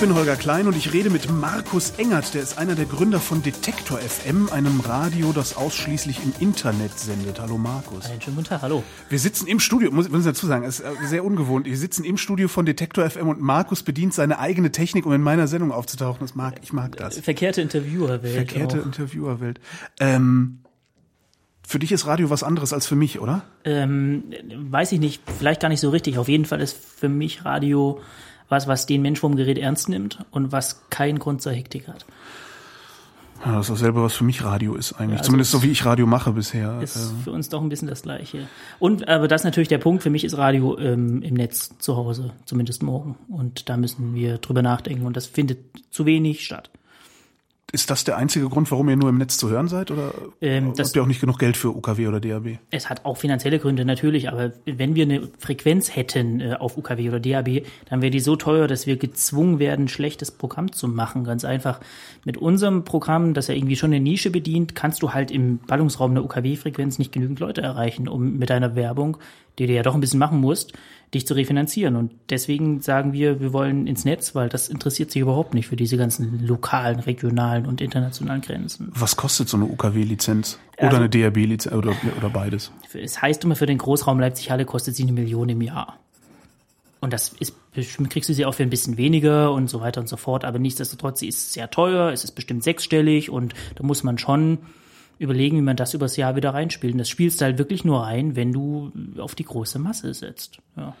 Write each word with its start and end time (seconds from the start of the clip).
Bin 0.00 0.14
Holger 0.14 0.36
Klein 0.36 0.66
und 0.66 0.74
ich 0.78 0.94
rede 0.94 1.10
mit 1.10 1.30
Markus 1.30 1.90
Engert, 1.98 2.32
der 2.32 2.42
ist 2.42 2.56
einer 2.56 2.74
der 2.74 2.86
Gründer 2.86 3.20
von 3.20 3.42
Detektor 3.42 3.98
FM, 3.98 4.48
einem 4.50 4.80
Radio, 4.80 5.32
das 5.32 5.58
ausschließlich 5.58 6.20
im 6.24 6.32
Internet 6.40 6.98
sendet. 6.98 7.38
Hallo 7.38 7.58
Markus. 7.58 8.06
Einen 8.06 8.18
schönen 8.22 8.36
guten 8.36 8.48
Tag, 8.48 8.62
hallo. 8.62 8.82
Wir 9.10 9.18
sitzen 9.18 9.46
im 9.46 9.60
Studio, 9.60 9.90
muss, 9.90 10.08
muss 10.08 10.20
ich 10.20 10.24
dazu 10.24 10.46
sagen, 10.46 10.64
es 10.64 10.80
ist 10.80 10.86
äh, 10.86 11.06
sehr 11.06 11.22
ungewohnt. 11.22 11.66
Wir 11.66 11.76
sitzen 11.76 12.04
im 12.04 12.16
Studio 12.16 12.48
von 12.48 12.64
Detektor 12.64 13.10
FM 13.10 13.28
und 13.28 13.42
Markus 13.42 13.82
bedient 13.82 14.14
seine 14.14 14.38
eigene 14.38 14.72
Technik, 14.72 15.04
um 15.04 15.12
in 15.12 15.20
meiner 15.20 15.46
Sendung 15.48 15.70
aufzutauchen. 15.70 16.20
Das 16.20 16.34
mag, 16.34 16.60
ich 16.62 16.72
mag 16.72 16.96
das. 16.96 17.18
Verkehrte 17.18 17.60
Interviewerwelt. 17.60 18.34
Verkehrte 18.34 18.80
auch. 18.80 18.86
Interviewerwelt. 18.86 19.60
Ähm, 19.98 20.60
für 21.68 21.78
dich 21.78 21.92
ist 21.92 22.06
Radio 22.06 22.30
was 22.30 22.42
anderes 22.42 22.72
als 22.72 22.86
für 22.86 22.96
mich, 22.96 23.20
oder? 23.20 23.42
Ähm, 23.64 24.24
weiß 24.70 24.92
ich 24.92 24.98
nicht, 24.98 25.22
vielleicht 25.38 25.60
gar 25.60 25.68
nicht 25.68 25.80
so 25.80 25.90
richtig. 25.90 26.16
Auf 26.16 26.28
jeden 26.28 26.46
Fall 26.46 26.62
ist 26.62 26.74
für 26.74 27.10
mich 27.10 27.44
Radio 27.44 28.00
was, 28.50 28.68
was 28.68 28.84
den 28.84 29.00
Mensch 29.00 29.20
vom 29.20 29.36
Gerät 29.36 29.56
ernst 29.56 29.88
nimmt 29.88 30.18
und 30.30 30.52
was 30.52 30.82
keinen 30.90 31.18
Grund 31.18 31.40
zur 31.40 31.52
Hektik 31.52 31.88
hat. 31.88 32.04
Ja, 33.44 33.52
das 33.52 33.70
ist 33.70 33.76
dasselbe, 33.76 34.02
was 34.02 34.14
für 34.14 34.24
mich 34.24 34.44
Radio 34.44 34.74
ist 34.74 34.92
eigentlich. 34.94 35.12
Ja, 35.12 35.16
also 35.18 35.28
Zumindest 35.28 35.50
so 35.50 35.62
wie 35.62 35.70
ich 35.70 35.86
Radio 35.86 36.06
mache 36.06 36.32
bisher. 36.32 36.78
Ist 36.82 36.96
Ähm, 36.96 37.20
für 37.24 37.32
uns 37.32 37.48
doch 37.48 37.62
ein 37.62 37.70
bisschen 37.70 37.88
das 37.88 38.02
Gleiche. 38.02 38.46
Und 38.78 39.08
aber 39.08 39.28
das 39.28 39.40
ist 39.40 39.44
natürlich 39.46 39.68
der 39.68 39.78
Punkt. 39.78 40.02
Für 40.02 40.10
mich 40.10 40.24
ist 40.24 40.36
Radio 40.36 40.78
ähm, 40.78 41.22
im 41.22 41.34
Netz 41.34 41.70
zu 41.78 41.96
Hause, 41.96 42.32
zumindest 42.44 42.82
morgen. 42.82 43.16
Und 43.28 43.70
da 43.70 43.78
müssen 43.78 44.14
wir 44.14 44.36
drüber 44.38 44.60
nachdenken. 44.60 45.06
Und 45.06 45.16
das 45.16 45.26
findet 45.26 45.58
zu 45.90 46.04
wenig 46.04 46.44
statt. 46.44 46.70
Ist 47.72 47.90
das 47.90 48.04
der 48.04 48.16
einzige 48.16 48.48
Grund, 48.48 48.70
warum 48.70 48.88
ihr 48.88 48.96
nur 48.96 49.08
im 49.08 49.18
Netz 49.18 49.36
zu 49.38 49.48
hören 49.48 49.68
seid? 49.68 49.90
Oder 49.90 50.12
Ähm, 50.40 50.72
das- 50.76 50.88
habt 50.88 50.96
ihr 50.96 51.02
auch 51.02 51.06
nicht 51.06 51.20
genug 51.20 51.38
Geld 51.38 51.56
für 51.56 51.68
UKW 51.74 52.08
oder 52.08 52.20
DAB? 52.20 52.58
Es 52.70 52.90
hat 52.90 53.04
auch 53.04 53.16
finanzielle 53.16 53.58
Gründe 53.58 53.84
natürlich, 53.84 54.28
aber 54.30 54.52
wenn 54.66 54.94
wir 54.94 55.04
eine 55.04 55.28
Frequenz 55.38 55.94
hätten 55.94 56.40
äh, 56.40 56.54
auf 56.58 56.76
UKW 56.76 57.08
oder 57.08 57.20
DAB, 57.20 57.62
dann 57.88 58.02
wäre 58.02 58.10
die 58.10 58.20
so 58.20 58.36
teuer, 58.36 58.66
dass 58.66 58.86
wir 58.86 58.96
gezwungen 58.96 59.58
werden, 59.58 59.88
schlechtes 59.88 60.30
Programm 60.30 60.72
zu 60.72 60.88
machen. 60.88 61.24
Ganz 61.24 61.44
einfach. 61.44 61.80
Mit 62.24 62.36
unserem 62.36 62.84
Programm, 62.84 63.34
das 63.34 63.46
ja 63.46 63.54
irgendwie 63.54 63.76
schon 63.76 63.90
eine 63.92 64.00
Nische 64.00 64.30
bedient, 64.30 64.74
kannst 64.74 65.02
du 65.02 65.12
halt 65.12 65.30
im 65.30 65.58
Ballungsraum 65.58 66.14
der 66.14 66.24
UKW-Frequenz 66.24 66.98
nicht 66.98 67.12
genügend 67.12 67.40
Leute 67.40 67.62
erreichen, 67.62 68.08
um 68.08 68.36
mit 68.38 68.50
deiner 68.50 68.74
Werbung, 68.74 69.16
die 69.60 69.66
du 69.66 69.74
ja 69.74 69.82
doch 69.82 69.94
ein 69.94 70.00
bisschen 70.00 70.18
machen 70.18 70.40
musst, 70.40 70.72
dich 71.12 71.26
zu 71.26 71.34
refinanzieren. 71.34 71.96
Und 71.96 72.12
deswegen 72.30 72.80
sagen 72.80 73.12
wir, 73.12 73.40
wir 73.40 73.52
wollen 73.52 73.86
ins 73.86 74.04
Netz, 74.06 74.34
weil 74.34 74.48
das 74.48 74.68
interessiert 74.68 75.10
sich 75.10 75.20
überhaupt 75.20 75.52
nicht 75.54 75.66
für 75.66 75.76
diese 75.76 75.96
ganzen 75.98 76.46
lokalen, 76.46 76.98
regionalen 76.98 77.66
und 77.66 77.80
internationalen 77.80 78.40
Grenzen. 78.40 78.90
Was 78.94 79.16
kostet 79.16 79.48
so 79.48 79.56
eine 79.58 79.66
UKW-Lizenz? 79.66 80.58
Oder 80.78 80.86
Also- 80.86 80.96
eine 80.96 81.10
DAB-Lizenz 81.10 81.74
oder, 81.76 81.92
oder 82.16 82.30
beides? 82.30 82.72
Es 82.94 83.20
heißt 83.20 83.44
immer, 83.44 83.54
für 83.54 83.66
den 83.66 83.78
Großraum 83.78 84.18
Leipzig-Halle 84.18 84.64
kostet 84.64 84.96
sie 84.96 85.02
eine 85.02 85.12
Million 85.12 85.48
im 85.50 85.60
Jahr. 85.60 85.98
Und 87.02 87.12
das 87.12 87.34
ist, 87.38 87.54
kriegst 88.08 88.28
du 88.28 88.34
sie 88.34 88.44
auch 88.46 88.54
für 88.54 88.62
ein 88.62 88.70
bisschen 88.70 88.96
weniger 88.96 89.52
und 89.52 89.68
so 89.68 89.80
weiter 89.80 90.00
und 90.00 90.06
so 90.08 90.16
fort. 90.16 90.44
Aber 90.44 90.58
nichtsdestotrotz, 90.58 91.20
sie 91.20 91.28
ist 91.28 91.52
sehr 91.52 91.70
teuer, 91.70 92.12
es 92.12 92.24
ist 92.24 92.32
bestimmt 92.32 92.62
sechsstellig 92.62 93.30
und 93.30 93.54
da 93.76 93.84
muss 93.84 94.02
man 94.04 94.16
schon 94.18 94.58
überlegen, 95.20 95.58
wie 95.58 95.62
man 95.62 95.76
das 95.76 95.92
übers 95.94 96.16
Jahr 96.16 96.34
wieder 96.34 96.54
reinspielt. 96.54 96.94
Und 96.94 96.98
das 96.98 97.08
spielst 97.08 97.40
du 97.40 97.44
halt 97.44 97.58
wirklich 97.58 97.84
nur 97.84 98.02
rein, 98.02 98.36
wenn 98.36 98.52
du 98.52 98.90
auf 99.18 99.34
die 99.34 99.44
große 99.44 99.78
Masse 99.78 100.14
setzt. 100.14 100.58
Ja. 100.76 100.94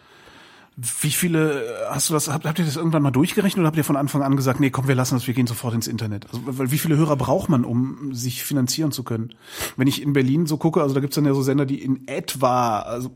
Wie 0.76 1.10
viele, 1.10 1.64
hast 1.90 2.08
du 2.08 2.14
das, 2.14 2.28
habt, 2.28 2.46
habt 2.46 2.58
ihr 2.58 2.64
das 2.64 2.76
irgendwann 2.76 3.02
mal 3.02 3.10
durchgerechnet 3.10 3.58
oder 3.58 3.66
habt 3.66 3.76
ihr 3.76 3.84
von 3.84 3.96
Anfang 3.96 4.22
an 4.22 4.36
gesagt, 4.36 4.60
nee, 4.60 4.70
komm, 4.70 4.88
wir 4.88 4.94
lassen 4.94 5.14
das, 5.14 5.26
wir 5.26 5.34
gehen 5.34 5.46
sofort 5.46 5.74
ins 5.74 5.88
Internet? 5.88 6.26
Also, 6.26 6.40
weil 6.46 6.70
wie 6.70 6.78
viele 6.78 6.96
Hörer 6.96 7.16
braucht 7.16 7.48
man, 7.48 7.64
um 7.64 8.14
sich 8.14 8.44
finanzieren 8.44 8.92
zu 8.92 9.02
können? 9.02 9.34
Wenn 9.76 9.88
ich 9.88 10.00
in 10.00 10.12
Berlin 10.12 10.46
so 10.46 10.58
gucke, 10.58 10.82
also 10.82 10.94
da 10.94 11.00
gibt's 11.00 11.16
dann 11.16 11.24
ja 11.24 11.34
so 11.34 11.42
Sender, 11.42 11.66
die 11.66 11.82
in 11.82 12.06
etwa, 12.06 12.80
also 12.80 13.10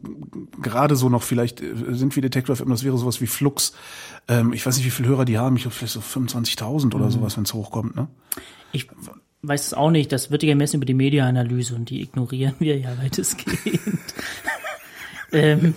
gerade 0.60 0.96
so 0.96 1.08
noch 1.08 1.22
vielleicht 1.22 1.60
äh, 1.60 1.74
sind 1.90 2.16
wie 2.16 2.22
Detektor 2.22 2.56
FM, 2.56 2.70
das 2.70 2.82
wäre 2.82 2.98
sowas 2.98 3.20
wie 3.20 3.26
Flux. 3.26 3.74
Ähm, 4.26 4.52
ich 4.52 4.64
weiß 4.64 4.76
nicht, 4.76 4.86
wie 4.86 4.90
viele 4.90 5.08
Hörer 5.08 5.24
die 5.24 5.38
haben, 5.38 5.56
ich 5.56 5.62
glaube 5.62 5.76
vielleicht 5.76 5.94
so 5.94 6.00
25.000 6.00 6.94
oder 6.94 7.10
sowas, 7.10 7.36
wenn 7.36 7.44
es 7.44 7.54
hochkommt, 7.54 7.94
ne? 7.94 8.08
Ich 8.72 8.88
weiß 9.46 9.68
es 9.68 9.74
auch 9.74 9.90
nicht, 9.90 10.12
das 10.12 10.30
wird 10.30 10.42
ja 10.42 10.50
gemessen 10.50 10.76
über 10.76 10.86
die 10.86 10.94
Mediaanalyse 10.94 11.74
und 11.74 11.90
die 11.90 12.02
ignorieren 12.02 12.54
wir 12.58 12.78
ja 12.78 12.96
weitestgehend. 13.02 14.14
ähm, 15.32 15.74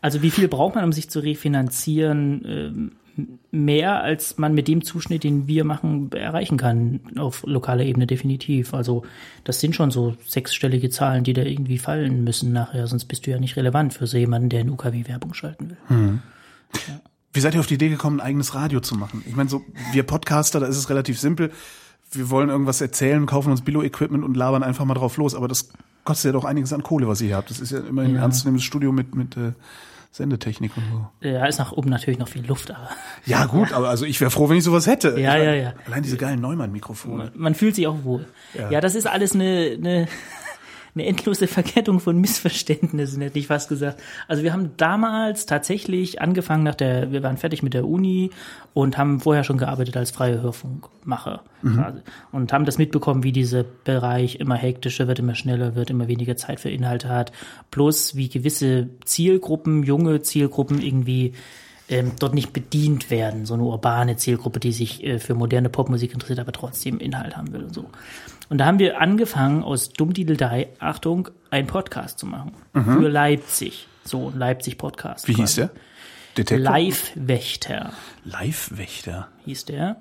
also 0.00 0.22
wie 0.22 0.30
viel 0.30 0.48
braucht 0.48 0.74
man, 0.74 0.84
um 0.84 0.92
sich 0.92 1.08
zu 1.10 1.20
refinanzieren? 1.20 2.44
Ähm, 2.46 2.92
mehr, 3.50 4.02
als 4.02 4.38
man 4.38 4.54
mit 4.54 4.66
dem 4.66 4.82
Zuschnitt, 4.82 5.24
den 5.24 5.46
wir 5.46 5.64
machen, 5.64 6.10
erreichen 6.12 6.56
kann, 6.56 7.00
auf 7.16 7.44
lokaler 7.46 7.84
Ebene 7.84 8.06
definitiv. 8.06 8.74
Also 8.74 9.04
das 9.44 9.60
sind 9.60 9.76
schon 9.76 9.90
so 9.90 10.16
sechsstellige 10.26 10.90
Zahlen, 10.90 11.24
die 11.24 11.32
da 11.32 11.42
irgendwie 11.42 11.78
fallen 11.78 12.24
müssen 12.24 12.52
nachher, 12.52 12.86
sonst 12.86 13.04
bist 13.04 13.26
du 13.26 13.30
ja 13.30 13.38
nicht 13.38 13.56
relevant 13.56 13.94
für 13.94 14.06
so 14.06 14.18
jemanden, 14.18 14.48
der 14.48 14.60
in 14.60 14.70
UKW-Werbung 14.70 15.32
schalten 15.34 15.70
will. 15.70 16.18
Wie 17.32 17.40
seid 17.40 17.54
ihr 17.54 17.60
auf 17.60 17.66
die 17.66 17.74
Idee 17.74 17.88
gekommen, 17.88 18.20
ein 18.20 18.26
eigenes 18.26 18.54
Radio 18.54 18.80
zu 18.80 18.94
machen? 18.94 19.22
Ich 19.26 19.34
meine, 19.34 19.48
so 19.48 19.62
wir 19.92 20.02
Podcaster, 20.04 20.60
da 20.60 20.66
ist 20.66 20.76
es 20.76 20.90
relativ 20.90 21.18
simpel. 21.18 21.50
Wir 22.16 22.30
wollen 22.30 22.48
irgendwas 22.48 22.80
erzählen, 22.80 23.26
kaufen 23.26 23.50
uns 23.50 23.62
Billo-Equipment 23.62 24.24
und 24.24 24.36
labern 24.36 24.62
einfach 24.62 24.84
mal 24.84 24.94
drauf 24.94 25.16
los. 25.16 25.34
Aber 25.34 25.48
das 25.48 25.70
kostet 26.04 26.26
ja 26.26 26.32
doch 26.32 26.44
einiges 26.44 26.72
an 26.72 26.82
Kohle, 26.82 27.08
was 27.08 27.20
ihr 27.20 27.28
hier 27.28 27.36
habt. 27.36 27.50
Das 27.50 27.60
ist 27.60 27.72
ja 27.72 27.78
immerhin 27.80 28.12
ein 28.12 28.16
Ja. 28.16 28.22
ernstzunehmendes 28.22 28.64
Studio 28.64 28.92
mit, 28.92 29.14
mit 29.14 29.36
äh, 29.36 29.52
Sendetechnik 30.12 30.76
und 30.76 30.84
so. 30.92 31.06
Da 31.28 31.46
ist 31.46 31.58
nach 31.58 31.72
oben 31.72 31.90
natürlich 31.90 32.18
noch 32.20 32.28
viel 32.28 32.46
Luft, 32.46 32.70
aber 32.70 32.88
Ja, 33.26 33.46
gut, 33.46 33.72
aber 33.72 33.88
also 33.88 34.04
ich 34.04 34.20
wäre 34.20 34.30
froh, 34.30 34.48
wenn 34.48 34.56
ich 34.58 34.62
sowas 34.64 34.86
hätte. 34.86 35.08
Ja, 35.10 35.14
ich 35.16 35.26
mein, 35.26 35.42
ja, 35.44 35.54
ja. 35.54 35.72
Allein 35.86 36.02
diese 36.04 36.16
geilen 36.16 36.40
Neumann-Mikrofone. 36.40 37.32
man 37.34 37.54
fühlt 37.56 37.74
sich 37.74 37.86
auch 37.88 38.04
wohl. 38.04 38.26
Ja. 38.56 38.70
Ja, 38.70 38.80
das 38.80 38.94
ist 38.94 39.06
alles 39.08 39.32
eine, 39.34 39.72
eine, 39.76 40.06
eine 40.94 41.06
endlose 41.06 41.46
Verkettung 41.48 41.98
von 41.98 42.18
Missverständnissen, 42.18 43.20
hätte 43.20 43.38
ich 43.38 43.48
fast 43.48 43.68
gesagt. 43.68 44.00
Also 44.28 44.42
wir 44.42 44.52
haben 44.52 44.70
damals 44.76 45.46
tatsächlich 45.46 46.20
angefangen 46.20 46.62
nach 46.62 46.76
der, 46.76 47.10
wir 47.10 47.22
waren 47.22 47.36
fertig 47.36 47.62
mit 47.62 47.74
der 47.74 47.86
Uni 47.86 48.30
und 48.74 48.96
haben 48.96 49.20
vorher 49.20 49.42
schon 49.44 49.58
gearbeitet 49.58 49.96
als 49.96 50.12
freie 50.12 50.40
Hörfunkmacher 50.40 51.42
quasi. 51.62 51.98
und 52.30 52.52
haben 52.52 52.64
das 52.64 52.78
mitbekommen, 52.78 53.24
wie 53.24 53.32
dieser 53.32 53.64
Bereich 53.64 54.36
immer 54.36 54.56
hektischer 54.56 55.08
wird, 55.08 55.18
immer 55.18 55.34
schneller 55.34 55.74
wird, 55.74 55.90
immer 55.90 56.06
weniger 56.06 56.36
Zeit 56.36 56.60
für 56.60 56.70
Inhalte 56.70 57.08
hat, 57.08 57.32
plus 57.70 58.14
wie 58.14 58.28
gewisse 58.28 58.88
Zielgruppen, 59.04 59.82
junge 59.82 60.22
Zielgruppen 60.22 60.80
irgendwie 60.80 61.32
ähm, 61.88 62.12
dort 62.18 62.34
nicht 62.34 62.52
bedient 62.52 63.10
werden. 63.10 63.46
So 63.46 63.54
eine 63.54 63.64
urbane 63.64 64.16
Zielgruppe, 64.16 64.60
die 64.60 64.72
sich 64.72 65.04
äh, 65.04 65.18
für 65.18 65.34
moderne 65.34 65.68
Popmusik 65.68 66.12
interessiert, 66.12 66.38
aber 66.38 66.52
trotzdem 66.52 66.98
Inhalt 66.98 67.36
haben 67.36 67.52
will 67.52 67.64
und 67.64 67.74
so. 67.74 67.90
Und 68.48 68.58
da 68.58 68.66
haben 68.66 68.78
wir 68.78 69.00
angefangen, 69.00 69.62
aus 69.62 69.90
Dummdideldei, 69.90 70.68
Achtung, 70.78 71.28
einen 71.50 71.66
Podcast 71.66 72.18
zu 72.18 72.26
machen. 72.26 72.52
Für 72.72 73.08
Leipzig. 73.08 73.88
So 74.04 74.28
ein 74.28 74.38
Leipzig-Podcast. 74.38 75.28
Wie 75.28 75.34
hieß 75.34 75.54
der? 75.54 75.70
Detektor? 76.36 76.58
Live-Wächter 76.72 77.92
Live-Wächter. 78.24 79.28
hieß 79.44 79.66
der. 79.66 79.96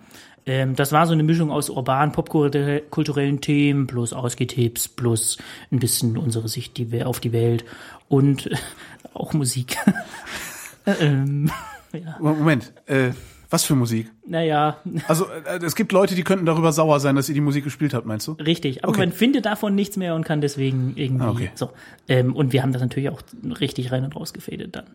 Ähm, 0.46 0.76
das 0.76 0.92
war 0.92 1.08
so 1.08 1.14
eine 1.14 1.24
Mischung 1.24 1.52
aus 1.52 1.70
urbanen, 1.70 2.12
popkulturellen 2.12 3.40
Themen, 3.40 3.88
plus 3.88 4.14
Ausgehtipps, 4.14 4.90
plus 4.90 5.38
ein 5.72 5.80
bisschen 5.80 6.18
unsere 6.18 6.50
Sicht 6.50 6.78
die, 6.78 7.04
auf 7.04 7.20
die 7.20 7.32
Welt 7.32 7.64
und 8.10 8.50
auch 9.14 9.34
Musik. 9.34 9.78
Ähm, 10.86 11.52
ja. 11.94 12.18
Moment, 12.20 12.74
äh, 12.88 13.12
was 13.54 13.64
für 13.64 13.76
Musik? 13.76 14.12
Naja, 14.26 14.78
Also 15.08 15.26
äh, 15.28 15.64
es 15.64 15.76
gibt 15.76 15.92
Leute, 15.92 16.16
die 16.16 16.24
könnten 16.24 16.46
darüber 16.46 16.72
sauer 16.72 17.00
sein, 17.00 17.16
dass 17.16 17.30
ihr 17.30 17.36
die 17.36 17.42
Musik 17.42 17.64
gespielt 17.64 17.94
habt, 17.94 18.06
meinst 18.06 18.28
du? 18.28 18.32
richtig. 18.34 18.84
Aber 18.84 18.90
Okay. 18.92 19.00
man 19.02 19.12
findet 19.12 19.46
davon 19.46 19.76
nichts 19.76 19.96
mehr 19.96 20.16
und 20.16 20.26
kann 20.26 20.42
deswegen 20.42 20.94
irgendwie 20.96 21.24
Ah, 21.26 21.30
okay. 21.32 21.52
so. 21.56 21.70
Ähm, 22.08 22.36
und 22.36 22.52
wir 22.52 22.64
haben 22.64 22.72
das 22.74 22.82
natürlich 22.82 23.10
auch 23.10 23.22
richtig 23.60 23.92
rein 23.92 24.04
und 24.04 24.16
raus 24.16 24.34
gefadet 24.34 24.76
dann. 24.76 24.86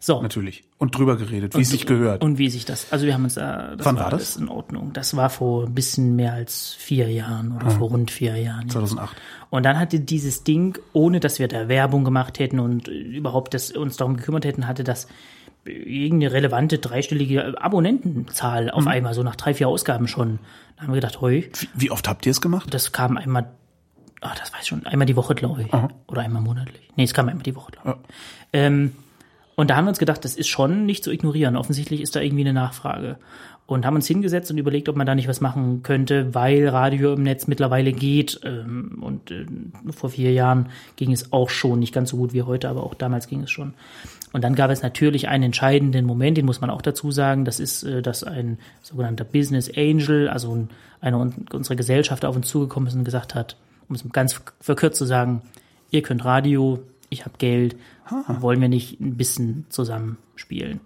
So. 0.00 0.20
Natürlich. 0.22 0.64
Und 0.78 0.96
drüber 0.96 1.16
geredet, 1.16 1.56
wie 1.56 1.62
es 1.62 1.70
sich 1.70 1.86
gehört. 1.86 2.22
Und 2.22 2.36
wie 2.38 2.50
sich 2.50 2.64
das, 2.64 2.92
also 2.92 3.06
wir 3.06 3.14
haben 3.14 3.24
uns 3.24 3.34
da, 3.34 3.74
das 3.76 3.86
Wann 3.86 3.96
war 3.96 4.06
alles 4.12 4.34
das? 4.34 4.36
in 4.42 4.48
Ordnung. 4.48 4.92
Das 4.92 5.16
war 5.16 5.30
vor 5.30 5.64
ein 5.66 5.74
bisschen 5.74 6.14
mehr 6.14 6.34
als 6.34 6.74
vier 6.74 7.10
Jahren 7.10 7.52
oder 7.56 7.70
vor 7.70 7.88
rund 7.88 8.10
vier 8.10 8.36
Jahren. 8.36 8.68
2008. 8.68 9.16
Und 9.50 9.64
dann 9.64 9.78
hatte 9.78 9.98
dieses 10.00 10.44
Ding, 10.44 10.78
ohne 10.92 11.20
dass 11.20 11.38
wir 11.38 11.48
da 11.48 11.68
Werbung 11.68 12.04
gemacht 12.04 12.38
hätten 12.38 12.58
und 12.60 12.88
äh, 12.88 12.92
überhaupt 12.92 13.54
das, 13.54 13.70
uns 13.70 13.96
darum 13.96 14.16
gekümmert 14.18 14.44
hätten, 14.44 14.66
hatte 14.66 14.84
das 14.84 15.06
irgendeine 15.64 16.32
relevante 16.32 16.78
dreistellige 16.78 17.60
Abonnentenzahl 17.60 18.64
Mhm. 18.64 18.70
auf 18.70 18.86
einmal, 18.86 19.14
so 19.14 19.22
nach 19.22 19.36
drei, 19.36 19.54
vier 19.54 19.68
Ausgaben 19.68 20.08
schon. 20.08 20.38
Da 20.76 20.82
haben 20.82 20.90
wir 20.92 20.96
gedacht, 21.00 21.20
heu, 21.20 21.42
Wie, 21.58 21.68
wie 21.74 21.90
oft 21.90 22.08
habt 22.08 22.26
ihr 22.26 22.30
es 22.30 22.40
gemacht? 22.40 22.72
das 22.74 22.92
kam 22.92 23.16
einmal, 23.16 23.50
ah, 24.20 24.34
das 24.38 24.52
weiß 24.52 24.62
ich 24.62 24.68
schon, 24.68 24.86
einmal 24.86 25.06
die 25.06 25.16
Woche, 25.16 25.34
glaube 25.34 25.62
ich. 25.62 25.68
Oder 26.08 26.22
einmal 26.22 26.42
monatlich. 26.42 26.88
Nee, 26.96 27.04
es 27.04 27.14
kam 27.14 27.28
einmal 27.28 27.42
die 27.44 27.54
Woche, 27.56 27.72
glaube 27.72 27.98
ich. 28.02 28.14
Ähm, 28.52 28.92
Und 29.56 29.70
da 29.70 29.76
haben 29.76 29.84
wir 29.84 29.90
uns 29.90 30.00
gedacht, 30.00 30.24
das 30.24 30.34
ist 30.34 30.48
schon 30.48 30.84
nicht 30.84 31.04
zu 31.04 31.12
ignorieren. 31.12 31.54
Offensichtlich 31.56 32.00
ist 32.00 32.16
da 32.16 32.20
irgendwie 32.20 32.42
eine 32.42 32.52
Nachfrage. 32.52 33.18
Und 33.66 33.86
haben 33.86 33.94
uns 33.94 34.06
hingesetzt 34.06 34.50
und 34.50 34.58
überlegt, 34.58 34.90
ob 34.90 34.96
man 34.96 35.06
da 35.06 35.14
nicht 35.14 35.26
was 35.26 35.40
machen 35.40 35.82
könnte, 35.82 36.34
weil 36.34 36.68
Radio 36.68 37.14
im 37.14 37.22
Netz 37.22 37.46
mittlerweile 37.46 37.92
geht. 37.92 38.40
Ähm, 38.44 38.98
und 39.00 39.30
äh, 39.30 39.46
vor 39.90 40.10
vier 40.10 40.32
Jahren 40.32 40.68
ging 40.96 41.12
es 41.12 41.32
auch 41.32 41.48
schon, 41.48 41.78
nicht 41.78 41.94
ganz 41.94 42.10
so 42.10 42.18
gut 42.18 42.34
wie 42.34 42.42
heute, 42.42 42.68
aber 42.68 42.82
auch 42.82 42.92
damals 42.92 43.26
ging 43.26 43.42
es 43.42 43.50
schon. 43.50 43.72
Und 44.34 44.44
dann 44.44 44.54
gab 44.54 44.70
es 44.70 44.82
natürlich 44.82 45.28
einen 45.28 45.44
entscheidenden 45.44 46.04
Moment, 46.04 46.36
den 46.36 46.44
muss 46.44 46.60
man 46.60 46.68
auch 46.68 46.82
dazu 46.82 47.10
sagen. 47.10 47.46
Das 47.46 47.58
ist, 47.58 47.84
äh, 47.84 48.02
dass 48.02 48.22
ein 48.22 48.58
sogenannter 48.82 49.24
Business 49.24 49.70
Angel, 49.74 50.28
also 50.28 50.68
einer 51.00 51.32
unserer 51.52 51.76
Gesellschafter 51.76 52.28
auf 52.28 52.36
uns 52.36 52.48
zugekommen 52.48 52.88
ist 52.88 52.94
und 52.94 53.04
gesagt 53.04 53.34
hat, 53.34 53.56
um 53.88 53.94
es 53.94 54.04
ganz 54.12 54.40
verkürzt 54.60 54.98
zu 54.98 55.04
sagen, 55.04 55.42
ihr 55.90 56.02
könnt 56.02 56.24
Radio, 56.24 56.80
ich 57.10 57.24
habe 57.24 57.36
Geld, 57.38 57.76
wollen 58.26 58.60
wir 58.60 58.68
nicht 58.68 59.00
ein 59.00 59.16
bisschen 59.16 59.66
zusammen 59.68 60.18
spielen? 60.36 60.80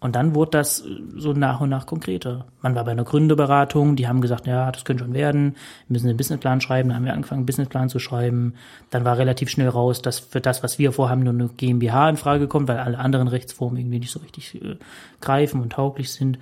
Und 0.00 0.16
dann 0.16 0.34
wurde 0.34 0.52
das 0.52 0.82
so 1.14 1.34
nach 1.34 1.60
und 1.60 1.68
nach 1.68 1.84
konkreter. 1.84 2.46
Man 2.62 2.74
war 2.74 2.84
bei 2.84 2.92
einer 2.92 3.04
Gründerberatung, 3.04 3.96
die 3.96 4.08
haben 4.08 4.22
gesagt, 4.22 4.46
ja, 4.46 4.72
das 4.72 4.86
könnte 4.86 5.04
schon 5.04 5.12
werden, 5.12 5.56
wir 5.88 5.94
müssen 5.94 6.08
einen 6.08 6.16
Businessplan 6.16 6.62
schreiben, 6.62 6.88
dann 6.88 6.96
haben 6.96 7.04
wir 7.04 7.12
angefangen, 7.12 7.40
einen 7.40 7.46
Businessplan 7.46 7.90
zu 7.90 7.98
schreiben. 7.98 8.54
Dann 8.88 9.04
war 9.04 9.18
relativ 9.18 9.50
schnell 9.50 9.68
raus, 9.68 10.00
dass 10.00 10.18
für 10.18 10.40
das, 10.40 10.62
was 10.62 10.78
wir 10.78 10.92
vorhaben, 10.92 11.22
nur 11.22 11.34
eine 11.34 11.48
GmbH 11.48 12.08
in 12.08 12.16
Frage 12.16 12.48
kommt, 12.48 12.66
weil 12.68 12.78
alle 12.78 12.98
anderen 12.98 13.28
Rechtsformen 13.28 13.78
irgendwie 13.78 13.98
nicht 13.98 14.10
so 14.10 14.20
richtig 14.20 14.54
äh, 14.62 14.76
greifen 15.20 15.60
und 15.60 15.72
tauglich 15.74 16.10
sind. 16.10 16.38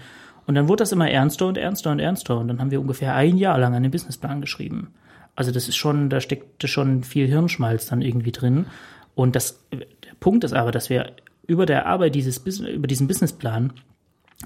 Und 0.46 0.54
dann 0.54 0.68
wurde 0.68 0.82
das 0.82 0.92
immer 0.92 1.10
ernster 1.10 1.46
und 1.46 1.58
ernster 1.58 1.90
und 1.90 1.98
ernster. 1.98 2.38
Und 2.38 2.46
dann 2.48 2.60
haben 2.60 2.70
wir 2.70 2.80
ungefähr 2.80 3.14
ein 3.14 3.36
Jahr 3.36 3.58
lang 3.58 3.74
einen 3.74 3.90
Businessplan 3.90 4.40
geschrieben. 4.40 4.94
Also 5.34 5.50
das 5.50 5.68
ist 5.68 5.76
schon, 5.76 6.10
da 6.10 6.20
steckte 6.20 6.68
schon 6.68 7.02
viel 7.02 7.26
Hirnschmalz 7.26 7.86
dann 7.86 8.02
irgendwie 8.02 8.32
drin. 8.32 8.66
Und 9.14 9.34
das, 9.34 9.64
der 9.72 10.14
Punkt 10.20 10.44
ist 10.44 10.54
aber, 10.54 10.70
dass 10.70 10.90
wir 10.90 11.12
über 11.48 11.66
der 11.66 11.86
Arbeit 11.86 12.14
dieses, 12.14 12.38
über 12.38 12.86
diesen 12.86 13.08
Businessplan 13.08 13.72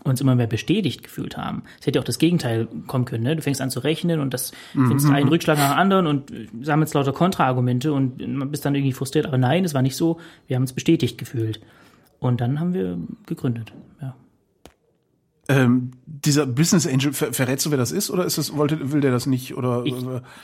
uns 0.04 0.22
immer 0.22 0.34
mehr 0.34 0.46
bestätigt 0.46 1.02
gefühlt 1.02 1.37
haben. 1.37 1.64
Es 1.78 1.87
hätte 1.87 2.00
auch 2.00 2.04
das 2.04 2.19
Gegenteil 2.19 2.66
kommen 2.87 3.04
können. 3.04 3.25
Ne? 3.25 3.37
Du 3.37 3.43
fängst 3.43 3.60
an 3.60 3.69
zu 3.69 3.81
rechnen 3.81 4.20
und 4.20 4.32
das 4.32 4.52
mhm. 4.72 4.87
findest 4.87 5.10
einen 5.10 5.28
Rückschlag 5.28 5.58
nach 5.58 5.72
dem 5.72 5.78
anderen 5.78 6.06
und 6.06 6.32
sammelst 6.62 6.94
lauter 6.94 7.12
Kontraargumente 7.12 7.93
und 7.93 8.16
bist 8.50 8.64
dann 8.64 8.75
irgendwie 8.75 8.94
frustriert. 8.94 9.26
Aber 9.26 9.37
nein, 9.37 9.64
es 9.64 9.75
war 9.75 9.82
nicht 9.82 9.96
so. 9.96 10.19
Wir 10.46 10.56
haben 10.56 10.62
uns 10.62 10.72
bestätigt 10.72 11.19
gefühlt. 11.19 11.60
Und 12.20 12.40
dann 12.40 12.58
haben 12.58 12.72
wir 12.72 12.99
gegründet. 13.26 13.72
Ja. 14.00 14.14
Ähm, 15.52 15.93
dieser 16.06 16.46
Business 16.46 16.87
Angel, 16.87 17.12
ver 17.12 17.32
verrätst 17.32 17.66
du, 17.66 17.70
wer 17.70 17.78
das 17.78 17.90
ist, 17.90 18.10
oder 18.10 18.25
ist 18.25 18.38
das, 18.38 18.56
wollte, 18.56 18.93
will 18.93 19.00
der 19.00 19.10
das 19.10 19.26
nicht? 19.26 19.56
Oder, 19.56 19.82
ich, 19.84 19.94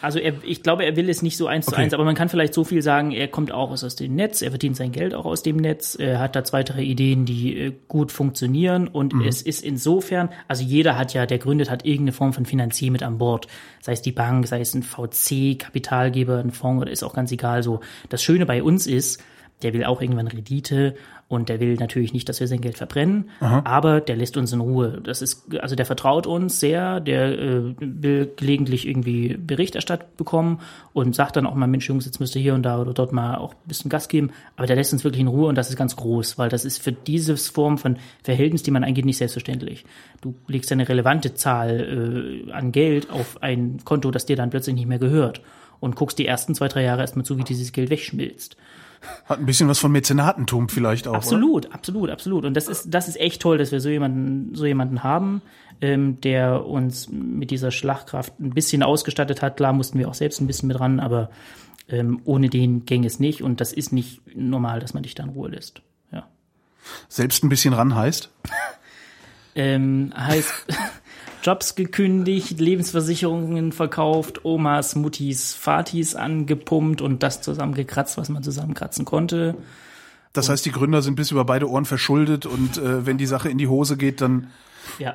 also 0.02 0.18
er, 0.18 0.34
ich 0.42 0.62
glaube, 0.62 0.84
er 0.84 0.96
will 0.96 1.08
es 1.08 1.22
nicht 1.22 1.36
so 1.36 1.46
eins 1.46 1.68
okay. 1.68 1.76
zu 1.76 1.80
eins, 1.80 1.94
aber 1.94 2.04
man 2.04 2.16
kann 2.16 2.28
vielleicht 2.28 2.52
so 2.52 2.64
viel 2.64 2.82
sagen, 2.82 3.12
er 3.12 3.28
kommt 3.28 3.52
auch 3.52 3.70
aus, 3.70 3.84
aus 3.84 3.94
dem 3.94 4.14
Netz, 4.16 4.42
er 4.42 4.50
verdient 4.50 4.76
sein 4.76 4.90
Geld 4.90 5.14
auch 5.14 5.24
aus 5.24 5.42
dem 5.42 5.56
Netz, 5.56 5.94
er 5.94 6.18
hat 6.18 6.34
da 6.34 6.42
zwei, 6.42 6.64
drei 6.64 6.82
Ideen, 6.82 7.26
die 7.26 7.56
äh, 7.56 7.72
gut 7.86 8.10
funktionieren 8.10 8.88
und 8.88 9.14
mhm. 9.14 9.22
es 9.22 9.40
ist 9.40 9.62
insofern, 9.62 10.30
also 10.48 10.64
jeder 10.64 10.98
hat 10.98 11.14
ja, 11.14 11.26
der 11.26 11.38
gründet, 11.38 11.70
hat 11.70 11.84
irgendeine 11.84 12.12
Form 12.12 12.32
von 12.32 12.44
Finanzier 12.44 12.90
mit 12.90 13.02
an 13.02 13.18
Bord. 13.18 13.46
Sei 13.80 13.92
es 13.92 14.02
die 14.02 14.12
Bank, 14.12 14.46
sei 14.48 14.60
es 14.60 14.74
ein 14.74 14.82
VC, 14.82 15.58
Kapitalgeber, 15.58 16.38
ein 16.38 16.50
Fonds 16.50 16.82
oder 16.82 16.90
ist 16.90 17.04
auch 17.04 17.14
ganz 17.14 17.30
egal 17.30 17.62
so. 17.62 17.80
Das 18.08 18.22
Schöne 18.22 18.46
bei 18.46 18.62
uns 18.62 18.86
ist, 18.86 19.22
der 19.62 19.72
will 19.72 19.84
auch 19.84 20.00
irgendwann 20.00 20.28
Rendite 20.28 20.94
und 21.28 21.50
der 21.50 21.60
will 21.60 21.74
natürlich 21.74 22.14
nicht, 22.14 22.28
dass 22.30 22.40
wir 22.40 22.48
sein 22.48 22.62
Geld 22.62 22.78
verbrennen, 22.78 23.28
Aha. 23.40 23.60
aber 23.64 24.00
der 24.00 24.16
lässt 24.16 24.38
uns 24.38 24.50
in 24.54 24.60
Ruhe. 24.60 25.00
Das 25.04 25.20
ist, 25.20 25.54
also 25.60 25.76
der 25.76 25.84
vertraut 25.84 26.26
uns 26.26 26.58
sehr, 26.58 27.00
der 27.00 27.38
äh, 27.38 27.74
will 27.78 28.32
gelegentlich 28.34 28.88
irgendwie 28.88 29.36
Bericht 29.36 29.74
erstattet 29.74 30.16
bekommen 30.16 30.60
und 30.94 31.14
sagt 31.14 31.36
dann 31.36 31.46
auch 31.46 31.54
mal, 31.54 31.66
Mensch, 31.66 31.86
Jungs, 31.86 32.06
jetzt 32.06 32.18
müsst 32.18 32.34
ihr 32.34 32.40
hier 32.40 32.54
und 32.54 32.62
da 32.62 32.80
oder 32.80 32.94
dort 32.94 33.12
mal 33.12 33.36
auch 33.36 33.52
ein 33.52 33.68
bisschen 33.68 33.90
Gas 33.90 34.08
geben. 34.08 34.30
Aber 34.56 34.66
der 34.66 34.76
lässt 34.76 34.94
uns 34.94 35.04
wirklich 35.04 35.20
in 35.20 35.28
Ruhe 35.28 35.48
und 35.48 35.58
das 35.58 35.68
ist 35.68 35.76
ganz 35.76 35.96
groß, 35.96 36.38
weil 36.38 36.48
das 36.48 36.64
ist 36.64 36.82
für 36.82 36.92
diese 36.92 37.36
Form 37.36 37.76
von 37.76 37.98
Verhältnis, 38.24 38.62
die 38.62 38.70
man 38.70 38.82
eingeht, 38.82 39.04
nicht 39.04 39.18
selbstverständlich. 39.18 39.84
Du 40.22 40.34
legst 40.46 40.72
eine 40.72 40.88
relevante 40.88 41.34
Zahl 41.34 42.46
äh, 42.48 42.52
an 42.52 42.72
Geld 42.72 43.10
auf 43.10 43.42
ein 43.42 43.80
Konto, 43.84 44.10
das 44.10 44.24
dir 44.24 44.36
dann 44.36 44.48
plötzlich 44.48 44.76
nicht 44.76 44.88
mehr 44.88 44.98
gehört 44.98 45.42
und 45.80 45.94
guckst 45.94 46.18
die 46.18 46.26
ersten 46.26 46.54
zwei, 46.54 46.68
drei 46.68 46.82
Jahre 46.82 47.02
erstmal 47.02 47.24
zu, 47.24 47.38
wie 47.38 47.44
dieses 47.44 47.72
Geld 47.72 47.90
wegschmilzt. 47.90 48.56
Hat 49.26 49.38
ein 49.38 49.46
bisschen 49.46 49.68
was 49.68 49.78
von 49.78 49.92
Mäzenatentum 49.92 50.68
vielleicht 50.68 51.06
auch. 51.06 51.14
Absolut, 51.14 51.66
oder? 51.66 51.74
absolut, 51.74 52.10
absolut. 52.10 52.44
Und 52.44 52.54
das 52.54 52.68
ist, 52.68 52.86
das 52.88 53.08
ist 53.08 53.20
echt 53.20 53.42
toll, 53.42 53.58
dass 53.58 53.72
wir 53.72 53.80
so 53.80 53.88
jemanden, 53.88 54.54
so 54.54 54.66
jemanden 54.66 55.02
haben, 55.02 55.42
ähm, 55.80 56.20
der 56.20 56.66
uns 56.66 57.08
mit 57.08 57.50
dieser 57.50 57.70
Schlagkraft 57.70 58.38
ein 58.40 58.50
bisschen 58.50 58.82
ausgestattet 58.82 59.42
hat. 59.42 59.56
Klar 59.56 59.72
mussten 59.72 59.98
wir 59.98 60.08
auch 60.08 60.14
selbst 60.14 60.40
ein 60.40 60.46
bisschen 60.46 60.68
mit 60.68 60.80
ran, 60.80 61.00
aber 61.00 61.30
ähm, 61.88 62.20
ohne 62.24 62.48
den 62.48 62.84
gänge 62.84 63.06
es 63.06 63.20
nicht. 63.20 63.42
Und 63.42 63.60
das 63.60 63.72
ist 63.72 63.92
nicht 63.92 64.20
normal, 64.36 64.80
dass 64.80 64.94
man 64.94 65.02
dich 65.02 65.14
da 65.14 65.24
in 65.24 65.30
Ruhe 65.30 65.50
lässt. 65.50 65.82
Ja. 66.12 66.26
Selbst 67.08 67.44
ein 67.44 67.48
bisschen 67.48 67.74
ran 67.74 67.94
heißt? 67.94 68.30
ähm, 69.54 70.12
heißt 70.16 70.66
Jobs 71.42 71.74
gekündigt, 71.74 72.60
Lebensversicherungen 72.60 73.72
verkauft, 73.72 74.44
Omas, 74.44 74.96
Muttis, 74.96 75.54
Vatis 75.54 76.14
angepumpt 76.14 77.00
und 77.00 77.22
das 77.22 77.40
zusammengekratzt, 77.40 78.18
was 78.18 78.28
man 78.28 78.42
zusammenkratzen 78.42 79.04
konnte. 79.04 79.54
Das 80.32 80.48
heißt, 80.48 80.64
die 80.66 80.72
Gründer 80.72 81.02
sind 81.02 81.14
bis 81.16 81.30
über 81.30 81.44
beide 81.44 81.68
Ohren 81.68 81.84
verschuldet 81.84 82.46
und 82.46 82.78
äh, 82.78 83.06
wenn 83.06 83.18
die 83.18 83.26
Sache 83.26 83.48
in 83.48 83.58
die 83.58 83.68
Hose 83.68 83.96
geht, 83.96 84.20
dann 84.20 84.48
ja 84.98 85.14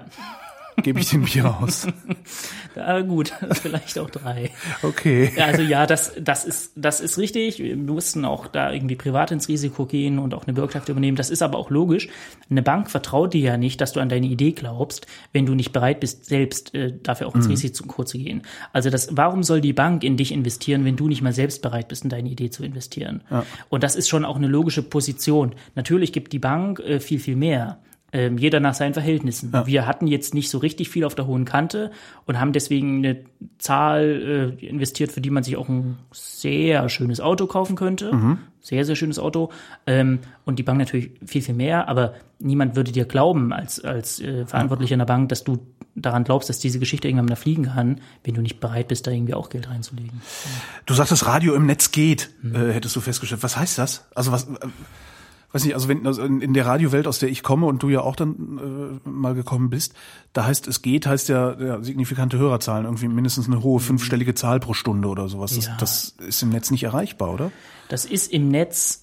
gebe 0.81 1.00
ich 1.00 1.10
den 1.10 1.24
Bier 1.24 1.58
aus. 1.62 1.88
ja, 2.75 3.02
gut, 3.02 3.34
vielleicht 3.62 4.00
auch 4.00 4.10
drei. 4.10 4.52
Okay. 4.81 5.31
Also 5.40 5.62
ja, 5.62 5.86
das, 5.86 6.14
das 6.20 6.46
ist, 6.46 6.74
das 6.75 7.00
ist 7.00 7.18
richtig. 7.18 7.60
Wir 7.60 7.75
mussten 7.78 8.25
auch 8.25 8.48
da 8.48 8.72
irgendwie 8.72 8.96
privat 8.96 9.31
ins 9.31 9.48
Risiko 9.48 9.86
gehen 9.86 10.20
und 10.20 10.34
auch 10.34 10.46
eine 10.46 10.54
Bürgschaft 10.54 10.90
übernehmen. 10.90 11.16
Das 11.18 11.30
ist 11.30 11.42
aber 11.42 11.58
auch 11.58 11.70
logisch. 11.70 12.10
Eine 12.50 12.62
Bank 12.62 12.90
vertraut 12.90 13.34
dir 13.34 13.42
ja 13.42 13.58
nicht, 13.58 13.81
dass 13.81 13.94
du 13.94 14.00
an 14.00 14.10
deine 14.10 14.28
Idee 14.28 14.52
glaubst, 14.52 15.08
wenn 15.31 15.46
du 15.46 15.54
nicht 15.56 15.72
bereit 15.72 16.00
bist, 16.00 16.25
selbst 16.25 16.74
äh, 16.74 16.94
dafür 17.02 17.28
auch 17.28 17.36
ins 17.36 17.46
mhm. 17.46 17.52
Risiko 17.52 18.04
zu 18.04 18.18
gehen. 18.18 18.44
Also 18.72 18.90
das, 18.90 19.10
warum 19.12 19.44
soll 19.44 19.62
die 19.62 19.74
Bank 19.74 20.04
in 20.04 20.18
dich 20.18 20.31
investieren, 20.31 20.86
wenn 20.86 20.96
du 20.96 21.08
nicht 21.08 21.22
mal 21.22 21.34
selbst 21.34 21.62
bereit 21.62 21.88
bist, 21.88 22.04
in 22.04 22.10
deine 22.10 22.30
Idee 22.30 22.50
zu 22.50 22.64
investieren? 22.64 23.22
Ja. 23.30 23.46
Und 23.70 23.84
das 23.84 23.96
ist 23.96 24.10
schon 24.10 24.25
auch 24.25 24.36
eine 24.36 24.48
logische 24.48 24.84
Position. 24.84 25.54
Natürlich 25.75 26.14
gibt 26.14 26.34
die 26.34 26.40
Bank 26.40 26.80
äh, 26.80 27.00
viel, 27.00 27.20
viel 27.20 27.36
mehr. 27.36 27.80
Ähm, 28.13 28.38
jeder 28.38 28.60
nach 28.60 28.75
seinen 28.75 28.94
Verhältnissen. 28.94 29.50
Ja. 29.51 29.65
Wir 29.65 29.88
hatten 29.88 30.06
jetzt 30.06 30.36
nicht 30.36 30.50
so 30.50 30.60
richtig 30.60 30.89
viel 30.89 31.04
auf 31.04 31.15
der 31.15 31.25
hohen 31.25 31.45
Kante 31.45 31.92
und 32.25 32.39
haben 32.39 32.54
deswegen 32.54 33.00
eine 33.00 33.25
Zahl 33.57 34.56
äh, 34.62 34.65
investiert, 34.65 35.12
für 35.12 35.19
die 35.19 35.31
man 35.31 35.44
sich 35.44 35.57
auch 35.57 35.68
ein 35.68 35.98
sehr 36.12 36.88
schönes 36.89 37.19
Auto 37.19 37.48
kaufen 37.48 37.75
könnte. 37.75 38.13
Mhm. 38.13 38.38
Sehr, 38.62 38.86
sehr 38.86 38.95
schönes 38.95 39.18
Auto. 39.18 39.50
Ähm, 39.88 40.19
und 40.45 40.60
die 40.60 40.63
Bank 40.63 40.77
natürlich 40.77 41.12
viel, 41.25 41.42
viel 41.42 41.56
mehr, 41.56 41.89
aber 41.89 42.13
niemand 42.39 42.75
würde 42.75 42.92
dir 42.92 43.06
glauben 43.06 43.51
als, 43.51 43.83
als 43.83 44.21
äh, 44.21 44.45
Verantwortlicher 44.45 44.94
in 44.94 45.00
der 45.00 45.06
Bank, 45.06 45.30
dass 45.30 45.44
du 45.44 45.57
daran 45.95 46.24
glaubst, 46.24 46.50
dass 46.50 46.60
diese 46.60 46.80
Geschichte 46.80 47.07
irgendwann 47.07 47.25
mal 47.25 47.36
fliegen 47.36 47.63
kann, 47.63 48.00
wenn 48.24 48.36
du 48.36 48.42
nicht 48.42 48.60
bereit 48.60 48.88
bist, 48.88 49.07
da 49.07 49.12
irgendwie 49.12 49.33
auch 49.33 49.50
Geld 49.50 49.69
reinzulegen. 49.69 50.21
Du 50.86 50.94
sagst, 50.94 51.12
das 51.12 51.25
Radio 51.25 51.56
im 51.56 51.65
Netz 51.65 51.92
geht, 51.92 52.30
mhm. 52.42 52.56
äh, 52.56 52.74
hättest 52.74 52.95
du 52.95 53.01
festgestellt. 53.01 53.44
Was 53.44 53.57
heißt 53.57 53.77
das? 53.77 54.05
Also 54.15 54.32
was, 54.32 54.46
äh, 54.46 54.67
weiß 55.53 55.63
nicht, 55.65 55.75
also 55.75 55.88
wenn 55.88 56.05
also 56.05 56.24
in 56.24 56.53
der 56.53 56.65
Radiowelt, 56.65 57.07
aus 57.07 57.19
der 57.19 57.29
ich 57.29 57.43
komme 57.43 57.67
und 57.67 57.81
du 57.83 57.89
ja 57.89 58.01
auch 58.01 58.15
dann 58.15 59.00
äh, 59.05 59.10
mal 59.10 59.36
gekommen 59.36 59.69
bist, 59.69 59.93
da 60.33 60.45
heißt 60.45 60.67
es 60.67 60.81
geht, 60.81 61.05
heißt 61.05 61.29
ja, 61.29 61.60
ja 61.60 61.81
signifikante 61.81 62.38
Hörerzahlen, 62.38 62.86
irgendwie 62.86 63.07
mindestens 63.07 63.48
eine 63.48 63.62
hohe 63.62 63.79
fünfstellige 63.79 64.33
Zahl 64.33 64.60
pro 64.60 64.74
Stunde 64.74 65.07
oder 65.07 65.29
sowas. 65.29 65.55
Das, 65.55 65.65
ja. 65.67 65.77
das 65.79 66.15
ist 66.27 66.41
im 66.41 66.50
Netz 66.50 66.72
nicht 66.72 66.83
erreichbar, 66.83 67.33
oder? 67.33 67.51
Das 67.88 68.05
ist 68.05 68.33
im 68.33 68.50
Netz 68.50 69.02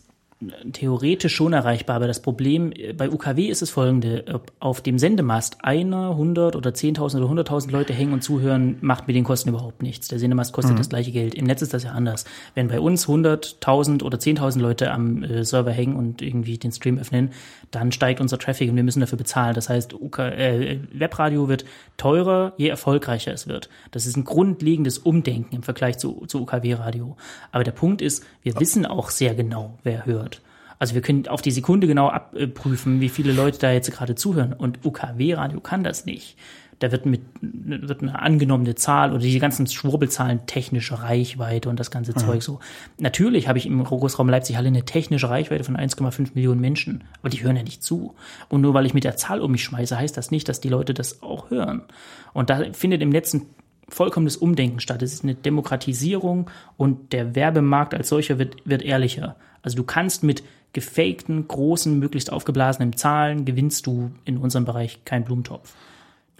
theoretisch 0.73 1.35
schon 1.35 1.53
erreichbar, 1.53 1.97
aber 1.97 2.07
das 2.07 2.23
Problem 2.23 2.73
äh, 2.73 2.93
bei 2.93 3.11
UKW 3.11 3.47
ist 3.47 3.61
es 3.61 3.71
folgende. 3.71 4.25
Ob 4.33 4.53
auf 4.59 4.81
dem 4.81 4.99
Sendemast 4.99 5.59
einer, 5.63 6.17
hundert 6.17 6.57
oder 6.57 6.73
zehntausend 6.73 7.21
oder 7.21 7.29
hunderttausend 7.29 7.73
Leute 7.73 7.93
hängen 7.93 8.13
und 8.13 8.23
zuhören, 8.23 8.77
macht 8.81 9.07
mit 9.07 9.17
den 9.17 9.25
Kosten 9.25 9.51
überhaupt 9.51 9.83
nichts. 9.83 10.09
Der 10.09 10.19
Sendemast 10.19 10.53
kostet 10.53 10.75
mhm. 10.75 10.79
das 10.79 10.89
gleiche 10.89 11.13
Geld. 11.13 11.35
Im 11.35 11.45
Netz 11.45 11.61
ist 11.61 11.75
das 11.75 11.85
ja 11.85 11.93
anders. 11.93 12.25
Wenn 12.55 12.69
bei 12.69 12.81
uns 12.81 13.07
hunderttausend 13.07 14.03
oder 14.03 14.19
zehntausend 14.19 14.63
Leute 14.63 14.91
am 14.91 15.23
äh, 15.23 15.45
Server 15.45 15.73
hängen 15.73 15.97
und 15.97 16.23
irgendwie 16.23 16.57
den 16.57 16.73
Stream 16.73 16.99
öffnen, 16.99 17.31
dann 17.71 17.93
steigt 17.93 18.21
unser 18.21 18.39
Traffic 18.39 18.71
und 18.71 18.77
wir 18.77 18.83
müssen 18.83 19.01
dafür 19.01 19.19
bezahlen. 19.19 19.55
Das 19.55 19.69
heißt, 19.69 19.95
UK, 19.95 20.19
äh, 20.21 20.79
Webradio 20.93 21.49
wird 21.49 21.67
teurer, 21.99 22.55
je 22.57 22.69
erfolgreicher 22.69 23.33
es 23.33 23.47
wird. 23.47 23.69
Das 23.91 24.07
ist 24.07 24.17
ein 24.17 24.25
grundlegendes 24.25 24.99
Umdenken 24.99 25.57
im 25.57 25.63
Vergleich 25.63 25.99
zu, 25.99 26.25
zu 26.27 26.41
UKW-Radio. 26.41 27.17
Aber 27.53 27.65
der 27.65 27.73
Punkt 27.73 28.01
ist, 28.01 28.25
wir 28.43 28.59
wissen 28.59 28.87
auch 28.87 29.11
sehr 29.11 29.35
genau, 29.35 29.79
wer 29.83 30.07
hört. 30.07 30.30
Also 30.81 30.95
wir 30.95 31.03
können 31.03 31.29
auf 31.29 31.43
die 31.43 31.51
Sekunde 31.51 31.87
genau 31.87 32.09
abprüfen, 32.09 33.01
wie 33.03 33.11
viele 33.11 33.33
Leute 33.33 33.59
da 33.59 33.71
jetzt 33.71 33.93
gerade 33.93 34.15
zuhören. 34.15 34.55
Und 34.55 34.85
UKW-Radio 34.85 35.61
kann 35.61 35.85
das 35.85 36.07
nicht. 36.07 36.37
Da 36.79 36.91
wird 36.91 37.05
mit 37.05 37.21
wird 37.43 38.01
eine 38.01 38.19
angenommene 38.19 38.75
Zahl 38.75 39.13
oder 39.13 39.21
die 39.21 39.39
ganzen 39.39 39.67
Schwurbelzahlen 39.67 40.47
technische 40.47 41.03
Reichweite 41.03 41.69
und 41.69 41.79
das 41.79 41.91
ganze 41.91 42.13
mhm. 42.13 42.17
Zeug 42.17 42.43
so. 42.43 42.61
Natürlich 42.97 43.47
habe 43.47 43.59
ich 43.59 43.67
im 43.67 43.85
Großraum 43.85 44.31
Leipzig 44.31 44.57
Halle 44.57 44.69
eine 44.69 44.87
technische 44.87 45.29
Reichweite 45.29 45.65
von 45.65 45.77
1,5 45.77 46.31
Millionen 46.33 46.63
Menschen, 46.63 47.05
aber 47.21 47.29
die 47.29 47.43
hören 47.43 47.57
ja 47.57 47.63
nicht 47.63 47.85
zu. 47.85 48.15
Und 48.49 48.63
nur 48.63 48.73
weil 48.73 48.87
ich 48.87 48.95
mit 48.95 49.05
der 49.05 49.19
Zahl 49.19 49.43
um 49.43 49.53
mich 49.53 49.63
schmeiße, 49.63 49.99
heißt 49.99 50.17
das 50.17 50.31
nicht, 50.31 50.49
dass 50.49 50.63
die 50.63 50.71
Leute 50.71 50.95
das 50.95 51.23
auch 51.23 51.51
hören. 51.51 51.83
Und 52.33 52.49
da 52.49 52.73
findet 52.73 53.03
im 53.03 53.13
letzten 53.13 53.43
vollkommenes 53.91 54.39
Umdenken 54.39 54.81
statt. 54.81 55.03
Es 55.03 55.13
ist 55.13 55.25
eine 55.25 55.35
Demokratisierung 55.35 56.49
und 56.79 57.13
der 57.13 57.35
Werbemarkt 57.35 57.93
als 57.93 58.09
solcher 58.09 58.39
wird, 58.39 58.57
wird 58.65 58.81
ehrlicher. 58.81 59.37
Also 59.63 59.77
du 59.77 59.85
kannst 59.85 60.23
mit 60.23 60.43
gefakten, 60.73 61.47
großen, 61.49 61.99
möglichst 61.99 62.33
aufgeblasenen 62.33 62.97
Zahlen 62.97 63.45
gewinnst 63.45 63.87
du 63.87 64.11
in 64.25 64.37
unserem 64.39 64.65
Bereich 64.65 65.05
keinen 65.05 65.25
Blumentopf. 65.25 65.73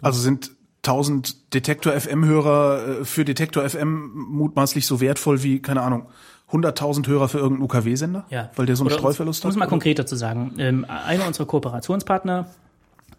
Also 0.01 0.19
sind 0.19 0.51
1000 0.83 1.53
Detektor 1.53 1.93
FM 1.93 2.25
Hörer 2.25 3.01
äh, 3.01 3.05
für 3.05 3.23
Detektor 3.25 3.67
FM 3.67 4.11
mutmaßlich 4.15 4.85
so 4.87 4.99
wertvoll 4.99 5.43
wie 5.43 5.61
keine 5.61 5.81
Ahnung 5.81 6.07
100.000 6.51 7.07
Hörer 7.07 7.29
für 7.29 7.37
irgendeinen 7.37 7.63
UKW-Sender, 7.65 8.25
Ja. 8.29 8.49
weil 8.55 8.65
der 8.65 8.75
so 8.75 8.83
einen 8.83 8.87
Oder, 8.87 8.97
Streuverlust 8.99 9.45
Um 9.45 9.49
es 9.49 9.55
hat. 9.55 9.59
mal 9.59 9.67
konkreter 9.67 10.05
zu 10.05 10.15
sagen. 10.15 10.53
Ähm, 10.57 10.85
einer 10.85 11.25
unserer 11.27 11.45
Kooperationspartner 11.45 12.47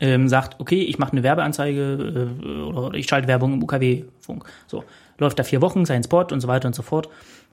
ähm, 0.01 0.29
sagt, 0.29 0.61
okay, 0.61 0.83
ich 0.83 0.99
mache 0.99 1.13
eine 1.13 1.23
Werbeanzeige 1.23 2.31
äh, 2.45 2.61
oder 2.63 2.95
ich 2.95 3.07
schalte 3.07 3.29
Werbung 3.29 3.55
im 3.55 3.63
UKW-Funk. 3.63 4.45
So, 4.67 4.85
läuft 5.19 5.39
da 5.39 5.45
vier 5.45 5.63
Wochen, 5.63 5.85
sein 5.87 6.03
Spot 6.03 6.27
und 6.31 6.41
so 6.41 6.49
weiter 6.49 6.67
und 6.67 6.75
so 6.75 6.83
fort. 6.83 7.09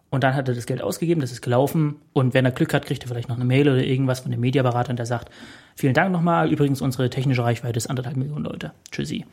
Und 0.10 0.24
dann 0.24 0.36
hat 0.36 0.48
er 0.48 0.56
das 0.56 0.66
Geld 0.66 0.82
ausgegeben, 0.82 1.22
das 1.22 1.32
ist 1.32 1.42
gelaufen. 1.42 1.98
Und 2.14 2.34
wenn 2.34 2.46
er 2.46 2.52
Glück 2.52 2.74
hat, 2.74 2.86
kriegt 2.86 3.04
er 3.04 3.08
vielleicht 3.08 3.30
noch 3.30 3.36
eine 3.36 3.46
Mail 3.46 3.70
oder 3.70 3.84
irgendwas 3.84 4.22
von 4.22 4.32
dem 4.32 4.40
Mediaberater, 4.40 4.94
der 4.94 5.06
sagt, 5.06 5.30
vielen 5.76 5.94
Dank 5.94 6.12
nochmal, 6.12 6.52
übrigens 6.52 6.82
unsere 6.82 7.10
technische 7.10 7.44
Reichweite 7.44 7.78
ist 7.78 7.88
anderthalb 7.88 8.18
Millionen 8.18 8.46
Leute. 8.46 8.72
Tschüssi. 8.92 9.26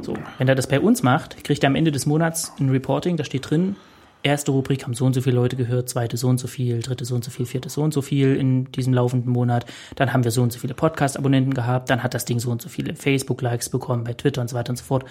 So, 0.00 0.14
wenn 0.38 0.46
er 0.46 0.54
das 0.54 0.68
bei 0.68 0.78
uns 0.78 1.02
macht, 1.02 1.42
kriegt 1.42 1.64
er 1.64 1.68
am 1.68 1.74
Ende 1.74 1.90
des 1.90 2.06
Monats 2.06 2.52
ein 2.60 2.70
Reporting, 2.70 3.16
da 3.16 3.24
steht 3.24 3.50
drin, 3.50 3.74
erste 4.22 4.52
Rubrik 4.52 4.84
haben 4.84 4.94
so 4.94 5.04
und 5.04 5.14
so 5.14 5.20
viele 5.20 5.36
Leute 5.36 5.56
gehört, 5.56 5.88
zweite 5.88 6.16
so 6.16 6.28
und 6.28 6.38
so 6.38 6.46
viel, 6.46 6.80
dritte 6.80 7.04
so 7.04 7.14
und 7.14 7.24
so 7.24 7.30
viel, 7.30 7.46
vierte 7.46 7.68
so 7.68 7.82
und 7.82 7.92
so 7.92 8.02
viel 8.02 8.36
in 8.36 8.70
diesem 8.72 8.92
laufenden 8.94 9.32
Monat. 9.32 9.66
Dann 9.96 10.12
haben 10.12 10.24
wir 10.24 10.30
so 10.30 10.42
und 10.42 10.52
so 10.52 10.58
viele 10.58 10.74
Podcast-Abonnenten 10.74 11.54
gehabt, 11.54 11.90
dann 11.90 12.02
hat 12.02 12.14
das 12.14 12.24
Ding 12.24 12.38
so 12.38 12.50
und 12.50 12.62
so 12.62 12.68
viele 12.68 12.94
Facebook-Likes 12.94 13.70
bekommen 13.70 14.04
bei 14.04 14.12
Twitter 14.12 14.40
und 14.40 14.48
so 14.48 14.56
weiter 14.56 14.70
und 14.70 14.76
so 14.76 14.84
fort. 14.84 15.04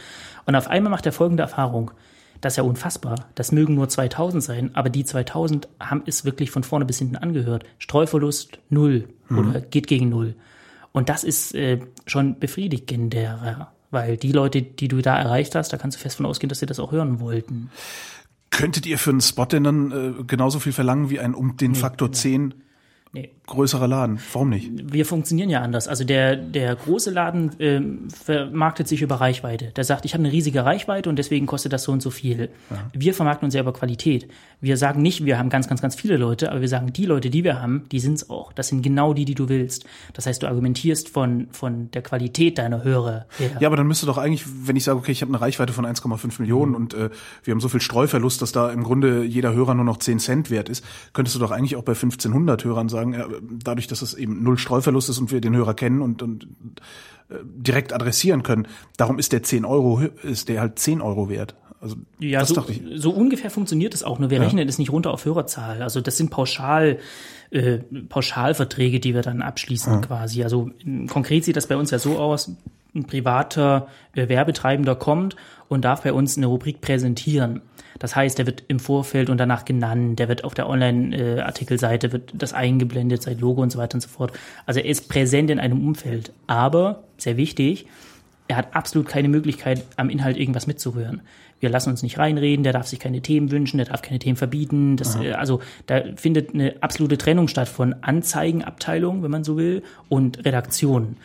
Und 0.46 0.56
auf 0.56 0.70
einmal 0.70 0.92
macht 0.92 1.06
er 1.06 1.12
folgende 1.12 1.44
Erfahrung. 1.44 1.92
Das 2.42 2.54
ist 2.54 2.58
ja 2.58 2.64
unfassbar. 2.64 3.28
Das 3.36 3.52
mögen 3.52 3.76
nur 3.76 3.90
2000 3.90 4.44
sein, 4.44 4.72
aber 4.74 4.90
die 4.90 5.04
2000 5.04 5.68
haben 5.80 6.04
es 6.06 6.26
wirklich 6.26 6.52
von 6.52 6.64
vorne 6.64 6.86
bis 6.86 7.00
hinten 7.00 7.18
angehört. 7.18 7.66
Streuverlust 7.80 8.60
null 8.70 9.10
oder 9.30 9.62
geht 9.62 9.88
gegen 9.88 10.10
null. 10.10 10.36
Und 10.92 11.10
das 11.10 11.24
ist 11.24 11.54
äh, 11.54 11.80
schon 12.06 12.40
befriedigender, 12.40 13.72
weil 13.92 14.18
die 14.18 14.32
Leute, 14.32 14.62
die 14.62 14.88
du 14.88 15.02
da 15.02 15.18
erreicht 15.18 15.56
hast, 15.56 15.72
da 15.74 15.78
kannst 15.78 15.98
du 15.98 16.02
fest 16.02 16.18
von 16.18 16.26
ausgehen, 16.26 16.50
dass 16.50 16.60
sie 16.60 16.66
das 16.66 16.80
auch 16.80 16.92
hören 16.92 17.20
wollten. 17.20 17.70
Könntet 18.50 18.86
ihr 18.86 18.98
für 18.98 19.12
einen 19.12 19.22
Spot 19.22 19.46
denn 19.46 19.64
dann 19.64 19.92
äh, 19.92 20.24
genauso 20.24 20.60
viel 20.60 20.74
verlangen 20.74 21.10
wie 21.10 21.20
ein 21.20 21.36
um 21.36 21.58
den 21.58 21.76
Faktor 21.76 22.12
10 22.12 22.54
Nee. 23.12 23.32
Größerer 23.50 23.88
Laden? 23.88 24.20
Warum 24.32 24.50
nicht? 24.50 24.70
wir 24.92 25.06
funktionieren 25.06 25.50
ja 25.50 25.62
anders. 25.62 25.88
Also 25.88 26.04
der, 26.04 26.36
der 26.36 26.76
große 26.76 27.12
Laden 27.12 27.52
ähm, 27.60 28.08
vermarktet 28.10 28.88
sich 28.88 29.02
über 29.02 29.16
Reichweite. 29.16 29.72
Der 29.76 29.84
sagt, 29.84 30.06
ich 30.06 30.14
habe 30.14 30.24
eine 30.24 30.32
riesige 30.32 30.66
Reichweite 30.66 31.10
und 31.10 31.18
deswegen 31.18 31.46
kostet 31.46 31.74
das 31.74 31.84
so 31.84 31.92
und 31.92 32.02
so 32.02 32.10
viel. 32.10 32.50
Wir 32.94 33.14
vermarkten 33.14 33.46
uns 33.46 33.54
ja 33.54 33.62
über 33.62 33.74
Qualität. 33.74 34.28
Wir 34.62 34.78
sagen 34.78 35.02
nicht, 35.02 35.26
wir 35.26 35.38
haben 35.38 35.50
ganz, 35.50 35.68
ganz, 35.68 35.82
ganz 35.82 35.96
viele 35.96 36.18
Leute, 36.18 36.52
aber 36.52 36.62
wir 36.62 36.68
sagen, 36.68 36.92
die 36.92 37.06
Leute, 37.06 37.30
die 37.30 37.44
wir 37.44 37.62
haben, 37.62 37.86
die 37.92 38.00
sind's 38.00 38.30
auch. 38.30 38.52
Das 38.54 38.68
sind 38.68 38.82
genau 38.82 39.14
die, 39.14 39.26
die 39.26 39.36
du 39.36 39.48
willst. 39.48 39.86
Das 40.14 40.26
heißt, 40.26 40.44
du 40.44 40.48
argumentierst 40.48 41.10
von, 41.10 41.48
von 41.52 41.92
der 41.92 42.02
Qualität 42.02 42.58
deiner 42.58 42.84
Hörer 42.84 43.26
her. 43.38 43.52
Ja, 43.60 43.68
aber 43.68 43.78
dann 43.78 43.88
müsste 43.88 44.06
doch 44.06 44.18
eigentlich, 44.18 44.44
wenn 44.66 44.76
ich 44.76 44.84
sage, 44.84 44.98
okay, 44.98 45.12
ich 45.12 45.22
habe 45.22 45.32
eine 45.32 45.42
Reichweite 45.42 45.74
von 45.74 45.86
1,5 45.86 46.42
Millionen 46.42 46.76
und 46.76 46.94
äh, 46.94 47.10
wir 47.44 47.52
haben 47.52 47.62
so 47.62 47.70
viel 47.70 47.82
Streuverlust, 47.82 48.42
dass 48.42 48.52
da 48.52 48.70
im 48.70 48.84
Grunde 48.84 49.24
jeder 49.24 49.54
Hörer 49.54 49.76
nur 49.76 49.86
noch 49.86 49.98
10 49.98 50.20
Cent 50.20 50.50
wert 50.50 50.70
ist, 50.70 50.84
könntest 51.14 51.36
du 51.36 51.40
doch 51.40 51.52
eigentlich 51.52 51.76
auch 51.76 51.84
bei 51.84 51.94
1500 51.94 52.64
Hörern 52.66 52.90
sagen, 52.90 53.14
dadurch, 53.42 53.88
dass 53.88 54.02
es 54.02 54.14
eben 54.14 54.44
null 54.44 54.58
Streuverlust 54.58 55.10
ist 55.10 55.20
und 55.20 55.32
wir 55.32 55.42
den 55.42 55.56
Hörer 55.56 55.74
kennen 55.74 56.02
und, 56.02 56.22
und 56.22 56.48
äh, 57.30 57.36
direkt 57.44 57.94
adressieren 57.94 58.44
können, 58.44 58.68
darum 58.98 59.20
ist 59.20 59.32
der 59.32 59.44
10 59.44 59.66
Euro, 59.66 60.02
ist 60.24 60.50
der 60.50 60.62
halt 60.62 60.80
10 60.80 61.02
Euro 61.02 61.30
wert. 61.30 61.56
Also 61.82 61.96
Ja, 62.20 62.44
so, 62.44 62.66
so 62.96 63.12
ungefähr 63.12 63.50
funktioniert 63.50 63.94
es 63.94 64.04
auch, 64.04 64.20
nur 64.20 64.30
wir 64.30 64.42
rechnen 64.42 64.68
es 64.68 64.80
nicht 64.80 64.92
runter 64.92 65.12
auf 65.12 65.24
Hörerzahl. 65.24 65.82
Also 65.82 66.02
das 66.02 66.18
sind 66.18 66.30
pauschal 66.30 67.00
äh, 67.52 67.78
Pauschalverträge, 68.10 69.00
die 69.00 69.16
wir 69.16 69.22
dann 69.22 69.42
abschließen 69.42 70.02
quasi. 70.02 70.44
Also 70.44 70.72
konkret 71.08 71.46
sieht 71.46 71.56
das 71.56 71.68
bei 71.68 71.78
uns 71.78 71.92
ja 71.92 72.00
so 72.00 72.20
aus, 72.20 72.52
ein 72.96 73.06
privater 73.06 73.88
äh, 74.14 74.30
Werbetreibender 74.30 74.96
kommt 74.96 75.36
und 75.68 75.86
darf 75.86 76.04
bei 76.04 76.14
uns 76.14 76.38
eine 76.38 76.48
Rubrik 76.48 76.82
präsentieren. 76.82 77.62
Das 78.00 78.16
heißt, 78.16 78.38
der 78.38 78.46
wird 78.46 78.64
im 78.68 78.80
Vorfeld 78.80 79.30
und 79.30 79.38
danach 79.38 79.66
genannt, 79.66 80.20
der 80.20 80.30
wird 80.30 80.44
auf 80.44 80.54
der 80.54 80.70
Online-Artikelseite, 80.70 82.12
wird 82.14 82.32
das 82.34 82.54
eingeblendet, 82.54 83.22
sein 83.22 83.38
Logo 83.40 83.62
und 83.62 83.72
so 83.72 83.78
weiter 83.78 83.96
und 83.96 84.02
so 84.02 84.10
fort. 84.10 84.32
Also 84.66 84.80
er 84.80 84.86
ist 84.86 85.10
präsent 85.10 85.50
in 85.50 85.60
einem 85.60 85.86
Umfeld. 85.86 86.32
Aber, 86.48 87.04
sehr 87.18 87.36
wichtig, 87.36 87.88
er 88.48 88.58
hat 88.58 88.76
absolut 88.76 89.08
keine 89.08 89.28
Möglichkeit, 89.28 89.84
am 89.98 90.10
Inhalt 90.10 90.38
irgendwas 90.38 90.66
mitzurühren. 90.66 91.22
Wir 91.60 91.70
lassen 91.70 91.90
uns 91.90 92.02
nicht 92.02 92.18
reinreden, 92.18 92.64
der 92.64 92.74
darf 92.74 92.88
sich 92.88 93.00
keine 93.00 93.22
Themen 93.22 93.52
wünschen, 93.52 93.78
der 93.78 93.86
darf 93.86 94.02
keine 94.02 94.20
Themen 94.20 94.38
verbieten. 94.38 94.96
Das, 94.96 95.18
äh, 95.18 95.34
also 95.34 95.62
da 95.86 96.02
findet 96.16 96.54
eine 96.54 96.76
absolute 96.82 97.18
Trennung 97.18 97.48
statt 97.48 97.68
von 97.68 97.94
Anzeigenabteilung, 98.02 99.24
wenn 99.24 99.32
man 99.32 99.44
so 99.44 99.58
will, 99.58 99.84
und 100.08 100.46
Redaktion. 100.46 101.18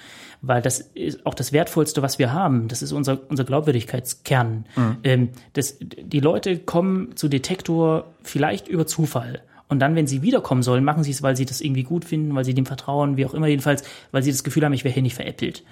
Weil 0.47 0.61
das 0.63 0.81
ist 0.81 1.25
auch 1.25 1.35
das 1.35 1.53
Wertvollste, 1.53 2.03
was 2.03 2.19
wir 2.19 2.33
haben. 2.33 2.69
Das 2.69 2.83
ist 2.83 2.93
unser, 2.93 3.19
unser 3.29 3.45
Glaubwürdigkeitskern. 3.45 4.67
Ähm, 5.03 5.31
das, 5.55 5.79
die 5.81 6.21
Leute 6.21 6.59
kommen 6.59 7.17
zu 7.17 7.29
Detektor 7.29 8.13
vielleicht 8.23 8.69
über 8.69 8.87
Zufall. 8.87 9.43
Und 9.69 9.81
dann, 9.81 9.97
wenn 9.97 10.07
sie 10.07 10.23
wiederkommen 10.23 10.63
sollen, 10.63 10.85
machen 10.85 11.03
sie 11.03 11.11
es, 11.11 11.23
weil 11.23 11.37
sie 11.37 11.47
das 11.47 11.61
irgendwie 11.61 11.83
gut 11.83 12.05
finden, 12.05 12.35
weil 12.35 12.45
sie 12.45 12.55
dem 12.55 12.67
vertrauen, 12.67 13.17
wie 13.17 13.25
auch 13.25 13.35
immer, 13.35 13.47
jedenfalls, 13.47 13.83
weil 14.13 14.23
sie 14.23 14.31
das 14.31 14.45
Gefühl 14.45 14.65
haben, 14.65 14.75
ich 14.75 14.85
wäre 14.85 14.93
hier 14.93 15.03
nicht 15.03 15.17
veräppelt. 15.17 15.65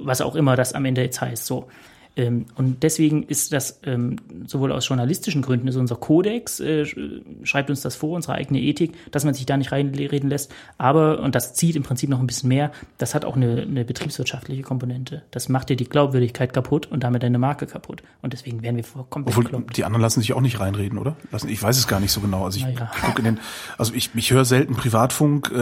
Was 0.00 0.20
auch 0.20 0.34
immer 0.34 0.56
das 0.56 0.72
am 0.72 0.84
Ende 0.84 1.02
jetzt 1.02 1.20
heißt. 1.20 1.44
So. 1.44 1.68
Ähm, 2.16 2.46
und 2.54 2.82
deswegen 2.82 3.24
ist 3.24 3.52
das 3.52 3.78
ähm, 3.84 4.16
sowohl 4.46 4.72
aus 4.72 4.88
journalistischen 4.88 5.42
Gründen, 5.42 5.68
ist 5.68 5.76
unser 5.76 5.96
Kodex, 5.96 6.60
äh, 6.60 6.82
sch- 6.82 7.20
schreibt 7.44 7.68
uns 7.68 7.82
das 7.82 7.94
vor, 7.94 8.16
unsere 8.16 8.34
eigene 8.34 8.58
Ethik, 8.60 8.92
dass 9.12 9.24
man 9.26 9.34
sich 9.34 9.44
da 9.44 9.56
nicht 9.58 9.70
reinreden 9.70 10.30
lässt. 10.30 10.50
Aber, 10.78 11.20
und 11.20 11.34
das 11.34 11.52
zieht 11.54 11.76
im 11.76 11.82
Prinzip 11.82 12.08
noch 12.08 12.18
ein 12.20 12.26
bisschen 12.26 12.48
mehr, 12.48 12.72
das 12.96 13.14
hat 13.14 13.26
auch 13.26 13.36
eine, 13.36 13.62
eine 13.62 13.84
betriebswirtschaftliche 13.84 14.62
Komponente. 14.62 15.22
Das 15.30 15.50
macht 15.50 15.68
dir 15.68 15.76
die 15.76 15.84
Glaubwürdigkeit 15.84 16.54
kaputt 16.54 16.86
und 16.86 17.04
damit 17.04 17.22
deine 17.22 17.38
Marke 17.38 17.66
kaputt. 17.66 18.02
Und 18.22 18.32
deswegen 18.32 18.62
werden 18.62 18.76
wir 18.76 18.84
vollkommen 18.84 19.26
Obwohl, 19.28 19.44
bekloppt. 19.44 19.76
die 19.76 19.84
anderen 19.84 20.00
lassen 20.00 20.20
sich 20.20 20.32
auch 20.32 20.40
nicht 20.40 20.58
reinreden, 20.58 20.98
oder? 20.98 21.16
Lassen, 21.32 21.50
ich 21.50 21.62
weiß 21.62 21.76
es 21.76 21.86
gar 21.86 22.00
nicht 22.00 22.12
so 22.12 22.20
genau. 22.22 22.44
Also 22.46 22.58
ich 22.58 22.64
Naja. 22.64 22.90
gucke 23.04 23.18
in 23.18 23.24
den, 23.24 23.40
also 23.76 23.92
ich, 23.92 24.10
ich 24.14 24.30
höre 24.30 24.46
selten 24.46 24.74
Privatfunk. 24.74 25.52
Äh, 25.54 25.60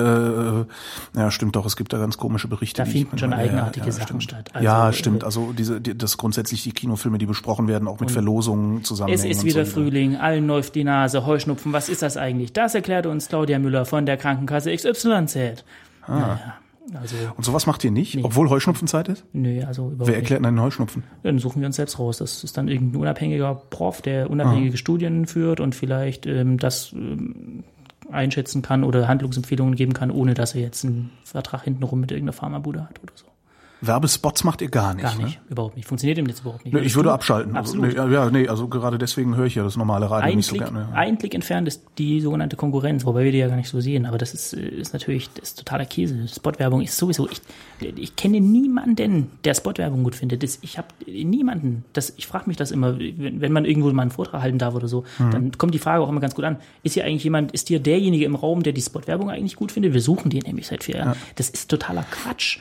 ja, 1.19 1.31
stimmt 1.31 1.57
doch. 1.57 1.67
Es 1.67 1.77
gibt 1.77 1.93
da 1.93 1.99
ganz 1.99 2.17
komische 2.17 2.47
Berichte. 2.47 2.83
Da 2.83 2.87
finden 2.89 3.19
schon 3.19 3.31
manchmal- 3.31 3.49
eigenartige 3.49 3.91
Sachen 3.91 4.21
stimmt. 4.21 4.23
statt. 4.23 4.51
Also, 4.55 4.65
ja, 4.65 4.89
äh, 4.89 4.93
stimmt. 4.93 5.25
Also 5.25 5.53
diese, 5.53 5.81
die, 5.81 5.99
das 5.99 6.17
grundsätzlich 6.45 6.63
die 6.63 6.73
Kinofilme, 6.73 7.19
die 7.19 7.27
besprochen 7.27 7.69
werden, 7.69 7.89
auch 7.89 8.01
mit 8.01 8.11
Verlosungen 8.11 8.85
zusammenhängen. 8.85 9.31
Es 9.31 9.37
ist 9.37 9.43
und 9.43 9.49
wieder 9.49 9.65
so. 9.65 9.73
Frühling, 9.73 10.17
allen 10.17 10.47
läuft 10.47 10.75
die 10.75 10.85
Nase, 10.85 11.25
Heuschnupfen, 11.27 11.73
was 11.73 11.89
ist 11.89 12.03
das 12.03 12.17
eigentlich? 12.17 12.53
Das 12.53 12.75
erklärte 12.75 13.09
uns 13.09 13.29
Claudia 13.29 13.59
Müller 13.59 13.85
von 13.87 14.07
der 14.07 14.17
Krankenkasse 14.17 14.75
XYZ. 14.75 15.65
Ah. 16.03 16.09
Naja, 16.09 16.55
also, 17.01 17.17
Und 17.37 17.45
sowas 17.45 17.67
macht 17.67 17.83
ihr 17.85 17.91
nicht, 17.91 18.23
obwohl 18.23 18.51
Heuschnupfenzeit 18.51 19.09
ist? 19.09 19.25
nö, 19.33 19.65
also 19.65 19.91
überhaupt 19.91 20.07
Wer 20.07 20.17
erklärt 20.17 20.45
einen 20.45 20.61
Heuschnupfen? 20.61 21.03
Dann 21.23 21.39
suchen 21.39 21.61
wir 21.63 21.67
uns 21.67 21.77
selbst 21.77 21.99
raus. 21.99 22.19
Das 22.19 22.45
ist 22.45 22.59
dann 22.59 22.69
irgendein 22.69 23.01
unabhängiger 23.01 23.55
Prof, 23.55 24.03
der 24.03 24.29
unabhängige 24.29 24.77
Studien 24.77 25.27
führt 25.27 25.61
und 25.61 25.75
vielleicht 25.75 26.27
ähm, 26.27 26.59
das 26.59 26.93
ähm, 26.93 27.65
einschätzen 28.11 28.61
kann 28.61 28.85
oder 28.85 29.09
Handlungsempfehlungen 29.09 29.77
geben 29.77 29.95
kann, 29.95 30.11
ohne 30.11 30.35
dass 30.35 30.55
er 30.55 30.61
jetzt 30.61 30.85
einen 30.85 31.11
Vertrag 31.25 31.63
hintenrum 31.63 32.01
mit 32.01 32.11
irgendeiner 32.11 32.35
Pharmabude 32.35 32.83
hat 32.83 33.03
oder 33.03 33.13
so. 33.15 33.25
Werbespots 33.87 34.45
macht 34.45 34.61
ihr 34.63 34.69
gar 34.69 34.95
nicht. 34.95 35.03
Gar 35.05 35.15
Ne? 35.17 35.25
nicht, 35.25 35.41
überhaupt 35.49 35.77
nicht. 35.77 35.87
Funktioniert 35.89 36.19
im 36.19 36.25
Netz 36.27 36.41
überhaupt 36.41 36.65
nicht. 36.65 36.75
Nee, 36.75 36.81
ich 36.81 36.95
würde 36.95 37.09
du? 37.11 37.15
abschalten. 37.15 37.57
Also, 37.57 37.75
Absolut. 37.75 37.89
nee, 37.91 37.97
ja, 37.97 38.09
ja, 38.25 38.31
nee, 38.31 38.49
also 38.49 38.69
gerade 38.69 38.99
deswegen 38.99 39.37
höre 39.37 39.47
ich 39.47 39.55
ja 39.55 39.63
das 39.65 39.77
normale 39.77 40.11
Radio 40.11 40.31
ein 40.31 40.37
nicht 40.37 40.47
so 40.47 40.55
Klick, 40.57 40.65
gerne. 40.65 40.89
Ja. 40.91 40.97
ein 40.97 41.19
Klick 41.19 41.35
entfernt 41.35 41.69
ist 41.69 41.83
die 41.99 42.21
sogenannte 42.21 42.57
Konkurrenz, 42.57 43.05
wobei 43.05 43.25
wir 43.25 43.33
die 43.33 43.39
ja 43.39 43.49
gar 43.49 43.57
nicht 43.57 43.69
so 43.69 43.81
sehen. 43.81 44.07
Aber 44.07 44.19
das 44.19 44.35
ist, 44.35 44.53
äh, 44.55 44.61
ist 44.67 44.93
natürlich 44.93 45.31
das 45.35 45.51
ist 45.51 45.59
totaler 45.59 45.85
Käse. 45.87 46.27
Spotwerbung 46.29 46.81
ist 46.83 46.97
sowieso. 46.97 47.29
Ich, 47.29 47.41
ich 47.97 48.17
kenne 48.17 48.41
niemanden, 48.41 49.31
der 49.45 49.55
Spotwerbung 49.55 50.03
gut 50.05 50.15
findet. 50.15 50.43
Das, 50.43 50.59
ich 50.63 50.79
habe 50.79 50.89
niemanden. 51.07 51.85
Das, 51.93 52.13
ich 52.17 52.27
frage 52.27 52.45
mich 52.49 52.57
das 52.57 52.71
immer, 52.71 52.99
wenn, 52.99 53.41
wenn 53.41 53.53
man 53.53 53.65
irgendwo 53.65 53.91
mal 53.93 54.03
einen 54.03 54.11
Vortrag 54.11 54.43
halten 54.43 54.59
darf 54.59 54.75
oder 54.75 54.89
so, 54.89 55.05
Mhm. 55.19 55.31
dann 55.31 55.53
kommt 55.59 55.75
die 55.75 55.79
Frage 55.79 56.03
auch 56.03 56.09
immer 56.09 56.21
ganz 56.21 56.35
gut 56.35 56.45
an. 56.45 56.57
Ist 56.83 56.95
hier 56.95 57.05
eigentlich 57.05 57.25
jemand, 57.25 57.53
ist 57.53 57.69
hier 57.69 57.79
derjenige 57.81 58.25
im 58.25 58.35
Raum, 58.35 58.63
der 58.63 58.73
die 58.73 58.83
Spotwerbung 58.83 59.31
eigentlich 59.31 59.57
gut 59.57 59.71
findet? 59.73 59.93
Wir 59.93 60.01
suchen 60.01 60.31
den 60.31 60.43
nämlich 60.43 60.67
seit 60.67 60.83
vier 60.85 60.97
Jahren. 60.97 61.17
Das 61.37 61.51
ist 61.51 61.71
totaler 61.71 62.05
Quatsch. 62.11 62.59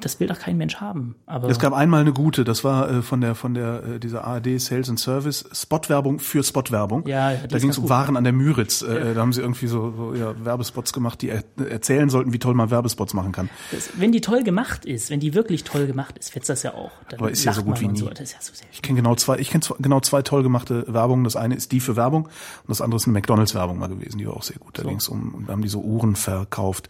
Das 0.00 0.20
will 0.20 0.28
doch 0.28 0.38
kein 0.38 0.53
Mensch 0.56 0.76
haben. 0.76 1.16
Aber 1.26 1.48
Es 1.48 1.58
gab 1.58 1.72
einmal 1.72 2.00
eine 2.00 2.12
gute, 2.12 2.44
das 2.44 2.64
war 2.64 2.90
äh, 2.90 3.02
von 3.02 3.20
der 3.20 3.34
von 3.34 3.54
der 3.54 3.82
äh, 3.84 4.00
dieser 4.00 4.24
ARD 4.24 4.60
Sales 4.60 4.88
and 4.88 4.98
Service 4.98 5.44
Spotwerbung 5.52 6.18
für 6.18 6.42
Spotwerbung. 6.42 7.06
Ja, 7.06 7.32
ja, 7.32 7.46
da 7.46 7.58
ging 7.58 7.70
es 7.70 7.78
um 7.78 7.82
gut. 7.84 7.90
Waren 7.90 8.16
an 8.16 8.24
der 8.24 8.32
Müritz. 8.32 8.82
Äh, 8.82 9.14
Da 9.14 9.20
haben 9.20 9.32
sie 9.32 9.40
irgendwie 9.40 9.66
so, 9.66 9.92
so 9.96 10.14
ja, 10.14 10.34
Werbespots 10.44 10.92
gemacht, 10.92 11.22
die 11.22 11.30
er, 11.30 11.44
erzählen 11.68 12.08
sollten, 12.08 12.32
wie 12.32 12.38
toll 12.38 12.54
man 12.54 12.70
Werbespots 12.70 13.14
machen 13.14 13.32
kann. 13.32 13.50
das, 13.70 13.90
wenn 13.96 14.12
die 14.12 14.20
toll 14.20 14.42
gemacht 14.42 14.84
ist, 14.84 15.10
wenn 15.10 15.20
die 15.20 15.34
wirklich 15.34 15.64
toll 15.64 15.86
gemacht 15.86 16.18
ist, 16.18 16.30
fetzt 16.30 16.48
das 16.48 16.62
ja 16.62 16.74
auch. 16.74 16.92
Dann 17.08 17.20
Aber 17.20 17.30
ist 17.30 17.44
ja 17.44 17.52
so 17.52 17.62
gut 17.64 17.80
wie 17.80 17.88
nie. 17.88 17.98
So. 17.98 18.06
Ja 18.08 18.14
so 18.40 18.52
Ich 18.72 18.82
kenne 18.82 18.96
genau 18.96 19.14
zwei, 19.14 19.38
ich 19.38 19.50
kenne 19.50 19.64
genau 19.78 20.00
zwei 20.00 20.22
toll 20.22 20.42
gemachte 20.42 20.84
Werbungen. 20.88 21.24
Das 21.24 21.36
eine 21.36 21.54
ist 21.54 21.72
die 21.72 21.80
für 21.80 21.96
Werbung 21.96 22.24
und 22.24 22.68
das 22.68 22.80
andere 22.80 22.96
ist 22.96 23.06
eine 23.06 23.12
McDonalds 23.12 23.54
Werbung 23.54 23.78
mal 23.78 23.88
gewesen, 23.88 24.18
die 24.18 24.26
war 24.26 24.34
auch 24.34 24.42
sehr 24.42 24.58
gut. 24.58 24.78
Da 24.78 24.82
ging 24.82 24.96
es 24.96 25.08
um, 25.08 25.44
da 25.46 25.52
haben 25.52 25.62
die 25.62 25.68
so 25.68 25.80
Uhren 25.80 26.16
verkauft 26.16 26.88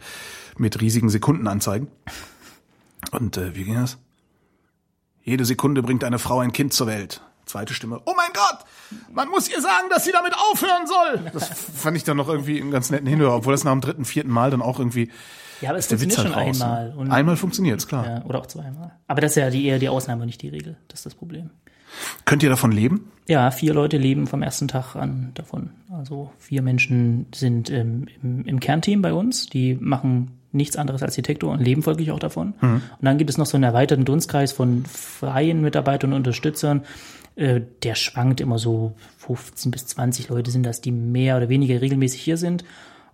mit 0.57 0.81
riesigen 0.81 1.09
Sekundenanzeigen. 1.09 1.87
Und 3.11 3.37
äh, 3.37 3.55
wie 3.55 3.63
ging 3.63 3.75
das? 3.75 3.97
Jede 5.23 5.45
Sekunde 5.45 5.81
bringt 5.81 6.03
eine 6.03 6.19
Frau 6.19 6.39
ein 6.39 6.51
Kind 6.51 6.73
zur 6.73 6.87
Welt. 6.87 7.21
Zweite 7.45 7.73
Stimme. 7.73 8.01
Oh 8.05 8.13
mein 8.15 8.31
Gott! 8.33 8.65
Man 9.13 9.29
muss 9.29 9.49
ihr 9.49 9.61
sagen, 9.61 9.87
dass 9.89 10.03
sie 10.03 10.11
damit 10.11 10.33
aufhören 10.35 10.87
soll! 10.87 11.31
Das 11.31 11.47
fand 11.47 11.95
ich 11.95 12.03
dann 12.03 12.17
noch 12.17 12.27
irgendwie 12.27 12.59
einen 12.59 12.71
ganz 12.71 12.89
netten 12.89 13.07
Hinhörer, 13.07 13.35
obwohl 13.35 13.53
das 13.53 13.63
nach 13.63 13.71
dem 13.71 13.81
dritten, 13.81 14.05
vierten 14.05 14.31
Mal 14.31 14.49
dann 14.49 14.61
auch 14.61 14.79
irgendwie. 14.79 15.11
Ja, 15.61 15.69
aber 15.69 15.79
es 15.79 15.87
funktioniert 15.87 16.17
halt 16.17 16.27
schon 16.27 16.37
raus, 16.37 16.59
ne? 16.59 16.65
einmal. 16.65 16.93
Und, 16.97 17.11
Einmal 17.11 17.37
funktioniert's, 17.37 17.87
klar. 17.87 18.05
ja, 18.05 18.25
oder 18.25 18.39
auch 18.39 18.47
zweimal. 18.47 18.91
Aber 19.07 19.21
das 19.21 19.31
ist 19.31 19.37
ja 19.37 19.49
die, 19.49 19.65
eher 19.65 19.79
die 19.79 19.89
Ausnahme, 19.89 20.25
nicht 20.25 20.41
die 20.41 20.49
Regel. 20.49 20.77
Das 20.87 20.99
ist 20.99 21.05
das 21.05 21.15
Problem. 21.15 21.49
Könnt 22.25 22.43
ihr 22.43 22.49
davon 22.49 22.71
leben? 22.71 23.11
Ja, 23.27 23.51
vier 23.51 23.73
Leute 23.73 23.97
leben 23.97 24.27
vom 24.27 24.41
ersten 24.41 24.67
Tag 24.67 24.95
an 24.95 25.31
davon. 25.33 25.69
Also 25.89 26.31
vier 26.39 26.61
Menschen 26.61 27.27
sind 27.33 27.69
ähm, 27.69 28.07
im, 28.21 28.45
im 28.45 28.59
Kernteam 28.59 29.01
bei 29.01 29.13
uns. 29.13 29.47
Die 29.47 29.75
machen 29.75 30.31
nichts 30.55 30.77
anderes 30.77 31.03
als 31.03 31.15
Detektor 31.15 31.51
und 31.51 31.61
leben 31.61 31.83
folglich 31.83 32.11
auch 32.11 32.19
davon. 32.19 32.53
Und 32.99 33.05
dann 33.05 33.17
gibt 33.17 33.29
es 33.29 33.37
noch 33.37 33.45
so 33.45 33.57
einen 33.57 33.63
erweiterten 33.63 34.05
Dunstkreis 34.05 34.51
von 34.51 34.85
freien 34.85 35.61
Mitarbeitern 35.61 36.11
und 36.11 36.17
Unterstützern. 36.17 36.83
Äh, 37.35 37.61
der 37.83 37.95
schwankt 37.95 38.41
immer 38.41 38.57
so 38.57 38.93
15 39.17 39.71
bis 39.71 39.87
20 39.87 40.29
Leute 40.29 40.51
sind 40.51 40.65
das, 40.65 40.81
die 40.81 40.91
mehr 40.91 41.37
oder 41.37 41.49
weniger 41.49 41.81
regelmäßig 41.81 42.21
hier 42.21 42.37
sind. 42.37 42.63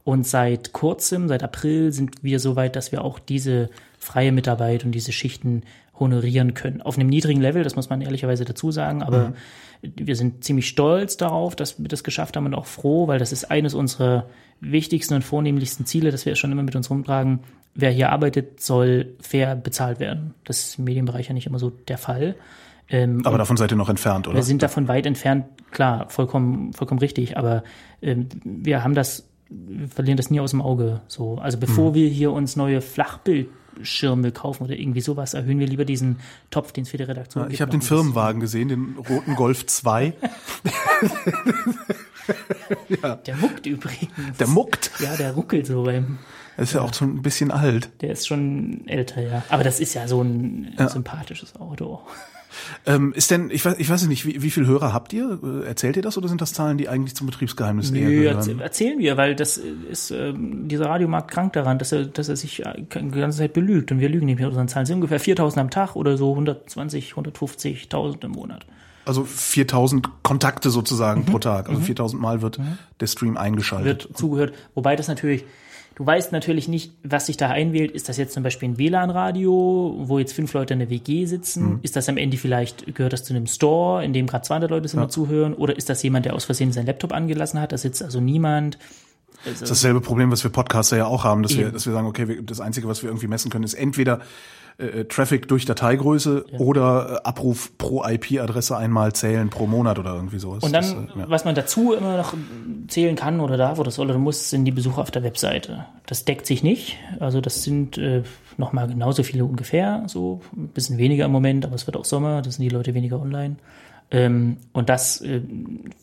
Und 0.04 0.26
seit 0.26 0.74
kurzem, 0.74 1.28
seit 1.28 1.44
April, 1.44 1.92
sind 1.92 2.24
wir 2.24 2.40
so 2.40 2.56
weit, 2.56 2.76
dass 2.76 2.92
wir 2.92 3.04
auch 3.04 3.20
diese 3.20 3.70
freie 4.00 4.32
Mitarbeit 4.32 4.84
und 4.84 4.94
diese 4.94 5.12
Schichten 5.12 5.64
honorieren 6.00 6.54
können. 6.56 6.82
Auf 6.82 6.98
einem 6.98 7.10
niedrigen 7.10 7.42
Level, 7.42 7.64
das 7.64 7.76
muss 7.76 7.90
man 7.90 8.02
ehrlicherweise 8.02 8.44
dazu 8.44 8.72
sagen, 8.72 9.04
aber 9.04 9.34
wir 9.82 10.16
sind 10.16 10.44
ziemlich 10.44 10.68
stolz 10.68 11.18
darauf, 11.18 11.56
dass 11.56 11.80
wir 11.80 11.88
das 11.88 12.04
geschafft 12.04 12.36
haben 12.36 12.46
und 12.46 12.56
auch 12.56 12.66
froh, 12.66 13.08
weil 13.08 13.20
das 13.20 13.32
ist 13.32 13.50
eines 13.50 13.74
unserer 13.74 14.26
wichtigsten 14.62 15.16
und 15.16 15.24
vornehmlichsten 15.24 15.86
Ziele, 15.86 16.12
dass 16.12 16.26
wir 16.26 16.36
schon 16.36 16.52
immer 16.52 16.64
mit 16.64 16.76
uns 16.76 16.90
rumtragen. 16.90 17.40
Wer 17.74 17.92
hier 17.92 18.12
arbeitet, 18.12 18.62
soll 18.62 19.16
fair 19.20 19.56
bezahlt 19.56 20.00
werden. 20.00 20.34
Das 20.44 20.60
ist 20.60 20.80
im 20.80 20.86
Medienbereich 20.86 21.28
ja 21.28 21.34
nicht 21.34 21.48
immer 21.48 21.60
so 21.60 21.70
der 21.70 21.98
Fall. 21.98 22.36
Ähm, 22.90 23.22
Aber 23.26 23.38
davon 23.38 23.58
seid 23.58 23.72
ihr 23.72 23.78
noch 23.78 23.90
entfernt, 23.90 24.28
oder? 24.28 24.36
wir 24.36 24.44
sind 24.44 24.62
davon 24.62 24.88
weit 24.88 25.06
entfernt, 25.06 25.46
klar, 25.72 26.10
vollkommen, 26.10 26.74
vollkommen 26.74 27.00
richtig, 27.00 27.38
aber 27.38 27.64
ähm, 28.02 28.28
wir 28.44 28.84
haben 28.84 28.94
das, 28.94 29.30
wir 29.50 29.88
verlieren 29.88 30.18
das 30.18 30.30
nie 30.30 30.42
aus 30.42 30.52
dem 30.52 30.62
Auge. 30.62 31.02
So. 31.08 31.38
Also 31.38 31.58
bevor 31.58 31.94
wir 31.94 32.10
hier 32.10 32.34
uns 32.34 32.58
neue 32.58 32.82
Flachbildschirme 32.82 34.34
kaufen 34.34 34.66
oder 34.66 34.76
irgendwie 34.76 35.00
sowas, 35.00 35.34
erhöhen 35.34 35.60
wir 35.60 35.68
lieber 35.68 35.86
diesen 35.86 36.18
Topf, 36.50 36.74
den 36.74 36.84
es 36.84 36.90
für 36.90 36.98
die 36.98 37.04
Redaktion 37.04 37.44
gibt. 37.46 37.54
ich 37.54 37.62
habe 37.62 37.72
den. 37.72 37.82
Firmenwagen 37.82 38.42
gesehen, 38.42 38.68
den 38.68 38.98
roten 38.98 39.36
Golf 39.36 39.66
2. 39.66 40.14
Der 43.26 43.36
muckt 43.36 43.66
übrigens. 43.66 44.10
Der 44.40 44.48
muckt. 44.48 44.92
Ja, 45.00 45.16
der 45.18 45.34
ruckelt 45.34 45.66
so 45.68 45.84
beim, 45.84 46.18
Er 46.58 46.64
ist 46.64 46.74
ja 46.74 46.82
auch 46.82 46.94
schon 46.94 47.16
ein 47.16 47.22
bisschen 47.22 47.52
alt. 47.52 47.90
der 48.02 48.12
ist 48.12 48.28
schon 48.28 48.86
älter, 48.88 49.22
ja. 49.22 49.44
Aber 49.50 49.64
das 49.64 49.80
ist 49.80 49.94
ja 49.94 50.08
so 50.08 50.22
ein 50.22 50.74
sympathisches 50.92 51.56
Auto. 51.56 52.00
Ähm, 52.86 53.14
ist 53.16 53.32
denn, 53.32 53.50
ich 53.50 53.64
weiß, 53.64 53.76
ich 53.80 53.90
weiß 53.90 54.06
nicht, 54.08 54.26
wie, 54.26 54.42
wie 54.44 54.52
viele 54.52 54.68
Hörer 54.68 54.92
habt 54.92 55.14
ihr? 55.14 55.40
Äh, 55.42 55.68
Erzählt 55.68 55.96
ihr 55.96 56.02
das 56.02 56.18
oder 56.18 56.28
sind 56.28 56.42
das 56.42 56.52
Zahlen, 56.52 56.78
die 56.78 56.90
eigentlich 56.90 57.16
zum 57.16 57.26
Betriebsgeheimnis 57.28 57.92
Nö, 57.92 58.00
gehören? 58.02 58.38
erzäh- 58.42 58.60
erzählen 58.62 59.00
wir, 59.00 59.16
weil 59.16 59.36
das 59.38 59.56
ist, 59.56 60.12
ähm, 60.12 60.68
dieser 60.68 60.88
Radiomarkt 60.88 61.32
krank 61.32 61.54
daran, 61.54 61.80
dass 61.80 61.94
er, 61.94 62.06
dass 62.08 62.28
er 62.28 62.36
sich 62.36 62.66
äh, 62.66 62.74
die 62.78 62.90
ganze 63.20 63.38
Zeit 63.38 63.54
belügt 63.54 63.94
und 63.94 64.02
wir 64.02 64.10
lügen 64.10 64.26
nicht 64.26 64.40
mit 64.40 64.48
unseren 64.50 64.68
Zahlen. 64.68 64.84
Es 64.84 64.88
sind 64.90 64.96
ungefähr 64.96 65.22
4000 65.22 65.62
am 65.62 65.70
Tag 65.70 65.96
oder 65.96 66.18
so 66.18 66.32
120, 66.32 67.14
150.000 67.14 68.26
im 68.26 68.32
Monat. 68.32 68.66
Also 69.06 69.24
4000 69.24 70.24
Kontakte 70.24 70.70
sozusagen 70.70 71.26
pro 71.26 71.40
Tag. 71.40 71.70
Also 71.70 71.82
4000 71.82 72.22
Mal 72.22 72.42
wird 72.42 72.60
der 73.00 73.08
Stream 73.08 73.38
eingeschaltet. 73.38 74.08
Wird 74.08 74.18
zugehört. 74.18 74.54
Wobei 74.76 74.96
das 74.96 75.08
natürlich, 75.08 75.44
du 75.96 76.06
weißt 76.06 76.32
natürlich 76.32 76.68
nicht, 76.68 76.94
was 77.04 77.26
sich 77.26 77.38
da 77.38 77.50
einwählt. 77.50 77.92
Ist 77.92 78.10
das 78.10 78.18
jetzt 78.18 78.34
zum 78.34 78.44
Beispiel 78.44 78.70
ein 78.70 78.78
WLAN-Radio, 78.78 79.96
wo 80.04 80.20
jetzt 80.20 80.34
fünf 80.34 80.54
Leute 80.54 80.74
in 80.74 80.80
der 80.80 80.90
WG 80.90 81.26
sitzen? 81.26 81.80
Ist 81.82 81.96
das 81.96 82.10
am 82.10 82.18
Ende 82.18 82.38
vielleicht, 82.38 82.94
gehört 82.96 83.14
das 83.14 83.24
zu 83.24 83.34
einem 83.34 83.48
Store, 83.48 84.04
in 84.06 84.14
dem 84.14 84.28
gerade 84.28 84.44
200 84.44 84.70
Leute 84.70 84.88
sind, 84.88 85.02
die 85.02 85.08
zuhören? 85.08 85.54
Oder 85.54 85.76
ist 85.76 85.90
das 85.90 86.04
jemand, 86.04 86.26
der 86.26 86.36
aus 86.36 86.46
Versehen 86.46 86.72
seinen 86.72 86.86
Laptop 86.86 87.12
angelassen 87.12 87.60
hat? 87.60 87.72
Da 87.72 87.78
sitzt 87.78 88.04
also 88.04 88.22
niemand. 88.22 88.78
Das 89.44 89.62
ist 89.62 89.72
dasselbe 89.72 90.02
Problem, 90.02 90.32
was 90.32 90.44
wir 90.44 90.52
Podcaster 90.52 90.98
ja 90.98 91.08
auch 91.08 91.24
haben, 91.24 91.42
dass 91.42 91.58
wir, 91.58 91.72
dass 91.72 91.88
wir 91.88 91.94
sagen, 91.94 92.06
okay, 92.06 92.28
wir, 92.28 92.44
das 92.44 92.60
Einzige, 92.60 92.88
was 92.88 93.02
wir 93.02 93.10
irgendwie 93.10 93.28
messen 93.28 93.50
können, 93.50 93.64
ist 93.64 93.74
entweder 93.74 94.22
äh, 94.82 95.06
Traffic 95.06 95.48
durch 95.48 95.66
Dateigröße 95.66 96.46
oder 96.58 97.22
äh, 97.24 97.28
Abruf 97.28 97.78
pro 97.78 98.04
IP-Adresse 98.04 98.76
einmal 98.76 99.14
zählen 99.14 99.50
pro 99.50 99.68
Monat 99.68 100.00
oder 100.00 100.16
irgendwie 100.16 100.40
sowas. 100.40 100.64
Und 100.64 100.74
dann, 100.74 100.82
das, 100.82 100.94
äh, 100.94 101.20
ja. 101.20 101.30
was 101.30 101.46
man 101.46 101.56
dazu 101.56 101.94
immer 101.94 102.18
noch 102.18 102.34
zählen 102.88 103.16
kann 103.16 103.40
oder 103.40 103.58
darf 103.58 103.80
oder 103.80 103.92
soll 103.92 104.10
oder 104.10 104.20
muss, 104.20 104.50
sind 104.50 104.66
die 104.66 104.72
Besucher 104.72 105.02
auf 105.02 105.12
der 105.12 105.24
Webseite. 105.24 105.86
Das 106.06 106.26
deckt 106.26 106.46
sich 106.46 106.64
nicht. 106.64 106.98
Also 107.20 107.42
das 107.42 107.64
sind 107.64 107.98
äh, 107.98 108.24
nochmal 108.58 108.88
genauso 108.88 109.24
viele 109.24 109.46
ungefähr, 109.46 110.04
so 110.08 110.42
ein 110.56 110.70
bisschen 110.70 110.98
weniger 110.98 111.26
im 111.26 111.32
Moment, 111.32 111.66
aber 111.66 111.76
es 111.76 111.88
wird 111.88 111.98
auch 111.98 112.06
Sommer, 112.06 112.42
da 112.42 112.50
sind 112.50 112.64
die 112.64 112.70
Leute 112.70 112.94
weniger 112.94 113.22
online. 113.22 113.58
Ähm, 114.12 114.58
und 114.74 114.90
das 114.90 115.22
äh, 115.22 115.42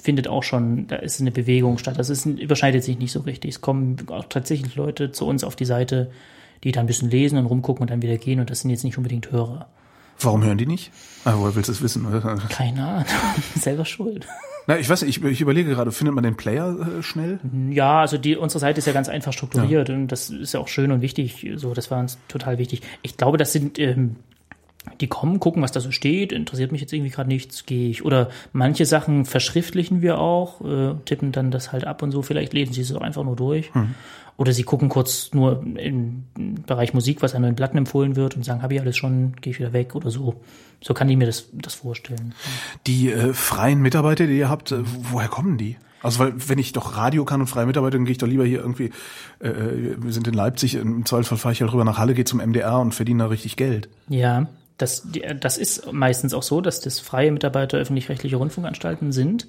findet 0.03 0.29
auch 0.29 0.43
schon, 0.43 0.87
da 0.87 0.97
ist 0.97 1.21
eine 1.21 1.31
Bewegung 1.31 1.77
statt. 1.77 1.99
Das 1.99 2.09
ist, 2.09 2.25
überschneidet 2.25 2.83
sich 2.83 2.99
nicht 2.99 3.12
so 3.12 3.21
richtig. 3.21 3.51
Es 3.51 3.61
kommen 3.61 3.97
auch 4.09 4.25
tatsächlich 4.25 4.77
Leute 4.77 5.12
zu 5.12 5.27
uns 5.27 5.45
auf 5.45 5.57
die 5.57 5.67
Seite, 5.67 6.11
die 6.64 6.73
dann 6.73 6.85
ein 6.85 6.87
bisschen 6.87 7.11
lesen 7.11 7.38
und 7.38 7.47
rumgucken 7.47 7.83
und 7.83 7.90
dann 7.90 8.03
wieder 8.03 8.16
gehen 8.16 8.40
und 8.40 8.51
das 8.51 8.61
sind 8.61 8.71
jetzt 8.71 8.85
nicht 8.85 8.97
unbedingt 8.97 9.31
Hörer. 9.31 9.68
Warum 10.21 10.42
hören 10.42 10.59
die 10.59 10.66
nicht? 10.66 10.90
Ah, 11.25 11.35
woher 11.37 11.55
willst 11.55 11.68
du 11.68 11.73
es 11.73 11.83
wissen? 11.83 12.07
Keine 12.49 12.85
Ahnung, 12.85 13.05
selber 13.55 13.85
schuld. 13.85 14.27
Na, 14.66 14.79
ich 14.79 14.88
weiß 14.88 15.03
nicht, 15.03 15.16
ich, 15.16 15.25
ich 15.25 15.40
überlege 15.40 15.71
gerade, 15.71 15.92
findet 15.92 16.14
man 16.14 16.25
den 16.25 16.37
Player 16.37 16.77
äh, 16.99 17.03
schnell? 17.03 17.38
Ja, 17.71 18.01
also 18.01 18.18
die, 18.18 18.37
unsere 18.37 18.59
Seite 18.59 18.79
ist 18.79 18.87
ja 18.87 18.92
ganz 18.92 19.09
einfach 19.09 19.33
strukturiert 19.33 19.88
und 19.88 20.09
das 20.09 20.29
ist 20.29 20.53
ja 20.53 20.61
auch 20.61 20.68
schön 20.68 20.92
und 20.92 21.01
wichtig. 21.01 21.47
So, 21.57 21.73
das 21.73 21.90
war 21.90 22.01
uns 22.01 22.18
total 22.29 22.59
wichtig. 22.59 22.83
Ich 23.03 23.16
glaube, 23.16 23.38
das 23.38 23.53
sind, 23.53 23.79
ähm, 23.79 24.16
die 25.01 25.07
kommen, 25.07 25.40
gucken, 25.40 25.62
was 25.62 25.73
da 25.73 25.81
so 25.81 25.90
steht, 25.90 26.33
interessiert 26.33 26.73
mich 26.73 26.81
jetzt 26.81 26.92
irgendwie 26.92 27.11
gerade 27.11 27.29
nichts, 27.29 27.64
gehe 27.64 27.88
ich. 27.88 28.05
Oder 28.05 28.29
manche 28.53 28.85
Sachen 28.85 29.25
verschriftlichen 29.25 30.03
wir 30.03 30.18
auch, 30.18 30.61
äh, 30.61 30.94
tippen 31.05 31.33
dann 31.33 31.51
das 31.51 31.73
halt 31.73 31.87
ab 31.87 32.03
und 32.03 32.11
so, 32.11 32.23
vielleicht 32.23 32.53
lesen 32.53 32.73
sie 32.73 32.83
es 32.83 32.92
auch 32.92 33.01
einfach 33.01 33.25
nur 33.25 33.37
durch. 33.37 33.71
Oder 34.38 34.53
sie 34.53 34.62
gucken 34.62 34.88
kurz 34.88 35.35
nur 35.35 35.64
im 35.77 36.24
Bereich 36.64 36.94
Musik, 36.94 37.22
was 37.22 37.35
an 37.35 37.42
neuen 37.42 37.57
Platten 37.57 37.77
empfohlen 37.77 38.14
wird 38.14 38.37
und 38.37 38.44
sagen, 38.44 38.62
habe 38.62 38.72
ich 38.72 38.81
alles 38.81 38.96
schon, 38.96 39.35
gehe 39.40 39.51
ich 39.51 39.59
wieder 39.59 39.72
weg 39.72 39.96
oder 39.96 40.11
so. 40.11 40.40
So 40.81 40.94
kann 40.94 41.09
ich 41.09 41.16
mir 41.16 41.27
das, 41.27 41.48
das 41.53 41.74
vorstellen. 41.74 42.35
Die 42.87 43.11
äh, 43.11 43.35
freien 43.35 43.83
Mitarbeiter, 43.83 44.29
die 44.29 44.38
ihr 44.38 44.48
habt, 44.48 44.70
äh, 44.70 44.79
woher 45.11 45.27
kommen 45.27 45.59
die? 45.59 45.77
Also 46.03 46.20
weil 46.20 46.35
wenn 46.48 46.61
ich 46.61 46.72
doch 46.72 46.96
Radio 46.96 47.24
kann 47.24 47.40
und 47.40 47.48
freie 47.48 47.66
Mitarbeiter, 47.66 47.98
dann 47.98 48.05
gehe 48.05 48.12
ich 48.12 48.18
doch 48.18 48.29
lieber 48.29 48.44
hier 48.44 48.61
irgendwie, 48.61 48.92
äh, 49.40 49.96
wir 49.98 50.12
sind 50.12 50.29
in 50.29 50.35
Leipzig, 50.35 50.77
im 50.77 51.05
Zweifelsfall 51.05 51.38
fahre 51.38 51.53
ich 51.53 51.61
halt 51.61 51.72
rüber 51.72 51.85
nach 51.85 51.98
Halle, 51.98 52.14
gehe 52.14 52.24
zum 52.24 52.38
MDR 52.38 52.79
und 52.79 52.94
verdiene 52.94 53.24
da 53.24 53.29
richtig 53.31 53.57
Geld. 53.57 53.88
Ja, 54.09 54.46
das, 54.77 55.09
das 55.40 55.59
ist 55.59 55.92
meistens 55.92 56.33
auch 56.33 56.44
so, 56.44 56.61
dass 56.61 56.81
das 56.81 57.01
freie 57.01 57.33
Mitarbeiter 57.33 57.77
öffentlich-rechtliche 57.79 58.37
Rundfunkanstalten 58.37 59.11
sind, 59.11 59.48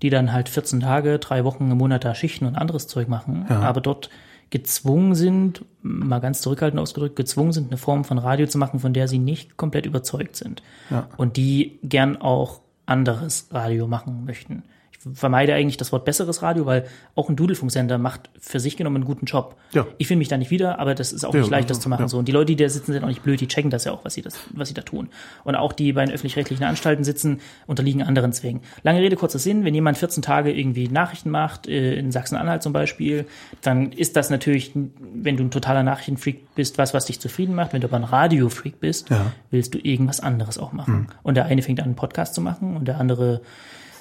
die 0.00 0.10
dann 0.10 0.32
halt 0.32 0.48
14 0.48 0.80
Tage, 0.80 1.18
drei 1.18 1.44
Wochen 1.44 1.70
im 1.70 1.78
Monat 1.78 2.04
da 2.04 2.14
Schichten 2.14 2.46
und 2.46 2.56
anderes 2.56 2.86
Zeug 2.86 3.08
machen, 3.08 3.46
aber 3.48 3.80
dort 3.80 4.10
gezwungen 4.50 5.14
sind, 5.14 5.64
mal 5.80 6.18
ganz 6.18 6.42
zurückhaltend 6.42 6.80
ausgedrückt, 6.80 7.16
gezwungen 7.16 7.52
sind, 7.52 7.68
eine 7.68 7.78
Form 7.78 8.04
von 8.04 8.18
Radio 8.18 8.46
zu 8.46 8.58
machen, 8.58 8.80
von 8.80 8.92
der 8.92 9.08
sie 9.08 9.18
nicht 9.18 9.56
komplett 9.56 9.86
überzeugt 9.86 10.36
sind. 10.36 10.62
Ja. 10.90 11.08
Und 11.16 11.38
die 11.38 11.78
gern 11.82 12.20
auch 12.20 12.60
anderes 12.84 13.48
Radio 13.50 13.88
machen 13.88 14.24
möchten. 14.26 14.62
Vermeide 15.12 15.54
eigentlich 15.54 15.76
das 15.76 15.92
Wort 15.92 16.04
besseres 16.04 16.42
Radio, 16.42 16.66
weil 16.66 16.86
auch 17.14 17.28
ein 17.28 17.36
Dudelfunksender 17.36 17.98
macht 17.98 18.30
für 18.38 18.60
sich 18.60 18.76
genommen 18.76 18.96
einen 18.96 19.04
guten 19.04 19.26
Job. 19.26 19.56
Ja. 19.72 19.86
Ich 19.98 20.06
finde 20.06 20.18
mich 20.18 20.28
da 20.28 20.36
nicht 20.36 20.50
wieder, 20.50 20.78
aber 20.78 20.94
das 20.94 21.12
ist 21.12 21.24
auch 21.24 21.34
Ja, 21.34 21.40
nicht 21.40 21.50
leicht, 21.50 21.70
das 21.70 21.80
zu 21.80 21.88
machen. 21.88 22.08
So. 22.08 22.18
Und 22.18 22.28
die 22.28 22.32
Leute, 22.32 22.46
die 22.46 22.56
da 22.56 22.68
sitzen, 22.68 22.92
sind 22.92 23.02
auch 23.02 23.08
nicht 23.08 23.22
blöd, 23.22 23.40
die 23.40 23.48
checken 23.48 23.70
das 23.70 23.84
ja 23.84 23.92
auch, 23.92 24.04
was 24.04 24.14
sie, 24.14 24.22
das, 24.22 24.38
was 24.50 24.68
sie 24.68 24.74
da 24.74 24.82
tun. 24.82 25.08
Und 25.44 25.56
auch 25.56 25.72
die 25.72 25.92
bei 25.92 26.04
den 26.04 26.14
öffentlich-rechtlichen 26.14 26.64
Anstalten 26.64 27.04
sitzen, 27.04 27.40
unterliegen 27.66 28.02
anderen 28.02 28.32
Zwängen. 28.32 28.62
Lange 28.82 29.00
Rede, 29.00 29.16
kurzer 29.16 29.38
Sinn, 29.38 29.64
wenn 29.64 29.74
jemand 29.74 29.98
14 29.98 30.22
Tage 30.22 30.52
irgendwie 30.52 30.88
Nachrichten 30.88 31.30
macht, 31.30 31.66
äh, 31.66 31.94
in 31.94 32.12
Sachsen-Anhalt 32.12 32.62
zum 32.62 32.72
Beispiel, 32.72 33.26
dann 33.60 33.92
ist 33.92 34.16
das 34.16 34.30
natürlich, 34.30 34.72
wenn 34.74 35.36
du 35.36 35.44
ein 35.44 35.50
totaler 35.50 35.82
Nachrichtenfreak 35.82 36.54
bist, 36.54 36.78
was, 36.78 36.94
was 36.94 37.06
dich 37.06 37.20
zufrieden 37.20 37.54
macht. 37.54 37.72
Wenn 37.72 37.80
du 37.80 37.88
aber 37.88 37.96
ein 37.96 38.04
Radiofreak 38.04 38.80
bist, 38.80 39.08
willst 39.50 39.74
du 39.74 39.78
irgendwas 39.78 40.20
anderes 40.20 40.58
auch 40.58 40.72
machen. 40.72 41.08
Und 41.22 41.36
der 41.36 41.46
eine 41.46 41.62
fängt 41.62 41.80
an, 41.80 41.86
einen 41.86 41.96
Podcast 41.96 42.34
zu 42.34 42.40
machen 42.40 42.76
und 42.76 42.86
der 42.86 42.98
andere 42.98 43.40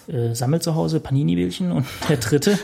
äh, 0.08 0.34
sammelt 0.34 0.64
zu 0.64 0.76
Hause 0.76 1.00
Panini-Bildchen 1.00 1.72
und 1.72 1.86
der 2.10 2.18
dritte 2.18 2.58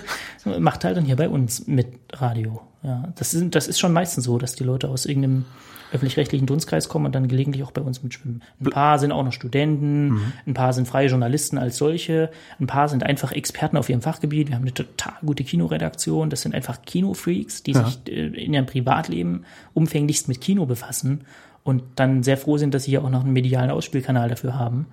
macht 0.60 0.84
halt 0.84 0.98
dann 0.98 1.06
hier 1.06 1.16
bei 1.16 1.30
uns 1.30 1.68
mit 1.68 1.88
Radio. 2.14 2.62
Ja, 2.84 3.12
das 3.16 3.34
ist, 3.34 3.54
das 3.56 3.68
ist 3.68 3.80
schon 3.80 3.94
meistens 3.94 4.24
so, 4.26 4.38
dass 4.38 4.56
die 4.56 4.64
Leute 4.64 4.90
aus 4.90 5.06
irgendeinem 5.06 5.46
öffentlich-rechtlichen 5.92 6.46
Dunstkreis 6.46 6.90
kommen 6.90 7.06
und 7.06 7.16
dann 7.16 7.28
gelegentlich 7.28 7.64
auch 7.64 7.72
bei 7.72 7.82
uns 7.82 8.04
mitschwimmen. 8.04 8.44
Ein 8.60 8.70
paar 8.70 9.00
sind 9.00 9.12
auch 9.12 9.24
noch 9.24 9.32
Studenten, 9.32 10.34
ein 10.46 10.54
paar 10.54 10.74
sind 10.74 10.88
freie 10.88 11.08
Journalisten 11.08 11.58
als 11.58 11.78
solche, 11.78 12.30
ein 12.60 12.68
paar 12.68 12.90
sind 12.90 13.04
einfach 13.04 13.32
Experten 13.32 13.78
auf 13.78 13.90
ihrem 13.90 14.02
Fachgebiet. 14.02 14.50
Wir 14.50 14.56
haben 14.56 14.64
eine 14.64 14.74
total 14.74 15.14
gute 15.26 15.44
Kinoredaktion. 15.44 16.30
Das 16.30 16.42
sind 16.42 16.54
einfach 16.54 16.82
Kinofreaks, 16.82 17.64
die 17.64 17.74
sich 17.74 18.00
äh, 18.08 18.28
in 18.28 18.54
ihrem 18.54 18.66
Privatleben 18.66 19.46
umfänglichst 19.74 20.28
mit 20.28 20.42
Kino 20.42 20.66
befassen 20.66 21.22
und 21.64 21.84
dann 21.96 22.24
sehr 22.24 22.38
froh 22.38 22.58
sind, 22.58 22.74
dass 22.74 22.84
sie 22.84 22.92
ja 22.92 23.02
auch 23.02 23.10
noch 23.10 23.24
einen 23.24 23.34
medialen 23.34 23.72
Ausspielkanal 23.72 24.30
dafür 24.30 24.58
haben. 24.58 24.88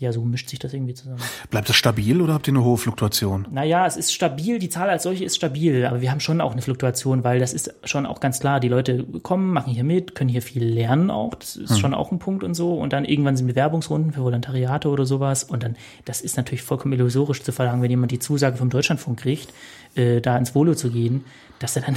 Ja, 0.00 0.12
so 0.12 0.22
mischt 0.22 0.48
sich 0.48 0.60
das 0.60 0.72
irgendwie 0.72 0.94
zusammen. 0.94 1.18
Bleibt 1.50 1.68
das 1.68 1.74
stabil 1.74 2.22
oder 2.22 2.32
habt 2.34 2.46
ihr 2.46 2.52
eine 2.52 2.62
hohe 2.62 2.78
Fluktuation? 2.78 3.48
Naja, 3.50 3.84
es 3.84 3.96
ist 3.96 4.12
stabil, 4.12 4.60
die 4.60 4.68
Zahl 4.68 4.88
als 4.88 5.02
solche 5.02 5.24
ist 5.24 5.34
stabil, 5.34 5.84
aber 5.86 6.00
wir 6.00 6.12
haben 6.12 6.20
schon 6.20 6.40
auch 6.40 6.52
eine 6.52 6.62
Fluktuation, 6.62 7.24
weil 7.24 7.40
das 7.40 7.52
ist 7.52 7.74
schon 7.82 8.06
auch 8.06 8.20
ganz 8.20 8.38
klar, 8.38 8.60
die 8.60 8.68
Leute 8.68 9.04
kommen, 9.22 9.52
machen 9.52 9.72
hier 9.72 9.82
mit, 9.82 10.14
können 10.14 10.30
hier 10.30 10.42
viel 10.42 10.64
lernen 10.64 11.10
auch, 11.10 11.34
das 11.34 11.56
ist 11.56 11.70
hm. 11.70 11.76
schon 11.78 11.94
auch 11.94 12.12
ein 12.12 12.20
Punkt 12.20 12.44
und 12.44 12.54
so 12.54 12.74
und 12.74 12.92
dann 12.92 13.04
irgendwann 13.04 13.36
sind 13.36 13.48
Bewerbungsrunden 13.48 14.12
für 14.12 14.22
Volontariate 14.22 14.88
oder 14.88 15.04
sowas 15.04 15.42
und 15.42 15.64
dann, 15.64 15.74
das 16.04 16.20
ist 16.20 16.36
natürlich 16.36 16.62
vollkommen 16.62 16.94
illusorisch 16.94 17.42
zu 17.42 17.50
verlangen, 17.50 17.82
wenn 17.82 17.90
jemand 17.90 18.12
die 18.12 18.20
Zusage 18.20 18.56
vom 18.56 18.70
Deutschlandfunk 18.70 19.18
kriegt, 19.18 19.52
äh, 19.96 20.20
da 20.20 20.38
ins 20.38 20.54
Volo 20.54 20.76
zu 20.76 20.90
gehen, 20.90 21.24
dass 21.58 21.74
er 21.74 21.82
dann... 21.82 21.96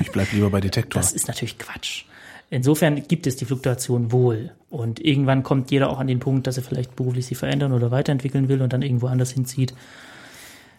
ich 0.00 0.10
bleib 0.10 0.32
lieber 0.32 0.48
bei 0.48 0.60
Detektor. 0.62 1.02
Das 1.02 1.12
ist 1.12 1.28
natürlich 1.28 1.58
Quatsch. 1.58 2.04
Insofern 2.50 3.06
gibt 3.06 3.28
es 3.28 3.36
die 3.36 3.44
Fluktuation 3.44 4.10
wohl. 4.10 4.50
Und 4.68 5.00
irgendwann 5.00 5.44
kommt 5.44 5.70
jeder 5.70 5.88
auch 5.88 6.00
an 6.00 6.08
den 6.08 6.18
Punkt, 6.18 6.46
dass 6.46 6.56
er 6.56 6.64
vielleicht 6.64 6.96
beruflich 6.96 7.26
sich 7.26 7.38
verändern 7.38 7.72
oder 7.72 7.92
weiterentwickeln 7.92 8.48
will 8.48 8.60
und 8.60 8.72
dann 8.72 8.82
irgendwo 8.82 9.06
anders 9.06 9.30
hinzieht. 9.30 9.74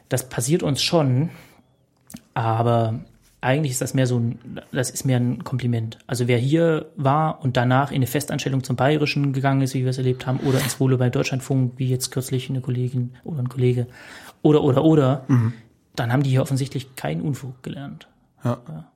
Das 0.10 0.28
passiert 0.28 0.64
uns 0.64 0.84
schon, 0.84 1.30
aber 2.34 3.00
eigentlich 3.40 3.72
ist 3.72 3.82
das 3.82 3.94
mehr 3.94 4.06
so 4.06 4.20
ein, 4.20 4.40
das 4.72 4.90
ist 4.90 5.06
mehr 5.06 5.18
ein 5.18 5.46
Kompliment. 5.46 5.98
Also 6.08 6.28
wer 6.28 6.38
hier 6.38 6.92
war 6.98 7.42
und 7.42 7.56
danach 7.58 7.92
in 7.92 7.98
eine 7.98 8.08
Festanstellung 8.08 8.64
zum 8.64 8.76
Bayerischen 8.76 9.32
gegangen 9.32 9.62
ist, 9.62 9.74
wie 9.74 9.84
wir 9.84 9.90
es 9.90 9.98
erlebt 9.98 10.28
haben, 10.28 10.42
oder 10.42 10.60
ins 10.60 10.80
Volo 10.80 10.98
bei 10.98 11.10
Deutschlandfunk, 11.10 11.74
wie 11.78 11.88
jetzt 11.88 12.12
kürzlich 12.12 12.50
eine 12.50 12.62
Kollegin 12.62 13.14
oder 13.24 13.40
ein 13.40 13.50
Kollege, 13.50 13.88
oder, 14.42 14.62
oder, 14.64 14.84
oder, 14.84 15.26
mhm. 15.28 15.54
dann 15.96 16.12
haben 16.12 16.24
die 16.24 16.30
hier 16.30 16.42
offensichtlich 16.42 16.96
keinen 16.96 17.22
Unfug 17.22 17.64
gelernt. 17.64 18.08
Ja. 18.44 18.60
ja. 18.68 18.91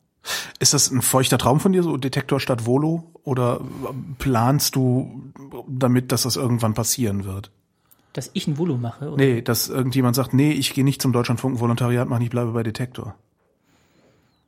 Ist 0.59 0.73
das 0.73 0.89
ein 0.91 1.01
feuchter 1.01 1.37
Traum 1.37 1.59
von 1.59 1.73
dir, 1.73 1.83
so 1.83 1.97
Detektor 1.97 2.39
statt 2.39 2.65
Volo? 2.65 3.03
Oder 3.23 3.61
planst 4.19 4.75
du 4.75 5.31
damit, 5.67 6.11
dass 6.11 6.23
das 6.23 6.35
irgendwann 6.35 6.73
passieren 6.73 7.25
wird? 7.25 7.51
Dass 8.13 8.29
ich 8.33 8.47
ein 8.47 8.57
Volo 8.57 8.77
mache? 8.77 9.09
Oder? 9.09 9.23
Nee, 9.23 9.41
dass 9.41 9.67
irgendjemand 9.67 10.15
sagt, 10.15 10.33
nee, 10.33 10.51
ich 10.51 10.73
gehe 10.73 10.83
nicht 10.83 11.01
zum 11.01 11.11
Deutschlandfunk 11.11 11.59
Volontariat 11.59 12.07
machen, 12.07 12.23
ich 12.23 12.29
bleibe 12.29 12.51
bei 12.51 12.63
Detektor. 12.63 13.15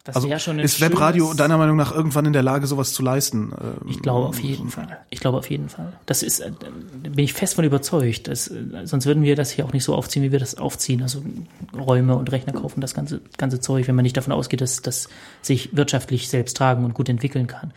Das 0.08 0.16
also 0.16 0.28
ja 0.30 0.40
schon 0.40 0.58
ist 0.58 0.80
Webradio 0.80 1.34
deiner 1.34 1.58
Meinung 1.58 1.76
nach 1.76 1.94
irgendwann 1.94 2.26
in 2.26 2.32
der 2.32 2.42
Lage, 2.42 2.66
sowas 2.66 2.94
zu 2.94 3.04
leisten? 3.04 3.52
Ähm, 3.62 3.90
ich 3.90 4.02
glaube 4.02 4.28
auf 4.28 4.40
jeden 4.40 4.70
Fall. 4.70 5.00
Ich 5.10 5.20
glaube 5.20 5.38
auf 5.38 5.50
jeden 5.50 5.68
Fall. 5.68 5.92
Das 6.06 6.24
ist, 6.24 6.40
äh, 6.40 6.52
bin 7.04 7.20
ich 7.20 7.34
fest 7.34 7.56
von 7.56 7.66
überzeugt. 7.66 8.30
Dass, 8.30 8.48
äh, 8.48 8.86
sonst 8.86 9.06
würden 9.06 9.24
wir 9.24 9.36
das 9.36 9.52
hier 9.52 9.66
auch 9.66 9.74
nicht 9.74 9.84
so 9.84 9.94
aufziehen, 9.94 10.24
wie 10.24 10.32
wir 10.32 10.40
das 10.40 10.56
aufziehen. 10.56 11.02
Also 11.02 11.22
Räume 11.78 12.16
und 12.16 12.32
Rechner 12.32 12.54
kaufen, 12.54 12.80
das 12.80 12.94
ganze, 12.94 13.20
ganze 13.38 13.60
Zeug, 13.60 13.90
wenn 13.90 13.96
man 13.96 14.04
nicht 14.04 14.16
davon 14.16 14.32
ausgeht, 14.32 14.62
dass 14.62 14.82
das 14.82 15.10
sich 15.42 15.76
wirtschaftlich 15.76 16.30
selbst 16.30 16.56
tragen 16.56 16.86
und 16.86 16.94
gut 16.94 17.10
entwickeln 17.10 17.48
kann. 17.48 17.74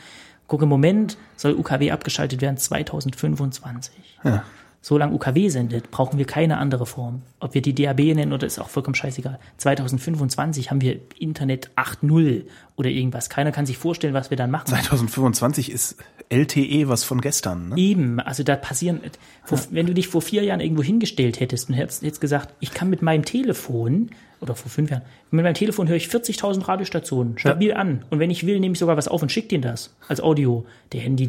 Guck, 0.46 0.62
im 0.62 0.68
Moment 0.68 1.18
soll 1.36 1.54
UKW 1.54 1.90
abgeschaltet 1.90 2.40
werden 2.40 2.56
2025. 2.56 3.92
Ja 4.22 4.44
solange 4.80 5.14
UKW 5.14 5.48
sendet, 5.48 5.90
brauchen 5.90 6.18
wir 6.18 6.24
keine 6.24 6.58
andere 6.58 6.86
Form. 6.86 7.22
Ob 7.38 7.54
wir 7.54 7.62
die 7.62 7.74
DAB 7.74 7.98
nennen 7.98 8.32
oder 8.32 8.46
ist 8.46 8.58
auch 8.58 8.68
vollkommen 8.68 8.94
scheißegal. 8.94 9.38
2025 9.58 10.70
haben 10.70 10.80
wir 10.80 11.00
Internet 11.18 11.70
8.0 11.76 12.44
oder 12.76 12.88
irgendwas. 12.88 13.28
Keiner 13.28 13.52
kann 13.52 13.66
sich 13.66 13.78
vorstellen, 13.78 14.14
was 14.14 14.30
wir 14.30 14.36
dann 14.36 14.50
machen. 14.50 14.68
2025 14.68 15.70
ist 15.70 15.96
LTE 16.30 16.88
was 16.88 17.04
von 17.04 17.20
gestern. 17.20 17.70
Ne? 17.70 17.76
Eben, 17.76 18.20
also 18.20 18.42
da 18.42 18.56
passieren, 18.56 19.00
vor, 19.44 19.58
ja. 19.58 19.64
wenn 19.70 19.86
du 19.86 19.92
dich 19.92 20.08
vor 20.08 20.22
vier 20.22 20.44
Jahren 20.44 20.60
irgendwo 20.60 20.82
hingestellt 20.82 21.40
hättest 21.40 21.68
und 21.68 21.74
hättest 21.74 22.02
jetzt 22.02 22.20
gesagt, 22.20 22.54
ich 22.60 22.72
kann 22.72 22.88
mit 22.88 23.02
meinem 23.02 23.24
Telefon 23.24 24.10
oder 24.40 24.54
vor 24.54 24.70
fünf 24.70 24.90
Jahren, 24.90 25.02
mit 25.30 25.44
meinem 25.44 25.54
Telefon 25.54 25.88
höre 25.88 25.96
ich 25.96 26.06
40.000 26.06 26.66
Radiostationen, 26.66 27.36
stabil 27.36 27.70
ja. 27.70 27.76
an. 27.76 28.04
Und 28.08 28.18
wenn 28.18 28.30
ich 28.30 28.46
will, 28.46 28.60
nehme 28.60 28.72
ich 28.72 28.78
sogar 28.78 28.96
was 28.96 29.08
auf 29.08 29.20
und 29.20 29.30
schicke 29.30 29.48
dir 29.48 29.60
das 29.60 29.94
als 30.08 30.20
Audio. 30.20 30.64
Der 30.92 31.00
Handy 31.02 31.26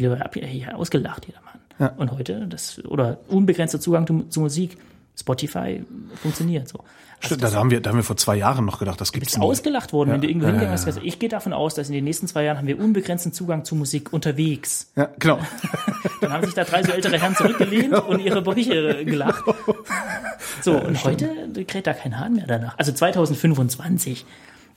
ausgelacht, 0.74 1.26
jeder 1.28 1.42
Mann. 1.42 1.61
Ja. 1.82 1.88
Und 1.98 2.12
heute, 2.12 2.48
das, 2.48 2.84
oder 2.86 3.17
unbegrenzter 3.28 3.80
Zugang 3.80 4.06
zu, 4.06 4.24
zu 4.30 4.39
Musik, 4.39 4.78
Spotify 5.20 5.84
funktioniert 6.22 6.67
so. 6.70 6.80
Also 7.24 7.36
Stimmt, 7.36 7.44
da 7.44 7.52
haben 7.58 7.70
wir, 7.70 7.82
da 7.82 7.89
haben 7.89 7.98
wir 7.98 8.04
vor 8.04 8.17
zwei 8.17 8.36
Jahren 8.36 8.65
noch 8.65 8.80
gedacht, 8.80 9.02
das 9.02 9.12
gibt's 9.12 9.36
nicht. 9.36 9.44
ausgelacht 9.44 9.94
worden, 9.94 10.10
ja. 10.10 10.13
wenn 10.13 10.22
du 10.22 10.28
irgendwo 10.28 10.46
ja, 10.46 10.52
hingegangen 10.52 10.74
hast. 10.74 10.86
Also 10.86 11.02
ich 11.04 11.20
gehe 11.20 11.30
davon 11.30 11.54
aus, 11.54 11.76
dass 11.76 11.88
in 11.88 11.94
den 11.94 12.04
nächsten 12.04 12.28
zwei 12.28 12.44
Jahren 12.44 12.58
haben 12.58 12.67
wir 12.67 12.80
unbegrenzten 12.80 13.34
Zugang 13.34 13.65
zu 13.65 13.76
Musik 13.76 14.13
unterwegs. 14.13 14.91
Ja, 14.96 15.10
genau. 15.20 15.39
Dann 16.22 16.32
haben 16.32 16.46
sich 16.46 16.54
da 16.54 16.63
drei 16.63 16.84
so 16.84 16.91
ältere 16.91 17.20
Herren 17.20 17.36
zurückgelehnt 17.36 17.91
genau. 17.91 18.06
und 18.06 18.20
ihre 18.20 18.41
Bäuche 18.41 19.04
gelacht. 19.06 19.44
So, 20.63 20.74
und 20.74 20.96
stimmt. 21.00 21.24
heute 21.24 21.65
kräht 21.65 21.88
da 21.88 21.94
kein 21.94 22.20
Hahn 22.20 22.34
mehr 22.34 22.46
danach. 22.46 22.78
Also 22.78 22.91
2025 22.91 24.26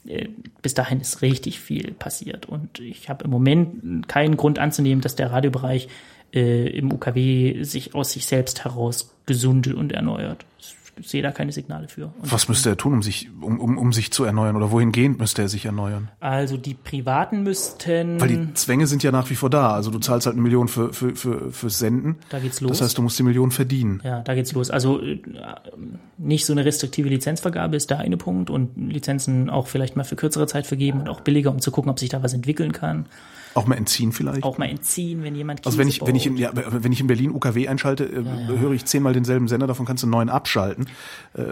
äh, 0.06 0.28
bis 0.62 0.74
dahin 0.74 1.00
ist 1.00 1.22
richtig 1.22 1.60
viel 1.60 1.92
passiert. 1.92 2.46
Und 2.46 2.78
ich 2.80 3.08
habe 3.08 3.24
im 3.24 3.30
Moment 3.30 4.08
keinen 4.08 4.36
Grund 4.36 4.58
anzunehmen, 4.58 5.00
dass 5.00 5.16
der 5.16 5.30
Radiobereich 5.30 5.88
äh, 6.34 6.68
im 6.68 6.92
UKW 6.92 7.62
sich 7.62 7.94
aus 7.94 8.12
sich 8.12 8.26
selbst 8.26 8.64
heraus 8.64 9.14
gesundet 9.26 9.74
und 9.74 9.92
erneuert. 9.92 10.44
Ich 10.58 10.76
sehe 11.08 11.22
da 11.22 11.32
keine 11.32 11.50
Signale 11.50 11.88
für. 11.88 12.12
Und 12.22 12.32
Was 12.32 12.48
müsste 12.48 12.68
er 12.68 12.76
tun, 12.76 12.92
um 12.94 13.02
sich, 13.02 13.28
um, 13.40 13.58
um, 13.58 13.78
um 13.78 13.92
sich 13.92 14.12
zu 14.12 14.24
erneuern? 14.24 14.54
Oder 14.54 14.70
wohingehend 14.70 15.18
müsste 15.18 15.42
er 15.42 15.48
sich 15.48 15.64
erneuern? 15.64 16.08
Also 16.20 16.56
die 16.56 16.74
Privaten 16.74 17.42
müssten. 17.42 18.20
Weil 18.20 18.28
die 18.28 18.54
Zwänge 18.54 18.86
sind 18.86 19.02
ja 19.02 19.10
nach 19.10 19.28
wie 19.28 19.34
vor 19.34 19.50
da. 19.50 19.72
Also 19.72 19.90
du 19.90 19.98
zahlst 19.98 20.26
halt 20.26 20.34
eine 20.34 20.42
Million 20.42 20.68
für, 20.68 20.92
für, 20.92 21.16
für, 21.16 21.50
fürs 21.50 21.78
Senden. 21.80 22.16
Da 22.28 22.38
geht's 22.38 22.60
los. 22.60 22.78
Das 22.78 22.82
heißt, 22.82 22.98
du 22.98 23.02
musst 23.02 23.18
die 23.18 23.24
Million 23.24 23.50
verdienen. 23.50 24.02
Ja, 24.04 24.20
da 24.20 24.34
geht's 24.34 24.52
los. 24.52 24.70
Also 24.70 25.00
äh, 25.00 25.20
nicht 26.16 26.46
so 26.46 26.52
eine 26.52 26.64
restriktive 26.64 27.08
Lizenzvergabe 27.08 27.74
ist 27.74 27.90
der 27.90 27.98
eine 27.98 28.16
Punkt 28.16 28.48
und 28.50 28.76
Lizenzen 28.76 29.50
auch 29.50 29.66
vielleicht 29.66 29.96
mal 29.96 30.04
für 30.04 30.16
kürzere 30.16 30.46
Zeit 30.46 30.66
vergeben 30.66 31.00
und 31.00 31.08
auch 31.08 31.22
billiger, 31.22 31.50
um 31.50 31.60
zu 31.60 31.72
gucken, 31.72 31.90
ob 31.90 31.98
sich 31.98 32.08
da 32.08 32.22
was 32.22 32.34
entwickeln 32.34 32.72
kann. 32.72 33.06
Auch 33.54 33.66
mal 33.66 33.76
entziehen 33.76 34.12
vielleicht? 34.12 34.42
Auch 34.42 34.58
mal 34.58 34.68
entziehen, 34.68 35.22
wenn 35.22 35.34
jemand 35.34 35.62
Käse 35.62 35.68
Also 35.68 35.78
wenn 35.78 35.88
ich, 35.88 36.04
wenn 36.04 36.16
ich 36.16 36.26
in, 36.26 36.36
ja, 36.36 36.50
wenn 36.54 36.92
ich 36.92 37.00
in 37.00 37.06
Berlin 37.06 37.30
UKW 37.30 37.68
einschalte, 37.68 38.04
äh, 38.04 38.22
ja, 38.22 38.40
ja. 38.40 38.58
höre 38.58 38.72
ich 38.72 38.84
zehnmal 38.84 39.12
denselben 39.12 39.48
Sender, 39.48 39.66
davon 39.66 39.86
kannst 39.86 40.02
du 40.02 40.06
neun 40.06 40.28
abschalten. 40.28 40.86
Äh, 41.34 41.42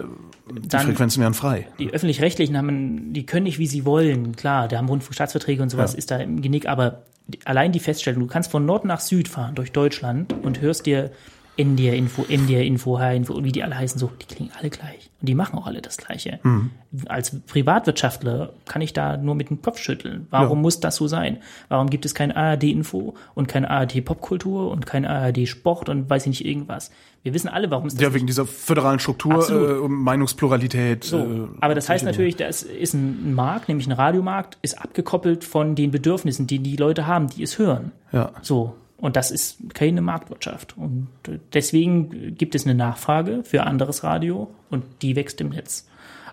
die 0.51 0.69
Dann, 0.69 0.87
Frequenzen 0.87 1.21
wären 1.23 1.35
frei. 1.35 1.69
Die 1.79 1.91
öffentlich-rechtlichen 1.91 2.57
haben, 2.57 3.13
die 3.13 3.25
können 3.25 3.45
nicht, 3.45 3.59
wie 3.59 3.67
sie 3.67 3.85
wollen. 3.85 4.35
Klar, 4.37 4.69
der 4.69 4.79
haben 4.79 4.89
Rundfunkstaatsverträge 4.89 5.63
und 5.63 5.71
sowas, 5.71 5.95
ist 5.95 6.11
da 6.11 6.17
im 6.19 6.43
Genick, 6.43 6.69
aber 6.69 7.03
allein 7.45 7.73
die 7.73 7.81
Feststellung, 7.81 8.21
du 8.21 8.27
kannst 8.27 8.51
von 8.51 8.67
Nord 8.67 8.85
nach 8.85 9.01
Süd 9.01 9.29
fahren 9.29 9.55
durch 9.55 9.73
Deutschland 9.73 10.33
und 10.43 10.61
hörst 10.61 10.87
dir 10.87 11.11
NDR 11.57 11.95
Info, 11.95 12.25
NDR 12.29 12.63
Info, 12.63 12.99
HR 12.99 13.15
Info 13.15 13.35
und 13.35 13.45
wie 13.45 13.53
die 13.53 13.63
alle 13.63 13.77
heißen, 13.77 13.99
so, 13.99 14.11
die 14.21 14.27
klingen 14.27 14.51
alle 14.59 14.71
gleich. 14.71 15.11
Und 15.21 15.29
die 15.29 15.35
machen 15.35 15.59
auch 15.59 15.67
alle 15.67 15.83
das 15.83 15.99
Gleiche. 15.99 16.41
Mhm. 16.43 16.71
Als 17.07 17.39
Privatwirtschaftler 17.41 18.55
kann 18.67 18.81
ich 18.81 18.93
da 18.93 19.19
nur 19.19 19.35
mit 19.35 19.51
dem 19.51 19.61
Kopf 19.61 19.79
schütteln. 19.79 20.27
Warum 20.31 20.59
ja. 20.59 20.63
muss 20.63 20.81
das 20.81 20.97
so 20.97 21.07
sein? 21.07 21.39
Warum 21.69 21.91
gibt 21.91 22.07
es 22.07 22.15
kein 22.15 22.33
ARD 22.33 22.65
Info 22.65 23.15
und 23.35 23.49
kein 23.49 23.67
ARD 23.67 24.03
Popkultur 24.05 24.71
und 24.71 24.87
kein 24.87 25.05
ARD 25.05 25.47
Sport 25.47 25.91
und 25.91 26.09
weiß 26.09 26.23
ich 26.23 26.29
nicht 26.29 26.45
irgendwas? 26.47 26.91
Wir 27.23 27.35
wissen 27.35 27.49
alle, 27.49 27.71
warum 27.71 27.87
es 27.87 27.95
das 27.95 28.03
Ja, 28.03 28.15
wegen 28.15 28.27
dieser 28.27 28.47
föderalen 28.47 28.99
Struktur, 28.99 29.49
äh, 29.49 29.89
Meinungspluralität. 29.89 31.05
So. 31.05 31.19
Äh, 31.19 31.49
aber 31.61 31.75
das 31.75 31.89
heißt 31.89 32.05
natürlich, 32.05 32.37
das 32.37 32.63
ist 32.63 32.95
ein 32.95 33.35
Markt, 33.35 33.69
nämlich 33.69 33.87
ein 33.87 33.93
Radiomarkt, 33.93 34.59
ist 34.63 34.81
abgekoppelt 34.81 35.45
von 35.45 35.75
den 35.75 35.91
Bedürfnissen, 35.91 36.47
die 36.47 36.59
die 36.59 36.77
Leute 36.77 37.07
haben, 37.07 37.29
die 37.29 37.43
es 37.43 37.59
hören. 37.59 37.93
Ja. 38.11 38.33
So. 38.41 38.75
Und 39.03 39.17
das 39.17 39.33
ist 39.33 39.75
keine 39.75 40.01
Marktwirtschaft. 40.01 40.79
Und 40.79 41.09
deswegen 41.53 42.37
gibt 42.37 42.55
es 42.55 42.65
eine 42.65 42.77
Nachfrage 42.77 43.43
für 43.43 43.65
anderes 43.65 44.05
Radio 44.05 44.55
und 44.71 44.85
die 45.03 45.17
wächst 45.17 45.41
im 45.41 45.49
Netz. 45.49 45.89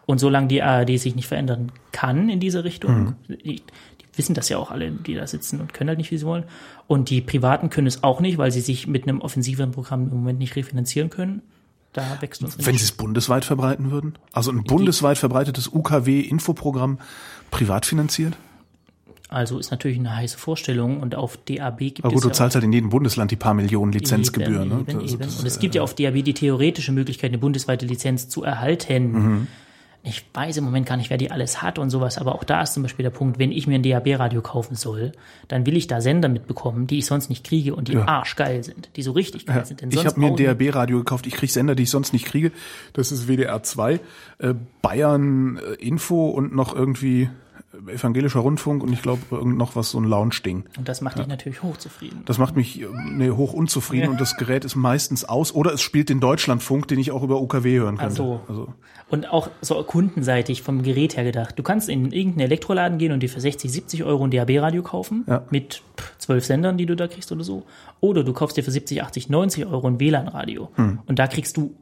Und 0.06 0.20
solange 0.20 0.50
die 0.50 0.62
ARD 0.62 1.00
sich 1.00 1.16
nicht 1.16 1.28
verändern 1.28 1.72
kann 1.92 2.30
in 2.30 2.40
diese 2.40 2.64
Richtung, 2.64 3.00
mhm. 3.00 3.16
die, 3.28 3.56
die, 3.56 3.64
wissen 4.14 4.36
das 4.36 4.50
ja 4.50 4.60
auch 4.60 4.70
alle, 4.70 4.92
die 4.92 5.16
da 5.16 5.26
sitzen 5.26 5.60
und 5.60 5.74
können 5.74 5.88
halt 5.88 5.98
nicht, 5.98 6.12
wie 6.12 6.20
sie 6.20 6.28
wollen. 6.28 6.44
Und 6.86 7.10
die 7.10 7.22
Privaten 7.22 7.72
können 7.72 7.88
es 7.88 8.04
auch 8.04 8.20
nicht, 8.20 8.38
weil 8.38 8.52
sie 8.52 8.62
sich 8.62 8.86
mit 8.86 9.08
einem 9.08 9.22
offensiveren 9.22 9.72
Programm 9.72 10.04
im 10.04 10.18
Moment 10.18 10.38
nicht 10.38 10.56
refinanzieren 10.56 11.10
können. 11.10 11.42
Da 11.94 12.22
wächst 12.22 12.44
uns 12.44 12.64
Wenn 12.64 12.78
sie 12.78 12.84
es 12.84 12.92
bundesweit 12.92 13.46
verbreiten 13.46 13.90
würden? 13.90 14.14
Also 14.32 14.52
ein 14.52 14.64
bundesweit 14.64 15.18
verbreitetes 15.18 15.74
UKW-Infoprogramm 15.74 17.00
privat 17.50 17.88
finanziert? 17.88 18.38
Also 19.30 19.60
ist 19.60 19.70
natürlich 19.70 20.00
eine 20.00 20.16
heiße 20.16 20.40
Vorstellung 20.40 21.02
und 21.02 21.14
auf 21.14 21.38
DAB 21.38 21.78
gibt 21.78 22.04
Aber 22.04 22.10
gut, 22.10 22.18
es. 22.18 22.22
du 22.24 22.28
ja 22.30 22.34
zahlst 22.34 22.56
halt 22.56 22.66
in 22.66 22.74
jedem 22.74 22.90
Bundesland 22.90 23.30
die 23.30 23.36
paar 23.36 23.54
Millionen 23.54 23.92
Lizenzgebühren. 23.92 24.72
Eben, 24.72 24.76
ne? 24.76 24.86
eben, 24.88 25.00
das, 25.02 25.12
eben. 25.14 25.22
Das, 25.22 25.40
und 25.40 25.46
es 25.46 25.60
gibt 25.60 25.76
ja 25.76 25.84
auf 25.84 25.94
DAB 25.94 26.24
die 26.24 26.34
theoretische 26.34 26.92
Möglichkeit, 26.92 27.30
eine 27.30 27.38
bundesweite 27.38 27.86
Lizenz 27.86 28.28
zu 28.28 28.44
erhalten. 28.44 29.12
Mhm. 29.12 29.48
Ich 30.02 30.26
weiß 30.34 30.58
im 30.58 30.64
Moment 30.64 30.88
gar 30.88 30.98
nicht, 30.98 31.12
wer 31.12 31.18
die 31.18 31.30
alles 31.30 31.62
hat 31.62 31.78
und 31.78 31.90
sowas, 31.90 32.18
aber 32.18 32.34
auch 32.34 32.46
da 32.46 32.62
ist 32.64 32.74
zum 32.74 32.84
Beispiel 32.84 33.04
der 33.04 33.10
Punkt, 33.12 33.38
wenn 33.38 33.52
ich 33.52 33.68
mir 33.68 33.76
ein 33.76 33.84
DAB-Radio 33.84 34.42
kaufen 34.42 34.76
soll, 34.76 35.12
dann 35.50 35.66
will 35.66 35.76
ich 35.76 35.88
da 35.88 36.00
Sender 36.00 36.30
mitbekommen, 36.30 36.88
die 36.88 37.00
ich 37.00 37.06
sonst 37.06 37.30
nicht 37.30 37.46
kriege 37.46 37.76
und 37.76 37.90
die 37.90 37.94
ja. 37.94 38.08
arschgeil 38.08 38.64
sind, 38.64 38.90
die 38.96 39.04
so 39.04 39.12
richtig 39.12 39.46
geil 39.46 39.58
ja. 39.58 39.66
sind. 39.66 39.94
Ich 39.94 40.06
habe 40.06 40.20
mir 40.20 40.28
ein 40.28 40.38
DAB-Radio 40.38 41.00
gekauft, 41.00 41.28
ich 41.28 41.34
kriege 41.34 41.52
Sender, 41.52 41.76
die 41.76 41.84
ich 41.84 41.90
sonst 41.90 42.14
nicht 42.14 42.26
kriege. 42.26 42.54
Das 42.94 43.12
ist 43.12 43.28
WDR 43.28 43.62
2, 43.62 44.00
äh, 44.40 44.54
Bayern 44.82 45.58
äh, 45.58 45.74
Info 45.86 46.30
und 46.30 46.56
noch 46.56 46.74
irgendwie 46.74 47.30
evangelischer 47.90 48.40
Rundfunk 48.40 48.84
und 48.84 48.94
ich 48.94 49.02
glaube 49.02 49.22
noch 49.48 49.76
was, 49.76 49.92
so 49.92 50.00
ein 50.00 50.04
Lounge-Ding. 50.06 50.66
Und 50.78 50.88
das 50.88 51.02
macht 51.02 51.20
dich 51.20 51.28
natürlich 51.28 51.64
hochzufrieden. 51.64 52.24
Das 52.26 52.38
macht 52.38 52.56
mich 52.56 52.86
nee, 53.12 53.30
hoch 53.32 53.54
unzufrieden 53.54 54.06
Ja. 54.06 54.10
und 54.12 54.22
das 54.22 54.38
Gerät 54.38 54.66
ist 54.66 54.76
meistens 54.76 55.26
aus 55.26 55.54
oder 55.54 55.74
es 55.74 55.82
spielt 55.82 56.10
den 56.10 56.20
Deutschlandfunk, 56.20 56.88
den 56.88 57.00
ich 57.00 57.12
auch 57.12 57.24
über 57.24 57.42
UKW 57.42 57.80
hören 57.80 57.96
Ach 57.98 58.04
könnte. 58.04 58.16
so. 58.16 58.42
Also, 58.48 58.74
Und 59.10 59.30
auch 59.32 59.50
so 59.62 59.82
kundenseitig 59.84 60.62
vom 60.62 60.84
Gerät 60.84 61.18
her 61.18 61.24
gedacht. 61.24 61.58
Du 61.58 61.64
kannst 61.64 61.90
in 61.90 62.12
irgendeinen 62.12 62.46
Elektroladen 62.46 62.98
gehen 62.98 63.12
und 63.12 63.22
dir 63.22 63.30
für 63.30 63.42
60, 63.42 63.72
70 63.72 64.04
Euro 64.04 64.24
ein 64.26 64.32
DAB-Radio 64.32 64.84
kaufen. 64.84 65.26
Ja. 65.28 65.44
Mit 65.50 65.82
zwölf 66.18 66.46
Sendern, 66.46 66.78
die 66.78 66.86
du 66.86 66.96
da 66.96 67.08
kriegst 67.08 67.32
oder 67.32 67.44
so. 67.44 67.64
Oder 68.00 68.24
du 68.24 68.34
kaufst 68.34 68.58
dir 68.58 68.64
für 68.64 68.72
70, 68.72 69.02
80, 69.04 69.30
90 69.30 69.66
Euro 69.66 69.88
ein 69.88 70.00
WLAN-Radio. 70.00 70.70
Hm. 70.76 71.00
Und 71.06 71.20
da 71.20 71.28
kriegst 71.28 71.58
du 71.58 71.74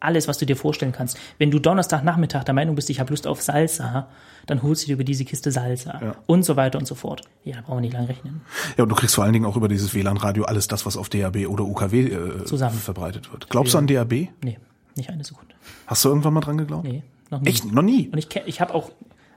alles, 0.00 0.28
was 0.28 0.38
du 0.38 0.46
dir 0.46 0.56
vorstellen 0.56 0.92
kannst. 0.92 1.18
Wenn 1.38 1.50
du 1.50 1.58
Donnerstagnachmittag 1.58 2.44
der 2.44 2.54
Meinung 2.54 2.74
bist, 2.74 2.90
ich 2.90 3.00
habe 3.00 3.10
Lust 3.10 3.26
auf 3.26 3.40
Salsa, 3.42 4.08
dann 4.46 4.62
holst 4.62 4.82
du 4.82 4.86
dir 4.86 4.94
über 4.94 5.04
diese 5.04 5.24
Kiste 5.24 5.52
Salsa. 5.52 6.00
Ja. 6.02 6.14
Und 6.26 6.44
so 6.44 6.56
weiter 6.56 6.78
und 6.78 6.86
so 6.86 6.94
fort. 6.94 7.22
Ja, 7.44 7.56
da 7.56 7.62
brauchen 7.62 7.76
wir 7.78 7.80
nicht 7.82 7.92
lange 7.92 8.08
rechnen. 8.08 8.40
ja, 8.76 8.82
und 8.82 8.88
du 8.88 8.94
kriegst 8.96 9.14
vor 9.14 9.24
allen 9.24 9.32
Dingen 9.32 9.44
auch 9.44 9.56
über 9.56 9.68
dieses 9.68 9.94
WLAN-Radio 9.94 10.44
alles 10.44 10.66
das, 10.68 10.86
was 10.86 10.96
auf 10.96 11.08
DAB 11.08 11.46
oder 11.46 11.64
UKW 11.64 12.06
äh, 12.06 12.44
Zusammen. 12.44 12.78
verbreitet 12.78 13.30
wird. 13.32 13.48
Glaubst 13.50 13.74
du 13.74 13.78
an 13.78 13.86
DAB? 13.86 14.28
Nee, 14.42 14.58
nicht 14.96 15.10
eine 15.10 15.24
Sekunde. 15.24 15.54
Hast 15.86 16.04
du 16.04 16.08
irgendwann 16.08 16.34
mal 16.34 16.40
dran 16.40 16.58
geglaubt? 16.58 16.84
Nee, 16.84 17.02
noch 17.30 17.40
nie. 17.40 17.48
Echt? 17.48 17.72
Noch 17.72 17.82
nie? 17.82 18.08
Und 18.08 18.18
ich, 18.18 18.28
ich 18.46 18.60
habe 18.60 18.74
auch, 18.74 18.90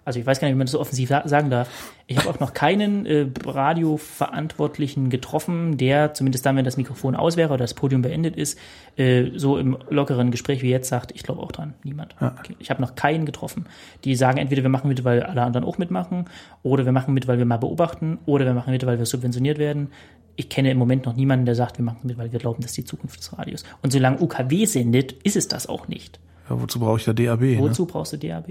also 0.05 0.19
ich 0.19 0.25
weiß 0.25 0.39
gar 0.39 0.47
nicht, 0.47 0.55
wie 0.55 0.57
man 0.57 0.65
das 0.65 0.71
so 0.71 0.79
offensiv 0.79 1.09
sa- 1.09 1.27
sagen 1.27 1.49
darf, 1.49 1.69
ich 2.07 2.17
habe 2.17 2.29
auch 2.29 2.39
noch 2.39 2.53
keinen 2.53 3.05
äh, 3.05 3.27
Radioverantwortlichen 3.45 5.09
getroffen, 5.09 5.77
der, 5.77 6.13
zumindest 6.13 6.45
dann, 6.45 6.55
wenn 6.55 6.65
das 6.65 6.77
Mikrofon 6.77 7.15
aus 7.15 7.37
wäre 7.37 7.49
oder 7.49 7.63
das 7.63 7.73
Podium 7.73 8.01
beendet 8.01 8.35
ist, 8.35 8.57
äh, 8.97 9.31
so 9.35 9.57
im 9.57 9.77
lockeren 9.89 10.31
Gespräch 10.31 10.61
wie 10.61 10.69
jetzt 10.69 10.89
sagt, 10.89 11.11
ich 11.15 11.23
glaube 11.23 11.41
auch 11.41 11.51
dran, 11.51 11.73
niemand. 11.83 12.15
Okay. 12.19 12.55
Ich 12.59 12.69
habe 12.69 12.81
noch 12.81 12.95
keinen 12.95 13.25
getroffen. 13.25 13.65
Die 14.03 14.15
sagen 14.15 14.37
entweder, 14.37 14.63
wir 14.63 14.69
machen 14.69 14.87
mit, 14.87 15.03
weil 15.03 15.23
alle 15.23 15.41
anderen 15.41 15.65
auch 15.65 15.77
mitmachen, 15.77 16.25
oder 16.63 16.85
wir 16.85 16.91
machen 16.91 17.13
mit, 17.13 17.27
weil 17.27 17.37
wir 17.37 17.45
mal 17.45 17.57
beobachten, 17.57 18.19
oder 18.25 18.45
wir 18.45 18.53
machen 18.53 18.71
mit, 18.71 18.85
weil 18.85 18.97
wir 18.99 19.05
subventioniert 19.05 19.57
werden. 19.57 19.89
Ich 20.35 20.49
kenne 20.49 20.71
im 20.71 20.77
Moment 20.77 21.05
noch 21.05 21.15
niemanden, 21.15 21.45
der 21.45 21.55
sagt, 21.55 21.77
wir 21.77 21.85
machen 21.85 21.99
mit, 22.03 22.17
weil 22.17 22.31
wir 22.31 22.39
glauben, 22.39 22.61
das 22.61 22.71
ist 22.71 22.77
die 22.77 22.85
Zukunft 22.85 23.19
des 23.19 23.37
Radios. 23.37 23.63
Und 23.83 23.91
solange 23.93 24.19
UKW 24.19 24.65
sendet, 24.65 25.11
ist 25.23 25.35
es 25.35 25.47
das 25.47 25.67
auch 25.67 25.87
nicht. 25.87 26.19
Ja, 26.49 26.59
wozu 26.59 26.79
brauche 26.79 26.97
ich 26.97 27.05
da 27.05 27.13
DAB? 27.13 27.41
Ne? 27.41 27.59
Wozu 27.59 27.85
brauchst 27.85 28.13
du 28.13 28.17
DAB? 28.17 28.47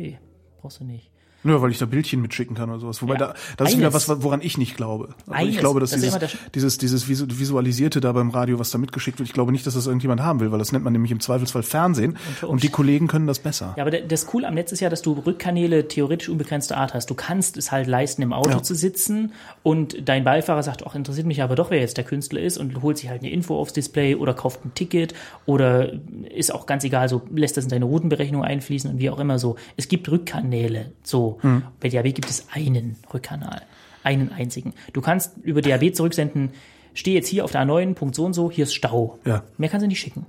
Brauchst 0.61 0.81
du 0.81 0.85
nicht. 0.85 1.11
Nur 1.45 1.61
weil 1.63 1.71
ich 1.73 1.79
da 1.79 1.87
Bildchen 1.87 2.21
mitschicken 2.23 2.55
kann 2.55 2.71
oder 2.71 2.79
sowas. 2.79 3.03
Wobei 3.03 3.15
Ja. 3.15 3.19
da, 3.19 3.35
das 3.57 3.71
ist 3.71 3.77
wieder 3.79 3.89
Eines. 3.89 4.09
was, 4.09 4.23
woran 4.23 4.41
ich 4.43 4.59
nicht 4.59 4.77
glaube. 4.77 5.09
Also 5.27 5.33
Eines. 5.33 5.55
ich 5.55 5.59
glaube, 5.61 5.81
dass 5.81 5.91
Das 5.91 6.01
dieses, 6.01 6.39
dieses, 6.55 6.79
dieses 6.79 7.09
Visu- 7.09 7.27
Visualisierte 7.39 8.01
da 8.01 8.13
beim 8.13 8.31
Radio, 8.31 8.59
was 8.59 8.71
da 8.71 8.79
mitgeschickt 8.79 9.19
wird, 9.19 9.29
ich 9.29 9.33
glaube 9.35 9.51
nicht, 9.53 9.67
dass 9.67 9.75
das 9.75 9.87
irgendjemand 9.87 10.23
haben 10.23 10.39
will, 10.41 10.53
weil 10.53 10.59
das 10.61 10.71
nennt 10.73 10.85
man 10.85 10.93
nämlich 10.93 11.11
im 11.11 11.19
Zweifelsfall 11.21 11.63
Fernsehen 11.65 12.17
und, 12.43 12.49
uns- 12.49 12.63
die 12.63 12.69
Kollegen 12.69 13.09
können 13.09 13.27
das 13.27 13.41
besser. 13.41 13.75
Ja, 13.77 13.83
aber 13.85 13.91
das 13.91 14.27
Cool 14.33 14.45
am 14.45 14.55
Netz 14.55 14.71
ist 14.73 14.81
ja, 14.81 14.89
dass 14.89 15.03
du 15.03 15.13
Rückkanäle 15.15 15.89
theoretisch 15.89 16.29
unbegrenzte 16.29 16.77
Art 16.77 16.95
hast. 16.95 17.11
Du 17.11 17.15
kannst 17.15 17.57
es 17.57 17.73
halt 17.73 17.89
leisten, 17.89 18.23
im 18.23 18.33
Auto 18.33 18.51
Ja. 18.51 18.63
zu 18.63 18.75
sitzen 18.75 19.33
und 19.65 20.09
dein 20.09 20.23
Beifahrer 20.25 20.63
sagt, 20.63 20.87
ach, 20.87 20.95
interessiert 20.95 21.27
mich 21.27 21.43
aber 21.43 21.57
doch, 21.57 21.71
wer 21.71 21.81
jetzt 21.81 21.97
der 21.97 22.05
Künstler 22.05 22.41
ist 22.41 22.57
und 22.59 22.83
holt 22.83 22.99
sich 22.99 23.09
halt 23.09 23.23
eine 23.23 23.31
Info 23.33 23.59
aufs 23.59 23.73
Display 23.73 24.15
oder 24.15 24.33
kauft 24.35 24.65
ein 24.65 24.75
Ticket 24.75 25.15
oder 25.47 25.93
ist 26.35 26.55
auch 26.55 26.67
ganz 26.67 26.85
egal, 26.85 27.09
so 27.09 27.23
lässt 27.35 27.57
das 27.57 27.65
in 27.65 27.71
deine 27.71 27.85
Routenberechnung 27.87 28.45
einfließen 28.45 28.91
und 28.93 28.99
wie 29.01 29.11
auch 29.11 29.19
immer 29.19 29.39
so. 29.41 29.57
Es 29.77 29.89
gibt 29.89 30.09
Rückkanäle, 30.09 30.93
so. 31.03 31.32
Hm. 31.41 31.63
Bei 31.81 31.89
DAB 31.89 32.15
gibt 32.15 32.31
es 32.31 32.47
einen 32.53 32.97
Rückkanal. 33.13 33.63
Einen 34.03 34.33
einzigen. 34.33 34.75
Du 34.93 35.01
kannst 35.01 35.37
über 35.43 35.63
DAB 35.63 35.95
zurücksenden, 35.95 36.51
steh 36.95 37.15
jetzt 37.15 37.29
hier 37.29 37.45
auf 37.45 37.53
der 37.53 37.63
A9, 37.63 37.95
Punkt 37.95 38.15
so 38.15 38.25
und 38.25 38.33
so, 38.33 38.51
hier 38.51 38.65
ist 38.65 38.75
Stau. 38.75 39.19
Ja. 39.25 39.43
Mehr 39.59 39.69
kannst 39.69 39.85
du 39.85 39.89
nicht 39.89 40.01
schicken. 40.01 40.27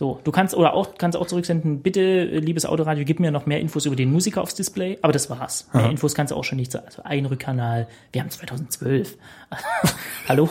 So, 0.00 0.18
du 0.24 0.32
kannst 0.32 0.54
oder 0.54 0.72
auch 0.72 0.94
kannst 0.96 1.18
auch 1.18 1.26
zurücksenden, 1.26 1.82
bitte, 1.82 2.00
äh, 2.00 2.38
liebes 2.38 2.64
Autoradio, 2.64 3.04
gib 3.04 3.20
mir 3.20 3.30
noch 3.30 3.44
mehr 3.44 3.60
Infos 3.60 3.84
über 3.84 3.96
den 3.96 4.10
Musiker 4.10 4.40
aufs 4.40 4.54
Display, 4.54 4.98
aber 5.02 5.12
das 5.12 5.28
war's. 5.28 5.68
Mehr 5.74 5.90
Infos 5.90 6.14
kannst 6.14 6.30
du 6.30 6.36
auch 6.36 6.44
schon 6.44 6.56
nicht 6.56 6.72
so. 6.72 6.78
Also 6.78 7.02
ein 7.02 7.26
Rückkanal, 7.26 7.86
wir 8.10 8.22
haben 8.22 8.30
2012. 8.30 9.18
Hallo? 10.28 10.48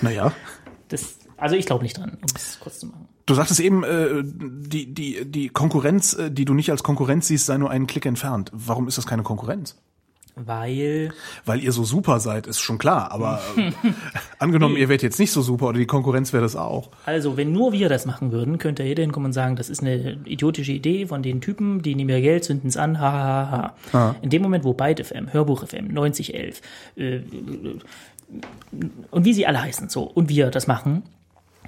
Naja. 0.00 0.32
Das, 0.88 1.18
also 1.36 1.56
ich 1.56 1.66
glaube 1.66 1.82
nicht 1.82 1.98
dran, 1.98 2.18
um 2.20 2.28
es 2.34 2.58
kurz 2.60 2.78
zu 2.78 2.86
machen. 2.86 3.08
Du 3.26 3.34
sagtest 3.34 3.60
eben, 3.60 3.82
äh, 3.82 4.22
die, 4.24 4.92
die, 4.92 5.24
die 5.24 5.48
Konkurrenz, 5.48 6.14
äh, 6.14 6.30
die 6.30 6.44
du 6.44 6.54
nicht 6.54 6.70
als 6.70 6.82
Konkurrenz 6.82 7.26
siehst, 7.26 7.46
sei 7.46 7.58
nur 7.58 7.70
einen 7.70 7.86
Klick 7.86 8.06
entfernt. 8.06 8.50
Warum 8.54 8.86
ist 8.86 8.98
das 8.98 9.06
keine 9.06 9.24
Konkurrenz? 9.24 9.76
Weil, 10.38 11.14
Weil 11.46 11.64
ihr 11.64 11.72
so 11.72 11.82
super 11.82 12.20
seid, 12.20 12.46
ist 12.46 12.60
schon 12.60 12.76
klar. 12.76 13.10
Aber 13.10 13.40
äh, 13.56 13.72
angenommen, 14.38 14.76
ihr 14.76 14.90
wärt 14.90 15.02
jetzt 15.02 15.18
nicht 15.18 15.32
so 15.32 15.40
super 15.40 15.68
oder 15.68 15.78
die 15.78 15.86
Konkurrenz 15.86 16.34
wäre 16.34 16.42
das 16.42 16.56
auch. 16.56 16.90
also 17.06 17.38
wenn 17.38 17.52
nur 17.52 17.72
wir 17.72 17.88
das 17.88 18.04
machen 18.04 18.32
würden, 18.32 18.58
könnte 18.58 18.82
jeder 18.82 19.02
hinkommen 19.02 19.26
und 19.26 19.32
sagen, 19.32 19.56
das 19.56 19.70
ist 19.70 19.80
eine 19.80 20.18
idiotische 20.26 20.72
Idee 20.72 21.06
von 21.06 21.22
den 21.22 21.40
Typen, 21.40 21.80
die 21.80 21.94
nehmen 21.94 22.10
ihr 22.10 22.20
Geld, 22.20 22.44
zünden 22.44 22.68
es 22.68 22.76
an, 22.76 23.00
ha, 23.00 23.12
ha, 23.12 23.50
ha, 23.50 23.74
ha. 23.94 24.16
In 24.20 24.28
dem 24.28 24.42
Moment, 24.42 24.64
wo 24.64 24.74
Byte 24.74 25.06
FM, 25.06 25.32
Hörbuch 25.32 25.66
FM, 25.66 25.88
9011, 25.88 26.60
äh, 26.96 27.20
und 29.10 29.24
wie 29.24 29.32
sie 29.32 29.46
alle 29.46 29.62
heißen, 29.62 29.88
so, 29.88 30.02
und 30.02 30.28
wir 30.28 30.50
das 30.50 30.66
machen, 30.66 31.02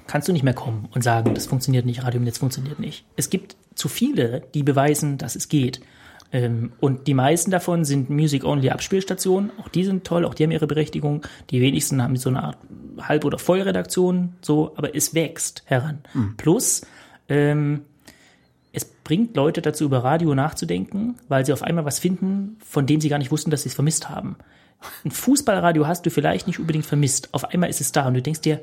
kannst 0.09 0.27
du 0.27 0.33
nicht 0.33 0.43
mehr 0.43 0.55
kommen 0.55 0.89
und 0.91 1.03
sagen, 1.03 1.35
das 1.35 1.45
funktioniert 1.45 1.85
nicht, 1.85 2.03
Radio 2.03 2.17
im 2.17 2.23
Netz 2.23 2.39
funktioniert 2.39 2.79
nicht. 2.79 3.05
Es 3.15 3.29
gibt 3.29 3.55
zu 3.75 3.87
viele, 3.87 4.41
die 4.55 4.63
beweisen, 4.63 5.19
dass 5.19 5.35
es 5.35 5.49
geht. 5.49 5.81
Ähm, 6.31 6.71
und 6.79 7.05
die 7.05 7.13
meisten 7.13 7.51
davon 7.51 7.85
sind 7.85 8.09
Music-Only-Abspielstationen. 8.09 9.51
Auch 9.59 9.67
die 9.67 9.85
sind 9.85 10.05
toll, 10.05 10.25
auch 10.25 10.33
die 10.33 10.43
haben 10.43 10.51
ihre 10.51 10.65
Berechtigung. 10.65 11.27
Die 11.51 11.61
wenigsten 11.61 12.01
haben 12.01 12.15
so 12.15 12.29
eine 12.29 12.41
Art 12.43 12.57
Halb- 12.99 13.23
oder 13.23 13.37
Vollredaktion, 13.37 14.33
so, 14.41 14.73
aber 14.75 14.95
es 14.95 15.13
wächst 15.13 15.61
heran. 15.65 15.99
Plus, 16.37 16.81
ähm, 17.29 17.81
es 18.73 18.85
bringt 18.85 19.35
Leute 19.35 19.61
dazu, 19.61 19.85
über 19.85 20.03
Radio 20.03 20.33
nachzudenken, 20.33 21.19
weil 21.27 21.45
sie 21.45 21.53
auf 21.53 21.61
einmal 21.61 21.85
was 21.85 21.99
finden, 21.99 22.57
von 22.65 22.87
dem 22.87 22.99
sie 22.99 23.09
gar 23.09 23.19
nicht 23.19 23.31
wussten, 23.31 23.51
dass 23.51 23.61
sie 23.61 23.69
es 23.69 23.75
vermisst 23.75 24.09
haben. 24.09 24.37
Ein 25.05 25.11
Fußballradio 25.11 25.87
hast 25.87 26.05
du 26.05 26.09
vielleicht 26.09 26.47
nicht 26.47 26.59
unbedingt 26.59 26.85
vermisst. 26.85 27.29
Auf 27.33 27.45
einmal 27.45 27.69
ist 27.69 27.81
es 27.81 27.91
da 27.91 28.07
und 28.07 28.15
du 28.15 28.21
denkst 28.21 28.41
dir, 28.41 28.61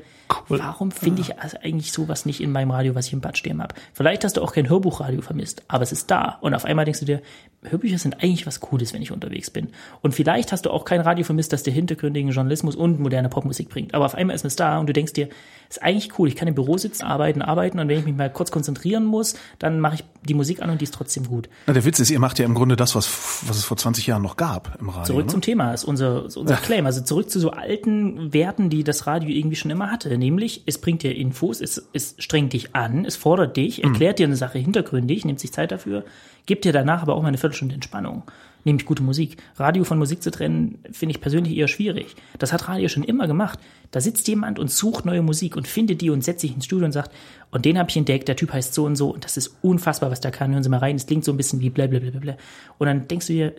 warum 0.49 0.91
finde 0.91 1.23
ich 1.23 1.39
also 1.39 1.59
eigentlich 1.63 1.93
sowas 1.93 2.27
nicht 2.27 2.41
in 2.41 2.53
meinem 2.53 2.71
Radio, 2.71 2.95
was 2.95 3.07
ich 3.07 3.13
im 3.13 3.21
Bad 3.21 3.39
stehen 3.39 3.63
habe? 3.63 3.75
Vielleicht 3.93 4.25
hast 4.25 4.37
du 4.37 4.43
auch 4.43 4.53
kein 4.53 4.69
Hörbuchradio 4.69 5.21
vermisst, 5.23 5.63
aber 5.69 5.83
es 5.83 5.93
ist 5.93 6.11
da. 6.11 6.39
Und 6.41 6.55
auf 6.55 6.65
einmal 6.65 6.85
denkst 6.85 7.01
du 7.01 7.07
dir, 7.07 7.23
Hörbücher 7.63 7.99
sind 7.99 8.23
eigentlich 8.23 8.47
was 8.47 8.61
Cooles, 8.61 8.93
wenn 8.93 9.03
ich 9.03 9.13
unterwegs 9.13 9.51
bin. 9.51 9.69
Und 10.03 10.15
vielleicht 10.15 10.53
hast 10.53 10.67
du 10.67 10.71
auch 10.71 10.85
kein 10.85 11.01
Radio 11.01 11.25
vermisst, 11.25 11.53
das 11.53 11.63
dir 11.63 11.73
hintergründigen 11.73 12.31
Journalismus 12.31 12.77
und 12.77 13.01
moderne 13.01 13.29
Popmusik 13.29 13.69
bringt. 13.69 13.95
Aber 13.95 14.05
auf 14.05 14.15
einmal 14.15 14.37
ist 14.37 14.45
es 14.45 14.57
da 14.57 14.79
und 14.79 14.87
du 14.87 14.93
denkst 14.93 15.15
dir, 15.15 15.29
ist 15.69 15.83
eigentlich 15.83 16.19
cool, 16.19 16.29
ich 16.29 16.37
kann 16.37 16.47
im 16.47 16.55
Büro 16.55 16.79
sitzen, 16.79 17.05
arbeiten, 17.05 17.43
arbeiten 17.43 17.79
und 17.81 17.89
wenn 17.89 17.99
ich 17.99 18.05
mich 18.05 18.15
mal 18.15 18.31
kurz 18.31 18.51
konzentrieren 18.51 19.05
muss, 19.05 19.35
dann 19.59 19.81
mache 19.81 19.97
ich 19.97 20.05
die 20.23 20.35
Musik 20.35 20.63
an 20.63 20.71
und 20.71 20.81
die 20.81 20.85
ist 20.85 20.95
trotzdem 20.95 21.27
gut. 21.27 21.49
Na, 21.67 21.73
der 21.73 21.85
Witz 21.85 21.99
ist, 21.99 22.11
ihr 22.11 22.21
macht 22.21 22.39
ja 22.39 22.45
im 22.45 22.55
Grunde 22.55 22.77
das, 22.77 22.95
was, 22.95 23.43
was 23.47 23.57
es 23.57 23.65
vor 23.65 23.77
20 23.77 24.07
Jahren 24.07 24.23
noch 24.23 24.37
gab 24.37 24.79
im 24.81 24.89
Radio. 24.89 25.05
Zurück 25.05 25.27
ne? 25.27 25.33
zum 25.33 25.41
Thema 25.41 25.73
ist 25.73 25.85
unser, 25.85 26.27
ist 26.27 26.37
unser 26.37 26.57
Claim. 26.57 26.87
Also 26.87 27.01
zurück 27.01 27.31
zu 27.31 27.41
so 27.41 27.51
alten 27.51 28.33
Werten, 28.33 28.71
die 28.71 28.85
das 28.85 29.07
Radio 29.07 29.31
irgendwie 29.31 29.57
schon 29.57 29.71
immer 29.71 29.91
hatte. 29.91 30.16
Nämlich, 30.19 30.63
es 30.67 30.79
bringt 30.79 31.03
dir 31.03 31.15
Infos, 31.15 31.61
es, 31.61 31.89
es 31.93 32.15
strengt 32.19 32.53
dich 32.53 32.75
an, 32.75 33.05
es 33.05 33.17
fordert 33.17 33.57
dich, 33.57 33.83
erklärt 33.85 34.19
dir 34.19 34.27
eine 34.27 34.37
Sache 34.37 34.59
hintergründig, 34.59 35.25
nimmt 35.25 35.41
sich 35.41 35.53
Zeit 35.53 35.73
dafür, 35.73 36.05
gibt 36.47 36.65
dir 36.65 36.73
danach 36.73 37.03
aber 37.03 37.15
auch 37.15 37.23
mal 37.23 37.29
eine 37.29 37.39
Viertelstunde 37.39 37.75
Entspannung. 37.75 38.23
Nämlich 38.65 38.85
gute 38.85 39.03
Musik. 39.03 39.37
Radio 39.57 39.85
von 39.85 39.97
Musik 39.97 40.23
zu 40.23 40.33
trennen, 40.33 40.81
finde 40.91 41.13
ich 41.15 41.21
persönlich 41.21 41.57
eher 41.57 41.69
schwierig. 41.69 42.17
Das 42.39 42.53
hat 42.53 42.69
Radio 42.69 42.89
schon 42.89 43.05
immer 43.05 43.29
gemacht. 43.29 43.61
Da 43.93 44.01
sitzt 44.01 44.27
jemand 44.27 44.59
und 44.59 44.73
sucht 44.73 45.05
neue 45.05 45.23
Musik 45.23 45.57
und 45.57 45.69
findet 45.69 46.01
die 46.01 46.11
und 46.11 46.25
setzt 46.25 46.41
sich 46.41 46.53
ins 46.53 46.65
Studio 46.65 46.85
und 46.85 46.91
sagt, 46.91 47.13
und 47.53 47.65
den 47.65 47.79
habe 47.79 47.91
ich 47.91 47.97
entdeckt, 47.97 48.27
der 48.27 48.35
Typ 48.35 48.53
heißt 48.53 48.75
so 48.75 48.85
und 48.85 48.97
so 48.97 49.11
und 49.15 49.25
das 49.25 49.37
ist 49.37 49.57
unfassbar, 49.63 50.11
was 50.11 50.21
der 50.21 50.33
kann. 50.33 50.53
Hören 50.53 50.65
Sie 50.65 50.69
mal 50.69 50.79
rein, 50.79 50.97
es 50.97 51.07
klingt 51.07 51.25
so 51.25 51.33
ein 51.33 51.37
bisschen 51.37 51.61
wie 51.61 51.71
bla 51.71 51.87
bla 51.87 52.01
bla 52.01 52.11
bla, 52.11 52.19
bla. 52.19 52.37
Und 52.79 52.87
dann 52.87 53.07
denkst 53.07 53.29
du 53.29 53.35
dir, 53.35 53.55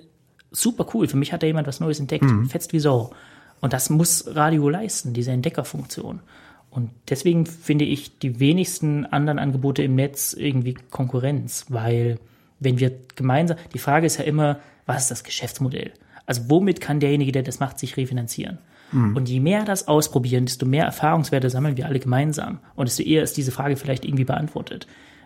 super 0.52 0.86
cool, 0.94 1.08
für 1.08 1.18
mich 1.18 1.32
hat 1.32 1.42
da 1.42 1.48
jemand 1.48 1.68
was 1.68 1.80
Neues 1.80 2.02
entdeckt, 2.02 2.26
fetzt 2.50 2.74
wie 2.74 2.80
Sau. 2.80 3.12
Und 3.62 3.74
das 3.74 3.90
muss 3.90 4.36
Radio 4.36 4.70
leisten, 4.70 5.14
diese 5.14 5.32
Entdeckerfunktion. 5.32 6.20
Und 6.78 6.92
deswegen 7.10 7.48
finde 7.48 7.86
ich 7.86 8.20
die 8.20 8.40
wenigsten 8.40 9.08
anderen 9.08 9.40
Angebote 9.40 9.82
im 9.82 9.96
Netz 9.96 10.34
irgendwie 10.34 10.76
Konkurrenz, 10.92 11.66
weil 11.70 12.20
wenn 12.60 12.78
wir 12.78 12.92
gemeinsam, 13.16 13.58
die 13.74 13.80
Frage 13.80 14.06
ist 14.06 14.18
ja 14.18 14.26
immer, 14.26 14.60
was 14.86 15.02
ist 15.02 15.10
das 15.10 15.24
Geschäftsmodell? 15.24 15.92
Also 16.28 16.44
womit 16.50 16.80
kann 16.80 17.00
derjenige, 17.00 17.32
der 17.32 17.42
das 17.42 17.60
macht, 17.60 17.80
sich 17.80 17.98
refinanzieren? 17.98 18.60
Und 19.16 19.28
je 19.28 19.40
mehr 19.40 19.66
das 19.66 19.88
ausprobieren, 19.88 20.46
desto 20.46 20.68
mehr 20.68 20.86
Erfahrungswerte 20.86 21.50
sammeln 21.50 21.78
wir 21.78 21.88
alle 21.88 21.98
gemeinsam. 21.98 22.60
Und 22.76 22.88
desto 22.88 23.02
eher 23.02 23.24
ist 23.24 23.38
diese 23.38 23.52
Frage 23.52 23.76
vielleicht 23.76 24.06
irgendwie 24.06 24.26
beantwortet. 24.26 24.86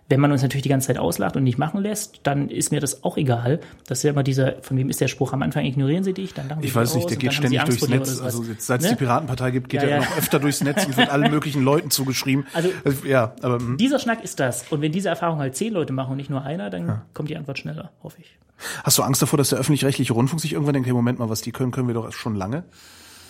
Wenn 0.09 0.19
man 0.19 0.31
uns 0.33 0.41
natürlich 0.41 0.63
die 0.63 0.69
ganze 0.69 0.87
Zeit 0.87 0.97
auslacht 0.97 1.37
und 1.37 1.43
nicht 1.43 1.57
machen 1.57 1.79
lässt, 1.81 2.19
dann 2.23 2.49
ist 2.49 2.69
mir 2.71 2.81
das 2.81 3.03
auch 3.05 3.15
egal. 3.15 3.61
Das 3.87 3.99
ist 3.99 4.03
ja 4.03 4.09
immer 4.09 4.23
dieser, 4.23 4.61
von 4.61 4.75
wem 4.77 4.89
ist 4.89 4.99
der 4.99 5.07
Spruch 5.07 5.31
am 5.31 5.41
Anfang, 5.41 5.63
ignorieren 5.63 6.03
Sie 6.03 6.11
dich, 6.13 6.33
dann 6.33 6.49
lachen 6.49 6.61
Sie 6.61 6.67
Ich 6.67 6.75
weiß 6.75 6.95
nicht, 6.95 7.09
der 7.09 7.15
geht 7.15 7.33
ständig 7.33 7.61
durchs 7.63 7.87
Netz. 7.87 8.19
Also 8.19 8.43
jetzt, 8.43 8.65
seit 8.67 8.81
es 8.81 8.87
Ne? 8.87 8.91
die 8.93 8.97
Piratenpartei 8.97 9.51
gibt, 9.51 9.69
geht 9.69 9.81
Ja, 9.83 9.87
er 9.87 9.95
ja. 10.01 10.01
noch 10.03 10.17
öfter 10.17 10.39
durchs 10.39 10.61
Netz 10.61 10.85
und 10.85 10.97
wird 10.97 11.09
allen 11.09 11.31
möglichen 11.31 11.63
Leuten 11.63 11.91
zugeschrieben. 11.91 12.45
Also- 12.53 12.69
ja, 13.07 13.33
aber 13.41 13.59
hm. 13.59 13.77
Dieser 13.77 13.99
Schnack 13.99 14.21
ist 14.23 14.39
das. 14.41 14.65
Und 14.69 14.81
wenn 14.81 14.91
diese 14.91 15.07
Erfahrung 15.07 15.39
halt 15.39 15.55
zehn 15.55 15.71
Leute 15.73 15.93
machen 15.93 16.11
und 16.11 16.17
nicht 16.17 16.29
nur 16.29 16.43
einer, 16.43 16.69
dann 16.69 17.03
kommt 17.13 17.29
die 17.29 17.37
Antwort 17.37 17.57
schneller, 17.59 17.91
hoffe 18.03 18.17
ich. 18.19 18.37
hast 18.83 18.97
du 18.97 19.03
Angst 19.03 19.21
davor, 19.21 19.37
dass 19.37 19.49
der 19.49 19.59
öffentlich-rechtliche 19.59 20.11
Rundfunk 20.11 20.41
sich 20.41 20.51
irgendwann 20.53 20.73
denkt, 20.73 20.87
hey, 20.87 20.93
Moment 20.93 21.19
mal, 21.19 21.29
was 21.29 21.41
die 21.41 21.51
können, 21.53 21.71
können 21.71 21.87
wir 21.87 21.93
doch 21.95 22.11
schon 22.11 22.35
lange? 22.35 22.63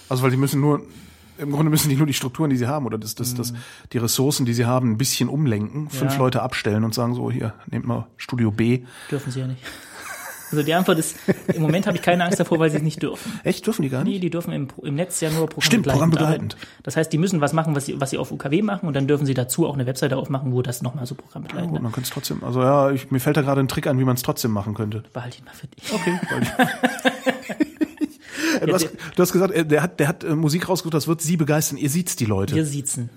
Also 0.10 0.23
weil 0.23 0.31
die 0.31 0.38
müssen 0.38 0.60
nur, 0.60 0.81
im 1.41 1.51
Grunde 1.51 1.69
müssen 1.69 1.89
die 1.89 1.95
nur 1.95 2.08
die 2.08 2.13
Strukturen, 2.13 2.49
die 2.49 2.58
sie 2.58 2.67
haben 2.67 2.86
oder 2.86 2.97
das, 2.97 3.15
das, 3.15 3.34
das, 3.34 3.54
die 3.91 3.97
Ressourcen, 3.97 4.45
die 4.45 4.54
sie 4.54 4.65
haben, 4.65 4.91
ein 4.91 4.97
bisschen 4.97 5.27
umlenken, 5.30 5.89
fünf 5.89 6.12
Mhm. 6.13 6.17
Ja. 6.17 6.23
Leute 6.23 6.41
abstellen 6.41 6.84
und 6.84 6.93
sagen 6.93 7.15
so, 7.15 7.30
hier, 7.32 7.54
nehmt 7.69 7.86
mal 7.86 8.08
Studio 8.17 8.51
B. 8.51 8.84
Dürfen 9.10 9.32
sie 9.32 9.39
ja 9.41 9.47
nicht. 9.47 9.62
Also 10.51 10.63
die 10.63 10.73
Antwort 10.73 10.99
ist, 10.99 11.15
im 11.54 11.62
Moment 11.62 11.88
habe 11.88 11.95
ich 11.95 12.04
keine 12.04 12.25
Angst 12.25 12.38
davor, 12.38 12.60
weil 12.60 12.69
sie 12.69 12.75
es 12.75 12.84
nicht 12.84 13.01
dürfen. 13.01 13.39
Echt, 13.45 13.65
dürfen 13.65 13.84
die 13.84 13.89
gar 13.89 14.04
Nee, 14.04 14.10
nicht? 14.10 14.23
die 14.23 14.30
dürfen 14.30 14.51
im, 14.51 14.67
im 14.84 14.95
Netz 14.95 15.21
ja 15.21 15.30
nur 15.30 15.45
Programm 15.47 15.62
Stimmt, 15.62 15.88
programmbegleitend. 15.88 16.58
Das 16.84 16.97
heißt, 16.97 17.13
die 17.13 17.17
müssen 17.17 17.39
was 17.39 17.54
machen, 17.54 17.73
was 17.73 17.86
sie, 17.86 18.01
was 18.01 18.10
sie 18.10 18.17
auf 18.17 18.34
UKW 18.34 18.62
machen 18.62 18.86
und 18.88 18.93
dann 18.93 19.08
dürfen 19.08 19.25
sie 19.25 19.34
dazu 19.34 19.65
auch 19.65 19.75
eine 19.75 19.86
Webseite 19.86 20.17
aufmachen, 20.17 20.51
wo 20.51 20.62
das 20.62 20.82
nochmal 20.82 21.06
so 21.06 21.15
programmbegleitend 21.15 21.71
Gut, 21.71 21.82
man 21.82 21.93
könnte 21.93 22.08
es 22.08 22.13
trotzdem, 22.13 22.43
also 22.43 22.62
ja, 22.62 22.91
ich, 22.91 23.10
mir 23.12 23.21
fällt 23.21 23.38
da 23.38 23.43
gerade 23.43 23.62
ein 23.62 23.69
Trick 23.69 23.88
an, 23.88 23.97
wie 23.97 24.04
man 24.04 24.17
es 24.17 24.23
trotzdem 24.23 24.51
machen 24.51 24.73
könnte. 24.73 25.04
Behalte 25.13 25.38
ich 25.39 25.45
mal 25.45 25.54
für 25.54 25.67
dich. 25.67 25.93
Okay, 25.93 26.19
du, 28.65 28.74
hast, 28.74 28.89
du 29.15 29.21
hast 29.21 29.32
gesagt, 29.34 29.54
äh, 29.54 29.65
der 29.65 29.84
hat, 29.84 30.00
der 30.00 30.08
hat 30.08 30.24
äh, 30.24 30.36
Musik 30.36 30.69
rausgesucht, 30.69 30.93
das 30.93 31.08
wird 31.08 31.21
sie 31.21 31.38
begeistern. 31.38 31.78
Ihr 31.78 31.89
sieht's 31.89 32.15
die 32.15 32.26
Leute. 32.26 32.56
Wir 32.56 32.65
siezen. 32.65 33.10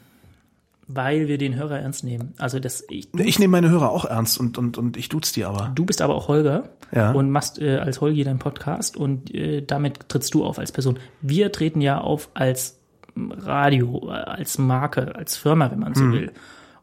Weil 0.87 1.29
wir 1.29 1.39
den 1.39 1.55
Hörer 1.57 1.79
ernst 1.81 2.05
nehmen. 2.05 2.35
Also 2.37 2.59
das, 2.61 2.85
ich, 2.91 3.09
Ich 3.15 3.39
nehme 3.39 3.53
meine 3.53 3.71
Hörer 3.71 3.91
auch 3.91 4.05
ernst 4.05 4.39
und, 4.39 4.59
und, 4.59 4.77
und 4.77 4.99
ich 4.99 5.09
duze 5.09 5.33
die 5.33 5.45
aber. 5.47 5.73
du 5.75 5.87
bist 5.87 6.03
aber 6.03 6.15
auch 6.15 6.29
Holger 6.29 6.69
Ja. 6.95 7.13
und 7.13 7.31
machst 7.31 7.59
äh, 7.59 7.79
als 7.79 8.03
Holgi 8.03 8.23
deinen 8.23 8.39
Podcast 8.39 8.97
und 8.97 9.35
äh, 9.35 9.63
damit 9.63 10.11
trittst 10.11 10.35
du 10.35 10.45
auf 10.45 10.59
als 10.59 10.73
Person. 10.73 10.99
Wir 11.23 11.53
treten 11.53 11.81
ja 11.81 12.01
auf 12.03 12.29
als 12.35 12.79
Radio, 13.17 14.09
äh, 14.11 14.13
als 14.13 14.59
Marke, 14.59 15.15
als 15.15 15.37
Firma, 15.39 15.71
wenn 15.71 15.79
man 15.79 15.95
so 15.95 16.13
will. 16.13 16.33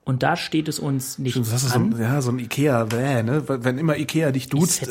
Und 0.04 0.24
da 0.24 0.36
steht 0.36 0.68
es 0.68 0.80
uns 0.80 1.20
nicht 1.20 1.38
Das 1.38 1.54
ist 1.54 1.70
so 1.70 1.76
an. 1.76 1.94
ein, 1.94 2.02
ja, 2.02 2.22
so 2.24 2.32
ein 2.32 2.40
Ikea, 2.40 2.86
bäh, 2.86 3.22
ne? 3.22 3.44
Wenn 3.48 3.78
immer 3.78 3.98
Ikea 3.98 4.32
dich 4.32 4.48
duzt, 4.50 4.88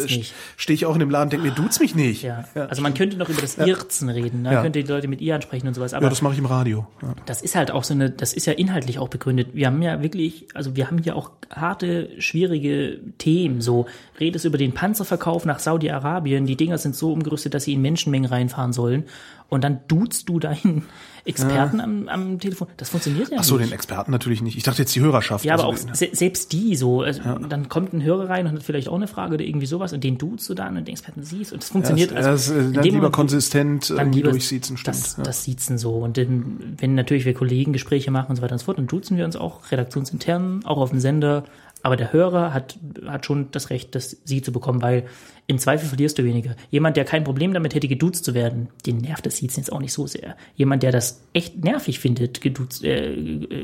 stehe 0.57 0.75
ich 0.75 0.87
auch 0.87 0.95
in 0.95 1.01
dem 1.01 1.11
Laden 1.11 1.25
und 1.25 1.33
denke 1.33 1.49
mir, 1.49 1.53
duz 1.53 1.81
mich 1.81 1.97
nicht. 1.97 2.23
Ja. 2.23 2.45
Also 2.55 2.81
man 2.81 2.95
könnte 2.95 3.17
noch 3.17 3.29
über 3.29 3.41
das 3.41 3.59
Irzen 3.59 4.09
reden, 4.09 4.45
da 4.45 4.53
Ja. 4.53 4.63
könnte 4.63 4.81
die 4.85 4.89
Leute 4.89 5.09
mit 5.09 5.21
ihr 5.21 5.35
ansprechen 5.35 5.67
und 5.67 5.75
sowas, 5.75 5.95
aber 5.95 6.05
Ja, 6.05 6.11
das 6.11 6.23
mache 6.23 6.35
ich 6.35 6.39
im 6.39 6.47
Radio. 6.47 6.87
Ja. 7.03 7.15
das 7.27 7.43
ist 7.43 7.57
halt 7.57 7.73
auch 7.73 7.83
so 7.83 7.93
eine, 7.93 8.09
das 8.11 8.33
ist 8.33 8.47
ja 8.47 8.53
inhaltlich 8.53 9.01
auch 9.01 9.09
begründet. 9.09 9.49
Wir 9.53 9.67
haben 9.67 9.83
ja 9.83 10.01
wirklich, 10.01 10.47
also 10.55 10.77
wir 10.77 10.87
haben 10.87 10.99
hier 10.99 11.17
auch 11.17 11.33
harte, 11.53 12.11
schwierige 12.19 13.01
Themen. 13.19 13.61
So, 13.63 13.87
redest 14.21 14.45
über 14.45 14.59
den 14.59 14.73
Panzerverkauf 14.75 15.45
nach 15.45 15.59
Saudi-Arabien. 15.59 16.47
Die 16.47 16.57
Dinger 16.57 16.79
sind 16.79 16.95
so 16.95 17.13
umgerüstet, 17.13 17.53
dass 17.55 17.65
sie 17.65 17.73
in 17.73 17.83
Menschenmengen 17.83 18.31
reinfahren 18.31 18.73
sollen. 18.73 19.05
Und 19.49 19.65
dann 19.65 19.81
duzt 19.89 20.29
du 20.29 20.39
deinen 20.39 20.85
Experten 21.25 21.81
am, 21.81 22.09
am 22.09 22.39
Telefon. 22.39 22.69
Das 22.77 22.89
funktioniert 22.91 23.31
ja 23.31 23.39
Ach 23.41 23.45
so, 23.45 23.57
nicht. 23.57 23.69
den 23.71 23.75
Experten 23.75 24.11
natürlich 24.13 24.41
nicht. 24.43 24.57
Ich 24.57 24.63
dachte 24.63 24.81
jetzt 24.83 24.95
die 24.95 25.00
Hörerschaft. 25.01 25.45
Ja, 25.45 25.55
aber 25.55 25.67
auch 25.67 25.73
Also, 25.73 25.89
se 25.93 26.09
selbst 26.13 26.53
die 26.53 26.77
so, 26.77 27.03
also 27.03 27.23
dann 27.49 27.69
kommt 27.69 27.93
ein 27.93 28.03
Hörer 28.03 28.29
rein 28.29 28.47
und 28.47 28.53
hat 28.53 28.63
vielleicht 28.63 28.89
auch 28.89 28.95
eine 28.95 29.09
Frage 29.09 29.35
oder 29.35 29.45
irgendwie 29.45 29.67
sowas 29.67 29.93
und 29.93 30.05
den 30.05 30.19
duzt 30.19 30.49
du 30.49 30.55
dann 30.55 30.77
und 30.77 30.87
den 30.87 30.93
Experten 30.93 31.23
siehst 31.23 31.53
und 31.53 31.63
das 31.63 31.71
funktioniert. 31.71 32.13
ja, 32.13 32.21
das, 32.21 32.51
äh, 32.51 32.59
in 32.59 32.73
dann 32.73 32.85
lieber 32.85 32.97
Moment, 32.97 33.15
konsistent 33.15 33.91
dann 33.91 33.99
irgendwie 33.99 34.19
lieber 34.19 34.31
durchsiezen, 34.31 34.77
stimmt. 34.77 34.97
Das, 34.97 35.17
ja. 35.17 35.25
das 35.25 35.45
Siezen 35.45 35.79
so. 35.79 35.95
Und 35.95 36.17
dann, 36.17 36.77
wenn 36.79 36.95
natürlich 36.95 37.25
wir 37.25 37.35
Kollegen 37.35 37.73
Gespräche 37.73 38.11
machen 38.11 38.31
und 38.31 38.37
so 38.37 38.43
weiter 38.43 38.53
und 38.53 38.59
so 38.59 38.67
fort, 38.67 38.79
dann 38.79 38.87
duzen 38.87 39.17
wir 39.17 39.25
uns 39.25 39.37
auch 39.37 39.71
redaktionsintern, 39.71 40.65
auch 40.65 40.79
auf 40.79 40.91
dem 40.91 41.01
Sender. 41.01 41.45
Aber 41.83 41.97
der 41.97 42.13
Hörer 42.13 42.53
hat, 42.53 42.79
hat 43.07 43.25
schon 43.25 43.51
das 43.53 43.71
Recht, 43.71 43.95
das 43.95 44.19
Sie 44.25 44.43
zu 44.43 44.53
bekommen, 44.53 44.83
weil 44.83 45.05
im 45.47 45.59
Zweifel 45.59 45.89
verlierst 45.89 46.19
du 46.19 46.25
weniger. 46.25 46.55
Jemand, 46.71 46.97
der 46.97 47.05
kein 47.05 47.25
Problem 47.25 47.53
damit 47.53 47.75
hätte, 47.75 47.89
geduzt 47.89 48.25
zu 48.25 48.35
werden, 48.35 48.69
den 48.87 48.99
nervt 48.99 49.27
das 49.27 49.39
Siezen 49.39 49.61
jetzt 49.61 49.73
auch 49.73 49.81
nicht 49.81 49.93
so 49.93 50.07
sehr. 50.07 50.37
Jemand, 50.55 50.83
der 50.83 50.93
das 50.93 51.23
echt 51.33 51.65
nervig 51.65 51.99
findet, 51.99 52.41
geduzt, 52.41 52.85
äh, 52.85 53.17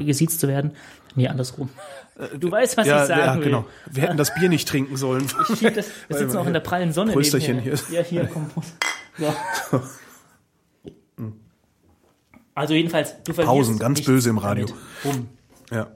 gesiezt 0.05 0.41
zu 0.41 0.49
werden, 0.49 0.73
nee, 1.17 1.29
andersrum. 1.29 1.69
Du 2.41 2.51
weißt, 2.51 2.79
was 2.79 2.87
Äh, 2.87 2.91
ja, 2.91 3.03
ich 3.03 3.09
sagen 3.09 3.21
ja, 3.21 3.37
will. 3.37 3.45
genau. 3.45 3.67
Wir 3.91 4.05
hätten 4.05 4.17
das 4.17 4.33
Bier 4.35 4.49
nicht 4.49 4.67
trinken 4.67 4.97
sollen. 4.97 5.27
Ich 5.51 5.61
das, 5.61 5.87
wir 6.09 6.17
sitzen 6.17 6.39
auch 6.39 6.47
in 6.47 6.55
der 6.55 6.61
prallen 6.61 6.91
Sonne. 6.93 7.13
Prösterchen 7.13 7.59
hier. 7.61 7.75
Ja, 7.91 8.01
hier, 8.03 8.27
komm. 8.33 8.51
So. 9.19 9.35
Also 12.55 12.73
jedenfalls, 12.73 13.23
du 13.23 13.35
Pausen, 13.35 13.79
ganz 13.79 14.01
böse 14.03 14.31
im 14.31 14.39
Radio. 14.39 14.67
Bumm. 15.03 15.29
ja. 15.71 15.89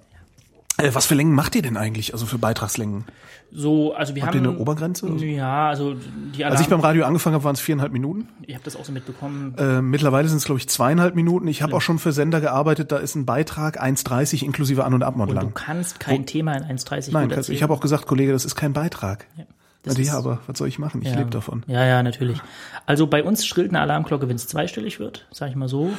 Äh, 0.82 0.94
was 0.94 1.06
für 1.06 1.14
Längen 1.14 1.34
macht 1.34 1.54
ihr 1.54 1.62
denn 1.62 1.76
eigentlich? 1.76 2.12
Also 2.12 2.26
für 2.26 2.38
Beitragslängen? 2.38 3.04
So, 3.52 3.94
also 3.94 4.14
wir 4.14 4.22
Habt 4.22 4.34
haben 4.36 4.44
ihr 4.44 4.50
eine 4.50 4.58
Obergrenze? 4.58 5.08
Ja, 5.16 5.68
also 5.68 5.94
die 5.94 6.44
Alarm, 6.44 6.52
Als 6.52 6.60
ich 6.60 6.68
beim 6.68 6.80
Radio 6.80 7.04
angefangen 7.04 7.34
habe, 7.34 7.42
waren 7.44 7.54
es 7.54 7.60
viereinhalb 7.60 7.92
Minuten. 7.92 8.28
ich 8.46 8.54
habe 8.54 8.64
das 8.64 8.76
auch 8.76 8.84
so 8.84 8.92
mitbekommen. 8.92 9.54
Äh, 9.58 9.82
mittlerweile 9.82 10.28
sind 10.28 10.38
es, 10.38 10.44
glaube 10.44 10.60
ich, 10.60 10.68
zweieinhalb 10.68 11.16
Minuten. 11.16 11.48
Ich 11.48 11.60
habe 11.62 11.74
auch 11.74 11.80
schon 11.80 11.98
für 11.98 12.12
Sender 12.12 12.40
gearbeitet, 12.40 12.92
da 12.92 12.98
ist 12.98 13.16
ein 13.16 13.26
Beitrag 13.26 13.82
1,30 13.82 14.44
inklusive 14.44 14.84
An- 14.84 14.94
und 14.94 15.02
Abmod 15.02 15.30
Du 15.30 15.34
lang. 15.34 15.52
kannst 15.54 15.98
kein 15.98 16.26
Thema 16.26 16.54
in 16.54 16.62
1,30 16.64 17.10
Nein, 17.12 17.28
kannst- 17.28 17.48
ich 17.50 17.62
habe 17.64 17.72
auch 17.72 17.80
gesagt, 17.80 18.06
Kollege, 18.06 18.30
das 18.32 18.44
ist 18.44 18.54
kein 18.54 18.72
Beitrag. 18.72 19.26
Ja, 19.36 19.44
das 19.82 19.98
ist- 19.98 20.06
ja, 20.06 20.16
aber 20.18 20.38
was 20.46 20.56
soll 20.56 20.68
ich 20.68 20.78
machen? 20.78 21.02
Ich 21.02 21.08
ja. 21.10 21.16
lebe 21.18 21.30
davon. 21.30 21.64
Ja, 21.66 21.84
ja, 21.84 22.02
natürlich. 22.04 22.38
Also 22.86 23.08
bei 23.08 23.24
uns 23.24 23.44
schrillt 23.44 23.70
eine 23.70 23.80
Alarmglocke, 23.80 24.28
wenn 24.28 24.36
es 24.36 24.46
zweistellig 24.46 25.00
wird, 25.00 25.26
sag 25.32 25.50
ich 25.50 25.56
mal 25.56 25.68
so. 25.68 25.90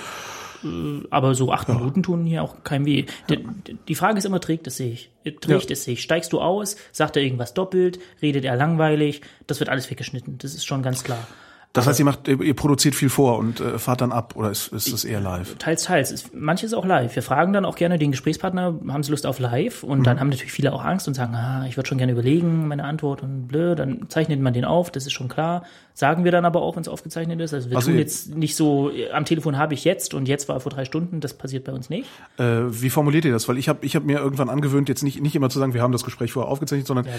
Äh, 0.64 1.04
Aber 1.10 1.36
so 1.36 1.52
acht 1.52 1.68
Minuten 1.70 2.04
tun 2.04 2.26
hier 2.26 2.44
auch 2.44 2.64
kein 2.64 2.86
weh. 2.86 3.06
Die, 3.30 3.46
die 3.88 3.96
Frage 3.96 4.18
ist 4.18 4.26
immer, 4.26 4.40
trägt 4.40 4.68
es 4.68 4.78
sich? 4.78 5.10
Trägt 5.24 5.48
Ja. 5.48 5.58
es 5.74 5.84
sich? 5.84 6.02
Steigst 6.02 6.34
du 6.34 6.42
aus? 6.42 6.76
Sagt 6.92 7.16
er 7.18 7.24
irgendwas 7.24 7.54
doppelt? 7.54 8.00
Redet 8.22 8.46
er 8.46 8.56
langweilig? 8.56 9.22
Das 9.48 9.60
wird 9.60 9.70
alles 9.70 9.90
weggeschnitten. 9.90 10.38
Das 10.38 10.54
ist 10.54 10.66
schon 10.66 10.82
ganz 10.84 11.04
klar. 11.04 11.26
Das 11.74 11.88
heißt, 11.88 12.00
ihr 12.00 12.06
macht, 12.06 12.28
ihr 12.28 12.54
produziert 12.54 12.96
viel 12.96 13.10
vor 13.10 13.38
und 13.38 13.62
äh, 13.62 13.80
fahrt 13.80 14.02
dann 14.02 14.12
ab 14.12 14.34
oder 14.36 14.52
ist, 14.52 14.68
ist 14.74 14.92
das 14.92 15.06
eher 15.06 15.22
live? 15.22 15.56
Teils, 15.58 15.84
teils. 15.84 16.12
Es- 16.12 16.32
Manches 16.34 16.74
auch 16.74 16.86
live. 16.86 17.16
Wir 17.16 17.24
fragen 17.24 17.54
dann 17.54 17.64
auch 17.64 17.76
gerne 17.78 17.98
den 17.98 18.12
Gesprächspartner, 18.12 18.76
haben 18.90 19.04
sie 19.04 19.12
Lust 19.12 19.26
auf 19.26 19.40
live? 19.40 19.84
Und 19.84 20.00
Mhm. 20.00 20.04
dann 20.04 20.20
haben 20.20 20.30
natürlich 20.30 20.52
viele 20.52 20.74
auch 20.74 20.84
Angst 20.84 21.08
und 21.08 21.14
sagen, 21.14 21.34
ah, 21.34 21.66
ich 21.68 21.78
würde 21.78 21.88
schon 21.88 21.98
gerne 21.98 22.12
überlegen, 22.12 22.68
meine 22.68 22.84
Antwort 22.84 23.24
und 23.24 23.48
blöd. 23.48 23.80
Dann 23.80 24.10
zeichnet 24.10 24.42
man 24.42 24.54
den 24.54 24.66
auf, 24.66 24.92
das 24.92 25.06
ist 25.06 25.14
schon 25.14 25.30
klar. 25.30 25.64
Sagen 25.94 26.24
wir 26.24 26.32
dann 26.32 26.46
aber 26.46 26.62
auch, 26.62 26.76
wenn 26.76 26.82
es 26.82 26.88
aufgezeichnet 26.88 27.40
ist. 27.42 27.54
Also 27.54 27.70
wir 27.70 27.78
Also 27.78 27.92
tun 27.92 27.98
jetzt 28.00 28.36
nicht 28.36 28.56
so, 28.56 28.90
äh, 28.92 29.12
am 29.12 29.24
Telefon 29.26 29.58
habe 29.58 29.74
ich 29.74 29.84
jetzt 29.86 30.14
und 30.14 30.28
jetzt 30.28 30.50
war 30.50 30.60
vor 30.60 30.72
drei 30.72 30.84
Stunden. 30.86 31.20
Das 31.22 31.34
passiert 31.34 31.64
bei 31.66 31.72
uns 31.74 31.90
nicht. 31.90 32.10
Äh, 32.38 32.44
wie 32.70 32.90
formuliert 32.90 33.24
ihr 33.26 33.32
das? 33.32 33.48
Weil 33.48 33.58
ich 33.58 33.70
habe 33.70 33.86
ich 33.86 33.96
hab 33.96 34.04
mir 34.04 34.20
irgendwann 34.20 34.50
angewöhnt, 34.50 34.90
jetzt 34.90 35.04
nicht, 35.04 35.22
nicht 35.22 35.36
immer 35.36 35.50
zu 35.50 35.60
sagen, 35.60 35.74
wir 35.74 35.82
haben 35.82 35.92
das 35.94 36.04
Gespräch 36.04 36.32
vorher 36.34 36.52
aufgezeichnet, 36.52 36.88
sondern 36.88 37.06
Ja, 37.06 37.12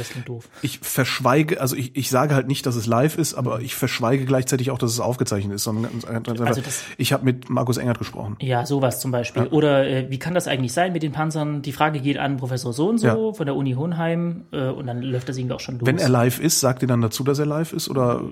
ich 0.62 0.78
verschweige, 0.80 1.60
also 1.60 1.76
ich, 1.76 1.96
ich 1.96 2.10
sage 2.10 2.34
halt 2.34 2.48
nicht, 2.48 2.66
dass 2.66 2.74
es 2.76 2.86
live 2.86 3.16
ist, 3.18 3.34
aber 3.34 3.60
ich 3.60 3.74
verschweige 3.74 4.24
gleichzeitig 4.42 4.70
auch, 4.70 4.78
dass 4.78 4.90
es 4.92 5.00
aufgezeichnet 5.00 5.54
ist, 5.54 5.64
sondern 5.64 5.84
ganz, 5.92 6.06
ganz 6.06 6.28
einfach, 6.28 6.46
Also 6.46 6.60
das- 6.60 6.84
ich 6.98 7.12
habe 7.12 7.24
mit 7.24 7.48
Markus 7.48 7.76
Engert 7.76 7.98
gesprochen. 7.98 8.36
Ja, 8.40 8.66
sowas 8.66 9.00
zum 9.00 9.10
Beispiel. 9.10 9.44
Oder 9.46 9.86
äh, 9.88 10.10
wie 10.10 10.18
kann 10.18 10.34
das 10.34 10.48
eigentlich 10.48 10.72
sein 10.72 10.92
mit 10.92 11.02
den 11.02 11.12
Panzern? 11.12 11.62
Die 11.62 11.72
Frage 11.72 12.00
geht 12.00 12.18
an 12.18 12.36
Professor 12.36 12.72
so 12.72 12.88
und 12.88 12.98
so 12.98 13.06
Ja. 13.06 13.32
von 13.32 13.46
der 13.46 13.54
Uni 13.56 13.72
Hohenheim 13.74 14.44
äh, 14.52 14.68
und 14.68 14.86
dann 14.86 15.00
läuft 15.02 15.28
das 15.28 15.36
irgendwie 15.36 15.54
auch 15.54 15.60
schon 15.60 15.78
los. 15.78 15.86
Wenn 15.86 15.98
er 15.98 16.08
live 16.08 16.40
ist, 16.40 16.60
sagt 16.60 16.82
ihr 16.82 16.88
dann 16.88 17.00
dazu, 17.00 17.22
dass 17.24 17.38
er 17.38 17.46
live 17.46 17.72
ist 17.72 17.88
oder 17.88 18.22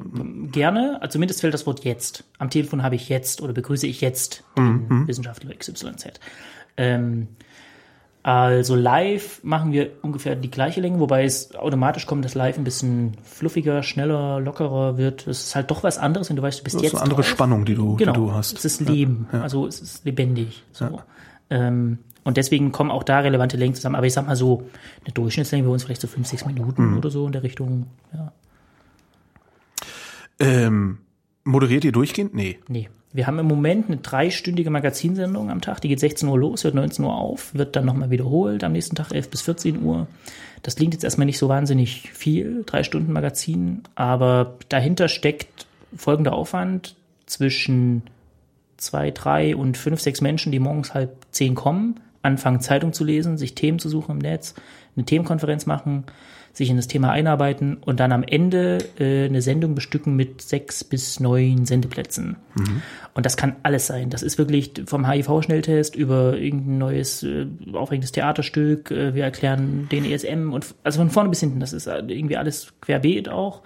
Gerne, 0.52 0.98
also 1.00 1.12
zumindest 1.12 1.40
fällt 1.40 1.54
das 1.54 1.66
Wort 1.66 1.84
jetzt. 1.84 2.24
Am 2.38 2.50
Telefon 2.50 2.82
habe 2.82 2.94
ich 2.96 3.08
jetzt 3.08 3.40
oder 3.42 3.52
begrüße 3.52 3.86
ich 3.86 4.00
jetzt 4.00 4.42
den 4.58 5.06
Wissenschaftler 5.06 5.54
XYZ. 5.54 6.20
Ähm, 6.76 7.28
also 8.22 8.74
live 8.74 9.42
machen 9.42 9.72
wir 9.72 9.92
ungefähr 10.02 10.36
die 10.36 10.50
gleiche 10.50 10.80
Länge, 10.82 11.00
wobei 11.00 11.24
es 11.24 11.54
automatisch 11.54 12.06
kommt, 12.06 12.24
dass 12.24 12.34
live 12.34 12.58
ein 12.58 12.64
bisschen 12.64 13.16
fluffiger, 13.24 13.82
schneller, 13.82 14.40
lockerer 14.40 14.98
wird. 14.98 15.26
Es 15.26 15.44
ist 15.44 15.54
halt 15.56 15.70
doch 15.70 15.82
was 15.82 15.96
anderes, 15.96 16.28
wenn 16.28 16.36
du 16.36 16.42
weißt, 16.42 16.60
du 16.60 16.64
bist 16.64 16.76
das 16.76 16.82
jetzt 16.82 16.92
ist 16.92 16.98
eine 16.98 17.04
andere 17.04 17.22
drauf. 17.22 17.30
Spannung, 17.30 17.64
die 17.64 17.74
du, 17.74 17.96
Genau, 17.96 18.12
die 18.12 18.18
du 18.18 18.32
hast? 18.32 18.58
es 18.58 18.64
ist 18.66 18.80
Leben, 18.80 19.26
also 19.32 19.66
es 19.66 19.80
ist 19.80 20.04
lebendig. 20.04 20.64
So. 20.72 21.00
Ähm, 21.48 21.98
und 22.22 22.36
deswegen 22.36 22.72
kommen 22.72 22.90
auch 22.90 23.02
da 23.02 23.20
relevante 23.20 23.56
Längen 23.56 23.74
zusammen. 23.74 23.96
Aber 23.96 24.06
ich 24.06 24.12
sag 24.12 24.26
mal 24.26 24.36
so, 24.36 24.64
eine 25.04 25.14
Durchschnittslänge 25.14 25.64
bei 25.64 25.70
uns 25.70 25.84
vielleicht 25.84 26.02
so 26.02 26.06
fünf, 26.06 26.26
sechs 26.26 26.44
Minuten 26.44 26.98
oder 26.98 27.10
so 27.10 27.24
in 27.26 27.32
der 27.32 27.42
Richtung. 27.42 27.86
Ja. 28.12 28.32
Ähm, 30.38 30.98
moderiert 31.44 31.84
ihr 31.84 31.92
durchgehend? 31.92 32.34
Nee. 32.34 32.58
Nee. 32.68 32.90
Wir 33.12 33.26
haben 33.26 33.40
im 33.40 33.46
Moment 33.46 33.88
eine 33.88 33.96
dreistündige 33.96 34.70
Magazinsendung 34.70 35.50
am 35.50 35.60
Tag. 35.60 35.80
Die 35.80 35.88
geht 35.88 35.98
16 35.98 36.28
Uhr 36.28 36.38
los, 36.38 36.62
hört 36.62 36.76
19 36.76 37.04
Uhr 37.04 37.16
auf, 37.16 37.52
wird 37.54 37.74
dann 37.74 37.84
nochmal 37.84 38.10
wiederholt. 38.10 38.62
Am 38.62 38.72
nächsten 38.72 38.94
Tag 38.94 39.10
11 39.10 39.30
bis 39.30 39.42
14 39.42 39.82
Uhr. 39.82 40.06
Das 40.62 40.76
klingt 40.76 40.94
jetzt 40.94 41.02
erstmal 41.02 41.26
nicht 41.26 41.38
so 41.38 41.48
wahnsinnig 41.48 42.10
viel, 42.12 42.62
drei 42.64 42.84
Stunden 42.84 43.12
Magazin. 43.12 43.82
Aber 43.96 44.54
dahinter 44.68 45.08
steckt 45.08 45.66
folgender 45.96 46.34
Aufwand 46.34 46.94
zwischen 47.26 48.02
zwei, 48.76 49.10
drei 49.10 49.56
und 49.56 49.76
fünf, 49.76 50.00
sechs 50.00 50.20
Menschen, 50.20 50.52
die 50.52 50.60
morgens 50.60 50.94
halb 50.94 51.10
zehn 51.32 51.56
kommen, 51.56 51.98
anfangen 52.22 52.60
Zeitung 52.60 52.92
zu 52.92 53.04
lesen, 53.04 53.38
sich 53.38 53.56
Themen 53.56 53.80
zu 53.80 53.88
suchen 53.88 54.12
im 54.12 54.18
Netz, 54.18 54.54
eine 54.96 55.04
Themenkonferenz 55.04 55.66
machen, 55.66 56.04
sich 56.52 56.68
in 56.68 56.76
das 56.76 56.88
Thema 56.88 57.10
einarbeiten 57.10 57.76
und 57.76 58.00
dann 58.00 58.12
am 58.12 58.22
Ende 58.22 58.78
äh, 58.98 59.26
eine 59.26 59.42
Sendung 59.42 59.74
bestücken 59.74 60.16
mit 60.16 60.42
sechs 60.42 60.82
bis 60.82 61.20
neun 61.20 61.64
Sendeplätzen. 61.64 62.36
Und 63.14 63.26
das 63.26 63.36
kann 63.36 63.56
alles 63.62 63.86
sein. 63.86 64.10
Das 64.10 64.22
ist 64.22 64.38
wirklich 64.38 64.72
vom 64.86 65.08
HIV-Schnelltest 65.08 65.94
über 65.94 66.36
irgendein 66.36 66.78
neues, 66.78 67.22
äh, 67.22 67.46
aufregendes 67.72 68.12
Theaterstück. 68.12 68.90
Äh, 68.90 69.14
wir 69.14 69.24
erklären 69.24 69.88
den 69.90 70.04
ESM 70.04 70.52
und 70.52 70.74
also 70.82 70.98
von 70.98 71.10
vorne 71.10 71.30
bis 71.30 71.40
hinten. 71.40 71.60
Das 71.60 71.72
ist 71.72 71.86
äh, 71.86 72.02
irgendwie 72.08 72.36
alles 72.36 72.72
querbeet 72.80 73.28
auch. 73.28 73.62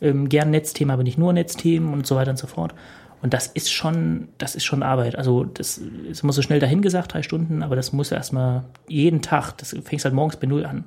Ähm, 0.00 0.28
gern 0.28 0.50
Netzthema, 0.50 0.94
aber 0.94 1.02
nicht 1.02 1.18
nur 1.18 1.32
Netzthemen 1.32 1.92
und 1.92 2.06
so 2.06 2.16
weiter 2.16 2.30
und 2.30 2.38
so 2.38 2.46
fort. 2.46 2.74
Und 3.22 3.34
das 3.34 3.48
ist 3.48 3.70
schon, 3.70 4.28
das 4.38 4.54
ist 4.54 4.64
schon 4.64 4.82
Arbeit. 4.82 5.16
Also 5.16 5.44
das, 5.44 5.80
das 6.08 6.22
muss 6.22 6.36
so 6.36 6.42
schnell 6.42 6.58
dahin 6.58 6.80
gesagt, 6.80 7.12
drei 7.12 7.22
Stunden, 7.22 7.62
aber 7.62 7.76
das 7.76 7.92
muss 7.92 8.10
erstmal 8.12 8.64
jeden 8.88 9.20
Tag, 9.20 9.58
das 9.58 9.76
fängst 9.84 10.04
halt 10.04 10.14
morgens 10.14 10.36
bei 10.36 10.46
Null 10.46 10.64
an. 10.64 10.84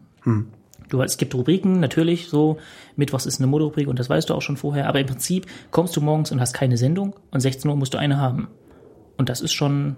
Du, 0.90 1.02
es 1.02 1.18
gibt 1.18 1.34
Rubriken, 1.34 1.80
natürlich, 1.80 2.28
so, 2.28 2.58
Mittwochs 2.96 3.26
ist 3.26 3.40
eine 3.40 3.48
Moderrubrik 3.48 3.88
und 3.88 4.00
das 4.00 4.10
weißt 4.10 4.30
du 4.30 4.34
auch 4.34 4.42
schon 4.42 4.58
vorher, 4.58 4.88
aber 4.88 5.00
im 5.00 5.08
Prinzip 5.08 5.48
kommst 5.72 5.96
du 5.96 6.02
morgens 6.02 6.32
und 6.32 6.40
hast 6.40 6.54
keine 6.54 6.78
Sendung 6.78 7.16
und 7.32 7.40
16 7.40 7.70
Uhr 7.70 7.78
musst 7.78 7.94
du 7.94 7.98
eine 7.98 8.18
haben. 8.18 8.48
Und 9.18 9.30
das 9.30 9.42
ist 9.42 9.54
schon 9.54 9.96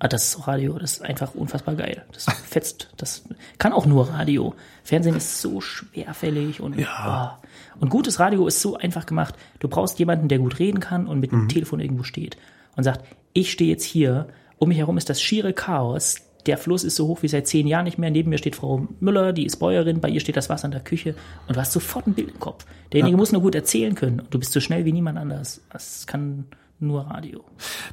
Ah, 0.00 0.08
das 0.08 0.34
ist 0.34 0.46
Radio, 0.46 0.78
das 0.78 0.94
ist 0.94 1.02
einfach 1.02 1.34
unfassbar 1.34 1.76
geil. 1.76 2.04
Das 2.12 2.24
fetzt, 2.46 2.90
das 2.96 3.24
kann 3.58 3.72
auch 3.72 3.86
nur 3.86 4.10
Radio. 4.10 4.54
Fernsehen 4.82 5.16
ist 5.16 5.40
so 5.40 5.60
schwerfällig 5.60 6.60
und, 6.60 6.78
Ja. 6.78 7.38
oh. 7.40 7.46
und 7.80 7.88
gutes 7.88 8.18
Radio 8.18 8.46
ist 8.46 8.60
so 8.60 8.76
einfach 8.76 9.06
gemacht. 9.06 9.34
Du 9.60 9.68
brauchst 9.68 9.98
jemanden, 9.98 10.28
der 10.28 10.40
gut 10.40 10.58
reden 10.58 10.80
kann 10.80 11.06
und 11.06 11.20
mit 11.20 11.32
dem 11.32 11.48
Telefon 11.48 11.80
irgendwo 11.80 12.02
steht 12.02 12.36
und 12.76 12.84
sagt, 12.84 13.04
ich 13.32 13.50
stehe 13.52 13.70
jetzt 13.70 13.84
hier, 13.84 14.26
um 14.58 14.68
mich 14.68 14.78
herum 14.78 14.98
ist 14.98 15.08
das 15.08 15.22
schiere 15.22 15.52
Chaos. 15.52 16.16
Der 16.46 16.58
Fluss 16.58 16.84
ist 16.84 16.96
so 16.96 17.06
hoch 17.06 17.22
wie 17.22 17.28
seit 17.28 17.46
zehn 17.46 17.66
Jahren 17.66 17.84
nicht 17.84 17.98
mehr. 17.98 18.10
Neben 18.10 18.30
mir 18.30 18.38
steht 18.38 18.56
Frau 18.56 18.86
Müller, 19.00 19.32
die 19.32 19.46
ist 19.46 19.56
Bäuerin, 19.56 20.00
bei 20.00 20.08
ihr 20.08 20.20
steht 20.20 20.36
das 20.36 20.48
Wasser 20.48 20.66
in 20.66 20.72
der 20.72 20.80
Küche 20.80 21.14
und 21.48 21.56
du 21.56 21.60
hast 21.60 21.72
sofort 21.72 22.06
ein 22.06 22.14
Bild 22.14 22.30
im 22.30 22.40
Kopf. 22.40 22.66
Derjenige 22.92 23.16
muss 23.16 23.32
nur 23.32 23.42
gut 23.42 23.54
erzählen 23.54 23.94
können 23.94 24.20
und 24.20 24.32
du 24.32 24.38
bist 24.38 24.52
so 24.52 24.60
schnell 24.60 24.84
wie 24.84 24.92
niemand 24.92 25.18
anders. 25.18 25.60
Das 25.70 26.06
kann 26.06 26.46
nur 26.80 27.02
Radio. 27.02 27.44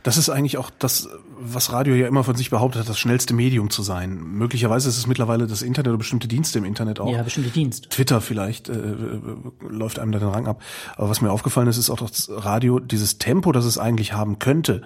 Das 0.03 0.17
ist 0.17 0.30
eigentlich 0.30 0.57
auch 0.57 0.69
das, 0.80 1.07
was 1.39 1.71
Radio 1.71 1.95
ja 1.95 2.07
immer 2.07 2.23
von 2.23 2.36
sich 2.36 2.49
behauptet 2.49 2.82
hat, 2.82 2.89
das 2.89 2.99
schnellste 2.99 3.34
Medium 3.34 3.69
zu 3.69 3.84
sein. 3.84 4.15
Möglicherweise 4.15 4.89
ist 4.89 4.97
es 4.97 5.07
mittlerweile 5.07 5.47
das 5.47 5.61
Internet 5.61 5.89
oder 5.89 5.97
bestimmte 5.97 6.28
Dienste 6.28 6.59
im 6.59 6.65
Internet 6.65 6.99
auch. 6.99 7.11
Ja, 7.11 7.23
bestimmte 7.23 7.49
Dienst. 7.49 7.89
Twitter 7.89 8.21
vielleicht 8.21 8.69
äh, 8.69 8.73
äh, 8.73 9.19
läuft 9.67 9.99
einem 9.99 10.11
da 10.11 10.19
den 10.19 10.30
Rang 10.30 10.47
ab. 10.47 10.61
Aber 10.97 11.09
was 11.09 11.21
mir 11.21 11.32
aufgefallen 11.32 11.67
ist, 11.67 11.78
ist 11.78 11.89
auch 11.89 11.99
das 11.99 12.30
Radio, 12.32 12.80
dieses 12.80 13.17
Tempo, 13.17 13.51
das 13.51 13.65
es 13.65 13.78
eigentlich 13.78 14.13
haben 14.13 14.39
könnte, 14.39 14.82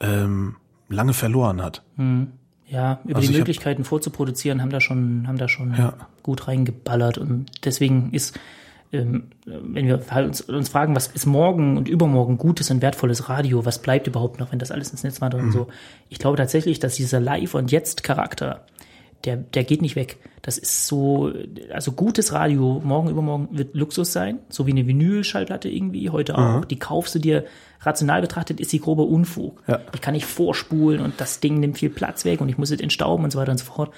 ähm, 0.00 0.56
lange 0.88 1.12
verloren 1.12 1.62
hat. 1.62 1.82
Ja, 2.72 3.00
über 3.04 3.16
Also 3.16 3.20
die 3.20 3.24
ich 3.24 3.30
hab- 3.32 3.38
Möglichkeiten 3.40 3.84
vorzuproduzieren 3.84 4.62
haben 4.62 4.70
da 4.70 4.80
schon, 4.80 5.28
haben 5.28 5.36
da 5.36 5.46
schon 5.48 5.74
Ja. 5.76 5.94
gut 6.22 6.48
reingeballert 6.48 7.18
und 7.18 7.46
deswegen 7.64 8.10
ist, 8.12 8.38
ähm, 8.92 9.24
wenn 9.44 9.86
wir 9.86 10.00
halt 10.10 10.26
uns, 10.28 10.40
uns 10.40 10.70
fragen, 10.70 10.96
was 10.96 11.08
ist 11.08 11.26
morgen 11.26 11.76
und 11.76 11.86
übermorgen 11.88 12.38
gutes 12.38 12.70
und 12.70 12.80
wertvolles 12.80 13.28
Radio, 13.28 13.66
was 13.66 13.80
bleibt 13.82 14.06
überhaupt 14.06 14.40
noch, 14.40 14.52
wenn 14.52 14.58
das 14.58 14.70
alles 14.70 14.90
ins 14.90 15.02
Netz 15.04 15.20
wandert 15.20 15.42
und 15.42 15.52
so. 15.52 15.66
Ich 16.08 16.18
glaube 16.18 16.38
tatsächlich, 16.38 16.78
dass 16.78 16.94
dieser 16.94 17.20
Live- 17.20 17.54
und 17.54 17.70
Jetzt-Charakter, 17.70 18.64
der, 19.24 19.36
der 19.36 19.64
geht 19.64 19.82
nicht 19.82 19.94
weg. 19.96 20.16
Das 20.40 20.56
ist 20.58 20.86
so, 20.86 21.30
also 21.72 21.92
gutes 21.92 22.32
Radio, 22.32 22.80
morgen, 22.84 23.08
übermorgen 23.10 23.48
wird 23.52 23.74
Luxus 23.74 24.12
sein, 24.12 24.38
so 24.48 24.66
wie 24.66 24.72
eine 24.72 24.86
Vinyl-Schallplatte 24.86 25.68
irgendwie, 25.68 26.08
heute 26.10 26.36
auch. 26.38 26.64
Die 26.64 26.78
kaufst 26.78 27.14
du 27.14 27.18
dir, 27.18 27.44
rational 27.82 28.20
betrachtet 28.20 28.60
ist 28.60 28.70
sie 28.70 28.80
grober 28.80 29.06
Unfug. 29.06 29.62
Ja. 29.66 29.80
Ich 29.94 30.00
kann 30.00 30.14
nicht 30.14 30.26
vorspulen 30.26 31.00
und 31.00 31.20
das 31.20 31.40
Ding 31.40 31.60
nimmt 31.60 31.78
viel 31.78 31.90
Platz 31.90 32.24
weg 32.24 32.40
und 32.40 32.48
ich 32.48 32.58
muss 32.58 32.70
es 32.70 32.80
entstauben 32.80 33.24
und 33.24 33.30
so 33.30 33.38
weiter 33.38 33.52
und 33.52 33.58
so 33.58 33.64
fort. 33.64 33.92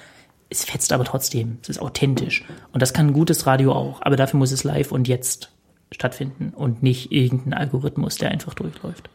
Es 0.49 0.63
fetzt 0.63 0.93
aber 0.93 1.03
trotzdem, 1.03 1.57
es 1.61 1.69
ist 1.69 1.81
authentisch. 1.81 2.43
Und 2.71 2.81
das 2.81 2.93
kann 2.93 3.07
ein 3.07 3.13
gutes 3.13 3.47
Radio 3.47 3.73
auch, 3.73 4.01
aber 4.01 4.15
dafür 4.15 4.37
muss 4.37 4.51
es 4.51 4.63
live 4.63 4.91
und 4.91 5.07
jetzt 5.07 5.51
stattfinden 5.91 6.53
und 6.55 6.83
nicht 6.83 7.11
irgendein 7.11 7.53
Algorithmus, 7.53 8.17
der 8.17 8.31
einfach 8.31 8.53
durchläuft. 8.53 9.09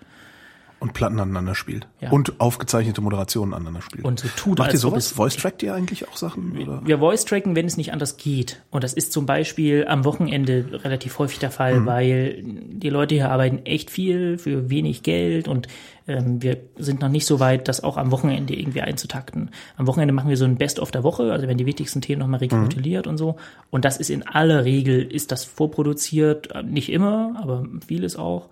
Und 0.81 0.95
Platten 0.95 1.21
aneinander 1.21 1.55
spielt. 1.55 1.87
Ja. 2.01 2.11
Und 2.11 2.41
aufgezeichnete 2.41 3.01
Moderationen 3.03 3.55
aneinander 3.55 3.83
spielt. 3.83 4.05
Und 4.05 4.21
so 4.21 4.29
tut, 4.35 4.59
Macht 4.59 4.73
ihr 4.73 4.79
sowas? 4.79 5.13
Voice-trackt 5.13 5.63
ihr 5.63 5.75
eigentlich 5.75 6.09
auch 6.09 6.17
Sachen? 6.17 6.57
Oder? 6.59 6.81
Wir 6.85 6.99
voice 6.99 7.25
tracken, 7.27 7.55
wenn 7.55 7.67
es 7.67 7.77
nicht 7.77 7.93
anders 7.93 8.17
geht. 8.17 8.63
Und 8.71 8.83
das 8.83 8.95
ist 8.95 9.13
zum 9.13 9.27
Beispiel 9.27 9.87
am 9.87 10.05
Wochenende 10.07 10.81
relativ 10.85 11.19
häufig 11.19 11.39
der 11.39 11.51
Fall, 11.51 11.85
weil 11.87 12.43
die 12.43 12.89
Leute 12.89 13.15
hier 13.15 13.31
arbeiten 13.31 13.65
echt 13.67 13.91
viel 13.91 14.39
für 14.39 14.71
wenig 14.71 15.03
Geld 15.03 15.49
und 15.49 15.69
ähm, 16.11 16.43
wir 16.43 16.57
sind 16.77 17.01
noch 17.01 17.09
nicht 17.09 17.27
so 17.27 17.41
weit, 17.41 17.69
das 17.69 17.85
auch 17.85 17.97
am 17.97 18.11
Wochenende 18.11 18.55
irgendwie 18.55 18.81
einzutakten. 18.81 19.51
Am 19.77 19.87
Wochenende 19.87 20.13
machen 20.13 20.29
wir 20.29 20.37
so 20.37 20.45
ein 20.45 20.57
Best-of 20.57 20.91
der 20.91 21.05
Woche, 21.05 21.33
also 21.33 21.47
werden 21.47 21.59
die 21.59 21.67
wichtigsten 21.67 22.01
Themen 22.01 22.21
nochmal 22.21 22.41
rekapituliert 22.41 23.07
und 23.07 23.17
so. 23.17 23.37
Und 23.71 23.85
das 23.85 23.99
ist 23.99 24.11
in 24.11 24.27
aller 24.27 24.65
Regel, 24.65 25.03
ist 25.03 25.31
das 25.31 25.45
vorproduziert, 25.45 26.51
äh, 26.53 26.63
nicht 26.63 26.91
immer, 26.91 27.35
aber 27.41 27.65
vieles 27.87 28.17
auch. 28.17 28.49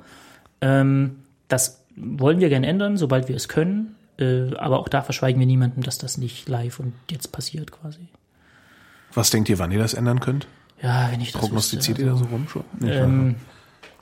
Ähm, 0.60 1.16
das 1.48 1.77
wollen 2.00 2.40
wir 2.40 2.48
gerne 2.48 2.66
ändern, 2.66 2.96
sobald 2.96 3.28
wir 3.28 3.36
es 3.36 3.48
können. 3.48 3.94
Äh, 4.18 4.54
aber 4.56 4.78
auch 4.80 4.88
da 4.88 5.02
verschweigen 5.02 5.38
wir 5.38 5.46
niemandem, 5.46 5.82
dass 5.82 5.98
das 5.98 6.18
nicht 6.18 6.48
live 6.48 6.80
und 6.80 6.92
jetzt 7.10 7.32
passiert 7.32 7.72
quasi. 7.72 8.08
Was 9.14 9.30
denkt 9.30 9.48
ihr, 9.48 9.58
wann 9.58 9.70
ihr 9.70 9.78
das 9.78 9.94
ändern 9.94 10.20
könnt? 10.20 10.46
Ja, 10.82 11.08
wenn 11.10 11.20
ich 11.20 11.32
das 11.32 11.40
Prognostiziert 11.40 11.98
wüsste, 11.98 12.02
ihr 12.02 12.06
da 12.06 12.12
also, 12.12 12.24
so 12.24 12.30
rum 12.30 12.48
schon? 12.48 12.64
Nee, 12.78 12.90
ähm, 12.90 13.36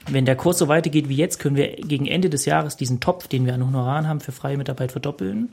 Wenn 0.08 0.24
der 0.24 0.36
Kurs 0.36 0.58
so 0.58 0.68
weitergeht 0.68 1.08
wie 1.08 1.16
jetzt, 1.16 1.38
können 1.38 1.56
wir 1.56 1.76
gegen 1.76 2.06
Ende 2.06 2.30
des 2.30 2.44
Jahres 2.44 2.76
diesen 2.76 3.00
Topf, 3.00 3.28
den 3.28 3.46
wir 3.46 3.54
an 3.54 3.66
Honoraren 3.66 4.06
haben, 4.06 4.20
für 4.20 4.32
freie 4.32 4.56
Mitarbeit 4.56 4.92
verdoppeln. 4.92 5.50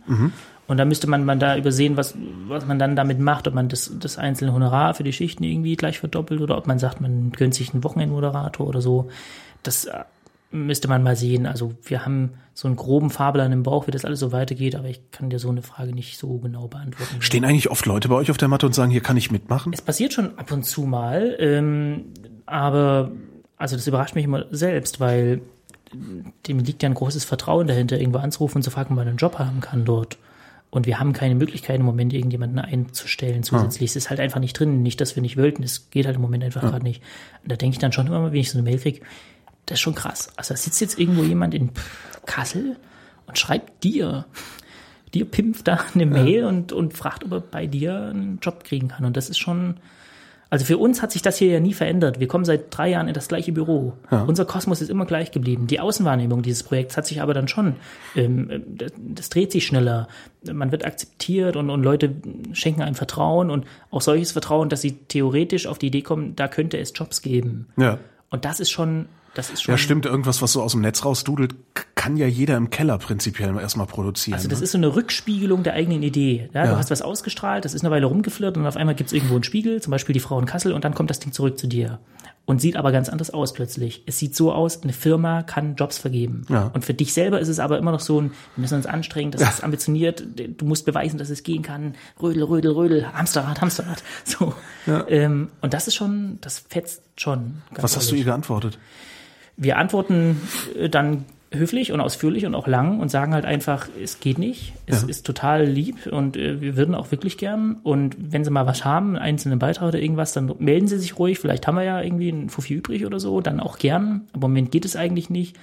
Und 0.67 0.77
da 0.77 0.85
müsste 0.85 1.07
man, 1.07 1.25
man 1.25 1.39
da 1.39 1.57
übersehen, 1.57 1.97
was, 1.97 2.15
was 2.47 2.65
man 2.65 2.79
dann 2.79 2.95
damit 2.95 3.19
macht, 3.19 3.47
ob 3.47 3.53
man 3.53 3.67
das, 3.67 3.91
das 3.99 4.17
einzelne 4.17 4.53
Honorar 4.53 4.93
für 4.93 5.03
die 5.03 5.13
Schichten 5.13 5.43
irgendwie 5.43 5.75
gleich 5.75 5.99
verdoppelt 5.99 6.39
oder 6.39 6.57
ob 6.57 6.67
man 6.67 6.79
sagt, 6.79 7.01
man 7.01 7.31
gönnt 7.31 7.55
sich 7.55 7.73
einen 7.73 7.83
Wochenendmoderator 7.83 8.67
oder 8.67 8.81
so. 8.81 9.09
Das 9.63 9.87
müsste 10.53 10.87
man 10.87 11.03
mal 11.03 11.15
sehen. 11.15 11.45
Also 11.45 11.73
wir 11.83 12.05
haben 12.05 12.35
so 12.53 12.67
einen 12.67 12.77
groben 12.77 13.09
Fahrplan 13.09 13.51
im 13.51 13.63
Bauch, 13.63 13.87
wie 13.87 13.91
das 13.91 14.05
alles 14.05 14.19
so 14.19 14.31
weitergeht, 14.31 14.75
aber 14.75 14.87
ich 14.87 15.11
kann 15.11 15.29
dir 15.29 15.39
so 15.39 15.49
eine 15.49 15.63
Frage 15.63 15.93
nicht 15.93 16.17
so 16.17 16.37
genau 16.37 16.67
beantworten. 16.67 17.21
Stehen 17.21 17.43
eigentlich 17.43 17.71
oft 17.71 17.85
Leute 17.85 18.07
bei 18.07 18.15
euch 18.15 18.29
auf 18.29 18.37
der 18.37 18.47
Matte 18.47 18.67
und 18.67 18.73
sagen, 18.73 18.91
hier 18.91 19.01
kann 19.01 19.17
ich 19.17 19.31
mitmachen? 19.31 19.73
Es 19.73 19.81
passiert 19.81 20.13
schon 20.13 20.37
ab 20.37 20.51
und 20.51 20.63
zu 20.63 20.83
mal, 20.83 21.35
ähm, 21.39 22.05
aber 22.45 23.11
also 23.57 23.75
das 23.75 23.87
überrascht 23.87 24.15
mich 24.15 24.25
immer 24.25 24.45
selbst, 24.51 24.99
weil 24.99 25.41
dem 26.47 26.59
liegt 26.59 26.83
ja 26.83 26.89
ein 26.89 26.95
großes 26.95 27.25
Vertrauen 27.25 27.67
dahinter, 27.67 27.99
irgendwo 27.99 28.19
anzurufen 28.19 28.57
und 28.57 28.63
zu 28.63 28.71
fragen, 28.71 28.91
ob 28.91 28.97
man 28.97 29.07
einen 29.07 29.17
Job 29.17 29.39
haben 29.39 29.59
kann 29.59 29.85
dort. 29.85 30.17
Und 30.69 30.87
wir 30.87 30.99
haben 30.99 31.13
keine 31.13 31.35
Möglichkeit 31.35 31.79
im 31.79 31.85
Moment, 31.85 32.13
irgendjemanden 32.13 32.57
einzustellen 32.57 33.43
zusätzlich. 33.43 33.91
Es 33.91 33.95
ist 33.95 34.09
halt 34.09 34.19
einfach 34.19 34.39
nicht 34.39 34.57
drin. 34.57 34.81
Nicht, 34.81 34.99
dass 35.01 35.15
wir 35.15 35.21
nicht 35.21 35.37
wollten, 35.37 35.61
es 35.61 35.91
geht 35.91 36.07
halt 36.07 36.15
im 36.15 36.21
Moment 36.23 36.43
einfach 36.43 36.61
gerade 36.61 36.83
nicht. 36.83 37.03
Und 37.43 37.51
da 37.51 37.55
denke 37.55 37.75
ich 37.75 37.79
dann 37.79 37.91
schon 37.91 38.07
immer 38.07 38.21
mal, 38.21 38.31
wenn 38.31 38.39
ich 38.39 38.49
so 38.49 38.57
eine 38.57 38.67
Mail 38.67 38.79
kriege, 38.79 39.01
das 39.73 39.79
ist 39.79 39.83
schon 39.83 39.95
krass. 39.95 40.29
Also 40.35 40.53
da 40.53 40.57
sitzt 40.59 40.81
jetzt 40.81 40.99
irgendwo 40.99 41.23
jemand 41.23 41.55
in 41.55 41.71
Kassel 42.27 42.77
und 43.25 43.39
schreibt 43.39 43.83
dir, 43.83 44.25
dir 45.15 45.25
pimpft 45.25 45.67
da 45.67 45.79
eine 45.95 46.05
Mail 46.05 46.45
und, 46.45 46.71
und 46.71 46.95
fragt, 46.95 47.23
ob 47.25 47.31
er 47.31 47.39
bei 47.41 47.65
dir 47.65 47.99
einen 47.99 48.37
Job 48.39 48.63
kriegen 48.63 48.89
kann. 48.89 49.03
Und 49.03 49.17
das 49.17 49.31
ist 49.31 49.39
schon, 49.39 49.77
also 50.51 50.63
für 50.63 50.77
uns 50.77 51.01
hat 51.01 51.11
sich 51.11 51.23
das 51.23 51.39
hier 51.39 51.47
ja 51.47 51.59
nie 51.59 51.73
verändert. 51.73 52.19
Wir 52.19 52.27
kommen 52.27 52.45
seit 52.45 52.65
drei 52.69 52.89
Jahren 52.89 53.07
in 53.07 53.15
das 53.15 53.29
gleiche 53.29 53.51
Büro. 53.51 53.93
Unser 54.11 54.45
Kosmos 54.45 54.79
ist 54.79 54.91
immer 54.91 55.07
gleich 55.07 55.31
geblieben. 55.31 55.65
Die 55.65 55.79
Außenwahrnehmung 55.79 56.43
dieses 56.43 56.61
Projekts 56.61 56.95
hat 56.95 57.07
sich 57.07 57.19
aber 57.19 57.33
dann 57.33 57.47
schon, 57.47 57.77
ähm, 58.15 58.61
das, 58.67 58.91
das 58.95 59.29
dreht 59.29 59.51
sich 59.51 59.65
schneller. 59.65 60.07
Man 60.43 60.71
wird 60.71 60.85
akzeptiert 60.85 61.55
und, 61.55 61.71
und 61.71 61.81
Leute 61.81 62.13
schenken 62.51 62.83
einem 62.83 62.93
Vertrauen 62.93 63.49
und 63.49 63.65
auch 63.89 64.01
solches 64.01 64.33
Vertrauen, 64.33 64.69
dass 64.69 64.81
sie 64.81 64.91
theoretisch 64.91 65.65
auf 65.65 65.79
die 65.79 65.87
Idee 65.87 66.03
kommen, 66.03 66.35
da 66.35 66.47
könnte 66.47 66.77
es 66.77 66.93
Jobs 66.95 67.23
geben. 67.23 67.69
Ja. 67.75 67.97
Und 68.29 68.45
das 68.45 68.59
ist 68.59 68.71
schon, 68.71 69.05
das 69.33 69.49
ist 69.49 69.63
schon. 69.63 69.73
Ja, 69.73 69.77
stimmt. 69.77 70.05
Irgendwas, 70.05 70.41
was 70.41 70.53
so 70.53 70.61
aus 70.61 70.73
dem 70.73 70.81
Netz 70.81 71.03
rausdudelt, 71.05 71.55
kann 71.95 72.17
ja 72.17 72.27
jeder 72.27 72.57
im 72.57 72.69
Keller 72.69 72.97
prinzipiell 72.97 73.55
erstmal 73.57 73.87
produzieren. 73.87 74.35
Also 74.35 74.47
das 74.47 74.59
ne? 74.59 74.65
ist 74.65 74.71
so 74.71 74.77
eine 74.77 74.95
Rückspiegelung 74.95 75.63
der 75.63 75.73
eigenen 75.73 76.03
Idee. 76.03 76.49
Ja, 76.53 76.65
Ja. 76.65 76.71
Du 76.71 76.77
hast 76.77 76.91
was 76.91 77.01
ausgestrahlt, 77.01 77.65
das 77.65 77.73
ist 77.73 77.83
eine 77.83 77.91
Weile 77.91 78.05
rumgeflirrt 78.05 78.57
und 78.57 78.65
auf 78.65 78.75
einmal 78.75 78.93
gibt 78.93 79.07
es 79.07 79.13
irgendwo 79.13 79.35
einen 79.35 79.43
Spiegel, 79.43 79.81
zum 79.81 79.91
Beispiel 79.91 80.13
die 80.13 80.19
Frau 80.19 80.39
in 80.39 80.45
Kassel, 80.45 80.73
und 80.73 80.83
dann 80.83 80.93
kommt 80.93 81.09
das 81.09 81.19
Ding 81.19 81.31
zurück 81.31 81.57
zu 81.57 81.67
dir. 81.67 81.99
Und 82.45 82.59
sieht 82.59 82.75
aber 82.75 82.91
ganz 82.91 83.07
anders 83.07 83.29
aus 83.29 83.53
plötzlich. 83.53 84.03
Es 84.05 84.19
sieht 84.19 84.35
so 84.35 84.51
aus, 84.51 84.83
eine 84.83 84.91
Firma 84.91 85.43
kann 85.43 85.75
Jobs 85.75 85.97
vergeben. 85.97 86.45
Ja. 86.49 86.71
Und 86.73 86.83
für 86.83 86.93
dich 86.93 87.13
selber 87.13 87.39
ist 87.39 87.47
es 87.47 87.59
aber 87.59 87.77
immer 87.77 87.93
noch 87.93 88.01
so 88.01 88.19
ein, 88.19 88.31
wir 88.55 88.61
müssen 88.61 88.75
uns 88.75 88.85
anstrengen, 88.85 89.31
das 89.31 89.41
ist 89.41 89.63
ambitioniert, 89.63 90.25
du 90.35 90.65
musst 90.65 90.85
beweisen, 90.85 91.17
dass 91.17 91.29
es 91.29 91.43
gehen 91.43 91.61
kann. 91.61 91.95
Rödel, 92.21 92.43
Rödel, 92.43 92.73
Rödel, 92.73 93.13
Hamsterrad, 93.13 93.61
Hamsterrad. 93.61 94.03
So. 94.25 94.53
Ähm, 95.07 95.51
und 95.61 95.73
das 95.73 95.87
ist 95.87 95.95
schon, 95.95 96.37
das 96.41 96.59
fetzt 96.59 97.03
schon. 97.15 97.61
Ganz 97.69 97.83
Was 97.83 97.95
hast 97.95 98.07
du 98.07 98.15
ihr 98.15 98.19
ehrlich. 98.19 98.25
geantwortet? 98.25 98.77
Wir 99.57 99.77
antworten 99.77 100.41
äh, 100.77 100.89
dann 100.89 101.25
höflich 101.51 101.91
und 101.91 102.01
ausführlich 102.01 102.47
und 102.47 102.55
auch 102.55 102.65
lang 102.65 102.99
und 102.99 103.09
sagen 103.09 103.35
halt 103.35 103.45
einfach, 103.45 103.87
es 104.01 104.19
geht 104.19 104.39
nicht, 104.39 104.73
es 104.87 105.03
Ja. 105.03 105.07
ist 105.07 105.23
total 105.23 105.65
lieb 105.65 106.07
und 106.07 106.35
äh, 106.35 106.59
wir 106.61 106.75
würden 106.75 106.95
auch 106.95 107.11
wirklich 107.11 107.37
gern. 107.37 107.77
Und 107.83 108.15
wenn 108.19 108.43
Sie 108.43 108.49
mal 108.49 108.65
was 108.65 108.83
haben, 108.85 109.09
einen 109.09 109.17
einzelnen 109.17 109.59
Beitrag 109.59 109.89
oder 109.89 109.99
irgendwas, 109.99 110.33
dann 110.33 110.51
melden 110.57 110.87
Sie 110.87 110.97
sich 110.97 111.19
ruhig. 111.19 111.37
Vielleicht 111.37 111.67
haben 111.67 111.75
wir 111.75 111.83
ja 111.83 112.01
irgendwie 112.01 112.29
einen 112.31 112.49
Fuffi 112.49 112.73
übrig 112.73 113.05
oder 113.05 113.19
so, 113.19 113.39
dann 113.39 113.59
auch 113.59 113.77
gern. 113.77 114.21
Aber 114.33 114.45
im 114.47 114.51
Moment 114.53 114.71
geht 114.71 114.83
es 114.85 114.95
eigentlich 114.95 115.29
nicht. 115.29 115.55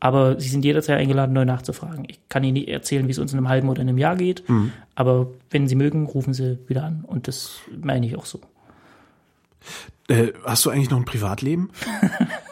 Aber 0.00 0.38
Sie 0.38 0.48
sind 0.50 0.64
jederzeit 0.66 0.98
eingeladen, 0.98 1.32
neu 1.32 1.46
nachzufragen. 1.46 2.04
Ich 2.08 2.20
kann 2.28 2.44
Ihnen 2.44 2.52
nicht 2.52 2.68
erzählen, 2.68 3.06
wie 3.08 3.12
es 3.12 3.18
uns 3.18 3.32
in 3.32 3.38
einem 3.38 3.48
halben 3.48 3.68
oder 3.70 3.80
in 3.82 3.88
einem 3.88 3.98
Jahr 3.98 4.16
geht. 4.16 4.44
Aber 4.94 5.28
wenn 5.50 5.66
Sie 5.66 5.74
mögen, 5.76 6.04
rufen 6.06 6.34
Sie 6.34 6.58
wieder 6.68 6.84
an. 6.84 7.04
Und 7.06 7.26
das 7.26 7.52
meine 7.82 8.06
ich 8.06 8.16
auch 8.16 8.26
so. 8.26 8.38
Äh, 10.08 10.28
hast 10.44 10.64
du 10.66 10.70
eigentlich 10.70 10.90
noch 10.90 10.98
ein 10.98 11.04
Privatleben? 11.06 11.70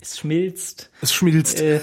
Es 0.00 0.18
schmilzt. 0.18 0.90
Es 1.02 1.12
schmilzt. 1.12 1.60
Äh, 1.60 1.76
äh, 1.76 1.80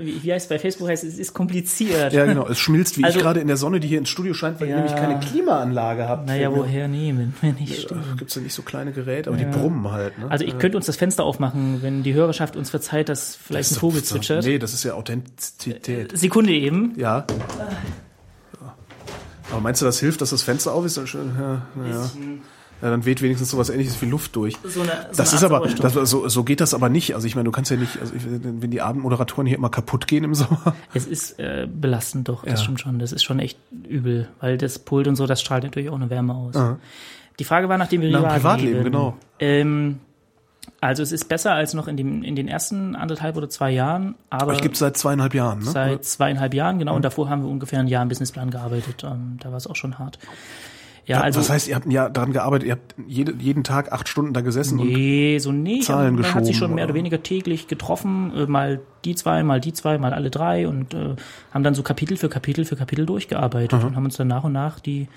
wie, 0.00 0.22
wie 0.22 0.32
heißt 0.32 0.44
es 0.46 0.48
bei 0.48 0.58
Facebook 0.58 0.88
heißt 0.88 1.04
es, 1.04 1.12
es 1.14 1.18
ist 1.18 1.34
kompliziert. 1.34 2.12
ja, 2.12 2.24
genau. 2.24 2.48
Es 2.48 2.58
schmilzt, 2.58 2.96
wie 2.98 3.04
Also- 3.04 3.18
ich 3.18 3.22
gerade 3.22 3.40
in 3.40 3.48
der 3.48 3.56
Sonne, 3.58 3.80
die 3.80 3.88
hier 3.88 3.98
ins 3.98 4.08
Studio 4.08 4.32
scheint, 4.32 4.60
weil 4.60 4.68
Ja. 4.68 4.76
ihr 4.76 4.82
nämlich 4.82 4.96
keine 4.98 5.20
Klimaanlage 5.20 6.08
habt. 6.08 6.26
Naja, 6.26 6.50
woher 6.54 6.88
nehmen, 6.88 7.34
wenn 7.42 7.54
nicht 7.56 7.88
Gibt 8.16 8.30
es 8.30 8.34
ja 8.36 8.40
nicht 8.42 8.54
so 8.54 8.62
kleine 8.62 8.92
Geräte, 8.92 9.28
aber 9.28 9.36
die 9.38 9.44
brummen 9.44 9.90
halt. 9.92 10.18
Ne? 10.18 10.30
Also 10.30 10.44
ich 10.46 10.58
könnte 10.58 10.76
uns 10.78 10.86
das 10.86 10.96
Fenster 10.96 11.24
aufmachen, 11.24 11.82
wenn 11.82 12.02
die 12.02 12.14
Hörerschaft 12.14 12.56
uns 12.56 12.70
verzeiht, 12.70 13.08
dass 13.10 13.36
vielleicht 13.36 13.72
ein 13.72 13.76
Vogel 13.76 14.02
zwitschert. 14.02 14.44
Nee, 14.44 14.58
das 14.58 14.72
ist 14.72 14.84
ja 14.84 14.94
Authentizität. 14.94 16.16
Sekunde 16.16 16.52
eben. 16.52 16.94
Ja. 16.96 17.26
Aber 19.50 19.60
meinst 19.60 19.82
du, 19.82 19.86
das 19.86 20.00
hilft, 20.00 20.20
dass 20.22 20.30
das 20.30 20.42
Fenster 20.42 20.72
auf 20.72 20.84
ist? 20.86 20.98
Schon- 21.08 21.36
Ja, 21.38 21.62
naja. 21.74 22.10
Ja, 22.84 22.90
dann 22.90 23.06
weht 23.06 23.22
wenigstens 23.22 23.50
sowas 23.50 23.70
ähnliches 23.70 24.00
wie 24.02 24.06
Luft 24.06 24.36
durch. 24.36 24.56
So 24.62 24.82
eine, 24.82 24.90
so 25.10 25.16
Das 25.16 25.30
eine 25.30 25.36
ist 25.38 25.42
aber, 25.44 25.66
das, 25.66 26.10
so, 26.10 26.28
so 26.28 26.44
geht 26.44 26.60
das 26.60 26.74
aber 26.74 26.90
nicht. 26.90 27.14
Also 27.14 27.26
ich 27.26 27.34
meine, 27.34 27.46
du 27.46 27.50
kannst 27.50 27.70
ja 27.70 27.78
nicht, 27.78 27.98
also 27.98 28.12
ich, 28.14 28.22
wenn 28.26 28.70
die 28.70 28.82
Abendmoderatoren 28.82 29.46
hier 29.46 29.56
immer 29.56 29.70
kaputt 29.70 30.06
gehen 30.06 30.22
im 30.22 30.34
Sommer. 30.34 30.74
Es 30.92 31.06
ist 31.06 31.38
äh, 31.40 31.66
belastend 31.66 32.28
doch, 32.28 32.44
das 32.44 32.60
Ja. 32.60 32.64
stimmt 32.64 32.80
schon. 32.80 32.98
Das 32.98 33.12
ist 33.12 33.22
schon 33.24 33.38
echt 33.38 33.58
übel, 33.88 34.28
weil 34.40 34.58
das 34.58 34.78
Pult 34.78 35.08
und 35.08 35.16
so, 35.16 35.26
das 35.26 35.40
strahlt 35.40 35.64
natürlich 35.64 35.88
auch 35.88 35.94
eine 35.94 36.10
Wärme 36.10 36.34
aus. 36.34 36.54
Aha. 36.56 36.76
Die 37.38 37.44
Frage 37.44 37.70
war 37.70 37.78
nach 37.78 37.88
dem 37.88 38.02
Nach 38.02 38.20
Privatleben. 38.20 38.42
Privatleben, 38.42 38.84
genau. 38.84 39.16
Ähm, 39.38 40.00
also 40.80 41.02
es 41.02 41.10
ist 41.12 41.28
besser 41.28 41.52
als 41.52 41.72
noch 41.72 41.88
in, 41.88 41.96
dem, 41.96 42.22
in 42.22 42.36
den 42.36 42.48
ersten 42.48 42.96
anderthalb 42.96 43.36
oder 43.38 43.48
zwei 43.48 43.70
Jahren, 43.70 44.14
aber 44.28 44.52
Ich 44.52 44.60
gibt's 44.60 44.78
seit 44.78 44.96
zweieinhalb 44.98 45.32
Jahren, 45.34 45.60
ne? 45.60 45.64
seit 45.70 46.04
zweieinhalb 46.04 46.52
Jahren, 46.52 46.78
genau. 46.78 46.94
Und 46.94 47.02
davor 47.04 47.30
haben 47.30 47.42
wir 47.42 47.48
ungefähr 47.50 47.80
ein 47.80 47.88
Jahr 47.88 48.02
im 48.02 48.08
Businessplan 48.10 48.50
gearbeitet. 48.50 49.04
Ähm, 49.04 49.38
da 49.40 49.50
war 49.50 49.56
es 49.56 49.66
auch 49.66 49.76
schon 49.76 49.98
hart. 49.98 50.18
Ja, 51.06 51.20
also 51.20 51.40
das 51.40 51.50
heißt, 51.50 51.68
ihr 51.68 51.74
habt 51.74 51.86
ein 51.86 51.90
Jahr 51.90 52.08
daran 52.08 52.32
gearbeitet, 52.32 52.66
ihr 52.66 52.72
habt 52.72 52.94
jede, 53.06 53.34
jeden 53.38 53.62
Tag 53.62 53.92
acht 53.92 54.08
Stunden 54.08 54.32
da 54.32 54.40
gesessen 54.40 54.78
und 54.78 54.88
Nee, 54.88 55.38
so 55.38 55.52
nicht. 55.52 55.84
Zahlen 55.84 56.14
man 56.14 56.34
hat 56.34 56.46
sich 56.46 56.56
schon 56.56 56.74
mehr 56.74 56.86
oder 56.86 56.94
weniger 56.94 57.22
täglich 57.22 57.68
getroffen, 57.68 58.32
äh, 58.34 58.46
mal 58.46 58.80
die 59.04 59.14
zwei, 59.14 59.42
mal 59.42 59.60
die 59.60 59.72
zwei, 59.74 59.98
mal 59.98 60.14
alle 60.14 60.30
drei 60.30 60.66
und 60.66 60.94
äh, 60.94 61.14
haben 61.52 61.62
dann 61.62 61.74
so 61.74 61.82
Kapitel 61.82 62.16
für 62.16 62.28
Kapitel 62.30 62.64
für 62.64 62.76
Kapitel 62.76 63.04
durchgearbeitet 63.04 63.84
und 63.84 63.96
haben 63.96 64.04
uns 64.06 64.16
dann 64.16 64.28
nach 64.28 64.44
und 64.44 64.52
nach 64.52 64.80
die 64.80 65.08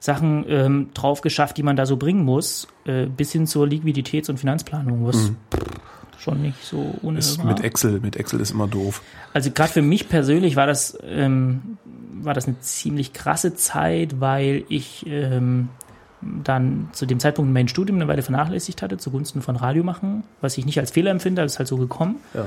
Sachen 0.00 0.44
ähm, 0.48 0.88
drauf 0.94 1.20
geschafft, 1.20 1.56
die 1.56 1.62
man 1.62 1.76
da 1.76 1.84
so 1.84 1.96
bringen 1.96 2.24
muss, 2.24 2.68
äh, 2.86 3.06
bis 3.06 3.32
hin 3.32 3.46
zur 3.46 3.66
Liquiditäts- 3.66 4.30
und 4.30 4.38
Finanzplanung, 4.38 5.04
was 5.06 5.32
pff, 5.52 5.60
schon 6.20 6.40
nicht 6.40 6.62
so 6.64 6.94
ohne 7.02 7.14
Mhm. 7.14 7.18
ist 7.18 7.38
war. 7.38 7.46
mit 7.46 7.60
Excel, 7.64 8.00
mit 8.00 8.16
Excel 8.16 8.40
ist 8.40 8.52
immer 8.52 8.68
doof. 8.68 9.02
Also 9.34 9.50
gerade 9.50 9.72
für 9.72 9.82
mich 9.82 10.08
persönlich 10.08 10.56
war 10.56 10.66
das 10.66 10.96
ähm, 11.04 11.76
war 12.24 12.34
das 12.34 12.46
eine 12.46 12.58
ziemlich 12.60 13.12
krasse 13.12 13.54
Zeit, 13.54 14.20
weil 14.20 14.64
ich 14.68 15.06
ähm, 15.06 15.68
dann 16.20 16.88
zu 16.92 17.06
dem 17.06 17.20
Zeitpunkt 17.20 17.52
mein 17.52 17.68
Studium 17.68 17.98
eine 17.98 18.08
Weile 18.08 18.22
vernachlässigt 18.22 18.82
hatte 18.82 18.96
zugunsten 18.98 19.40
von 19.42 19.56
Radio 19.56 19.84
machen, 19.84 20.24
was 20.40 20.58
ich 20.58 20.66
nicht 20.66 20.78
als 20.78 20.90
Fehler 20.90 21.10
empfinde, 21.12 21.42
das 21.42 21.52
ist 21.52 21.58
halt 21.58 21.68
so 21.68 21.76
gekommen. 21.76 22.16
Ja. 22.34 22.44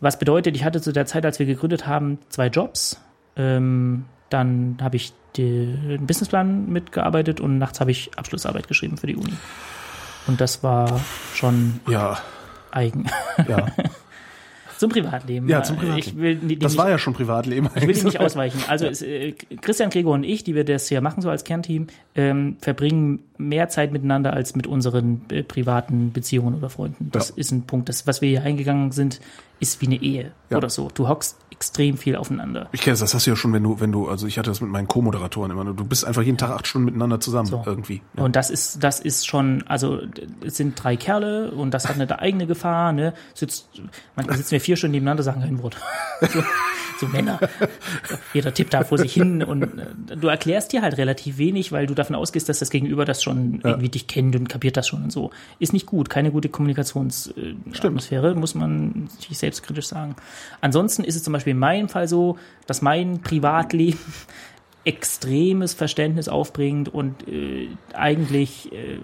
Was 0.00 0.18
bedeutet, 0.18 0.56
ich 0.56 0.64
hatte 0.64 0.80
zu 0.80 0.92
der 0.92 1.06
Zeit, 1.06 1.24
als 1.24 1.38
wir 1.38 1.46
gegründet 1.46 1.86
haben, 1.86 2.18
zwei 2.28 2.48
Jobs. 2.48 3.00
Ähm, 3.36 4.04
dann 4.30 4.78
habe 4.80 4.96
ich 4.96 5.12
den 5.36 6.06
Businessplan 6.06 6.68
mitgearbeitet 6.70 7.40
und 7.40 7.58
nachts 7.58 7.80
habe 7.80 7.90
ich 7.90 8.10
Abschlussarbeit 8.16 8.66
geschrieben 8.68 8.96
für 8.96 9.06
die 9.06 9.16
Uni. 9.16 9.34
Und 10.26 10.40
das 10.40 10.62
war 10.62 11.00
schon 11.34 11.80
Ja, 11.88 12.18
eigen. 12.70 13.06
ja. 13.48 13.66
zum 14.78 14.90
Privatleben. 14.90 15.48
Ja, 15.48 15.62
zum 15.62 15.76
Privatleben. 15.76 16.08
Ich 16.08 16.16
will 16.16 16.34
die- 16.36 16.58
Das 16.58 16.72
nicht- 16.72 16.78
war 16.78 16.90
ja 16.90 16.98
schon 16.98 17.14
Privatleben. 17.14 17.68
Ich 17.76 17.86
will 17.86 17.94
dich 17.94 18.04
nicht 18.04 18.20
ausweichen. 18.20 18.58
Also 18.68 18.86
es, 18.86 19.02
äh, 19.02 19.32
Christian 19.60 19.90
Gregor 19.90 20.14
und 20.14 20.24
ich, 20.24 20.44
die 20.44 20.54
wir 20.54 20.64
das 20.64 20.88
hier 20.88 21.00
machen 21.00 21.22
so 21.22 21.30
als 21.30 21.44
Kernteam, 21.44 21.86
ähm, 22.14 22.56
verbringen 22.60 23.20
mehr 23.38 23.68
Zeit 23.68 23.92
miteinander 23.92 24.32
als 24.32 24.56
mit 24.56 24.66
unseren 24.66 25.22
äh, 25.30 25.42
privaten 25.42 26.12
Beziehungen 26.12 26.54
oder 26.54 26.68
Freunden. 26.70 27.08
Das 27.12 27.30
Ja. 27.30 27.34
ist 27.36 27.50
ein 27.52 27.62
Punkt. 27.62 27.88
Das, 27.88 28.06
was 28.06 28.20
wir 28.22 28.28
hier 28.28 28.42
eingegangen 28.42 28.92
sind, 28.92 29.20
ist 29.60 29.80
wie 29.80 29.86
eine 29.86 29.96
Ehe 30.02 30.32
Ja. 30.50 30.58
oder 30.58 30.68
so. 30.70 30.88
Du 30.94 31.08
hockst 31.08 31.38
extrem 31.50 31.96
viel 31.96 32.16
aufeinander. 32.16 32.68
Ich 32.72 32.82
kenne 32.82 32.92
das, 32.92 33.00
das 33.00 33.14
hast 33.14 33.26
du 33.26 33.30
ja 33.30 33.36
schon, 33.36 33.52
wenn 33.54 33.62
du, 33.62 33.80
wenn 33.80 33.90
du, 33.90 34.08
also 34.08 34.26
ich 34.26 34.36
hatte 34.38 34.50
das 34.50 34.60
mit 34.60 34.70
meinen 34.70 34.86
Co-Moderatoren 34.88 35.50
immer, 35.50 35.64
du 35.64 35.84
bist 35.84 36.04
einfach 36.04 36.20
jeden 36.22 36.36
Tag 36.36 36.50
acht 36.50 36.66
Stunden 36.66 36.84
miteinander 36.84 37.18
zusammen 37.18 37.46
So. 37.46 37.62
irgendwie. 37.64 38.02
Ja. 38.16 38.24
Und 38.24 38.36
das 38.36 38.50
ist, 38.50 38.82
das 38.84 39.00
ist 39.00 39.26
schon, 39.26 39.62
also 39.66 40.00
es 40.44 40.56
sind 40.58 40.74
drei 40.82 40.96
Kerle 40.96 41.50
und 41.52 41.72
das 41.72 41.88
hat 41.88 41.98
eine 41.98 42.18
eigene 42.18 42.46
Gefahr. 42.46 42.92
Ne? 42.92 43.14
Sitzt, 43.32 43.68
manchmal 44.16 44.36
sitzen 44.36 44.50
wir 44.50 44.60
vier 44.60 44.76
Stunden 44.76 44.92
nebeneinander, 44.92 45.22
sagen 45.22 45.40
kein 45.40 45.62
Wort. 45.62 45.76
So, 46.32 46.42
so 46.98 47.12
Männer. 47.12 47.38
Jeder 48.32 48.54
tippt 48.54 48.72
da 48.72 48.82
vor 48.82 48.96
sich 48.96 49.12
hin 49.12 49.42
und 49.42 49.64
äh, 49.64 50.16
du 50.16 50.28
erklärst 50.28 50.72
dir 50.72 50.80
halt 50.80 50.96
relativ 50.96 51.36
wenig, 51.36 51.70
weil 51.70 51.86
du 51.86 51.94
davon 51.94 52.16
ausgehst, 52.16 52.48
dass 52.48 52.58
das 52.60 52.70
Gegenüber 52.70 53.04
das 53.04 53.22
schon 53.22 53.60
irgendwie 53.62 53.90
dich 53.90 54.06
kennt 54.06 54.34
und 54.34 54.48
kapiert 54.48 54.78
das 54.78 54.88
schon 54.88 55.02
und 55.02 55.12
so. 55.12 55.30
Ist 55.58 55.74
nicht 55.74 55.84
gut, 55.84 56.08
keine 56.08 56.30
gute 56.30 56.48
Kommunikationsatmosphäre, 56.48 58.34
muss 58.34 58.54
man 58.54 59.08
sich 59.18 59.36
selbstkritisch 59.46 59.86
sagen. 59.86 60.16
Ansonsten 60.60 61.04
ist 61.04 61.16
es 61.16 61.22
zum 61.22 61.32
Beispiel 61.32 61.52
in 61.52 61.58
meinem 61.58 61.88
Fall 61.88 62.08
so, 62.08 62.36
dass 62.66 62.82
mein 62.82 63.20
Privatleben 63.20 63.98
extremes 64.84 65.74
Verständnis 65.74 66.28
aufbringt 66.28 66.88
und 66.88 67.26
äh, 67.28 67.68
eigentlich 67.94 68.72
äh, 68.72 68.98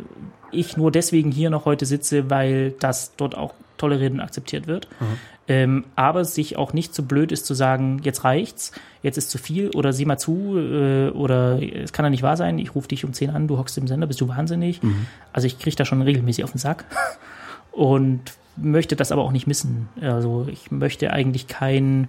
ich 0.53 0.77
nur 0.77 0.91
deswegen 0.91 1.31
hier 1.33 1.51
noch 1.51 1.65
heute 1.65 1.87
sitze, 1.87 2.31
weil 2.31 2.73
das 2.73 3.17
dort 3.17 3.37
auch 3.37 3.55
toleriert 3.79 4.13
und 4.13 4.21
akzeptiert 4.21 4.67
wird. 4.67 4.87
Ähm, 5.49 5.85
aber 5.97 6.25
sich 6.25 6.57
auch 6.57 6.73
nicht 6.73 6.95
so 6.95 7.03
blöd 7.03 7.33
ist 7.33 7.47
zu 7.47 7.55
sagen, 7.55 8.01
jetzt 8.05 8.23
reicht's, 8.23 8.71
jetzt 9.03 9.19
ist 9.19 9.31
zu 9.31 9.39
viel 9.39 9.71
oder 9.71 9.93
sieh 9.93 10.05
mal 10.05 10.19
zu 10.19 10.57
äh, 10.57 11.09
oder 11.11 11.61
es 11.61 11.93
kann 11.93 12.05
ja 12.05 12.11
nicht 12.11 12.23
wahr 12.23 12.37
sein, 12.37 12.59
ich 12.59 12.77
rufe 12.77 12.87
dich 12.87 13.05
um 13.05 13.13
10 13.13 13.31
an, 13.31 13.49
du 13.49 13.59
hockst 13.59 13.77
im 13.77 13.89
Sender, 13.89 14.07
bist 14.07 14.21
du 14.21 14.29
wahnsinnig. 14.29 14.81
Also 15.33 15.47
ich 15.47 15.59
kriege 15.59 15.75
da 15.75 15.85
schon 15.85 16.01
regelmäßig 16.01 16.45
auf 16.45 16.53
den 16.53 16.59
Sack 16.59 16.85
und 17.73 18.21
möchte 18.57 18.97
das 18.97 19.13
aber 19.13 19.23
auch 19.23 19.33
nicht 19.33 19.47
missen. 19.47 19.89
Also 20.01 20.47
ich 20.51 20.71
möchte 20.71 21.13
eigentlich 21.13 21.47
kein 21.47 22.09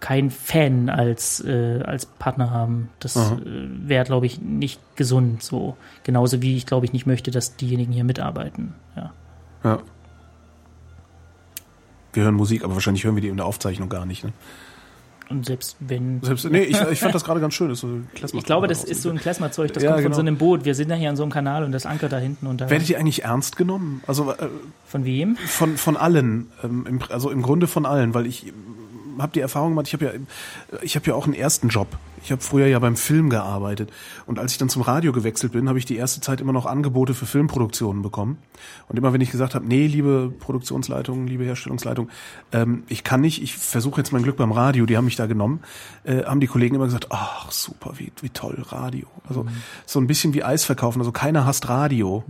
kein 0.00 0.30
Fan 0.30 0.90
als, 0.90 1.42
äh, 1.44 1.80
als 1.84 2.06
Partner 2.06 2.50
haben. 2.50 2.90
Das 3.00 3.16
äh, 3.16 3.38
wäre, 3.44 4.04
glaube 4.04 4.26
ich, 4.26 4.40
nicht 4.40 4.80
gesund 4.94 5.42
so. 5.42 5.76
Genauso 6.04 6.42
wie 6.42 6.56
ich, 6.56 6.66
glaube 6.66 6.86
ich, 6.86 6.92
nicht 6.92 7.06
möchte, 7.06 7.30
dass 7.30 7.56
diejenigen 7.56 7.92
hier 7.92 8.04
mitarbeiten. 8.04 8.74
Ja. 8.94 9.12
Ja. 9.64 9.78
Wir 12.12 12.24
hören 12.24 12.34
Musik, 12.34 12.64
aber 12.64 12.74
wahrscheinlich 12.74 13.04
hören 13.04 13.14
wir 13.14 13.22
die 13.22 13.28
in 13.28 13.36
der 13.36 13.46
Aufzeichnung 13.46 13.88
gar 13.88 14.06
nicht. 14.06 14.24
Ne? 14.24 14.32
Und 15.28 15.44
selbst 15.44 15.76
wenn. 15.80 16.22
Selbst, 16.22 16.48
nee, 16.50 16.62
ich, 16.62 16.80
ich 16.80 17.00
fand 17.00 17.14
das 17.14 17.24
gerade 17.24 17.40
ganz 17.40 17.54
schön. 17.54 17.68
Das 17.68 17.78
ist 17.78 17.80
so 17.82 18.00
Ich 18.38 18.44
glaube, 18.44 18.68
das 18.68 18.84
ist 18.84 19.02
so 19.02 19.10
ein 19.10 19.18
Klezmerzeug, 19.18 19.72
das 19.72 19.82
Ja, 19.82 19.90
kommt 19.90 20.02
von 20.02 20.12
genau. 20.12 20.14
so 20.16 20.20
einem 20.20 20.36
Boot. 20.38 20.64
Wir 20.64 20.74
sind 20.74 20.88
ja 20.90 20.96
hier 20.96 21.10
an 21.10 21.16
so 21.16 21.24
einem 21.24 21.32
Kanal 21.32 21.64
und 21.64 21.72
das 21.72 21.84
Ankert 21.86 22.12
da 22.12 22.18
hinten 22.18 22.46
und 22.46 22.60
da. 22.60 22.70
Werdet 22.70 22.88
ihr 22.88 22.98
eigentlich 22.98 23.24
ernst 23.24 23.56
genommen? 23.56 24.02
Also 24.06 24.30
äh, 24.32 24.48
Von 24.86 25.04
wem? 25.04 25.36
von, 25.36 25.76
von 25.76 25.96
allen, 25.96 26.50
ähm, 26.62 26.86
im, 26.88 27.00
also 27.10 27.30
im 27.30 27.42
Grunde 27.42 27.66
von 27.66 27.86
allen, 27.86 28.14
weil 28.14 28.26
ich 28.26 28.52
habe 29.18 29.32
die 29.32 29.40
Erfahrung 29.40 29.70
gemacht, 29.70 29.86
ich 29.88 29.94
habe 29.94 30.04
ja, 30.04 30.10
ich 30.82 30.96
habe 30.96 31.06
ja 31.06 31.14
auch 31.14 31.24
einen 31.24 31.34
ersten 31.34 31.68
Job. 31.68 31.88
Ich 32.22 32.32
habe 32.32 32.42
früher 32.42 32.66
ja 32.66 32.78
beim 32.78 32.96
Film 32.96 33.30
gearbeitet 33.30 33.92
und 34.26 34.38
als 34.38 34.52
ich 34.52 34.58
dann 34.58 34.68
zum 34.68 34.82
Radio 34.82 35.12
gewechselt 35.12 35.52
bin, 35.52 35.68
habe 35.68 35.78
ich 35.78 35.84
die 35.84 35.96
erste 35.96 36.20
Zeit 36.20 36.40
immer 36.40 36.52
noch 36.52 36.66
Angebote 36.66 37.14
für 37.14 37.26
Filmproduktionen 37.26 38.02
bekommen. 38.02 38.38
Und 38.88 38.98
immer 38.98 39.12
wenn 39.12 39.20
ich 39.20 39.30
gesagt 39.30 39.54
habe, 39.54 39.66
nee, 39.66 39.86
liebe 39.86 40.32
Produktionsleitung, 40.38 41.26
liebe 41.26 41.44
Herstellungsleitung, 41.44 42.08
ähm, 42.52 42.82
ich 42.88 43.04
kann 43.04 43.20
nicht, 43.20 43.42
ich 43.42 43.56
versuche 43.56 44.00
jetzt 44.00 44.12
mein 44.12 44.22
Glück 44.22 44.36
beim 44.36 44.52
Radio, 44.52 44.86
die 44.86 44.96
haben 44.96 45.04
mich 45.04 45.16
da 45.16 45.26
genommen, 45.26 45.60
äh, 46.04 46.24
haben 46.24 46.40
die 46.40 46.46
Kollegen 46.46 46.74
immer 46.74 46.86
gesagt, 46.86 47.08
ach 47.10 47.50
super, 47.52 47.92
wie, 47.96 48.12
wie 48.20 48.30
toll 48.30 48.62
Radio. 48.68 49.06
Also 49.28 49.46
so 49.84 50.00
ein 50.00 50.06
bisschen 50.06 50.34
wie 50.34 50.42
Eis 50.42 50.64
verkaufen, 50.64 51.00
also 51.00 51.12
keiner 51.12 51.46
hasst 51.46 51.68
Radio. 51.68 52.24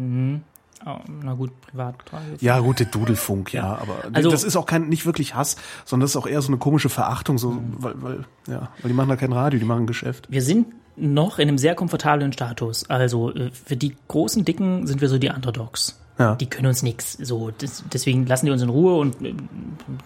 Oh, 0.88 0.98
na 1.22 1.34
gut, 1.34 1.50
privat. 1.62 1.96
Ja, 2.40 2.60
gut, 2.60 2.78
der 2.78 2.86
Dudelfunk, 2.86 3.52
ja, 3.52 3.76
aber 3.76 3.96
Also- 4.12 4.30
das 4.30 4.44
ist 4.44 4.54
auch 4.56 4.66
kein 4.66 4.88
nicht 4.88 5.04
wirklich 5.04 5.34
Hass, 5.34 5.56
sondern 5.84 6.04
das 6.04 6.10
ist 6.12 6.16
auch 6.16 6.28
eher 6.28 6.40
so 6.42 6.48
eine 6.48 6.58
komische 6.58 6.88
Verachtung, 6.88 7.38
so, 7.38 7.58
weil, 7.78 7.94
weil, 8.02 8.24
ja, 8.46 8.68
weil 8.82 8.88
die 8.88 8.94
machen 8.94 9.08
da 9.08 9.16
kein 9.16 9.32
Radio, 9.32 9.58
die 9.58 9.64
machen 9.66 9.86
Geschäft. 9.88 10.26
Wir 10.30 10.42
sind 10.42 10.68
noch 10.96 11.38
in 11.40 11.48
einem 11.48 11.58
sehr 11.58 11.74
komfortablen 11.74 12.32
Status. 12.32 12.88
Also 12.88 13.34
äh, 13.34 13.50
für 13.50 13.76
die 13.76 13.96
großen 14.08 14.44
Dicken 14.44 14.86
sind 14.86 15.00
wir 15.00 15.08
so 15.08 15.18
die 15.18 15.28
Underdogs. 15.28 16.00
Ja. 16.18 16.34
Die 16.34 16.46
können 16.46 16.66
uns 16.68 16.82
nichts. 16.82 17.12
So, 17.12 17.50
das, 17.58 17.84
deswegen 17.92 18.26
lassen 18.26 18.46
die 18.46 18.52
uns 18.52 18.62
in 18.62 18.70
Ruhe 18.70 18.96
und 18.96 19.22
äh, 19.22 19.34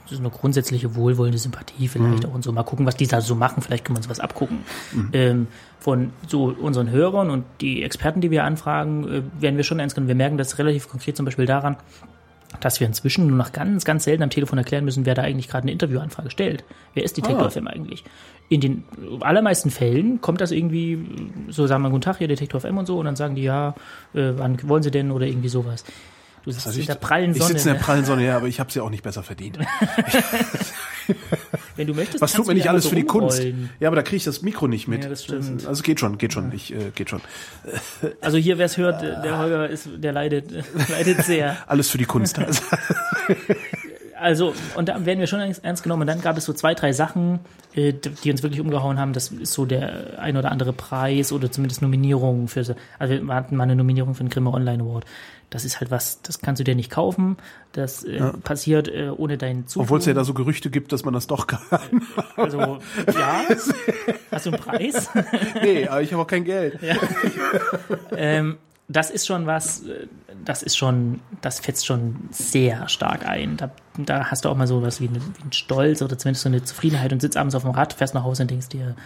das 0.02 0.12
ist 0.12 0.18
eine 0.18 0.30
grundsätzliche 0.30 0.96
wohlwollende 0.96 1.38
Sympathie 1.38 1.86
vielleicht 1.86 2.26
auch 2.26 2.34
und 2.34 2.42
so. 2.42 2.50
Mal 2.50 2.64
gucken, 2.64 2.84
was 2.84 2.96
die 2.96 3.06
da 3.06 3.20
so 3.20 3.36
machen. 3.36 3.62
Vielleicht 3.62 3.84
können 3.84 3.96
wir 3.96 4.00
uns 4.00 4.08
was 4.08 4.20
abgucken. 4.20 4.58
Ähm, 5.12 5.46
von 5.78 6.12
so 6.26 6.54
unseren 6.60 6.90
Hörern 6.90 7.30
und 7.30 7.44
die 7.60 7.82
Experten, 7.82 8.20
die 8.20 8.30
wir 8.30 8.44
anfragen, 8.44 9.08
äh, 9.08 9.22
werden 9.40 9.56
wir 9.56 9.64
schon 9.64 9.78
ernst 9.78 9.94
genommen. 9.94 10.08
Wir 10.08 10.16
merken 10.16 10.36
das 10.36 10.58
relativ 10.58 10.88
konkret 10.88 11.16
zum 11.16 11.24
Beispiel 11.24 11.46
daran, 11.46 11.76
dass 12.60 12.80
wir 12.80 12.86
inzwischen 12.86 13.26
nur 13.28 13.36
noch 13.36 13.52
ganz, 13.52 13.84
ganz 13.84 14.04
selten 14.04 14.22
am 14.22 14.30
Telefon 14.30 14.58
erklären 14.58 14.84
müssen, 14.84 15.06
wer 15.06 15.14
da 15.14 15.22
eigentlich 15.22 15.48
gerade 15.48 15.62
eine 15.62 15.72
Interviewanfrage 15.72 16.30
stellt. 16.30 16.64
Wer 16.94 17.04
ist 17.04 17.16
Detektor 17.16 17.46
Ah. 17.46 17.50
FM 17.50 17.68
eigentlich? 17.68 18.04
In 18.48 18.60
den 18.60 18.84
allermeisten 19.20 19.70
Fällen 19.70 20.20
kommt 20.20 20.40
das 20.40 20.50
irgendwie, 20.50 20.98
so 21.48 21.66
sagen 21.68 21.82
wir, 21.82 21.90
guten 21.90 22.02
Tag, 22.02 22.18
hier 22.18 22.26
Detektor 22.28 22.60
FM 22.60 22.78
und 22.78 22.86
so, 22.86 22.98
und 22.98 23.04
dann 23.04 23.16
sagen 23.16 23.36
die, 23.36 23.42
ja, 23.44 23.74
äh, 24.14 24.32
wann 24.36 24.58
wollen 24.68 24.82
sie 24.82 24.90
denn 24.90 25.12
oder 25.12 25.26
irgendwie 25.26 25.48
sowas. 25.48 25.84
Du 26.44 26.50
sitzt 26.50 26.76
in 26.76 26.86
der 26.86 26.94
prallen 26.94 27.32
ich 27.32 27.38
Sonne. 27.38 27.54
sitze 27.54 27.68
in 27.68 27.74
der 27.74 27.82
prallen 27.82 28.04
Sonne, 28.04 28.24
ja, 28.24 28.36
aber 28.36 28.46
ich 28.46 28.60
habe 28.60 28.72
sie 28.72 28.80
auch 28.80 28.90
nicht 28.90 29.02
besser 29.02 29.22
verdient. 29.22 29.58
Wenn 31.76 31.86
du 31.86 31.94
möchtest, 31.94 32.20
Was 32.20 32.32
tut 32.32 32.46
mir 32.46 32.54
nicht 32.54 32.68
alles 32.68 32.84
so 32.84 32.90
für 32.90 32.96
die 32.96 33.04
Kunst? 33.04 33.42
Ja, 33.78 33.88
aber 33.88 33.96
da 33.96 34.02
kriege 34.02 34.16
ich 34.16 34.24
das 34.24 34.42
Mikro 34.42 34.68
nicht 34.68 34.88
mit. 34.88 35.04
Ja, 35.04 35.10
das 35.10 35.24
stimmt. 35.24 35.66
Also 35.66 35.82
geht 35.82 36.00
schon, 36.00 36.18
geht 36.18 36.32
schon, 36.32 36.52
ich, 36.52 36.74
äh, 36.74 36.90
geht 36.94 37.10
schon. 37.10 37.20
Also 38.20 38.38
hier, 38.38 38.58
wer 38.58 38.66
es 38.66 38.76
hört, 38.76 39.02
der 39.02 39.38
Holger 39.38 39.68
ist, 39.68 39.88
der 39.96 40.12
leidet, 40.12 40.50
leidet 40.88 41.24
sehr. 41.24 41.56
Alles 41.66 41.90
für 41.90 41.98
die 41.98 42.04
Kunst. 42.04 42.38
Also, 42.38 42.62
Also, 44.20 44.54
und 44.74 44.90
da 44.90 45.06
werden 45.06 45.18
wir 45.18 45.26
schon 45.26 45.40
ernst 45.40 45.82
genommen. 45.82 46.02
Und 46.02 46.06
dann 46.06 46.20
gab 46.20 46.36
es 46.36 46.44
so 46.44 46.52
zwei, 46.52 46.74
drei 46.74 46.92
Sachen, 46.92 47.40
äh, 47.74 47.94
die 47.94 48.30
uns 48.30 48.42
wirklich 48.42 48.60
umgehauen 48.60 48.98
haben. 48.98 49.14
Das 49.14 49.28
ist 49.28 49.54
so 49.54 49.64
der 49.64 50.20
ein 50.20 50.36
oder 50.36 50.52
andere 50.52 50.74
Preis 50.74 51.32
oder 51.32 51.50
zumindest 51.50 51.80
Nominierung 51.80 52.46
für 52.46 52.62
so. 52.62 52.74
Also 52.98 53.14
wir 53.26 53.34
hatten 53.34 53.56
mal 53.56 53.64
eine 53.64 53.76
Nominierung 53.76 54.14
für 54.14 54.22
den 54.22 54.28
Grimme 54.28 54.52
Online 54.52 54.82
Award. 54.82 55.06
Das 55.50 55.64
ist 55.64 55.80
halt 55.80 55.90
was, 55.90 56.22
das 56.22 56.40
kannst 56.40 56.60
du 56.60 56.64
dir 56.64 56.74
nicht 56.74 56.90
kaufen. 56.90 57.36
Das 57.72 58.04
äh, 58.04 58.20
passiert 58.44 58.88
äh, 58.88 59.10
ohne 59.10 59.36
deinen 59.36 59.66
Zutun. 59.66 59.82
Obwohl 59.82 59.98
es 59.98 60.06
ja 60.06 60.14
da 60.14 60.24
so 60.24 60.32
Gerüchte 60.32 60.70
gibt, 60.70 60.92
dass 60.92 61.04
man 61.04 61.12
das 61.12 61.26
doch 61.26 61.46
kann. 61.46 61.60
Also, 62.36 62.58
ja. 62.58 63.44
Hast 64.30 64.46
du 64.46 64.50
einen 64.50 64.60
Preis? 64.60 65.10
nee, 65.62 65.88
aber 65.88 66.02
ich 66.02 66.12
habe 66.12 66.22
auch 66.22 66.26
kein 66.26 66.44
Geld. 66.44 66.78
ähm, 68.16 68.58
das 68.90 69.10
ist 69.10 69.26
schon 69.26 69.46
was, 69.46 69.84
äh, 69.86 70.06
das 70.44 70.62
ist 70.62 70.76
schon, 70.76 71.20
das 71.40 71.60
fetzt 71.60 71.86
schon 71.86 72.16
sehr 72.30 72.88
stark 72.88 73.26
ein. 73.26 73.56
Da, 73.56 73.70
da 73.98 74.30
hast 74.30 74.44
du 74.44 74.48
auch 74.48 74.56
mal 74.56 74.66
so 74.66 74.82
was 74.82 75.00
wie, 75.00 75.08
eine, 75.08 75.20
wie 75.20 75.42
einen 75.42 75.52
Stolz 75.52 76.02
oder 76.02 76.18
zumindest 76.18 76.42
so 76.42 76.48
eine 76.48 76.64
Zufriedenheit 76.64 77.12
und 77.12 77.20
sitzt 77.20 77.36
abends 77.36 77.54
auf 77.54 77.62
dem 77.62 77.72
Rad, 77.72 77.92
fährst 77.92 78.14
nach 78.14 78.24
Hause 78.24 78.42
und 78.42 78.50
denkst 78.50 78.68
dir, 78.68 78.96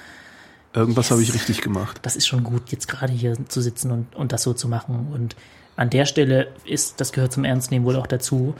Irgendwas 0.74 1.10
habe 1.10 1.22
ich 1.22 1.32
richtig 1.32 1.60
gemacht. 1.60 2.00
das 2.02 2.16
ist 2.16 2.26
schon 2.26 2.42
gut, 2.44 2.70
jetzt 2.72 2.88
gerade 2.88 3.12
hier 3.12 3.36
zu 3.48 3.60
sitzen 3.60 3.90
und, 3.90 4.14
und 4.16 4.32
das 4.32 4.42
so 4.42 4.52
zu 4.52 4.68
machen. 4.68 5.08
Und 5.12 5.36
an 5.76 5.90
der 5.90 6.04
Stelle 6.04 6.48
ist, 6.64 7.00
das 7.00 7.12
gehört 7.12 7.32
zum 7.32 7.44
Ernstnehmen 7.44 7.86
wohl 7.86 7.96
auch 7.96 8.06
dazu, 8.06 8.54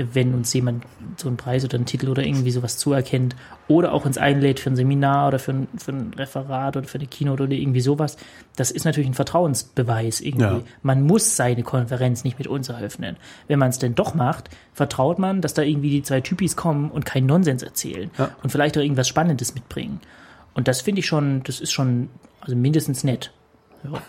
wenn 0.00 0.32
uns 0.32 0.52
jemand 0.52 0.84
so 1.16 1.26
einen 1.26 1.36
Preis 1.36 1.64
oder 1.64 1.74
einen 1.74 1.84
Titel 1.84 2.08
oder 2.08 2.22
irgendwie 2.22 2.52
sowas 2.52 2.78
zuerkennt 2.78 3.34
oder 3.66 3.92
auch 3.92 4.04
uns 4.04 4.16
einlädt 4.16 4.60
für 4.60 4.70
ein 4.70 4.76
Seminar 4.76 5.26
oder 5.26 5.40
für 5.40 5.50
ein, 5.52 5.68
für 5.76 5.90
ein 5.90 6.14
Referat 6.16 6.76
oder 6.76 6.86
für 6.86 6.98
eine 6.98 7.08
Keynote 7.08 7.42
oder 7.42 7.52
irgendwie 7.52 7.80
sowas, 7.80 8.16
das 8.54 8.70
ist 8.70 8.84
natürlich 8.84 9.10
ein 9.10 9.14
Vertrauensbeweis 9.14 10.20
irgendwie. 10.20 10.44
Ja. 10.44 10.62
Man 10.82 11.02
muss 11.02 11.34
seine 11.36 11.64
Konferenz 11.64 12.22
nicht 12.22 12.38
mit 12.38 12.46
uns 12.46 12.68
eröffnen. 12.68 13.16
Wenn 13.48 13.58
man 13.58 13.70
es 13.70 13.80
denn 13.80 13.96
doch 13.96 14.14
macht, 14.14 14.50
vertraut 14.72 15.18
man, 15.18 15.40
dass 15.40 15.54
da 15.54 15.62
irgendwie 15.62 15.90
die 15.90 16.02
zwei 16.04 16.20
Typis 16.20 16.54
kommen 16.54 16.90
und 16.92 17.04
keinen 17.04 17.26
Nonsens 17.26 17.64
erzählen 17.64 18.10
Ja. 18.18 18.30
und 18.44 18.50
vielleicht 18.50 18.78
auch 18.78 18.82
irgendwas 18.82 19.08
Spannendes 19.08 19.54
mitbringen. 19.54 20.00
Und 20.58 20.66
das 20.66 20.80
finde 20.80 20.98
ich 20.98 21.06
schon, 21.06 21.44
das 21.44 21.60
ist 21.60 21.70
schon, 21.70 22.08
also 22.40 22.56
mindestens 22.56 23.04
nett. 23.04 23.32
Ja. 23.84 24.02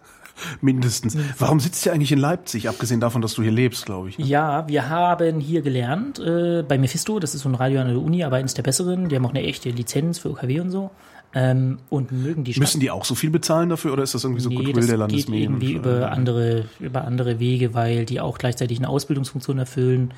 Mindestens. 0.60 1.16
Warum 1.38 1.60
sitzt 1.60 1.86
ihr 1.86 1.92
eigentlich 1.92 2.10
in 2.10 2.18
Leipzig, 2.18 2.68
abgesehen 2.68 2.98
davon, 2.98 3.22
dass 3.22 3.34
du 3.34 3.42
hier 3.44 3.52
lebst, 3.52 3.86
glaube 3.86 4.08
ich? 4.08 4.18
ne? 4.18 4.24
Ja, 4.24 4.66
wir 4.66 4.88
haben 4.88 5.38
hier 5.38 5.62
gelernt, 5.62 6.18
äh, 6.18 6.64
bei 6.66 6.76
Mephisto, 6.76 7.20
das 7.20 7.36
ist 7.36 7.42
so 7.42 7.48
ein 7.48 7.54
Radio 7.54 7.80
an 7.80 7.86
der 7.86 7.98
Uni, 7.98 8.24
aber 8.24 8.34
eines 8.34 8.54
der 8.54 8.64
besseren, 8.64 9.10
die 9.10 9.14
haben 9.14 9.24
auch 9.24 9.30
eine 9.30 9.44
echte 9.44 9.70
Lizenz 9.70 10.18
für 10.18 10.30
OKW 10.30 10.58
und 10.58 10.70
so. 10.72 10.90
Ähm, 11.34 11.78
und 11.88 12.12
mögen 12.12 12.44
die 12.44 12.52
Stadt. 12.52 12.60
Müssen 12.60 12.80
die 12.80 12.90
auch 12.90 13.06
so 13.06 13.14
viel 13.14 13.30
bezahlen 13.30 13.70
dafür 13.70 13.94
oder 13.94 14.02
ist 14.02 14.14
das 14.14 14.22
irgendwie 14.24 14.42
so 14.42 14.50
Nee, 14.50 14.56
Goodwill 14.56 14.74
der 14.74 14.82
geht 14.82 14.98
Landesmedien? 14.98 15.52
irgendwie 15.52 15.76
und 15.76 15.84
so? 15.84 15.90
über 15.90 16.12
andere, 16.12 16.64
über 16.78 17.04
andere 17.04 17.40
Wege, 17.40 17.72
weil 17.72 18.04
die 18.04 18.20
auch 18.20 18.36
gleichzeitig 18.36 18.78
eine 18.78 18.88
Ausbildungsfunktion 18.90 19.58
erfüllen 19.58 20.12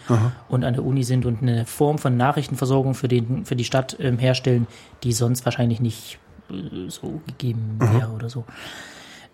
und 0.49 0.65
an 0.65 0.75
der 0.75 0.85
Uni 0.85 1.05
sind 1.05 1.25
und 1.25 1.41
eine 1.41 1.67
Form 1.67 1.99
von 1.99 2.17
Nachrichtenversorgung 2.17 2.95
für, 2.95 3.07
den, 3.07 3.45
für 3.45 3.55
die 3.55 3.65
Stadt 3.65 3.97
ähm, 4.01 4.19
herstellen, 4.19 4.67
die 5.05 5.13
sonst 5.13 5.45
wahrscheinlich 5.45 5.81
nicht 5.81 6.19
äh, 6.51 6.89
so 6.89 7.21
gegeben 7.27 7.77
wäre 7.79 8.11
oder 8.11 8.29
so. 8.29 8.45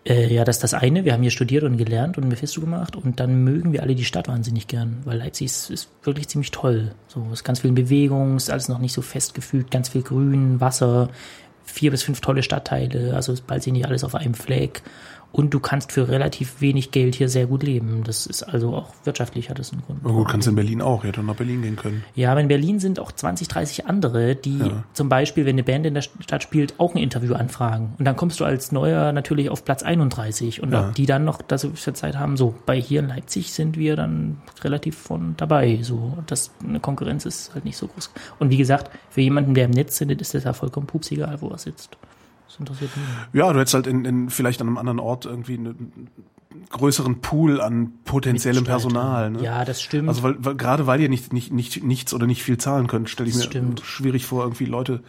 Äh, 0.05 0.33
ja, 0.33 0.45
das 0.45 0.57
ist 0.57 0.63
das 0.63 0.75
eine. 0.75 1.05
Wir 1.05 1.13
haben 1.13 1.23
hier 1.23 1.31
studiert 1.31 1.63
und 1.63 1.77
gelernt 1.77 2.17
und 2.17 2.27
Mephisto 2.29 2.61
gemacht 2.61 2.97
und 2.97 3.21
dann 3.21 3.45
mögen 3.45 3.73
wir 3.73 3.83
alle 3.83 3.95
die 3.95 4.05
Stadt 4.05 4.29
wahnsinnig 4.29 4.67
gern, 4.67 4.99
weil 5.05 5.19
Leipzig 5.19 5.47
ist, 5.47 5.71
ist 5.71 5.89
wirklich 6.05 6.29
ziemlich 6.29 6.51
toll. 6.51 6.93
So, 7.09 7.25
es 7.27 7.41
ist 7.41 7.45
ganz 7.45 7.61
viel 7.61 7.69
in 7.69 7.75
Bewegung, 7.75 8.37
ist 8.37 8.51
alles 8.51 8.69
noch 8.69 8.79
nicht 8.79 8.95
so 8.95 9.03
festgefügt, 9.03 9.71
ganz 9.71 9.91
viel 9.91 10.03
Grün, 10.03 10.61
Wasser, 10.61 11.11
vier 11.71 11.91
bis 11.91 12.03
fünf 12.03 12.21
tolle 12.21 12.43
Stadtteile, 12.43 13.15
also 13.15 13.35
bald 13.47 13.63
sind 13.63 13.75
die 13.75 13.85
alles 13.85 14.05
auf 14.05 14.15
einem 14.15 14.35
Fleck. 14.35 14.83
Und 15.33 15.55
du 15.55 15.61
kannst 15.61 15.93
für 15.93 16.09
relativ 16.09 16.61
wenig 16.61 16.91
Geld 16.91 17.15
hier 17.15 17.29
sehr 17.29 17.47
gut 17.47 17.63
leben. 17.63 18.03
Das 18.05 18.27
ist 18.27 18.43
also 18.43 18.75
auch 18.75 18.93
wirtschaftlich 19.05 19.49
hat 19.49 19.59
das 19.61 19.73
einen 19.73 19.83
Grund. 19.83 20.01
Na 20.03 20.11
gut, 20.11 20.29
kannst 20.29 20.47
du 20.47 20.51
in 20.51 20.57
Berlin 20.57 20.83
auch. 20.83 21.05
Ihr 21.05 21.09
hättet 21.11 21.25
nach 21.25 21.37
Berlin 21.37 21.63
gehen 21.63 21.77
können. 21.77 22.03
Ja, 22.17 22.33
aber 22.33 22.41
in 22.41 22.49
Berlin 22.49 22.81
sind 22.81 22.99
auch 22.99 23.13
20, 23.13 23.47
30 23.47 23.87
andere, 23.87 24.35
die 24.35 24.59
Ja. 24.59 24.85
zum 24.93 25.09
Beispiel, 25.09 25.47
wenn 25.47 25.55
eine 25.55 25.63
Band 25.63 25.87
in 25.87 25.95
der 25.95 26.03
Stadt 26.03 26.43
spielt, 26.43 26.75
auch 26.81 26.95
ein 26.95 26.99
Interview 26.99 27.35
anfragen. 27.35 27.95
Und 27.99 28.05
dann 28.05 28.17
kommst 28.17 28.41
du 28.41 28.45
als 28.45 28.73
Neuer 28.73 29.13
natürlich 29.13 29.51
auf 29.51 29.65
Platz 29.65 29.83
31 29.85 30.63
und 30.63 30.73
Ja. 30.73 30.89
auch 30.89 30.93
die 30.95 31.07
dann 31.07 31.25
noch 31.25 31.43
das 31.43 31.67
für 31.75 31.93
Zeit 31.93 32.17
haben. 32.19 32.37
So, 32.37 32.55
bei 32.67 32.81
hier 32.81 32.99
in 33.01 33.09
Leipzig 33.09 33.53
sind 33.53 33.77
wir 33.79 33.95
dann 33.97 34.39
relativ 34.65 34.97
von 34.99 35.35
dabei. 35.37 35.79
So, 35.83 36.19
das, 36.27 36.51
eine 36.67 36.81
Konkurrenz 36.81 37.25
ist 37.25 37.55
halt 37.55 37.65
nicht 37.65 37.77
so 37.77 37.87
groß. 37.87 38.11
Und 38.41 38.51
wie 38.51 38.57
gesagt, 38.57 38.91
für 39.11 39.21
jemanden, 39.21 39.55
der 39.55 39.67
im 39.67 39.71
Netz 39.71 39.97
sendet, 39.97 40.21
ist 40.21 40.35
das 40.35 40.45
ja 40.45 40.53
vollkommen 40.53 40.87
pups 40.89 41.11
egal, 41.13 41.41
wo 41.41 41.49
er 41.51 41.59
sitzt. 41.59 41.97
Das 42.51 42.59
interessiert 42.59 42.91
mich. 42.97 43.07
Ja, 43.41 43.53
du 43.53 43.61
hättest 43.61 43.75
halt 43.75 43.87
in, 43.87 44.05
in 44.05 44.29
vielleicht 44.31 44.61
an 44.61 44.67
einem 44.67 44.77
anderen 44.79 44.99
Ort 44.99 45.25
irgendwie 45.25 45.55
einen 45.55 46.09
größeren 46.71 47.21
Pool 47.21 47.61
an 47.61 47.93
potenziellem. 48.05 48.65
Personal. 48.65 49.31
Ne? 49.31 49.43
Ja, 49.43 49.65
das 49.65 49.81
stimmt. 49.81 50.09
Also 50.09 50.23
weil, 50.25 50.35
weil 50.39 50.57
gerade 50.57 50.87
weil 50.87 51.01
ihr 51.01 51.09
nicht, 51.09 51.33
nicht, 51.33 51.53
nicht 51.53 51.85
nichts 51.85 52.13
oder 52.13 52.27
nicht 52.27 52.43
viel 52.43 52.59
zahlen 52.59 52.87
könnt, 52.89 53.09
stelle 53.09 53.29
ich 53.29 53.37
Das 53.37 53.45
mir 53.45 53.51
stimmt. 53.51 53.81
schwierig 53.85 54.27
vor, 54.27 54.43
irgendwie 54.43 54.65
Leute 54.65 55.01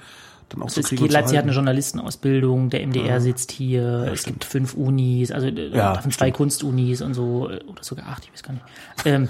dann 0.50 0.62
auch 0.62 0.66
Also 0.66 0.76
zu 0.76 0.80
es 0.82 0.88
kriegen. 0.89 1.02
geht, 1.02 1.12
zu 1.12 1.18
Leipzig 1.18 1.38
hat 1.38 1.44
eine. 1.46 1.54
Journalistenausbildung, 1.54 2.70
der 2.70 2.86
MDR 2.86 3.20
sitzt 3.22 3.52
hier, 3.52 4.10
es 4.14 4.24
gibt 4.24 4.44
fünf 4.44 4.74
Unis, 4.76 5.32
also 5.32 5.48
äh, 5.48 5.70
Ja, 5.70 5.94
davon 5.96 6.12
zwei 6.12 6.26
stimmt. 6.26 6.38
Kunstunis 6.38 7.02
und 7.02 7.14
so, 7.16 7.50
äh, 7.50 7.60
oder 7.66 7.84
sogar 7.84 8.08
acht, 8.08 8.24
ich 8.26 8.34
weiß 8.34 8.44
gar 8.44 8.54
nicht. 8.54 8.66
Ähm, 9.06 9.30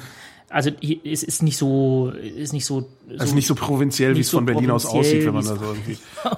also 0.51 0.69
es 0.81 1.23
ist 1.23 1.43
nicht 1.43 1.57
so, 1.57 2.11
ist 2.11 2.53
nicht 2.53 2.65
so, 2.65 2.81
so 2.81 2.87
Also 3.17 3.35
nicht 3.35 3.47
so 3.47 3.55
provinziell, 3.55 4.15
wie 4.15 4.19
es 4.19 4.29
so 4.29 4.37
von 4.37 4.45
Berlin 4.45 4.69
aus 4.71 4.85
aussieht, 4.85 5.25
wenn 5.25 5.33
man 5.33 5.45
da 5.45 5.55
so 5.55 5.63
irgendwie 5.63 5.97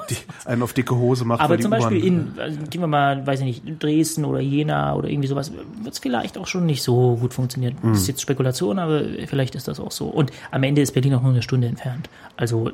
die, 0.10 0.16
einen 0.46 0.62
auf 0.62 0.74
dicke 0.74 0.96
Hose 0.96 1.26
macht. 1.26 1.42
aber 1.42 1.60
zum 1.60 1.72
Beispiel 1.72 2.04
in, 2.04 2.34
also 2.38 2.60
gehen 2.70 2.82
wir 2.82 2.88
mal, 2.88 3.26
weiß 3.26 3.42
ich 3.42 3.46
nicht, 3.46 3.84
Dresden 3.84 4.26
oder 4.26 4.40
Jena 4.40 4.94
oder 4.96 5.10
irgendwie 5.10 5.28
sowas, 5.28 5.52
wird 5.52 5.94
es 5.94 6.00
vielleicht 6.00 6.38
auch 6.38 6.48
schon 6.48 6.66
nicht 6.66 6.84
so 6.84 7.18
gut 7.20 7.34
funktionieren. 7.34 7.76
Hm. 7.82 7.92
Das 7.92 8.02
ist 8.02 8.08
jetzt 8.08 8.22
Spekulation, 8.22 8.80
aber 8.80 9.02
vielleicht 9.28 9.56
ist 9.56 9.68
das 9.68 9.80
auch 9.80 9.92
so. 9.92 10.06
Und 10.06 10.32
am 10.52 10.64
Ende 10.64 10.82
ist 10.82 10.94
Berlin 10.94 11.16
auch 11.16 11.22
nur 11.22 11.32
eine 11.32 11.42
Stunde 11.42 11.68
entfernt. 11.68 12.10
Also 12.38 12.72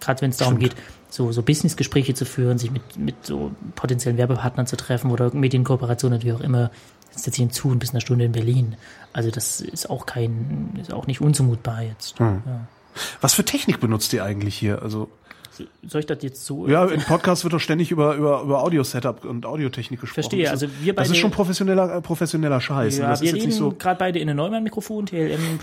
gerade 0.00 0.22
wenn 0.22 0.30
es 0.30 0.36
darum 0.36 0.56
Stimmt. 0.56 0.74
geht, 0.74 0.82
so, 1.10 1.32
so 1.32 1.42
Businessgespräche 1.42 2.14
zu 2.14 2.24
führen, 2.24 2.58
sich 2.58 2.70
mit, 2.70 2.82
mit 2.96 3.14
so 3.22 3.52
potenziellen 3.74 4.18
Werbepartnern 4.18 4.66
zu 4.66 4.76
treffen 4.76 5.10
oder 5.10 5.34
Medienkooperationen, 5.34 6.22
wie 6.22 6.32
auch 6.32 6.40
immer, 6.40 6.70
jetzt 7.14 7.36
hier 7.36 7.48
zu 7.50 7.68
und 7.68 7.78
bis 7.78 7.90
eine 7.90 8.00
Stunde 8.00 8.24
in 8.24 8.32
Berlin. 8.32 8.76
Also 9.12 9.30
das 9.30 9.60
ist 9.60 9.90
auch 9.90 10.06
kein, 10.06 10.76
ist 10.80 10.92
auch 10.92 11.06
nicht 11.06 11.20
unzumutbar 11.20 11.82
jetzt. 11.82 12.18
Hm. 12.18 12.42
Ja. 12.46 12.60
Was 13.20 13.34
für 13.34 13.44
Technik 13.44 13.80
benutzt 13.80 14.12
ihr 14.12 14.24
eigentlich 14.24 14.54
hier? 14.56 14.82
Also 14.82 15.08
Soll 15.86 16.00
ich 16.00 16.06
das 16.06 16.18
jetzt 16.22 16.44
so? 16.44 16.68
ja, 16.68 16.84
im 16.86 17.00
Podcast 17.02 17.42
wird 17.44 17.52
doch 17.54 17.60
ständig 17.60 17.90
über 17.90 18.14
über 18.14 18.42
über 18.42 18.62
Audio-Setup 18.62 19.24
und 19.24 19.44
Audiotechnik 19.46 20.00
gesprochen. 20.00 20.22
Verstehe, 20.22 20.44
Das 20.44 20.52
also 20.52 20.66
ist- 20.66 20.72
wir 20.84 20.92
Das 20.94 21.04
beide- 21.04 21.14
ist 21.14 21.20
schon 21.20 21.30
professioneller 21.32 21.96
äh, 21.96 22.00
professioneller 22.00 22.60
Scheiß. 22.60 22.96
ne? 22.98 23.02
Ja, 23.04 23.10
das 23.10 23.20
wir 23.22 23.28
ist 23.28 23.34
reden 23.42 23.50
so. 23.52 23.70
gerade 23.72 23.98
beide 23.98 24.18
in 24.20 24.28
einem 24.28 24.36
Neumann-Mikrofon, 24.36 25.06
TLM, 25.06 25.58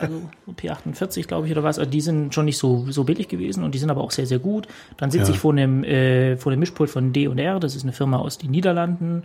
also 0.00 0.22
P48, 0.56 1.26
glaube 1.26 1.46
ich, 1.46 1.52
oder 1.52 1.62
was. 1.62 1.78
Also 1.78 1.90
die 1.90 2.00
sind 2.00 2.34
schon 2.34 2.44
nicht 2.44 2.58
so, 2.58 2.86
so 2.90 3.04
billig 3.04 3.28
gewesen 3.28 3.64
und 3.64 3.74
die 3.74 3.78
sind 3.78 3.90
aber 3.90 4.02
auch 4.02 4.10
sehr, 4.10 4.26
sehr 4.26 4.38
gut. 4.38 4.66
Dann 4.98 5.10
sitze 5.10 5.28
Ja. 5.30 5.34
ich 5.34 5.38
vor 5.40 5.52
einem, 5.52 5.84
äh, 5.84 6.36
vor 6.36 6.52
dem 6.52 6.60
Mischpult 6.60 6.90
von 6.90 7.12
D&R, 7.12 7.60
das 7.60 7.74
ist 7.74 7.82
eine 7.84 7.92
Firma 7.92 8.18
aus 8.18 8.36
den 8.38 8.50
Niederlanden, 8.50 9.22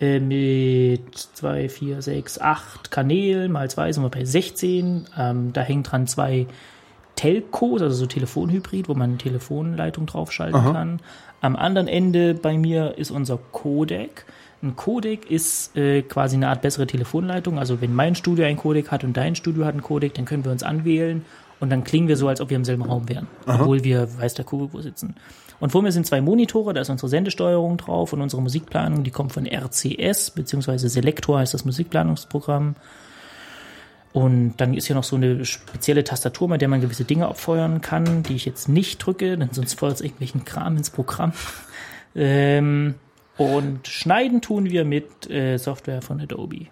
äh, 0.00 0.20
mit 0.20 1.16
zwei, 1.16 1.68
vier, 1.68 2.02
sechs, 2.02 2.40
acht 2.40 2.90
Kanälen, 2.90 3.50
mal 3.50 3.68
zwei 3.70 3.92
sind 3.92 4.02
wir 4.02 4.10
bei 4.10 4.24
16. 4.24 5.08
Ähm, 5.18 5.52
da 5.52 5.60
hängen 5.60 5.82
dran 5.82 6.06
zwei 6.06 6.46
Telcos, 7.16 7.82
also 7.82 7.96
so 7.96 8.06
Telefonhybrid, 8.06 8.88
wo 8.88 8.94
man 8.94 9.10
eine 9.10 9.18
Telefonleitung 9.18 10.06
draufschalten 10.06 10.60
Aha. 10.60 10.72
kann. 10.72 11.00
Am 11.40 11.56
anderen 11.56 11.88
Ende 11.88 12.34
bei 12.34 12.56
mir 12.56 12.96
ist 12.96 13.10
unser 13.10 13.38
Codec. 13.50 14.24
Ein 14.62 14.76
Codec 14.76 15.28
ist 15.30 15.76
äh, 15.76 16.02
quasi 16.02 16.36
eine 16.36 16.48
Art 16.48 16.62
bessere 16.62 16.86
Telefonleitung. 16.86 17.58
Also 17.58 17.80
wenn 17.80 17.94
mein 17.94 18.14
Studio 18.14 18.44
ein 18.44 18.56
Codec 18.56 18.90
hat 18.90 19.02
und 19.04 19.16
dein 19.16 19.34
Studio 19.34 19.64
hat 19.64 19.72
einen 19.72 19.82
Codec, 19.82 20.14
dann 20.14 20.24
können 20.24 20.44
wir 20.44 20.52
uns 20.52 20.62
anwählen 20.62 21.24
und 21.60 21.70
dann 21.70 21.84
klingen 21.84 22.08
wir 22.08 22.16
so, 22.16 22.28
als 22.28 22.40
ob 22.40 22.50
wir 22.50 22.56
im 22.56 22.64
selben 22.64 22.82
Raum 22.82 23.08
wären, 23.08 23.26
obwohl 23.46 23.82
wir 23.82 24.08
weiß 24.18 24.34
der 24.34 24.44
Kugel 24.44 24.68
wo 24.72 24.80
sitzen. 24.80 25.16
Und 25.60 25.70
vor 25.70 25.82
mir 25.82 25.90
sind 25.90 26.06
zwei 26.06 26.20
Monitore, 26.20 26.72
da 26.72 26.80
ist 26.80 26.90
unsere 26.90 27.08
Sendesteuerung 27.08 27.76
drauf 27.78 28.12
und 28.12 28.20
unsere 28.20 28.40
Musikplanung, 28.42 29.02
die 29.02 29.10
kommt 29.10 29.32
von 29.32 29.46
RCS, 29.46 30.30
beziehungsweise 30.30 30.88
Selector 30.88 31.40
heißt 31.40 31.54
das 31.54 31.64
Musikplanungsprogramm. 31.64 32.76
Und 34.12 34.56
dann 34.56 34.74
ist 34.74 34.86
hier 34.86 34.96
noch 34.96 35.04
so 35.04 35.16
eine 35.16 35.44
spezielle 35.44 36.04
Tastatur, 36.04 36.48
mit 36.48 36.60
der 36.60 36.68
man 36.68 36.80
gewisse 36.80 37.04
Dinge 37.04 37.28
abfeuern 37.28 37.80
kann, 37.80 38.22
die 38.22 38.36
ich 38.36 38.46
jetzt 38.46 38.68
nicht 38.68 38.98
drücke, 38.98 39.36
denn 39.36 39.50
sonst 39.52 39.74
feuert 39.74 39.96
es 39.96 40.00
irgendwelchen 40.00 40.44
Kram 40.44 40.76
ins 40.76 40.90
Programm. 40.90 41.32
Ähm, 42.16 42.94
und 43.36 43.86
schneiden 43.86 44.40
tun 44.40 44.70
wir 44.70 44.84
mit 44.84 45.30
äh, 45.30 45.58
Software 45.58 46.02
von 46.02 46.20
Adobe. 46.20 46.66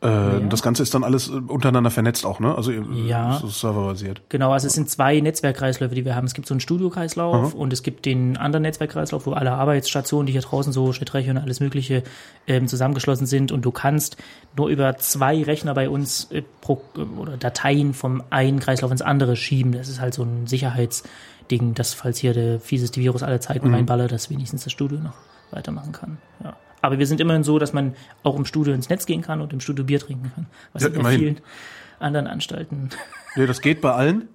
Äh, 0.00 0.46
Das 0.48 0.62
Ganze 0.62 0.84
ist 0.84 0.94
dann 0.94 1.02
alles 1.02 1.28
äh, 1.28 1.32
untereinander 1.32 1.90
vernetzt 1.90 2.24
auch, 2.24 2.38
ne? 2.38 2.54
Also 2.54 2.70
ihr- 2.70 2.86
Ja. 3.06 3.42
serverbasiert. 3.44 4.22
Genau, 4.28 4.52
also 4.52 4.68
es 4.68 4.74
sind 4.74 4.88
zwei 4.88 5.18
Netzwerkkreisläufe, 5.20 5.94
die 5.94 6.04
wir 6.04 6.14
haben. 6.14 6.24
Es 6.26 6.34
gibt 6.34 6.46
so 6.46 6.54
einen 6.54 6.60
Studiokreislauf 6.60 7.52
und 7.54 7.72
es 7.72 7.82
gibt 7.82 8.06
den 8.06 8.36
anderen 8.36 8.62
Netzwerkkreislauf, 8.62 9.26
wo 9.26 9.32
alle 9.32 9.52
Arbeitsstationen, 9.52 10.26
die 10.26 10.32
hier 10.32 10.42
draußen 10.42 10.72
so 10.72 10.92
Schnittreche 10.92 11.30
und 11.32 11.38
alles 11.38 11.58
Mögliche 11.58 12.04
ähm, 12.46 12.68
zusammengeschlossen 12.68 13.26
sind 13.26 13.50
und 13.50 13.62
du 13.64 13.72
kannst 13.72 14.16
nur 14.56 14.68
über 14.68 14.96
zwei 14.98 15.42
Rechner 15.42 15.74
bei 15.74 15.88
uns 15.88 16.30
äh, 16.30 16.42
pro, 16.60 16.80
oder 17.18 17.36
Dateien 17.36 17.92
vom 17.92 18.22
einen 18.30 18.60
Kreislauf 18.60 18.92
ins 18.92 19.02
andere 19.02 19.34
schieben. 19.34 19.72
Das 19.72 19.88
ist 19.88 20.00
halt 20.00 20.14
so 20.14 20.22
ein 20.22 20.46
Sicherheitsding, 20.46 21.74
dass 21.74 21.94
falls 21.94 22.18
hier 22.18 22.34
der 22.34 22.60
fieseste 22.60 23.00
Virus 23.00 23.22
aller 23.22 23.40
Zeiten 23.40 23.74
reinballert, 23.74 24.12
dass 24.12 24.30
wenigstens 24.30 24.64
das 24.64 24.72
Studio 24.72 24.98
noch 25.00 25.14
weitermachen 25.50 25.92
kann. 25.92 26.18
Ja. 26.44 26.54
Aber 26.80 26.98
wir 26.98 27.06
sind 27.06 27.20
immerhin 27.20 27.42
so, 27.44 27.58
dass 27.58 27.72
man 27.72 27.94
auch 28.22 28.36
im 28.36 28.44
Studio 28.44 28.72
ins 28.74 28.88
Netz 28.88 29.06
gehen 29.06 29.22
kann 29.22 29.40
und 29.40 29.52
im 29.52 29.60
Studio 29.60 29.84
Bier 29.84 30.00
trinken 30.00 30.30
kann. 30.34 30.46
Was 30.72 30.82
Ja, 30.82 30.88
in 30.88 31.06
vielen 31.06 31.40
anderen 31.98 32.26
Anstalten 32.26 32.90
Nee, 33.36 33.46
das 33.46 33.60
geht 33.60 33.80
bei 33.80 33.92
allen. 33.92 34.28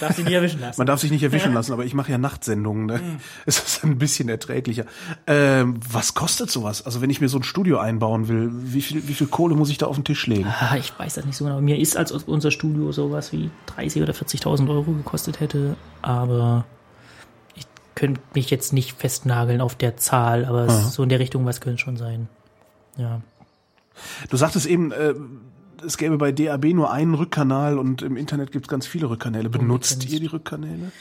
darf 0.00 0.16
sich 0.16 0.24
nicht 0.24 0.34
erwischen 0.34 0.60
lassen. 0.60 0.80
Man 0.80 0.86
darf 0.86 1.00
sich 1.00 1.10
nicht 1.10 1.22
erwischen 1.22 1.52
lassen, 1.52 1.72
aber 1.72 1.84
ich 1.84 1.94
mache 1.94 2.10
ja 2.10 2.18
Nachtsendungen. 2.18 2.86
Ne? 2.86 2.98
Mhm. 2.98 3.16
Es 3.44 3.58
ist 3.58 3.84
ein 3.84 3.98
bisschen 3.98 4.28
erträglicher. 4.28 4.84
Ähm, 5.26 5.78
was 5.90 6.14
kostet 6.14 6.50
sowas? 6.50 6.84
Also 6.84 7.00
wenn 7.02 7.10
ich 7.10 7.20
mir 7.20 7.28
so 7.28 7.38
ein 7.38 7.42
Studio 7.42 7.78
einbauen 7.78 8.28
will, 8.28 8.50
wie 8.52 8.80
viel, 8.80 9.06
wie 9.08 9.14
viel 9.14 9.26
Kohle 9.26 9.54
muss 9.54 9.70
ich 9.70 9.78
da 9.78 9.86
auf 9.86 9.96
den 9.96 10.04
Tisch 10.04 10.26
legen? 10.26 10.46
Ah, 10.48 10.76
ich 10.78 10.98
weiß 10.98 11.14
das 11.14 11.24
nicht 11.26 11.36
so 11.36 11.44
genau. 11.44 11.60
Mir 11.60 11.78
ist, 11.78 11.96
als 11.96 12.10
unser 12.12 12.50
Studio 12.50 12.90
sowas 12.92 13.32
wie 13.32 13.50
30 13.76 14.02
oder 14.02 14.12
40.000 14.12 14.68
Euro 14.68 14.92
gekostet 14.92 15.40
hätte, 15.40 15.76
aber 16.02 16.64
könnte 17.96 18.20
mich 18.34 18.50
jetzt 18.50 18.72
nicht 18.72 18.92
festnageln 18.92 19.60
auf 19.60 19.74
der 19.74 19.96
Zahl, 19.96 20.44
aber 20.44 20.66
ist 20.66 20.92
so 20.92 21.02
in 21.02 21.08
der 21.08 21.18
Richtung, 21.18 21.44
was 21.44 21.60
könnte 21.60 21.82
schon 21.82 21.96
sein. 21.96 22.28
Ja. 22.96 23.20
Du 24.30 24.36
sagtest 24.36 24.66
eben, 24.66 24.92
äh, 24.92 25.14
es 25.84 25.96
gäbe 25.96 26.18
bei 26.18 26.30
DAB 26.30 26.66
nur 26.66 26.92
einen 26.92 27.14
Rückkanal 27.14 27.78
und 27.78 28.02
im 28.02 28.16
Internet 28.16 28.52
gibt 28.52 28.66
es 28.66 28.68
ganz 28.68 28.86
viele 28.86 29.10
Rückkanäle. 29.10 29.48
Benutzt 29.48 30.08
ihr 30.08 30.20
die 30.20 30.26
Rückkanäle? 30.26 30.92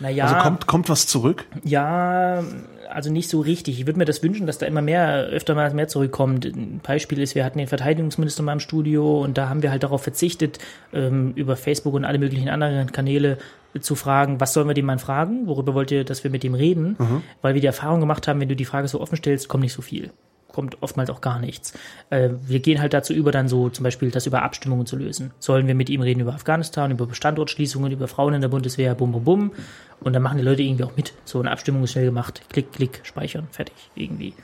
Naja, 0.00 0.24
Also 0.24 0.36
kommt, 0.36 0.66
kommt 0.66 0.88
was 0.88 1.06
zurück? 1.06 1.46
ja, 1.64 2.42
also 2.90 3.10
nicht 3.10 3.30
so 3.30 3.40
richtig. 3.40 3.78
Ich 3.80 3.86
würde 3.86 3.98
mir 3.98 4.04
das 4.04 4.22
wünschen, 4.22 4.46
dass 4.46 4.58
da 4.58 4.66
immer 4.66 4.82
mehr, 4.82 5.24
öfter 5.26 5.54
mal 5.54 5.72
mehr 5.72 5.88
zurückkommt. 5.88 6.44
Ein 6.44 6.80
Beispiel 6.82 7.20
ist, 7.20 7.34
wir 7.34 7.44
hatten 7.44 7.58
den 7.58 7.68
Verteidigungsminister 7.68 8.42
mal 8.42 8.54
im 8.54 8.60
Studio 8.60 9.22
und 9.22 9.38
da 9.38 9.48
haben 9.48 9.62
wir 9.62 9.70
halt 9.70 9.82
darauf 9.82 10.02
verzichtet, 10.02 10.58
ähm, 10.92 11.32
über 11.34 11.56
Facebook 11.56 11.94
und 11.94 12.04
alle 12.04 12.18
möglichen 12.18 12.48
anderen 12.48 12.92
Kanäle 12.92 13.38
zu 13.80 13.94
fragen, 13.94 14.40
was 14.40 14.52
sollen 14.52 14.68
wir 14.68 14.74
dem 14.74 14.86
Mann 14.86 14.98
fragen? 14.98 15.46
Worüber 15.46 15.74
wollt 15.74 15.90
ihr, 15.90 16.04
dass 16.04 16.24
wir 16.24 16.30
mit 16.30 16.42
dem 16.42 16.54
reden? 16.54 16.96
Weil 17.40 17.54
wir 17.54 17.60
die 17.60 17.66
Erfahrung 17.66 18.00
gemacht 18.00 18.28
haben, 18.28 18.40
wenn 18.40 18.48
du 18.48 18.56
die 18.56 18.64
Frage 18.64 18.88
so 18.88 19.00
offen 19.00 19.16
stellst, 19.16 19.48
kommt 19.48 19.62
nicht 19.62 19.72
so 19.72 19.82
viel. 19.82 20.10
Kommt 20.48 20.82
oftmals 20.82 21.08
auch 21.08 21.22
gar 21.22 21.38
nichts. 21.38 21.72
Äh, 22.10 22.28
wir 22.46 22.60
gehen 22.60 22.78
halt 22.78 22.92
dazu 22.92 23.14
über, 23.14 23.32
dann 23.32 23.48
so 23.48 23.70
zum 23.70 23.84
Beispiel 23.84 24.10
das 24.10 24.26
über 24.26 24.42
Abstimmungen 24.42 24.84
zu 24.84 24.96
lösen. 24.96 25.30
Sollen 25.38 25.66
wir 25.66 25.74
mit 25.74 25.88
ihm 25.88 26.02
reden 26.02 26.20
über 26.20 26.34
Afghanistan, 26.34 26.90
über 26.90 27.08
Standortschließungen, 27.14 27.90
über 27.90 28.06
Frauen 28.06 28.34
in 28.34 28.42
der 28.42 28.48
Bundeswehr, 28.48 28.94
bum, 28.94 29.12
bum, 29.12 29.24
bum. 29.24 29.52
Und 30.00 30.12
dann 30.12 30.22
machen 30.22 30.36
die 30.36 30.44
Leute 30.44 30.62
irgendwie 30.62 30.84
auch 30.84 30.94
mit. 30.94 31.14
So 31.24 31.40
eine 31.40 31.50
Abstimmung 31.50 31.84
ist 31.84 31.92
schnell 31.92 32.04
gemacht. 32.04 32.42
Klick, 32.50 32.70
klick, 32.70 33.00
speichern, 33.04 33.48
fertig, 33.50 33.76
irgendwie. 33.94 34.34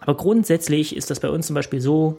Aber 0.00 0.14
grundsätzlich 0.14 0.94
ist 0.94 1.10
das 1.10 1.20
bei 1.20 1.30
uns 1.30 1.46
zum 1.46 1.54
Beispiel 1.54 1.80
so, 1.80 2.18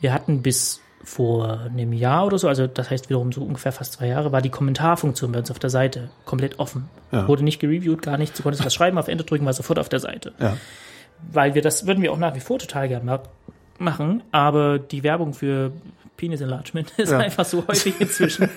wir 0.00 0.12
hatten 0.12 0.42
bis 0.42 0.80
vor 1.06 1.60
einem 1.60 1.92
Jahr 1.92 2.26
oder 2.26 2.36
so, 2.36 2.48
also 2.48 2.66
das 2.66 2.90
heißt 2.90 3.08
wiederum 3.08 3.30
so 3.30 3.42
ungefähr 3.42 3.70
fast 3.70 3.92
zwei 3.92 4.08
Jahre, 4.08 4.32
war 4.32 4.42
die 4.42 4.50
Kommentarfunktion 4.50 5.30
bei 5.30 5.38
uns 5.38 5.52
auf 5.52 5.60
der 5.60 5.70
Seite 5.70 6.10
komplett 6.24 6.58
offen. 6.58 6.88
Ja. 7.12 7.28
Wurde 7.28 7.44
nicht 7.44 7.60
gereviewt, 7.60 8.02
gar 8.02 8.18
nichts. 8.18 8.36
Du 8.36 8.42
konntest 8.42 8.64
was 8.66 8.74
schreiben, 8.74 8.98
auf 8.98 9.06
Enter 9.06 9.22
drücken, 9.22 9.46
war 9.46 9.52
sofort 9.52 9.78
auf 9.78 9.88
der 9.88 10.00
Seite. 10.00 10.32
Ja. 10.40 10.56
Weil 11.30 11.54
wir 11.54 11.62
das 11.62 11.86
würden 11.86 12.02
wir 12.02 12.12
auch 12.12 12.18
nach 12.18 12.34
wie 12.34 12.40
vor 12.40 12.58
total 12.58 12.88
gern 12.88 13.04
ma 13.04 13.22
machen, 13.78 14.22
aber 14.32 14.78
die 14.78 15.04
Werbung 15.04 15.32
für 15.32 15.70
Penis 16.16 16.40
Enlargement 16.40 16.90
ist 16.96 17.10
Ja. 17.10 17.18
einfach 17.18 17.44
so 17.44 17.66
häufig 17.66 17.94
inzwischen, 18.00 18.48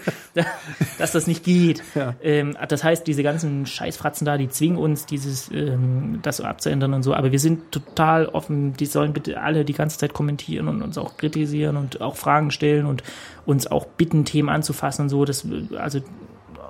dass 0.97 1.12
das 1.12 1.28
nicht 1.28 1.43
geht. 1.43 1.84
Ja. 1.95 2.16
Ähm, 2.22 2.55
das 2.68 2.84
heißt, 2.84 3.05
diese 3.05 3.24
ganzen 3.24 3.66
Scheißfratzen 3.66 4.26
da, 4.26 4.38
die 4.38 4.49
zwingen 4.49 4.78
uns, 4.78 5.05
dieses 5.05 5.49
ähm, 5.51 6.20
das 6.22 6.38
so 6.38 6.43
abzuändern 6.43 6.93
und 6.93 7.03
so. 7.03 7.14
Aber 7.14 7.32
wir 7.32 7.39
sind 7.39 7.72
total 7.72 8.28
offen. 8.28 8.74
Die 8.74 8.86
sollen 8.86 9.14
bitte 9.14 9.41
alle 9.41 9.66
die 9.66 9.74
ganze 9.74 9.97
Zeit 9.97 10.14
kommentieren 10.14 10.68
und 10.68 10.82
uns 10.82 10.97
auch 10.97 11.18
kritisieren 11.18 11.78
und 11.78 12.01
auch 12.01 12.16
Fragen 12.16 12.51
stellen 12.51 12.86
und 12.86 13.03
uns 13.45 13.68
auch 13.68 13.86
bitten, 13.86 14.26
Themen 14.26 14.49
anzufassen 14.49 15.03
und 15.03 15.10
so. 15.10 15.26
Das 15.26 15.45
also 15.78 15.99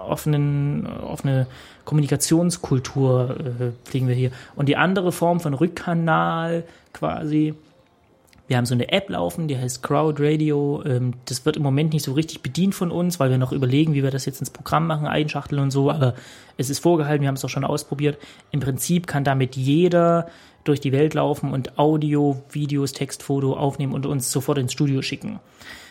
offenen, 0.07 0.87
offene 0.87 1.47
Kommunikationskultur 1.85 3.35
äh, 3.39 3.71
pflegen 3.87 4.07
wir 4.07 4.15
hier. 4.15 4.31
Und 4.55 4.67
die 4.69 4.77
andere 4.77 5.11
Form 5.11 5.39
von 5.39 5.53
Rückkanal 5.53 6.63
quasi, 6.93 7.53
wir 8.50 8.58
haben 8.58 8.66
so 8.66 8.74
eine 8.74 8.91
App 8.91 9.12
laufen, 9.12 9.47
die 9.47 9.58
heißt 9.58 9.84
Crowd 9.84 10.22
Radio. 10.22 10.82
Ähm, 10.84 11.14
das 11.26 11.45
wird 11.45 11.56
im 11.56 11.62
Moment 11.62 11.93
nicht 11.93 12.04
so 12.04 12.14
richtig 12.14 12.41
bedient 12.41 12.74
von 12.74 12.89
uns, 12.89 13.20
weil 13.20 13.30
wir 13.30 13.38
noch 13.38 13.52
überlegen, 13.52 13.93
wie 13.93 14.02
wir 14.02 14.10
das 14.10 14.26
jetzt 14.26 14.39
ins 14.39 14.50
Programm 14.50 14.88
machen, 14.88 15.06
einschachteln 15.06 15.62
und 15.62 15.70
so. 15.70 15.91
Aber 15.91 16.16
es 16.58 16.72
ist 16.72 16.80
vorgehalten, 16.80 17.22
wir 17.22 17.28
haben 17.28 17.36
es 17.36 17.45
auch 17.45 17.50
schon 17.50 17.64
ausprobiert. 17.64 18.18
Im 18.50 18.60
Prinzip 18.60 19.06
kann 19.06 19.24
damit 19.24 19.56
jeder 19.56 20.30
durch 20.64 20.80
die 20.80 20.91
Welt 20.91 21.14
laufen 21.14 21.54
und 21.54 21.78
Audio, 21.78 22.41
Videos, 22.50 22.91
Text, 22.91 23.22
Foto 23.22 23.56
aufnehmen 23.56 23.93
und 23.93 24.08
uns 24.08 24.32
sofort 24.32 24.58
ins 24.58 24.74
Studio 24.74 25.04
schicken. 25.04 25.39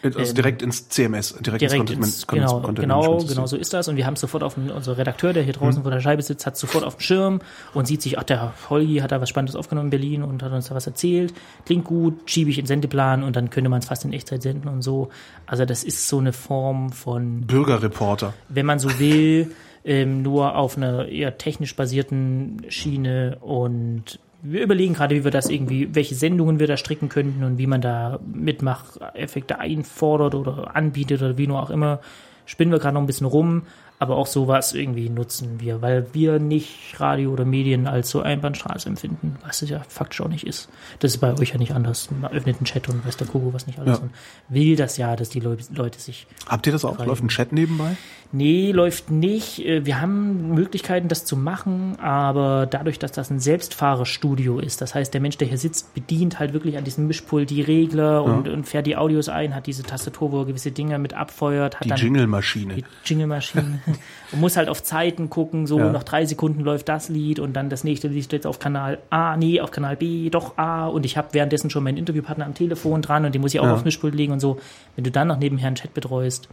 Also 0.03 0.33
direkt 0.33 0.63
ins 0.63 0.89
CMS, 0.89 1.35
direkt, 1.41 1.63
Direkt 1.63 1.91
ins, 1.91 2.07
ins, 2.07 2.27
Content, 2.27 2.47
genau, 2.49 2.61
Content 2.61 2.79
genau, 2.81 3.19
System. 3.19 3.35
genau 3.37 3.47
so 3.47 3.57
ist 3.57 3.73
das. 3.75 3.89
Und 3.89 3.97
wir 3.97 4.07
haben 4.07 4.15
es 4.15 4.21
sofort 4.21 4.43
auf 4.45 4.55
den, 4.55 4.71
unser 4.71 4.97
Redakteur, 4.97 5.33
der 5.33 5.43
hier 5.43 5.55
Mhm. 5.55 5.59
draußen 5.59 5.83
vor 5.83 5.91
der 5.91 6.01
Scheibe 6.01 6.23
sitzt, 6.23 6.47
hat 6.47 6.57
sofort 6.57 6.85
auf 6.85 6.97
dem 6.97 7.01
Schirm 7.01 7.41
und 7.75 7.87
sieht 7.87 8.03
sich, 8.03 8.19
ach, 8.19 8.23
der 8.25 8.53
Holgi 8.71 8.99
hat 8.99 9.11
da 9.13 9.21
was 9.21 9.29
Spannendes 9.29 9.57
aufgenommen 9.57 9.87
in 9.87 9.91
Berlin 9.91 10.23
und 10.23 10.43
hat 10.43 10.53
uns 10.53 10.69
da 10.69 10.75
was 10.75 10.87
erzählt. 10.87 11.35
Klingt 11.67 11.85
gut, 11.85 12.31
schiebe 12.31 12.51
ich 12.51 12.59
in 12.59 12.65
den 12.65 12.69
Sendeplan 12.69 13.23
und 13.23 13.35
dann 13.37 13.51
könnte 13.51 13.71
man 13.71 13.81
es 13.81 13.87
fast 13.87 14.05
in 14.05 14.13
Echtzeit 14.13 14.43
senden 14.43 14.69
und 14.69 14.83
so. 14.83 15.09
Also 15.47 15.65
das 15.65 15.83
ist 15.85 16.09
so 16.09 16.19
eine 16.19 16.33
Form 16.33 16.91
von 16.93 17.43
Bürgerreporter. 17.43 18.35
wenn 18.49 18.67
man 18.67 18.79
so 18.79 18.99
will, 18.99 19.51
ähm, 19.85 20.23
nur 20.23 20.57
auf 20.57 20.77
einer 20.77 21.07
eher 21.09 21.39
technisch 21.39 21.75
basierten 21.75 22.63
Schiene 22.69 23.39
und 23.41 24.19
wir 24.43 24.63
überlegen 24.63 24.95
gerade, 24.95 25.15
wie 25.15 25.25
wir 25.25 25.31
das 25.31 25.49
irgendwie, 25.49 25.95
welche 25.95 26.15
Sendungen 26.15 26.61
wir 26.61 26.67
da 26.67 26.77
stricken 26.77 27.09
könnten 27.09 27.43
und 27.45 27.59
wie 27.59 27.67
man 27.67 27.81
da 27.81 28.21
Mitmacheffekte 28.33 29.59
einfordert 29.59 30.35
oder 30.35 30.77
anbietet 30.77 31.23
oder 31.23 31.37
wie 31.39 31.47
nur 31.47 31.61
auch 31.61 31.71
immer. 31.71 32.01
Spinnen 32.47 32.73
wir 32.73 32.79
gerade 32.79 32.95
noch 32.95 33.03
ein 33.03 33.07
bisschen 33.07 33.27
rum, 33.27 33.63
aber 34.01 34.17
auch 34.17 34.27
sowas 34.27 34.75
irgendwie 34.75 35.09
nutzen 35.11 35.61
wir, 35.61 35.83
weil 35.83 36.07
wir 36.13 36.39
nicht 36.39 36.99
Radio 37.01 37.33
oder 37.33 37.45
Medien 37.45 37.87
als 37.87 38.11
so 38.11 38.21
Einbahnstraße 38.23 38.89
empfinden, 38.89 39.37
was 39.45 39.63
es 39.63 39.71
ja 39.71 39.81
faktisch 39.89 40.21
auch 40.21 40.29
nicht 40.29 40.47
ist. 40.47 40.69
Das 41.01 41.13
ist 41.15 41.19
bei 41.19 41.33
euch 41.39 41.51
ja 41.51 41.59
nicht 41.59 41.73
anders. 41.73 42.09
Man 42.21 42.31
öffnet 42.33 42.57
einen 42.59 42.65
Chat 42.65 42.89
und 42.89 43.05
weiß 43.07 43.17
der 43.17 43.27
Kuckuck 43.27 43.55
was 43.55 43.67
nicht 43.67 43.79
alles 43.79 43.99
Ja. 43.99 44.03
und 44.05 44.11
will 44.49 44.77
das 44.77 44.97
ja, 44.99 45.17
dass 45.17 45.29
die 45.31 45.41
Leu 45.41 45.57
Leute 45.75 45.99
sich 45.99 46.27
Habt 46.47 46.67
ihr 46.67 46.73
das 46.73 46.85
auch? 46.85 47.05
Läuft 47.05 47.23
ein 47.25 47.29
Chat 47.29 47.53
nebenbei? 47.53 47.97
Nee, 48.31 48.73
läuft 48.73 49.11
nicht. 49.11 49.65
Äh, 49.65 49.87
Wir 49.87 50.01
haben 50.03 50.51
Möglichkeiten, 50.55 51.09
das 51.09 51.25
zu 51.25 51.35
machen, 51.37 51.99
aber 51.99 52.67
dadurch, 52.67 52.99
dass 52.99 53.11
das 53.13 53.31
ein 53.31 53.41
Selbstfahrerstudio 53.41 54.59
ist, 54.59 54.81
das 54.81 54.95
heißt, 54.95 55.13
der 55.15 55.21
Mensch, 55.21 55.39
der 55.39 55.49
hier 55.49 55.57
sitzt, 55.59 55.95
bedient 55.95 56.39
halt 56.39 56.53
wirklich 56.53 56.77
an 56.77 56.85
diesem 56.85 57.07
Mischpult 57.07 57.49
die 57.51 57.63
Regler 57.63 58.23
und, 58.23 58.49
und 58.49 58.65
fährt 58.65 58.87
die 58.87 58.97
Audios 58.97 59.29
ein, 59.29 59.55
hat 59.55 59.67
diese 59.67 59.83
Tastatur, 59.83 60.31
wo 60.33 60.41
er 60.41 60.47
gewisse 60.47 60.71
Dinge 60.73 60.99
mit 60.99 61.15
abfeuert, 61.15 61.81
hat 61.81 61.87
Die 61.87 61.91
Jingle-Maschine. 62.01 62.75
die 62.77 62.85
Jingle-Maschine 63.05 63.81
und 64.33 64.41
muss 64.41 64.57
halt 64.57 64.69
auf 64.69 64.83
Zeiten 64.83 65.31
gucken, 65.31 65.67
so 65.67 65.79
Ja. 65.79 65.93
nach 65.93 66.03
drei 66.05 66.25
Sekunden 66.27 66.61
läuft 66.63 66.89
das 66.89 67.09
Lied 67.09 67.39
und 67.41 67.55
dann 67.55 67.71
das 67.71 67.85
nächste 67.85 68.09
Lied 68.09 68.25
steht 68.25 68.47
auf 68.47 68.59
Kanal 68.59 68.99
A, 69.11 69.37
nee, 69.37 69.61
auf 69.61 69.71
Kanal 69.71 69.97
B, 69.97 70.31
doch 70.31 70.57
A 70.59 70.87
und 70.87 71.05
ich 71.07 71.17
habe 71.17 71.29
währenddessen 71.33 71.71
schon 71.71 71.85
meinen 71.85 71.97
Interviewpartner 71.99 72.47
am 72.47 72.55
Telefon 72.55 73.03
dran 73.03 73.25
und 73.25 73.35
den 73.35 73.41
muss 73.43 73.55
ich 73.55 73.61
auch 73.61 73.65
Ja. 73.65 73.75
aufs 73.75 73.85
Mischpult 73.85 74.15
legen 74.15 74.33
und 74.33 74.41
so. 74.41 74.59
Wenn 74.97 75.05
du 75.05 75.11
dann 75.11 75.29
noch 75.29 75.39
nebenher 75.39 75.67
einen 75.69 75.77
Chat 75.77 75.95
betreust, 75.95 76.49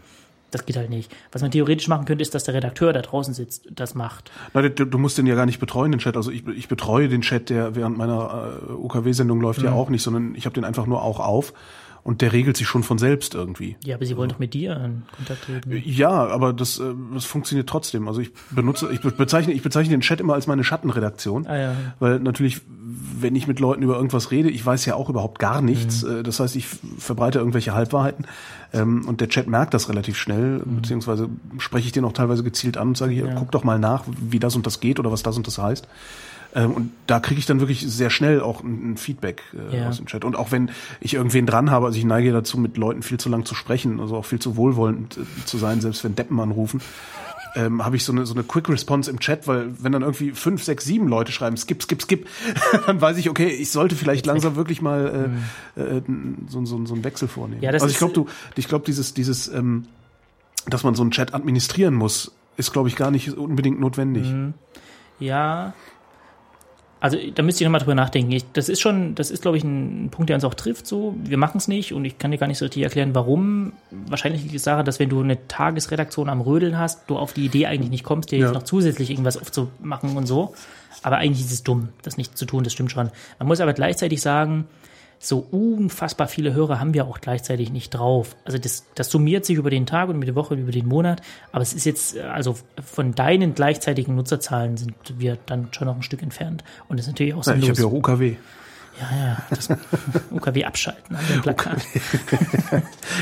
das 0.52 0.66
geht 0.66 0.78
halt 0.78 0.90
nicht. 0.90 1.12
Was 1.34 1.42
man 1.42 1.52
theoretisch 1.52 1.88
machen 1.90 2.06
könnte, 2.06 2.22
ist, 2.22 2.34
dass 2.34 2.46
der 2.46 2.54
Redakteur 2.54 2.94
da 2.94 3.02
draußen 3.02 3.34
sitzt, 3.34 3.68
das 3.72 3.94
macht. 3.94 4.32
Na, 4.54 4.62
du, 4.62 4.86
du 4.86 4.98
musst 4.98 5.18
den 5.18 5.26
ja 5.28 5.36
gar 5.36 5.46
nicht 5.46 5.60
betreuen, 5.60 5.92
den 5.92 6.00
Chat. 6.00 6.16
Also 6.16 6.32
ich, 6.32 6.48
ich 6.48 6.68
betreue 6.70 7.10
den 7.10 7.22
Chat, 7.22 7.50
der 7.50 7.76
während 7.76 7.98
meiner 7.98 8.60
äh, 8.70 8.72
UKW-Sendung 8.74 9.42
läuft 9.42 9.60
Mhm. 9.60 9.66
ja 9.66 9.72
auch 9.74 9.90
nicht, 9.90 10.04
sondern 10.04 10.34
ich 10.36 10.46
habe 10.46 10.54
den 10.54 10.64
einfach 10.64 10.86
nur 10.86 11.02
auch 11.02 11.20
auf 11.20 11.52
und 12.06 12.22
der 12.22 12.32
regelt 12.32 12.56
sich 12.56 12.68
schon 12.68 12.84
von 12.84 12.98
selbst 12.98 13.34
irgendwie. 13.34 13.76
Ja, 13.84 13.96
aber 13.96 14.06
sie 14.06 14.16
wollen 14.16 14.30
doch 14.30 14.40
mit 14.40 14.54
dir 14.54 14.78
in 14.78 15.02
Kontakt 15.18 15.44
treten. 15.46 15.82
Ja, 15.86 16.12
aber 16.28 16.54
das, 16.54 16.80
äh, 16.80 16.94
das 17.14 17.26
funktioniert 17.26 17.68
trotzdem. 17.68 18.08
Also 18.08 18.22
ich 18.22 18.32
benutze, 18.52 18.90
ich 18.94 19.02
be- 19.02 19.12
bezeichne, 19.12 19.52
ich 19.54 19.64
bezeichne 19.64 19.92
den 19.92 20.02
Chat 20.02 20.22
immer 20.22 20.36
als 20.36 20.46
meine 20.48 20.64
Schattenredaktion, 20.64 21.48
Ah, 21.48 21.58
ja. 21.58 21.76
weil 22.00 22.20
natürlich, 22.20 22.62
wenn 23.20 23.36
ich 23.36 23.48
mit 23.48 23.60
Leuten 23.60 23.82
über 23.82 23.96
irgendwas 23.96 24.30
rede, 24.32 24.50
ich 24.52 24.64
weiß 24.66 24.86
ja 24.86 24.94
auch 24.96 25.10
überhaupt 25.10 25.40
gar 25.40 25.62
nichts. 25.62 26.04
Mhm. 26.04 26.20
Äh, 26.20 26.24
Das 26.24 26.40
heißt, 26.40 26.56
ich 26.56 26.68
verbreite 27.00 27.40
irgendwelche 27.40 27.74
Halbwahrheiten 27.74 28.26
ähm, 28.72 29.08
und 29.08 29.20
der 29.20 29.28
Chat 29.30 29.48
merkt 29.48 29.74
das 29.74 29.90
relativ 29.90 30.16
schnell, 30.16 30.60
Mhm. 30.60 30.76
beziehungsweise 30.78 31.28
spreche 31.58 31.88
ich 31.88 31.92
den 31.92 32.06
auch 32.06 32.14
teilweise 32.14 32.44
gezielt 32.44 32.78
an 32.78 32.90
und 32.90 32.98
sage 32.98 33.14
hier, 33.14 33.34
guck 33.36 33.52
doch 33.52 33.64
mal 33.64 33.80
nach, 33.80 34.04
wie 34.08 34.40
das 34.40 34.56
und 34.56 34.68
das 34.68 34.80
geht 34.80 35.00
oder 35.00 35.12
was 35.12 35.24
das 35.24 35.38
und 35.38 35.48
das 35.48 35.58
heißt. 35.58 35.88
Ähm, 36.56 36.72
Und 36.72 36.92
da 37.06 37.20
kriege 37.20 37.38
ich 37.38 37.46
dann 37.46 37.60
wirklich 37.60 37.82
sehr 37.82 38.10
schnell 38.10 38.42
auch 38.42 38.64
ein 38.64 38.94
ein 38.94 38.98
Feedback 38.98 39.44
äh, 39.72 39.78
Ja. 39.80 39.90
aus 39.90 39.98
dem 39.98 40.06
Chat. 40.06 40.24
Und 40.26 40.36
auch 40.36 40.52
wenn 40.52 40.72
ich 41.02 41.14
irgendwen 41.14 41.46
dran 41.46 41.70
habe, 41.70 41.86
also 41.86 41.98
ich 42.00 42.06
neige 42.06 42.32
dazu, 42.32 42.58
mit 42.58 42.78
Leuten 42.78 43.04
viel 43.04 43.20
zu 43.20 43.30
lang 43.30 43.46
zu 43.46 43.56
sprechen, 43.56 44.00
also 44.00 44.16
auch 44.16 44.26
viel 44.26 44.40
zu 44.40 44.56
wohlwollend 44.56 45.18
äh, 45.18 45.46
zu 45.46 45.58
sein, 45.58 45.82
selbst 45.82 46.04
wenn 46.04 46.16
Deppen 46.16 46.40
anrufen, 46.40 46.82
ähm, 47.58 47.84
habe 47.86 47.96
ich 47.96 48.04
so 48.04 48.12
eine, 48.12 48.26
so 48.26 48.34
eine 48.34 48.44
Quick 48.44 48.68
Response 48.70 49.10
im 49.10 49.20
Chat, 49.20 49.48
weil 49.48 49.72
wenn 49.82 49.92
dann 49.94 50.02
irgendwie 50.02 50.32
fünf, 50.32 50.64
sechs, 50.64 50.84
sieben 50.86 51.08
Leute 51.08 51.32
schreiben, 51.32 51.56
skip, 51.58 51.82
skip, 51.84 52.02
skip, 52.02 52.28
dann 52.86 53.00
weiß 53.00 53.18
ich, 53.18 53.30
okay, 53.30 53.48
ich 53.48 53.72
sollte 53.72 53.96
vielleicht 53.96 54.26
langsam 54.26 54.56
wirklich 54.56 54.82
mal 54.82 55.32
äh, 55.78 55.82
äh, 55.82 56.02
so, 56.48 56.66
so, 56.66 56.86
so 56.86 56.94
einen 56.94 57.04
Wechsel 57.04 57.28
vornehmen. 57.28 57.62
Ja, 57.62 57.72
das 57.72 57.82
also 57.84 57.92
ich 57.94 57.98
glaube, 57.98 58.14
du, 58.14 58.26
ich 58.56 58.68
glaube, 58.68 58.86
dieses, 58.86 59.14
dieses, 59.14 59.48
ähm, 59.48 59.86
dass 60.68 60.84
man 60.84 60.96
so 60.96 61.02
einen 61.04 61.12
Chat 61.12 61.34
administrieren 61.34 61.94
muss, 61.96 62.32
ist, 62.58 62.74
glaube 62.74 62.90
ich, 62.90 62.96
gar 62.96 63.12
nicht 63.12 63.30
unbedingt 63.30 63.80
notwendig. 63.80 64.34
Ja. 65.20 65.74
Also 67.02 67.18
da 67.36 67.44
müsste 67.44 67.64
ich 67.64 67.68
nochmal 67.68 67.82
drüber 67.82 67.94
nachdenken. 67.94 68.32
Ich, 68.32 68.46
das 68.54 68.68
ist 68.70 68.82
schon, 68.82 69.14
das 69.16 69.30
ist, 69.30 69.42
glaube 69.44 69.58
ich, 69.58 69.64
ein 69.64 70.10
Punkt, 70.10 70.30
der 70.30 70.36
uns 70.36 70.44
auch 70.46 70.54
trifft. 70.56 70.88
So, 70.88 71.16
wir 71.24 71.38
machen 71.38 71.58
es 71.58 71.68
nicht 71.68 71.94
und 71.94 72.04
ich 72.06 72.18
kann 72.18 72.32
dir 72.32 72.38
gar 72.38 72.48
nicht 72.48 72.58
so 72.58 72.66
richtig 72.66 72.84
erklären, 72.84 73.14
warum. 73.14 73.74
Wahrscheinlich 73.92 74.42
liegt 74.44 74.56
es 74.56 74.64
daran, 74.64 74.86
dass 74.86 75.00
wenn 75.00 75.10
du 75.10 75.22
eine 75.22 75.48
Tagesredaktion 75.48 76.30
am 76.30 76.42
Rödeln 76.42 76.80
hast, 76.80 77.08
du 77.10 77.18
auf 77.18 77.34
die 77.34 77.46
Idee 77.46 77.68
eigentlich 77.68 77.92
nicht 77.92 78.04
kommst, 78.06 78.32
dir 78.32 78.40
Ja. 78.40 78.46
jetzt 78.48 78.56
noch 78.56 78.64
zusätzlich 78.64 79.12
irgendwas 79.12 79.38
aufzumachen 79.38 80.16
und 80.18 80.26
so. 80.26 80.56
Aber 81.04 81.18
eigentlich 81.18 81.46
ist 81.46 81.52
es 81.52 81.64
dumm, 81.64 81.90
das 82.02 82.18
nicht 82.18 82.38
zu 82.38 82.46
tun, 82.46 82.64
das 82.64 82.74
stimmt 82.74 82.92
schon. 82.92 83.12
Man 83.38 83.48
muss 83.48 83.60
aber 83.60 83.74
gleichzeitig 83.74 84.22
sagen, 84.22 84.66
so 85.26 85.40
unfassbar 85.52 86.28
viele 86.28 86.54
Hörer 86.54 86.80
haben 86.80 86.94
wir 86.94 87.06
auch 87.06 87.20
gleichzeitig 87.20 87.72
nicht 87.72 87.90
drauf. 87.92 88.36
Also 88.46 88.58
das, 88.58 88.86
das 88.94 89.10
summiert 89.10 89.44
sich 89.46 89.58
über 89.58 89.70
den 89.72 89.86
Tag 89.88 90.10
und 90.10 90.18
über 90.18 90.26
die 90.26 90.36
Woche, 90.36 90.54
über 90.56 90.72
den 90.72 90.88
Monat. 90.88 91.22
Aber 91.52 91.62
es 91.64 91.74
ist 91.74 91.86
jetzt, 91.86 92.16
äh, 92.16 92.22
also 92.22 92.56
von 92.84 93.16
deinen 93.16 93.56
gleichzeitigen 93.56 94.16
Nutzerzahlen 94.16 94.78
sind 94.78 94.94
wir 95.18 95.38
dann 95.48 95.70
schon 95.72 95.88
noch 95.88 95.96
ein 95.96 96.04
Stück 96.04 96.22
entfernt. 96.22 96.64
Und 96.88 96.98
das 97.00 97.08
ist 97.08 97.14
natürlich 97.14 97.34
auch 97.34 97.44
Ja, 97.46 97.54
ich 97.56 97.62
sinnlos. 97.62 97.80
habe 97.80 97.82
ja 97.82 97.94
auch 97.94 97.98
UKW. 97.98 98.36
Ja, 99.00 99.18
ja, 99.18 99.38
das 99.50 99.70
UKW 100.32 100.66
abschalten 100.66 101.16
an 101.16 101.24
dem 101.32 101.42
Plakat. 101.42 101.82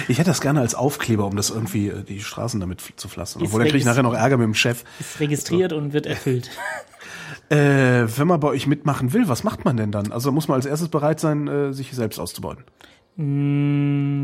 Ich 0.07 0.17
hätte 0.17 0.29
das 0.31 0.41
gerne 0.41 0.59
als 0.61 0.75
Aufkleber, 0.75 1.25
um 1.25 1.35
das 1.35 1.49
irgendwie 1.49 1.87
äh, 1.89 2.03
die 2.03 2.19
Straßen 2.21 2.59
damit 2.59 2.81
zu 2.95 3.07
pflastern. 3.07 3.43
Obwohl, 3.43 3.59
dann 3.59 3.67
kriege 3.67 3.77
ich 3.79 3.85
nachher 3.85 4.03
noch 4.03 4.13
Ärger 4.13 4.37
mit 4.37 4.45
dem 4.45 4.53
Chef. 4.55 4.83
Ist 4.99 5.19
registriert 5.19 5.71
und 5.73 5.93
wird 5.93 6.05
erfüllt. 6.05 6.49
Äh, 7.49 8.05
wenn 8.17 8.27
man 8.27 8.39
bei 8.39 8.47
euch 8.47 8.67
mitmachen 8.67 9.13
will, 9.13 9.27
was 9.27 9.43
macht 9.43 9.65
man 9.65 9.77
denn 9.77 9.91
dann? 9.91 10.11
Also 10.11 10.31
muss 10.31 10.47
man 10.47 10.55
als 10.55 10.65
erstes 10.65 10.89
bereit 10.89 11.19
sein, 11.19 11.47
äh, 11.47 11.73
sich 11.73 11.91
selbst 11.93 12.19
auszubauen. 12.19 12.57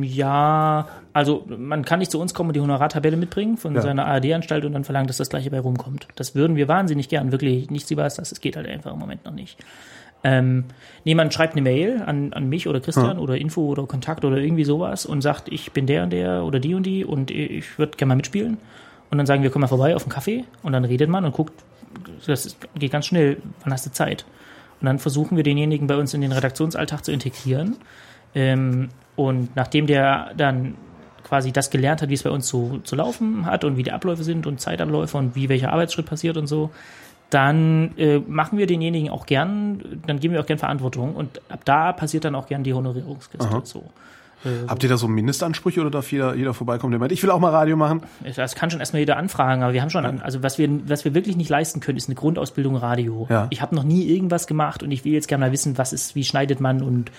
Ja, 0.03 0.87
also 1.13 1.45
man 1.47 1.85
kann 1.85 1.99
nicht 1.99 2.09
zu 2.11 2.19
uns 2.19 2.33
kommen 2.33 2.49
und 2.49 2.55
die 2.55 2.59
Honorartabelle 2.61 3.17
mitbringen 3.17 3.57
von 3.57 3.75
Ja. 3.75 3.81
seiner 3.81 4.05
ARD-Anstalt 4.07 4.65
und 4.65 4.73
dann 4.73 4.83
verlangen, 4.83 5.05
dass 5.07 5.17
das 5.17 5.29
gleiche 5.29 5.51
bei 5.51 5.59
rumkommt. 5.59 6.07
Das 6.15 6.33
würden 6.33 6.55
wir 6.55 6.67
wahnsinnig 6.67 7.07
gern, 7.07 7.31
wirklich 7.31 7.69
nichts 7.69 7.91
über 7.91 8.03
das, 8.03 8.15
das 8.15 8.41
geht 8.41 8.55
halt 8.55 8.67
einfach 8.67 8.91
im 8.93 8.99
Moment 8.99 9.25
noch 9.25 9.33
nicht. 9.33 9.57
Ähm, 10.23 10.65
jemand 11.05 11.33
schreibt 11.33 11.53
eine 11.53 11.61
Mail 11.61 12.01
an, 12.05 12.33
an 12.33 12.49
mich 12.49 12.67
oder 12.67 12.81
Christian 12.81 13.17
oder 13.19 13.37
Info 13.37 13.61
oder 13.65 13.85
Kontakt 13.85 14.25
oder 14.25 14.37
irgendwie 14.37 14.65
sowas 14.65 15.05
und 15.05 15.21
sagt, 15.21 15.47
ich 15.49 15.71
bin 15.71 15.85
der 15.85 16.03
und 16.03 16.09
der 16.11 16.43
oder 16.43 16.59
die 16.59 16.73
und 16.73 16.83
die 16.83 17.05
und 17.05 17.31
ich 17.31 17.77
würde 17.79 17.95
gerne 17.97 18.09
mal 18.09 18.15
mitspielen. 18.17 18.57
Und 19.11 19.17
dann 19.17 19.25
sagen 19.25 19.43
wir, 19.43 19.49
komm 19.49 19.61
mal 19.61 19.67
vorbei 19.67 19.95
auf 19.95 20.03
einen 20.03 20.11
Kaffee 20.11 20.43
und 20.61 20.73
dann 20.73 20.83
redet 20.85 21.09
man 21.09 21.23
und 21.25 21.31
guckt, 21.33 21.53
das 22.27 22.45
ist- 22.45 22.57
geht 22.77 22.91
ganz 22.91 23.05
schnell, 23.05 23.37
wann 23.63 23.71
hast 23.73 23.85
du 23.85 23.91
Zeit? 23.91 24.25
Und 24.81 24.85
dann 24.85 24.99
versuchen 24.99 25.35
wir 25.37 25.43
denjenigen 25.43 25.87
bei 25.87 25.95
uns 25.95 26.13
in 26.13 26.21
den 26.21 26.31
Redaktionsalltag 26.33 27.03
zu 27.05 27.11
integrieren. 27.11 27.77
Ähm, 28.35 28.89
und 29.15 29.55
nachdem 29.55 29.87
der 29.87 30.31
dann 30.37 30.75
quasi 31.23 31.51
das 31.51 31.69
gelernt 31.69 32.01
hat, 32.01 32.09
wie 32.09 32.13
es 32.13 32.23
bei 32.23 32.29
uns 32.29 32.47
so 32.47 32.79
zu 32.83 32.95
laufen 32.95 33.45
hat 33.45 33.63
und 33.63 33.77
wie 33.77 33.83
die 33.83 33.91
Abläufe 33.91 34.23
sind 34.23 34.45
und 34.47 34.59
Zeitabläufe 34.61 35.17
und 35.17 35.35
wie 35.35 35.47
welcher 35.49 35.71
Arbeitsschritt 35.73 36.05
passiert 36.05 36.37
und 36.37 36.47
so, 36.47 36.69
dann 37.29 37.97
äh, 37.97 38.19
machen 38.19 38.57
wir 38.57 38.67
denjenigen 38.67 39.09
auch 39.09 39.25
gern, 39.25 40.01
dann 40.05 40.19
geben 40.19 40.33
wir 40.33 40.41
auch 40.41 40.45
gern 40.45 40.59
Verantwortung 40.59 41.15
und 41.15 41.41
ab 41.49 41.61
da 41.65 41.93
passiert 41.93 42.25
dann 42.25 42.35
auch 42.35 42.47
gern 42.47 42.63
die 42.63 42.73
Honorierungskiste. 42.73 43.61
So. 43.63 43.83
Habt 44.67 44.83
ihr 44.83 44.89
da 44.89 44.95
so 44.95 45.09
Mindestansprüche 45.09 45.81
oder 45.81 45.91
darf 45.91 46.11
jeder, 46.13 46.33
jeder 46.33 46.53
vorbeikommen, 46.53 46.91
der 46.91 46.99
meint, 46.99 47.11
ich 47.11 47.21
will 47.21 47.29
auch 47.29 47.39
mal 47.39 47.49
Radio 47.49 47.75
machen? 47.75 48.03
Das 48.35 48.55
kann 48.55 48.71
schon 48.71 48.79
erstmal 48.79 49.01
jeder 49.01 49.17
anfragen, 49.17 49.63
aber 49.63 49.73
wir 49.73 49.81
haben 49.81 49.89
schon, 49.89 50.05
an, 50.05 50.21
also 50.21 50.41
was 50.41 50.57
wir, 50.57 50.69
was 50.87 51.03
wir 51.03 51.13
wirklich 51.13 51.35
nicht 51.35 51.49
leisten 51.49 51.81
können, 51.81 51.97
ist 51.97 52.07
eine 52.07 52.15
Grundausbildung 52.15 52.77
Radio. 52.77 53.27
Ja. 53.29 53.47
Ich 53.49 53.61
habe 53.61 53.75
noch 53.75 53.83
nie 53.83 54.05
irgendwas 54.05 54.47
gemacht 54.47 54.81
und 54.81 54.91
ich 54.91 55.03
will 55.03 55.11
jetzt 55.11 55.27
gerne 55.27 55.45
mal 55.45 55.51
wissen, 55.51 55.77
was 55.77 55.91
ist, 55.91 56.15
wie 56.15 56.23
schneidet 56.23 56.61
man 56.61 56.81
und 56.81 57.11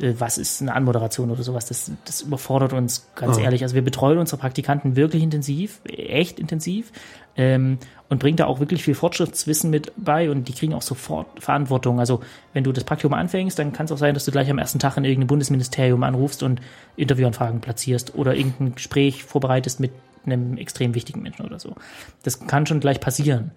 äh, 0.00 0.14
was 0.18 0.38
ist 0.38 0.62
eine 0.62 0.72
Anmoderation 0.72 1.32
oder 1.32 1.42
sowas. 1.42 1.66
Das, 1.66 1.90
das 2.04 2.20
überfordert 2.20 2.72
uns 2.72 3.08
ganz 3.16 3.38
ehrlich. 3.38 3.64
Also 3.64 3.74
wir 3.74 3.82
betreuen 3.82 4.18
unsere 4.18 4.40
Praktikanten 4.40 4.94
wirklich 4.94 5.24
intensiv, 5.24 5.80
echt 5.84 6.38
intensiv 6.38 6.92
ähm, 7.38 7.78
und 8.10 8.18
bringt 8.18 8.40
da 8.40 8.46
auch 8.46 8.60
wirklich 8.60 8.82
viel 8.82 8.94
Fortschrittswissen 8.94 9.70
mit 9.70 9.92
bei 9.96 10.30
und 10.30 10.48
die 10.48 10.52
kriegen 10.52 10.74
auch 10.74 10.82
sofort 10.82 11.26
Verantwortung. 11.42 12.00
Also 12.00 12.20
wenn 12.52 12.64
du 12.64 12.72
das 12.72 12.84
Praktikum 12.84 13.14
anfängst, 13.14 13.58
dann 13.58 13.72
kann 13.72 13.86
es 13.86 13.92
auch 13.92 13.98
sein, 13.98 14.12
dass 14.12 14.24
du 14.24 14.32
gleich 14.32 14.50
am 14.50 14.58
ersten 14.58 14.78
Tag 14.78 14.96
in 14.96 15.04
irgendeinem 15.04 15.28
Bundesministerium 15.28 16.02
anrufst 16.02 16.42
und 16.42 16.60
Interviewanfragen 16.96 17.60
platzierst 17.60 18.14
oder 18.14 18.34
irgendein 18.34 18.74
Gespräch 18.74 19.24
vorbereitest 19.24 19.80
mit 19.80 19.92
einem 20.26 20.58
extrem 20.58 20.94
wichtigen 20.94 21.22
Menschen 21.22 21.46
oder 21.46 21.58
so. 21.58 21.76
Das 22.22 22.46
kann 22.46 22.66
schon 22.66 22.80
gleich 22.80 23.00
passieren. 23.00 23.52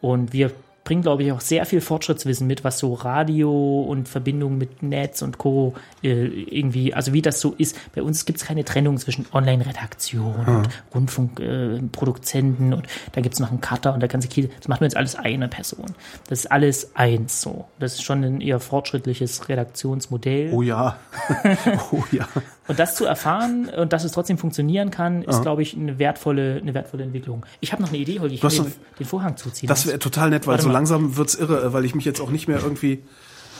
Und 0.00 0.32
wir 0.32 0.50
bringen, 0.84 1.02
glaube 1.02 1.22
ich, 1.22 1.32
auch 1.32 1.40
sehr 1.40 1.66
viel 1.66 1.80
Fortschrittswissen 1.80 2.46
mit, 2.46 2.64
was 2.64 2.78
so 2.78 2.94
Radio 2.94 3.82
und 3.82 4.08
Verbindung 4.08 4.58
mit 4.58 4.82
Netz 4.82 5.22
und 5.22 5.38
Co. 5.38 5.74
Äh, 6.02 6.26
irgendwie, 6.26 6.94
also 6.94 7.12
wie 7.12 7.22
das 7.22 7.40
so 7.40 7.54
ist. 7.58 7.76
Bei 7.94 8.02
uns 8.02 8.24
gibt 8.24 8.40
es 8.40 8.46
keine 8.46 8.64
Trennung 8.64 8.96
zwischen 8.98 9.26
Online-Redaktion 9.32 10.46
und 10.46 10.68
Rundfunkproduzenten 10.94 12.72
äh, 12.72 12.76
und 12.76 12.86
da 13.12 13.20
gibt 13.20 13.34
es 13.34 13.40
noch 13.40 13.50
einen 13.50 13.60
Cutter 13.60 13.92
und 13.94 14.00
der 14.00 14.08
ganze 14.08 14.28
Kiel. 14.28 14.50
Das 14.58 14.68
macht 14.68 14.80
man 14.80 14.88
jetzt 14.88 14.96
alles 14.96 15.16
eine 15.16 15.48
Person. 15.48 15.86
Das 16.28 16.40
ist 16.40 16.52
alles 16.52 16.96
eins 16.96 17.40
so. 17.40 17.66
Das 17.78 17.94
ist 17.94 18.02
schon 18.02 18.24
ein 18.24 18.40
eher 18.40 18.60
fortschrittliches 18.60 19.48
Redaktionsmodell. 19.48 20.52
Oh 20.52 20.62
ja. 20.62 20.98
oh 21.92 22.04
ja. 22.10 22.26
Und 22.70 22.78
das 22.78 22.94
zu 22.94 23.04
erfahren 23.04 23.68
und 23.68 23.92
dass 23.92 24.04
es 24.04 24.12
trotzdem 24.12 24.38
funktionieren 24.38 24.90
kann, 24.90 25.22
ist, 25.22 25.42
glaube 25.42 25.62
ich, 25.62 25.76
eine 25.76 25.98
wertvolle, 25.98 26.58
eine 26.62 26.72
wertvoe 26.72 27.02
Entwicklung. 27.02 27.44
Ich 27.60 27.72
habe 27.72 27.82
noch 27.82 27.88
eine 27.90 27.98
Idee, 27.98 28.20
Holgi. 28.20 28.36
Ich 28.36 28.42
hast 28.44 28.58
den, 28.58 28.72
den 28.98 29.06
Vorhang 29.06 29.36
zuziehen. 29.36 29.68
Das 29.68 29.86
wäre 29.86 29.98
total 29.98 30.30
nett, 30.30 30.46
weil 30.46 30.52
Warte 30.52 30.62
so 30.62 30.68
mal. 30.68 30.74
langsam 30.74 31.16
wird's 31.16 31.34
irre, 31.34 31.72
weil 31.72 31.84
ich 31.84 31.94
mich 31.94 32.04
jetzt 32.04 32.20
auch 32.20 32.30
nicht 32.30 32.48
mehr 32.48 32.58
irgendwie 32.62 33.02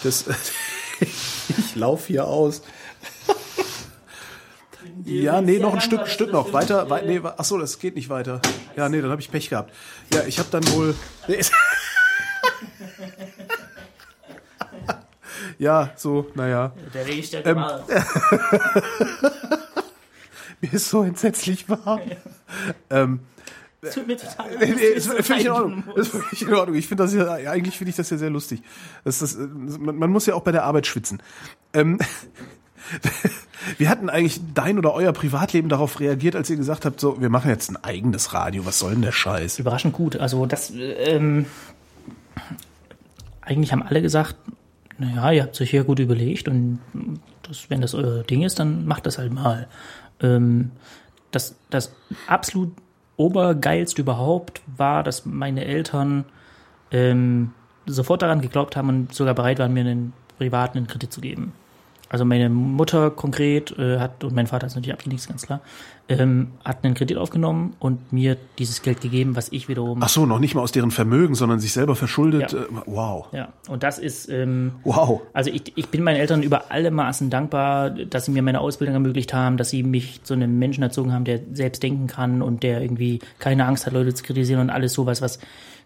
das 0.02 0.24
ich 1.00 1.76
laufe 1.76 2.06
hier 2.08 2.26
aus. 2.26 2.62
Ja, 5.04 5.40
nee, 5.40 5.58
noch 5.58 5.74
ein 5.74 5.80
Stück, 5.80 6.06
Stück 6.08 6.32
noch. 6.32 6.52
Weiter, 6.52 6.88
wei 6.90 7.02
nee, 7.02 7.22
wa- 7.22 7.34
ach 7.38 7.44
so, 7.44 7.58
das 7.58 7.78
geht 7.78 7.96
nicht 7.96 8.08
weiter. 8.11 8.40
Ja, 8.76 8.88
nee, 8.88 9.00
dann 9.00 9.11
habe 9.11 9.20
ich 9.20 9.30
Pech 9.30 9.48
gehabt. 9.50 9.72
Ja, 10.12 10.22
ich 10.26 10.38
habe 10.38 10.48
dann 10.50 10.66
wohl. 10.72 10.94
Nee, 11.26 11.40
ja, 15.61 15.90
so, 15.94 16.26
naja. 16.34 16.72
Der 16.94 17.06
Weg 17.06 17.18
ist 17.18 17.32
der 17.34 17.46
Ähm, 17.46 17.56
Mal. 17.56 17.84
Mir 20.62 20.72
ist 20.72 20.88
so 20.88 21.02
entsetzlich 21.02 21.68
warm. 21.68 22.00
Tut 23.94 24.06
mir 24.06 24.16
total 24.16 24.50
Nee, 24.58 24.66
leid, 24.66 24.76
nee, 24.76 24.82
ist 24.88 25.06
völlig 25.06 25.46
in 25.46 25.46
das 25.46 25.56
Ordnung. 25.58 25.84
Ist 25.96 26.08
völlig 26.08 26.42
in 26.42 26.54
Ordnung. 26.54 26.76
Ich 26.76 26.86
finde 26.86 27.02
das 27.04 27.14
ja, 27.14 27.38
ja, 27.38 27.50
eigentlich 27.50 27.78
finde 27.78 27.90
ich 27.90 27.96
das 27.96 28.11
ja 28.11 28.18
sehr 28.18 28.28
lustig. 28.28 28.62
Das 29.04 29.22
ist, 29.22 29.36
äh, 29.36 29.46
man, 29.46 29.96
man 29.96 30.11
muss 30.11 30.26
ja 30.26 30.34
auch 30.34 30.42
bei 30.42 30.52
der 30.52 30.64
Arbeit 30.64 30.86
schwitzen. 30.86 31.22
Ähm, 31.72 31.98
wie 33.78 33.88
hatten 33.88 34.11
eigentlich 34.11 34.40
dein 34.54 34.78
oder 34.78 34.92
euer 34.92 35.12
Privatleben 35.12 35.70
darauf 35.70 35.98
reagiert, 36.00 36.36
als 36.36 36.50
ihr 36.50 36.56
gesagt 36.56 36.84
habt, 36.84 37.00
so, 37.00 37.20
wir 37.22 37.30
machen 37.30 37.50
jetzt 37.50 37.70
ein 37.70 37.82
eigenes 37.82 38.34
Radio, 38.34 38.66
was 38.66 38.78
soll 38.78 38.92
denn 38.92 39.02
der 39.02 39.12
Scheiß? 39.12 39.58
Überraschend 39.58 39.94
gut. 39.94 40.16
Also 40.16 40.44
das, 40.44 40.72
ähm, 40.74 41.46
eigentlich 43.40 43.72
haben 43.72 43.82
alle 43.82 44.02
gesagt, 44.02 44.36
naja, 45.01 45.32
ihr 45.32 45.42
habt 45.44 45.61
euch 45.61 45.70
hier 45.70 45.84
gut 45.84 45.98
überlegt 45.98 46.46
und 46.46 46.78
das, 47.42 47.70
wenn 47.70 47.80
das 47.80 47.94
euer 47.94 48.22
Ding 48.22 48.42
ist, 48.42 48.59
dann 48.59 48.86
macht 48.86 49.07
das 49.07 49.16
halt 49.16 49.32
mal. 49.32 49.66
Ähm, 50.20 50.72
das, 51.30 51.57
das 51.70 51.94
absolut 52.26 52.72
obergeilste 53.16 54.03
überhaupt 54.03 54.61
war, 54.76 55.03
dass 55.03 55.24
meine 55.24 55.64
Eltern 55.64 56.26
ähm, 56.90 57.53
sofort 57.86 58.20
daran 58.20 58.42
geglaubt 58.42 58.76
haben 58.76 58.88
und 58.90 59.14
sogar 59.14 59.34
bereit 59.34 59.59
waren, 59.59 59.72
mir 59.72 59.80
einen 59.80 60.12
privaten 60.36 60.86
Kredit 60.86 61.12
zu 61.12 61.22
geben. 61.22 61.53
Also 62.12 62.24
meine 62.24 62.50
Mutter 62.50 63.11
konkret 63.12 63.70
äh, 63.78 64.00
hat, 64.00 64.24
und 64.24 64.34
mein 64.34 64.48
Vater 64.48 64.66
ist 64.66 64.74
natürlich 64.74 64.92
abgelegt, 64.92 65.20
ist 65.22 65.28
ganz 65.28 65.46
klar, 65.46 65.61
ähm, 66.08 66.48
hat 66.64 66.84
einen 66.84 66.94
Kredit 66.94 67.16
aufgenommen 67.16 67.76
und 67.78 68.12
mir 68.12 68.36
dieses 68.58 68.82
Geld 68.82 69.00
gegeben, 69.00 69.36
was 69.36 69.52
ich 69.52 69.68
wiederum. 69.68 70.00
Ach 70.02 70.08
so, 70.08 70.26
noch 70.26 70.40
nicht 70.40 70.56
mal 70.56 70.61
aus 70.62 70.72
deren 70.72 70.90
Vermögen, 70.90 71.36
sondern 71.36 71.61
sich 71.61 71.72
selber 71.72 71.94
verschuldet. 71.94 72.50
Ja. 72.52 72.58
Äh, 72.58 72.64
Wow. 72.86 73.28
Ja, 73.32 73.52
und 73.68 73.84
das 73.84 74.00
ist, 74.00 74.28
ähm, 74.28 74.72
Wow. 74.82 75.20
also 75.32 75.50
ich, 75.50 75.72
ich 75.76 75.86
bin 75.86 76.02
meinen 76.02 76.16
Eltern 76.16 76.42
über 76.42 76.72
alle 76.72 76.90
Maßen 76.90 77.30
dankbar, 77.30 77.90
dass 77.90 78.24
sie 78.24 78.32
mir 78.32 78.42
meine 78.42 78.61
Ausbildung 78.61 78.94
ermöglicht 78.94 79.32
haben, 79.32 79.56
dass 79.56 79.70
sie 79.70 79.84
mich 79.84 80.24
zu 80.24 80.34
einem 80.34 80.58
Menschen 80.58 80.82
erzogen 80.82 81.12
haben, 81.12 81.24
der 81.24 81.38
selbst 81.52 81.80
denken 81.80 82.08
kann 82.08 82.42
und 82.42 82.64
der 82.64 82.82
irgendwie 82.82 83.20
keine 83.38 83.66
Angst 83.66 83.86
hat, 83.86 83.92
Leute 83.92 84.12
zu 84.14 84.24
kritisieren 84.24 84.61
und 84.62 84.70
alles 84.70 84.94
sowas, 84.94 85.22
was 85.22 85.38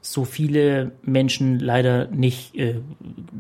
so 0.07 0.27
viele 0.27 0.93
Menschen 1.01 1.59
leider 1.59 2.09
nicht 2.09 2.55
äh, 2.57 2.75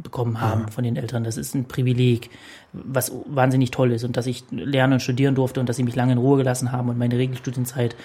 bekommen 0.02 0.40
haben 0.40 0.68
von 0.68 0.82
den 0.82 0.96
Eltern. 0.96 1.22
Das 1.22 1.36
ist 1.36 1.54
ein 1.54 1.66
Privileg, 1.66 2.30
was 2.72 3.12
wahnsinnig 3.26 3.70
toll 3.70 3.92
ist 3.92 4.02
und 4.02 4.16
dass 4.16 4.26
ich 4.26 4.44
lernen 4.50 4.94
und 4.94 5.00
studieren 5.00 5.34
durfte 5.34 5.60
und 5.60 5.68
dass 5.68 5.76
sie 5.76 5.82
mich 5.82 5.94
lange 5.94 6.12
in 6.12 6.18
Ruhe 6.18 6.38
gelassen 6.38 6.72
haben 6.72 6.88
und 6.88 6.96
meine 6.96 7.18
Regelstudienzeit 7.18 7.96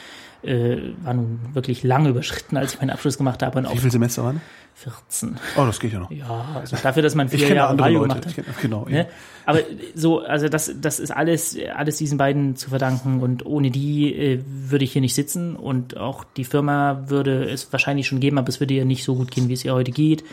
äh, 0.43 0.77
war 1.03 1.13
nun 1.13 1.39
wirklich 1.53 1.83
lange 1.83 2.09
überschritten, 2.09 2.57
als 2.57 2.73
ich 2.73 2.79
meinen 2.79 2.91
Abschluss 2.91 3.17
gemacht 3.17 3.43
habe 3.43 3.63
Wie 3.63 3.77
viele 3.77 3.91
Semester 3.91 4.23
waren? 4.23 4.41
14. 4.75 5.37
Oh, 5.57 5.65
das 5.65 5.79
geht 5.79 5.91
ja 5.91 5.99
noch. 5.99 6.09
Ja, 6.09 6.45
also 6.55 6.77
dafür, 6.81 7.03
dass 7.03 7.13
man 7.13 7.27
vier 7.27 7.39
kenne 7.39 7.55
Jahre 7.55 7.77
Radio 7.77 7.99
Leute. 7.99 8.21
gemacht 8.21 8.25
hat. 8.27 8.35
kenn, 8.35 8.45
genau. 8.61 8.85
Ne? 8.87 9.07
Aber 9.45 9.59
so, 9.93 10.21
also 10.21 10.47
das, 10.47 10.71
das 10.79 11.01
ist 11.01 11.11
alles, 11.11 11.57
alles 11.75 11.97
diesen 11.97 12.17
beiden 12.17 12.55
zu 12.55 12.69
verdanken 12.69 13.19
und 13.19 13.45
ohne 13.45 13.71
die 13.71 14.13
äh, 14.13 14.41
würde 14.47 14.85
ich 14.85 14.93
hier 14.93 15.01
nicht 15.01 15.15
sitzen 15.15 15.57
und 15.57 15.97
auch 15.97 16.23
die 16.23 16.45
Firma 16.45 17.03
würde 17.07 17.43
es 17.43 17.73
wahrscheinlich 17.73 18.07
schon 18.07 18.21
geben, 18.21 18.37
aber 18.37 18.47
es 18.47 18.61
würde 18.61 18.73
ihr 18.73 18.85
nicht 18.85 19.03
so 19.03 19.15
gut 19.15 19.31
gehen, 19.31 19.49
wie 19.49 19.53
es 19.53 19.65
ihr 19.65 19.73
heute 19.73 19.91
geht. 19.91 20.23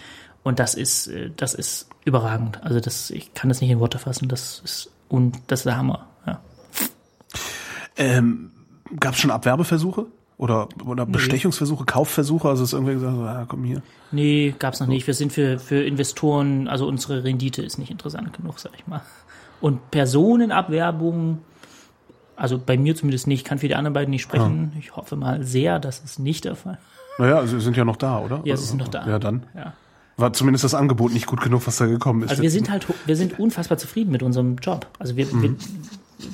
Und 0.44 0.60
das 0.60 0.74
ist, 0.74 1.08
äh, 1.08 1.30
das 1.36 1.54
ist 1.54 1.88
überragend. 2.04 2.62
Also 2.62 2.78
das, 2.78 3.10
ich 3.10 3.34
kann 3.34 3.48
das 3.48 3.60
nicht 3.60 3.70
in 3.70 3.80
Worte 3.80 3.98
fassen. 3.98 4.28
Das 4.28 4.62
ist 4.64 4.92
und 5.08 5.38
das 5.48 5.60
ist 5.60 5.66
der 5.66 5.76
Hammer. 5.76 6.06
Ja. 6.26 6.40
Ähm, 7.96 8.50
Gab 9.00 9.14
es 9.14 9.20
schon 9.20 9.30
Abwerbeversuche? 9.30 10.06
Oder, 10.38 10.68
oder 10.84 11.06
Bestechungsversuche, 11.06 11.86
Kaufversuche? 11.86 12.48
Also 12.48 12.64
ist 12.64 12.74
irgendwer 12.74 12.94
gesagt, 12.94 13.16
so, 13.16 13.22
ah, 13.22 13.46
komm 13.48 13.64
hier. 13.64 13.80
Nee, 14.12 14.54
gab's 14.58 14.80
noch 14.80 14.86
nicht. 14.86 15.06
Wir 15.06 15.14
sind 15.14 15.32
für, 15.32 15.58
für 15.58 15.82
Investoren, 15.82 16.68
also 16.68 16.86
unsere 16.86 17.24
Rendite 17.24 17.62
ist 17.62 17.78
nicht 17.78 17.90
interessant 17.90 18.34
genug, 18.34 18.58
sag 18.58 18.72
ich 18.76 18.86
mal. 18.86 19.00
Und 19.62 19.90
Personenabwerbung, 19.90 21.38
also 22.36 22.58
bei 22.58 22.76
mir 22.76 22.94
zumindest 22.94 23.26
nicht, 23.26 23.46
kann 23.46 23.58
für 23.58 23.68
die 23.68 23.74
anderen 23.74 23.94
beiden 23.94 24.10
nicht 24.10 24.22
sprechen. 24.22 24.72
Ich 24.78 24.94
hoffe 24.94 25.16
mal 25.16 25.42
sehr, 25.42 25.78
das 25.78 26.00
ist 26.00 26.18
nicht 26.18 26.44
der 26.44 26.54
Fall. 26.54 26.78
Naja, 27.18 27.46
sie 27.46 27.58
sind 27.60 27.74
ja 27.76 27.86
noch 27.86 27.96
da, 27.96 28.18
oder? 28.18 28.42
Ja, 28.44 28.58
sie 28.58 28.66
sind 28.66 28.78
noch 28.78 28.88
da. 28.88 29.08
Ja, 29.08 29.18
dann. 29.18 29.44
Ja. 29.54 29.72
War 30.18 30.34
zumindest 30.34 30.64
das 30.64 30.74
Angebot 30.74 31.12
nicht 31.12 31.26
gut 31.26 31.40
genug, 31.40 31.66
was 31.66 31.76
da 31.78 31.86
gekommen 31.86 32.22
ist. 32.22 32.30
Also 32.30 32.42
wir 32.42 32.50
sind 32.50 32.70
halt, 32.70 32.86
wir 33.06 33.16
sind 33.16 33.38
unfassbar 33.38 33.78
zufrieden 33.78 34.12
mit 34.12 34.22
unserem 34.22 34.56
Job. 34.56 34.86
Also 34.98 35.16
wir, 35.16 35.30
wir, 35.42 35.56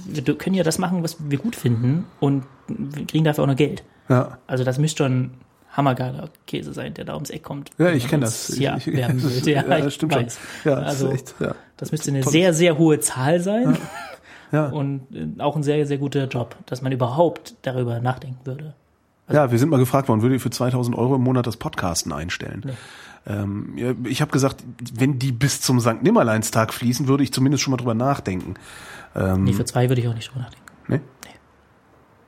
wir 0.07 0.23
können 0.39 0.55
ja 0.55 0.63
das 0.63 0.79
machen, 0.79 1.03
was 1.03 1.17
wir 1.19 1.39
gut 1.39 1.57
finden 1.57 2.05
und 2.21 2.45
wir 2.69 3.07
kriegen 3.07 3.25
dafür 3.25 3.45
auch 3.45 3.49
noch 3.49 3.57
Geld. 3.57 3.83
ja. 4.09 4.39
Also 4.47 4.65
das 4.65 4.79
müsste 4.79 5.05
schon 5.05 5.31
hammergeiler 5.71 6.29
Käse 6.47 6.73
sein, 6.75 6.93
der 6.95 7.05
da 7.07 7.15
ums 7.15 7.31
Eck 7.31 7.43
kommt. 7.43 7.71
Ja, 7.79 7.91
ich 7.93 8.07
kenne 8.07 8.25
das. 8.25 8.51
uns 8.51 8.59
Ich- 8.59 8.65
ich- 8.65 8.71
abwerben 8.71 9.23
will. 9.23 9.43
Ja, 9.55 9.63
ja, 9.63 9.79
das 9.79 9.87
ich 9.87 9.95
stimmt 9.95 10.15
weiß. 10.15 10.39
schon. 10.63 10.73
Ja, 10.73 10.79
also, 10.79 11.07
das 11.09 11.15
ist 11.23 11.31
echt, 11.31 11.41
ja. 11.41 11.55
Das 11.79 11.91
müsste 11.93 12.11
eine 12.11 12.21
Toll. 12.21 12.33
sehr, 12.33 12.53
sehr 12.55 12.79
hohe 12.79 13.01
Zahl 13.01 13.41
sein 13.41 13.79
Ja. 14.53 14.67
und 14.69 15.01
äh, 15.15 15.41
auch 15.41 15.57
ein 15.57 15.63
sehr, 15.63 15.87
sehr 15.87 15.97
guter 15.99 16.27
Job, 16.29 16.57
dass 16.67 16.83
man 16.83 16.93
überhaupt 16.93 17.55
darüber 17.63 18.01
nachdenken 18.01 18.41
würde. 18.45 18.75
ja, 19.31 19.51
wir 19.51 19.59
sind 19.59 19.71
mal 19.71 19.79
gefragt 19.79 20.09
worden, 20.09 20.21
würdet 20.21 20.37
ihr 20.37 20.41
für 20.41 20.51
2000 20.51 20.97
Euro 20.97 21.15
im 21.15 21.23
Monat 21.23 21.47
das 21.47 21.57
Podcasten 21.57 22.13
einstellen? 22.13 22.73
Ähm, 23.27 24.05
ich 24.05 24.21
habe 24.21 24.33
gesagt, 24.33 24.65
wenn 24.95 25.19
die 25.19 25.33
bis 25.33 25.61
zum 25.61 25.81
St. 25.81 26.03
Nimmerleinstag 26.03 26.73
fließen, 26.75 27.07
würde 27.09 27.23
ich 27.23 27.33
zumindest 27.33 27.63
schon 27.63 27.71
mal 27.71 27.77
drüber 27.77 27.95
nachdenken. 27.95 28.55
Ähm, 29.15 29.45
Nee, 29.45 29.53
für 29.53 29.65
zwei 29.65 29.89
würde 29.89 30.01
ich 30.01 30.09
auch 30.09 30.15
nicht 30.15 30.31
drüber 30.31 30.41
nachdenken. 30.41 30.65
ne? 30.89 31.01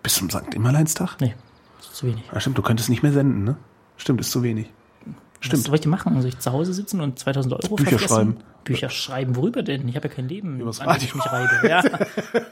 Bis 0.03 0.14
zum 0.14 0.30
St. 0.30 0.51
Nimmerleinstag? 0.53 1.16
Nee, 1.20 1.34
ist 1.80 1.95
zu 1.97 2.07
wenig. 2.07 2.24
Ah, 2.30 2.38
stimmt, 2.40 2.59
du 2.59 2.62
könntest 2.62 2.90
nicht 2.90 3.03
mehr 3.03 3.12
senden, 3.12 3.42
ne? 3.45 3.57
Stimmt, 3.97 4.20
ist 4.20 4.30
zu 4.30 4.42
wenig. 4.42 4.70
Was 5.45 5.49
Stimmt. 5.49 5.64
soll 5.64 5.74
ich 5.74 5.80
denn 5.82 5.90
machen? 5.90 6.20
Soll 6.22 6.28
ich 6.30 6.38
zu 6.38 6.53
Hause 6.53 6.72
sitzen 6.72 7.01
und 7.03 7.18
2000 7.18 7.53
Euro 7.55 7.76
Bücher 7.76 7.90
vergessen? 7.99 8.09
schreiben. 8.14 8.36
Bücher 8.64 8.88
schreiben, 8.88 9.36
worüber 9.36 9.62
denn? 9.62 9.86
Ich 9.88 9.95
habe 9.97 10.09
ja 10.09 10.14
kein 10.14 10.26
Leben, 10.26 10.59
Übers 10.59 10.80
an 10.80 10.88
dem 10.99 11.05
ich 11.05 11.14
Radio. 11.14 11.16
mich 11.16 11.32
reibe. 11.32 11.68
Ja, 11.68 11.82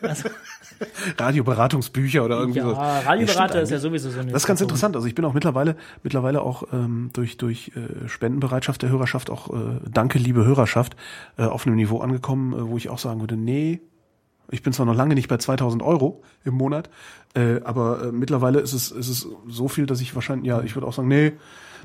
also, 0.09 0.29
Radioberatungsbücher 1.19 2.25
oder 2.25 2.39
irgendwie 2.39 2.59
ja 2.59 2.65
so. 2.67 2.73
Radioberater 2.73 3.49
stimmt 3.49 3.63
ist 3.63 3.71
ja 3.71 3.79
sowieso 3.79 4.11
so 4.11 4.21
eine 4.21 4.33
Das 4.33 4.43
ist 4.43 4.47
ganz 4.47 4.59
Person. 4.59 4.69
interessant. 4.71 4.97
Also 4.97 5.09
ich 5.09 5.15
bin 5.15 5.25
auch 5.25 5.33
mittlerweile 5.33 5.77
mittlerweile 6.03 6.43
auch 6.43 6.65
ähm, 6.73 7.11
durch 7.13 7.37
durch 7.37 7.73
äh, 7.77 8.09
Spendenbereitschaft 8.09 8.83
der 8.83 8.91
Hörerschaft 8.91 9.31
auch 9.31 9.51
äh, 9.55 9.81
danke 9.91 10.19
liebe 10.19 10.45
Hörerschaft 10.45 10.97
äh, 11.39 11.45
auf 11.45 11.67
einem 11.67 11.77
Niveau 11.77 12.01
angekommen, 12.01 12.53
äh, 12.53 12.69
wo 12.69 12.77
ich 12.77 12.89
auch 12.91 12.99
sagen 12.99 13.21
würde, 13.21 13.37
nee, 13.37 13.81
ich 14.51 14.63
bin 14.63 14.73
zwar 14.73 14.87
noch 14.87 14.95
lange 14.95 15.15
nicht 15.15 15.29
bei 15.29 15.39
2000 15.39 15.83
Euro 15.83 16.23
im 16.45 16.55
Monat, 16.55 16.91
äh, 17.35 17.61
aber 17.65 18.05
äh, 18.09 18.13
mittlerweile 18.13 18.61
ist 18.61 18.73
es 18.73 18.91
ist 18.91 19.09
es 19.09 19.27
so 19.49 19.69
viel, 19.69 19.87
dass 19.87 20.01
ich 20.01 20.15
wahrscheinlich 20.15 20.47
ja, 20.49 20.61
ich 20.63 20.75
würde 20.77 20.87
auch 20.87 20.93
sagen, 20.93 21.09
nee, 21.09 21.33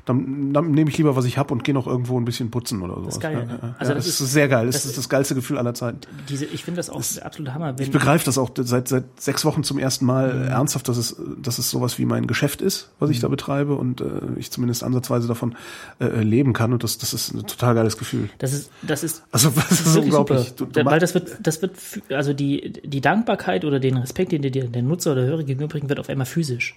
dann, 0.08 0.52
dann 0.52 0.70
nehme 0.70 0.90
ich 0.90 0.96
lieber, 0.98 1.14
was 1.16 1.24
ich 1.24 1.38
habe 1.38 1.52
und 1.52 1.64
gehe 1.64 1.74
noch 1.74 1.86
irgendwo 1.86 2.18
ein 2.18 2.24
bisschen 2.24 2.50
putzen 2.50 2.82
oder 2.82 2.94
so. 3.02 3.08
ist 3.08 3.20
geil, 3.20 3.46
ne? 3.46 3.58
Ja, 3.62 3.74
Also 3.78 3.92
ja, 3.92 3.96
das 3.96 4.06
das, 4.06 4.06
ist- 4.06 4.20
ist 4.20 4.32
sehr 4.32 4.48
geil. 4.48 4.66
Das, 4.66 4.74
das 4.76 4.84
ist 4.84 4.90
ist- 4.92 4.98
das 4.98 5.08
geilste 5.08 5.34
Gefühl 5.34 5.58
aller 5.58 5.74
Zeiten. 5.74 6.00
Diese, 6.28 6.44
ich 6.46 6.64
finde 6.64 6.78
das 6.78 6.90
auch 6.90 7.02
der 7.14 7.26
absolute 7.26 7.54
Hammer. 7.54 7.74
Ich 7.78 7.90
begreife 7.90 8.24
das 8.24 8.38
auch 8.38 8.50
seit 8.56 8.88
seit 8.88 9.04
sechs 9.20 9.44
Wochen 9.44 9.62
zum 9.62 9.78
ersten 9.78 10.06
Mal 10.06 10.34
Mhm. 10.34 10.48
ernsthaft, 10.48 10.88
dass 10.88 10.96
es 10.96 11.16
dass 11.40 11.58
es 11.58 11.70
sowas 11.70 11.98
wie 11.98 12.04
mein 12.06 12.26
Geschäft 12.26 12.62
ist, 12.62 12.90
was 12.98 13.10
ich 13.10 13.20
da 13.20 13.28
betreibe 13.28 13.74
und 13.76 14.00
äh, 14.00 14.04
ich 14.36 14.50
zumindest 14.50 14.82
ansatzweise 14.82 15.28
davon 15.28 15.54
äh, 16.00 16.22
leben 16.22 16.52
kann 16.52 16.72
und 16.72 16.82
das 16.84 16.98
das 16.98 17.12
ist 17.14 17.34
ein 17.34 17.46
total 17.46 17.74
geiles 17.74 17.96
Gefühl. 17.98 18.28
das 18.38 18.52
ist, 18.52 18.70
das 18.82 19.02
ist 19.04 19.22
Also 19.30 19.50
das 19.54 19.70
ist 19.72 19.86
wirklich 19.86 20.04
unglaublich. 20.04 20.54
Du, 20.54 20.64
du 20.64 20.84
Weil 20.84 21.00
das 21.00 21.14
wird, 21.14 21.36
das 21.42 21.60
wird, 21.62 21.72
also 22.10 22.32
die, 22.32 22.72
die 22.84 23.00
Dankbarkeit 23.00 23.64
oder 23.64 23.78
den 23.80 23.96
Respekt, 23.98 24.32
den 24.32 24.42
dir 24.42 24.50
der 24.50 24.82
Nutzer 24.82 25.12
oder 25.12 25.22
Hörer 25.22 25.42
gegenüberbringt, 25.44 25.88
wird 25.88 26.00
auf 26.00 26.08
einmal 26.08 26.26
physisch. 26.26 26.76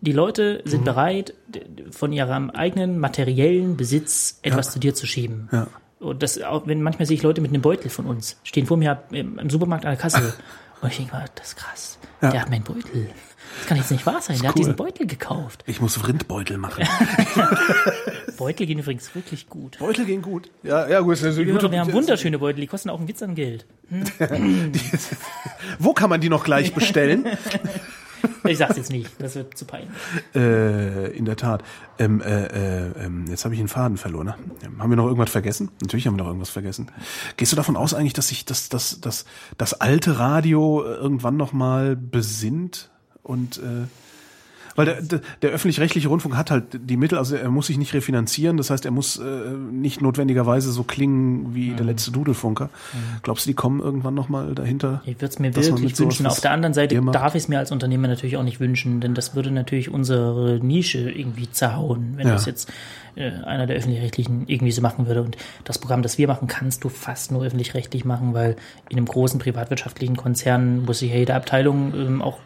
Die 0.00 0.12
Leute 0.12 0.62
Mhm. 0.64 0.70
sind 0.70 0.84
bereit, 0.84 1.34
d- 1.48 1.62
von 1.90 2.12
ihrem 2.12 2.50
eigenen 2.50 2.67
materiellen 2.76 3.76
Besitz 3.76 4.38
etwas 4.42 4.72
zu 4.72 4.78
dir 4.78 4.94
zu 4.94 5.06
schieben. 5.06 5.48
Ja. 5.52 5.66
Und 6.00 6.22
das 6.22 6.40
auch, 6.42 6.66
wenn 6.66 6.82
manchmal 6.82 7.06
sehe 7.06 7.16
ich 7.16 7.22
Leute 7.22 7.40
mit 7.40 7.50
einem 7.52 7.62
Beutel 7.62 7.90
von 7.90 8.06
uns, 8.06 8.36
stehen 8.44 8.66
vor 8.66 8.76
mir 8.76 9.02
im, 9.10 9.50
Supermarkt 9.50 9.84
an 9.84 9.92
der 9.92 10.00
Kasse. 10.00 10.34
Und 10.80 10.90
ich 10.90 10.96
denke 10.98 11.12
mal, 11.12 11.24
das 11.34 11.48
ist 11.48 11.56
krass. 11.56 11.98
Ja. 12.22 12.30
Der 12.30 12.42
hat 12.42 12.50
meinen 12.50 12.62
Beutel. 12.62 13.08
Das 13.58 13.66
kann 13.66 13.76
jetzt 13.78 13.90
nicht 13.90 14.06
wahr 14.06 14.20
sein. 14.20 14.38
Der 14.38 14.50
hat 14.50 14.56
cool. 14.56 14.60
diesen 14.60 14.76
Beutel 14.76 15.06
gekauft. 15.06 15.64
ich 15.66 15.80
muss 15.80 16.06
Rindbeutel 16.06 16.58
machen. 16.58 16.86
Beutel 18.38 18.66
gehen 18.66 18.78
übrigens 18.78 19.12
wirklich 19.14 19.48
gut. 19.48 19.78
Beutel 19.78 20.04
gehen 20.04 20.22
gut. 20.22 20.50
Ja, 20.62 20.88
ja 20.88 21.00
gut. 21.00 21.22
Also 21.22 21.40
Wir, 21.40 21.48
YouTube, 21.48 21.72
wir 21.72 21.80
haben 21.80 21.92
wunderschöne 21.92 22.38
Beutel, 22.38 22.60
die 22.60 22.68
kosten 22.68 22.90
auch 22.90 22.98
einen 22.98 23.08
Witz 23.08 23.22
an 23.22 23.34
Geld. 23.34 23.66
Wo 25.80 25.92
kann 25.92 26.10
man 26.10 26.20
die 26.20 26.28
noch 26.28 26.44
gleich 26.44 26.72
bestellen? 26.72 27.26
Ich 28.44 28.58
sag's 28.58 28.76
jetzt 28.76 28.90
nicht, 28.90 29.10
das 29.18 29.34
wird 29.34 29.56
zu 29.56 29.64
peinlich. 29.64 29.90
äh, 30.34 31.10
in 31.16 31.24
der 31.24 31.36
Tat. 31.36 31.62
Ähm, 31.98 32.20
äh, 32.20 32.46
äh, 32.46 33.04
ähm, 33.04 33.26
jetzt 33.28 33.44
habe 33.44 33.54
ich 33.54 33.60
den 33.60 33.68
Faden 33.68 33.96
verloren. 33.96 34.26
Ne? 34.26 34.34
Ähm, 34.64 34.82
Haben 34.82 34.90
wir 34.90 34.96
noch 34.96 35.06
irgendwas 35.06 35.30
vergessen? 35.30 35.70
Natürlich 35.82 36.06
haben 36.06 36.14
wir 36.14 36.18
noch 36.18 36.28
irgendwas 36.28 36.50
vergessen. 36.50 36.90
Gehst 37.36 37.52
du 37.52 37.56
davon 37.56 37.76
aus 37.76 37.94
eigentlich, 37.94 38.12
dass 38.12 38.28
sich 38.28 38.44
das, 38.44 38.68
das, 38.68 39.00
das, 39.00 39.24
das 39.56 39.74
alte 39.80 40.18
Radio 40.18 40.82
äh, 40.84 40.94
irgendwann 40.94 41.36
noch 41.36 41.52
mal 41.52 41.96
besinnt 41.96 42.90
und 43.22 43.58
äh, 43.58 43.86
weil 44.78 44.84
der, 44.86 45.02
der, 45.02 45.20
der 45.42 45.50
öffentlich-rechtliche 45.50 46.06
Rundfunk 46.06 46.36
hat 46.36 46.52
halt 46.52 46.64
die 46.88 46.96
Mittel, 46.96 47.18
also 47.18 47.34
er 47.34 47.50
muss 47.50 47.66
sich 47.66 47.78
nicht 47.78 47.92
refinanzieren, 47.94 48.56
das 48.56 48.70
heißt, 48.70 48.84
er 48.84 48.92
muss 48.92 49.16
äh, 49.16 49.22
nicht 49.72 50.00
notwendigerweise 50.00 50.70
so 50.70 50.84
klingen 50.84 51.52
wie 51.52 51.70
der 51.70 51.84
letzte 51.84 52.12
Dudelfunker. 52.12 52.70
Glaubst 53.24 53.44
du, 53.44 53.50
die 53.50 53.54
kommen 53.54 53.80
irgendwann 53.80 54.14
noch 54.14 54.28
mal 54.28 54.54
dahinter? 54.54 55.02
Ich 55.04 55.16
würde 55.16 55.26
es 55.26 55.38
mir 55.40 55.52
wirklich 55.56 55.98
wünschen. 55.98 56.26
Auf 56.26 56.40
der 56.40 56.52
anderen 56.52 56.74
Seite 56.74 57.00
darf 57.12 57.34
ich 57.34 57.42
es 57.42 57.48
mir 57.48 57.58
als 57.58 57.72
Unternehmer 57.72 58.06
natürlich 58.06 58.36
auch 58.36 58.44
nicht 58.44 58.60
wünschen, 58.60 59.00
denn 59.00 59.14
das 59.14 59.34
würde 59.34 59.50
natürlich 59.50 59.90
unsere 59.90 60.60
Nische 60.62 61.10
irgendwie 61.10 61.50
zerhauen, 61.50 62.12
wenn 62.14 62.28
Ja. 62.28 62.34
das 62.34 62.46
jetzt 62.46 62.72
einer 63.18 63.66
der 63.66 63.76
öffentlich-rechtlichen 63.76 64.44
irgendwie 64.46 64.72
so 64.72 64.82
machen 64.82 65.06
würde. 65.06 65.22
Und 65.22 65.36
das 65.64 65.78
Programm, 65.78 66.02
das 66.02 66.18
wir 66.18 66.28
machen, 66.28 66.48
kannst 66.48 66.84
du 66.84 66.88
fast 66.88 67.32
nur 67.32 67.44
öffentlich-rechtlich 67.44 68.04
machen, 68.04 68.34
weil 68.34 68.56
in 68.88 68.96
einem 68.96 69.06
großen 69.06 69.40
privatwirtschaftlichen 69.40 70.16
Konzern 70.16 70.84
muss 70.84 71.00
sich 71.00 71.10
ja 71.10 71.16
jede 71.16 71.34
Abteilung 71.34 71.94
ähm, 71.94 72.22
auch 72.22 72.38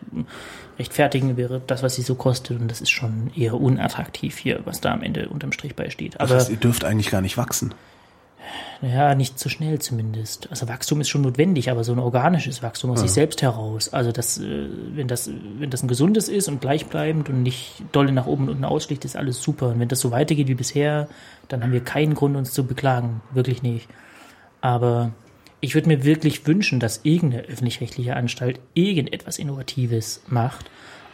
rechtfertigen, 0.78 1.36
wäre 1.36 1.60
das, 1.66 1.82
was 1.82 1.94
sie 1.94 2.02
so 2.02 2.14
kostet. 2.14 2.60
Und 2.60 2.70
das 2.70 2.80
ist 2.80 2.90
schon 2.90 3.30
eher 3.36 3.54
unattraktiv 3.54 4.38
hier, 4.38 4.60
was 4.64 4.80
da 4.80 4.92
am 4.92 5.02
Ende 5.02 5.28
unterm 5.28 5.52
Strich 5.52 5.76
beisteht. 5.76 6.14
Das 6.14 6.30
Aber 6.30 6.34
heißt, 6.36 6.50
ihr 6.50 6.56
dürft 6.56 6.84
eigentlich 6.84 7.10
gar 7.10 7.20
nicht 7.20 7.36
wachsen. 7.36 7.74
Ja, 8.82 9.14
nicht 9.14 9.38
so 9.38 9.48
schnell 9.48 9.78
zumindest. 9.78 10.50
Also 10.50 10.68
Wachstum 10.68 11.00
ist 11.00 11.08
schon 11.08 11.22
notwendig, 11.22 11.70
aber 11.70 11.84
so 11.84 11.92
ein 11.92 11.98
organisches 11.98 12.62
Wachstum 12.62 12.90
aus 12.90 13.00
sich 13.00 13.12
selbst 13.12 13.42
heraus. 13.42 13.92
Also 13.92 14.12
das, 14.12 14.38
äh, 14.38 14.68
wenn 14.94 15.08
das, 15.08 15.30
wenn 15.58 15.70
das 15.70 15.82
ein 15.82 15.88
gesundes 15.88 16.28
ist 16.28 16.48
und 16.48 16.60
gleichbleibend 16.60 17.28
und 17.28 17.42
nicht 17.42 17.82
dolle 17.92 18.12
nach 18.12 18.26
oben 18.26 18.44
und 18.44 18.50
unten 18.50 18.64
ausschlicht, 18.64 19.04
ist 19.04 19.16
alles 19.16 19.40
super. 19.40 19.68
Und 19.68 19.80
wenn 19.80 19.88
das 19.88 20.00
so 20.00 20.10
weitergeht 20.10 20.48
wie 20.48 20.54
bisher, 20.54 21.08
dann 21.48 21.62
haben 21.62 21.72
wir 21.72 21.84
keinen 21.84 22.14
Grund, 22.14 22.36
uns 22.36 22.52
zu 22.52 22.66
beklagen. 22.66 23.22
Wirklich 23.32 23.62
nicht. 23.62 23.88
Aber 24.60 25.12
ich 25.60 25.74
würde 25.74 25.88
mir 25.88 26.04
wirklich 26.04 26.46
wünschen, 26.46 26.80
dass 26.80 27.00
irgendeine 27.04 27.44
öffentlich-rechtliche 27.44 28.16
Anstalt 28.16 28.58
irgendetwas 28.74 29.38
Innovatives 29.38 30.22
macht. 30.26 30.70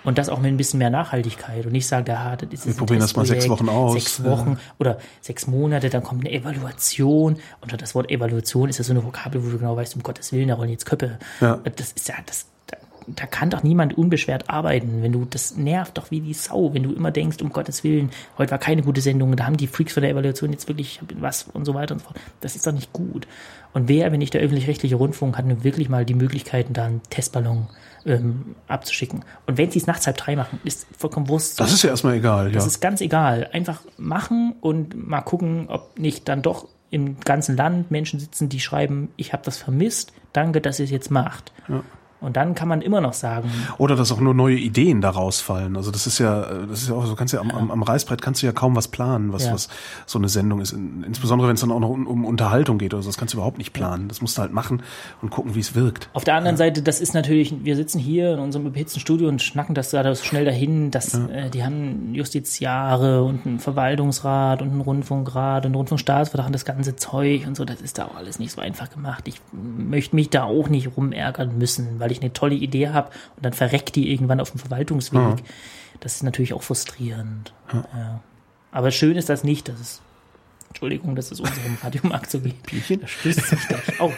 Und 0.08 0.16
das 0.16 0.30
auch 0.30 0.38
mit 0.38 0.50
ein 0.50 0.56
bisschen 0.56 0.78
mehr 0.78 0.88
Nachhaltigkeit 0.88 1.66
und 1.66 1.72
nicht 1.72 1.86
sagt, 1.86 2.08
ah, 2.08 2.34
das 2.34 2.48
ist 2.50 2.66
Wir 2.66 2.72
probieren 2.72 3.00
das 3.00 3.14
mal 3.14 3.26
sechs 3.26 3.46
Wochen 3.46 3.68
aus. 3.68 3.92
Sechs 3.92 4.24
Wochen 4.24 4.56
oder 4.78 4.96
sechs 5.20 5.46
Monate, 5.46 5.90
dann 5.90 6.02
kommt 6.02 6.24
eine 6.24 6.34
Evaluation. 6.34 7.36
Unter 7.60 7.76
das 7.76 7.94
Wort 7.94 8.10
Evaluation 8.10 8.70
ist 8.70 8.78
ja 8.78 8.84
so 8.84 8.94
eine 8.94 9.04
Vokabel, 9.04 9.44
wo 9.44 9.50
du 9.50 9.58
genau 9.58 9.76
weißt, 9.76 9.96
um 9.96 10.02
Gottes 10.02 10.32
Willen, 10.32 10.48
da 10.48 10.54
rollen 10.54 10.70
jetzt 10.70 10.86
Köpfe. 10.86 11.18
Ja. 11.42 11.60
Das 11.76 11.92
ist 11.92 12.08
ja, 12.08 12.14
das, 12.24 12.46
da, 13.14 13.26
kann 13.26 13.50
doch 13.50 13.62
niemand 13.62 13.96
unbeschwert 13.96 14.50
arbeiten. 14.50 15.02
Wenn 15.02 15.12
du, 15.12 15.24
das 15.24 15.56
nervt 15.56 15.98
doch 15.98 16.10
wie 16.10 16.20
die 16.20 16.34
Sau, 16.34 16.74
wenn 16.74 16.82
du 16.82 16.92
immer 16.92 17.10
denkst, 17.10 17.42
um 17.42 17.50
Gottes 17.50 17.84
Willen, 17.84 18.10
heute 18.36 18.50
war 18.50 18.58
keine 18.58 18.82
gute 18.82 19.00
Sendung, 19.00 19.34
da 19.36 19.46
haben 19.46 19.56
die 19.56 19.66
Freaks 19.66 19.94
von 19.94 20.02
der 20.02 20.10
Evaluation 20.10 20.52
jetzt 20.52 20.68
wirklich 20.68 21.00
was 21.18 21.44
und 21.52 21.64
so 21.64 21.74
weiter 21.74 21.94
und 21.94 22.00
so 22.00 22.06
fort. 22.06 22.20
Das 22.40 22.56
ist 22.56 22.66
doch 22.66 22.72
nicht 22.72 22.92
gut. 22.92 23.26
Und 23.72 23.88
wer, 23.88 24.10
wenn 24.12 24.18
nicht 24.18 24.34
der 24.34 24.40
öffentlich-rechtliche 24.40 24.96
Rundfunk, 24.96 25.36
hat 25.36 25.46
nun 25.46 25.64
wirklich 25.64 25.88
mal 25.88 26.04
die 26.04 26.14
Möglichkeiten, 26.14 26.72
da 26.72 26.86
einen 26.86 27.02
Testballon 27.10 27.68
ähm, 28.06 28.56
abzuschicken. 28.66 29.24
Und 29.46 29.58
wenn 29.58 29.70
sie 29.70 29.78
es 29.78 29.86
nachts 29.86 30.06
halb 30.06 30.16
drei 30.16 30.36
machen, 30.36 30.60
ist 30.64 30.86
vollkommen 30.96 31.28
Wurst. 31.28 31.60
Das 31.60 31.72
ist 31.72 31.82
ja 31.82 31.90
erstmal 31.90 32.14
egal, 32.14 32.46
ja. 32.46 32.52
Das 32.52 32.66
ist 32.66 32.80
ganz 32.80 33.00
egal. 33.00 33.48
Einfach 33.52 33.82
machen 33.96 34.54
und 34.60 35.08
mal 35.08 35.20
gucken, 35.20 35.66
ob 35.68 35.98
nicht 35.98 36.28
dann 36.28 36.42
doch 36.42 36.68
im 36.90 37.20
ganzen 37.20 37.56
Land 37.56 37.90
Menschen 37.90 38.18
sitzen, 38.18 38.48
die 38.48 38.60
schreiben, 38.60 39.10
ich 39.16 39.32
habe 39.32 39.42
das 39.44 39.58
vermisst, 39.58 40.12
danke, 40.32 40.60
dass 40.60 40.78
ihr 40.78 40.84
es 40.84 40.90
jetzt 40.90 41.10
macht. 41.10 41.52
Und 42.20 42.36
dann 42.36 42.54
kann 42.54 42.66
man 42.68 42.82
immer 42.82 43.00
noch 43.00 43.12
sagen, 43.12 43.48
Oder 43.78 43.94
dass 43.94 44.10
auch 44.10 44.20
nur 44.20 44.34
neue 44.34 44.56
Ideen 44.56 45.00
daraus 45.00 45.40
fallen. 45.40 45.76
Also 45.76 45.90
das 45.90 46.06
ist 46.06 46.18
ja, 46.18 46.42
das 46.68 46.82
ist 46.82 46.88
ja 46.88 46.94
auch 46.96 47.06
so, 47.06 47.14
kannst 47.14 47.32
ja 47.34 47.40
am, 47.40 47.50
am, 47.50 47.70
am 47.70 47.82
Reißbrett 47.82 48.20
kannst 48.22 48.42
du 48.42 48.46
ja 48.46 48.52
kaum 48.52 48.74
was 48.74 48.88
planen, 48.88 49.32
was, 49.32 49.44
Ja. 49.46 49.52
was 49.52 49.68
so 50.06 50.18
eine 50.18 50.28
Sendung 50.28 50.60
ist. 50.60 50.72
In- 50.72 51.04
Insbesondere 51.04 51.48
wenn 51.48 51.54
es 51.54 51.60
dann 51.60 51.70
auch 51.70 51.80
noch 51.80 51.90
um, 51.90 52.06
um 52.06 52.24
Unterhaltung 52.24 52.78
geht 52.78 52.92
oder 52.92 53.02
so, 53.02 53.08
das 53.08 53.16
kannst 53.18 53.34
du 53.34 53.38
überhaupt 53.38 53.58
nicht 53.58 53.72
planen. 53.72 54.08
Das 54.08 54.20
musst 54.20 54.36
du 54.36 54.42
halt 54.42 54.52
machen 54.52 54.82
und 55.22 55.30
gucken, 55.30 55.54
wie 55.54 55.60
es 55.60 55.74
wirkt. 55.74 56.10
Auf 56.12 56.24
der 56.24 56.34
anderen 56.34 56.56
Seite, 56.56 56.82
das 56.82 57.00
ist 57.00 57.14
natürlich, 57.14 57.54
wir 57.64 57.76
sitzen 57.76 57.98
hier 58.00 58.34
in 58.34 58.40
unserem 58.40 58.72
behitzten 58.72 59.00
Studio 59.00 59.28
und 59.28 59.40
schnacken 59.40 59.74
das 59.74 59.90
gerade 59.92 60.12
so 60.14 60.24
schnell 60.24 60.44
dahin, 60.44 60.90
dass 60.90 61.14
äh, 61.14 61.50
die 61.50 61.62
haben 61.64 62.14
Justiziare 62.14 63.22
und 63.22 63.46
einen 63.46 63.58
Verwaltungsrat 63.58 64.62
und 64.62 64.70
einen 64.70 64.80
Rundfunkrat 64.80 65.64
und 65.64 65.70
einen 65.70 65.74
Rundfunkstaatsvertrag 65.76 66.46
und 66.46 66.52
das 66.54 66.64
ganze 66.64 66.96
Zeug 66.96 67.46
und 67.46 67.56
so, 67.56 67.64
das 67.64 67.80
ist 67.80 67.98
da 67.98 68.06
auch 68.06 68.16
alles 68.16 68.38
nicht 68.38 68.52
so 68.52 68.60
einfach 68.60 68.90
gemacht. 68.90 69.28
Ich 69.28 69.40
möchte 69.52 70.16
mich 70.16 70.30
da 70.30 70.44
auch 70.44 70.68
nicht 70.68 70.96
rumärgern 70.96 71.58
müssen, 71.58 71.98
weil 71.98 72.07
ich 72.12 72.20
eine 72.20 72.32
tolle 72.32 72.54
Idee 72.54 72.88
habe 72.88 73.10
und 73.36 73.44
dann 73.44 73.52
verreckt 73.52 73.96
die 73.96 74.10
irgendwann 74.12 74.40
auf 74.40 74.50
dem 74.50 74.60
Verwaltungsweg. 74.60 75.42
Das 76.00 76.16
ist 76.16 76.22
natürlich 76.22 76.52
auch 76.54 76.62
frustrierend. 76.62 77.52
Ja. 77.72 78.20
Aber 78.70 78.90
schön 78.90 79.16
ist 79.16 79.28
das 79.28 79.44
nicht, 79.44 79.68
dass 79.68 79.80
es 79.80 80.00
Entschuldigung, 80.68 81.16
dass 81.16 81.30
es 81.32 81.40
unserem 81.40 81.78
Radiomarkt 81.82 82.30
so 82.30 82.40
geht. 82.40 82.62
Bierchen? 82.64 83.00
Da 83.00 83.06
stößt 83.06 83.40
sich 83.48 83.68
gleich 83.68 84.00
auf. 84.00 84.14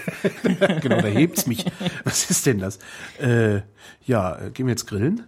genau, 0.80 1.00
da 1.00 1.06
hebt's 1.06 1.46
mich. 1.46 1.64
Was 2.04 2.28
ist 2.28 2.44
denn 2.46 2.58
das? 2.58 2.80
Äh, 3.20 3.60
ja, 4.04 4.36
äh, 4.36 4.50
gehen 4.50 4.66
wir 4.66 4.72
jetzt 4.72 4.86
grillen? 4.86 5.22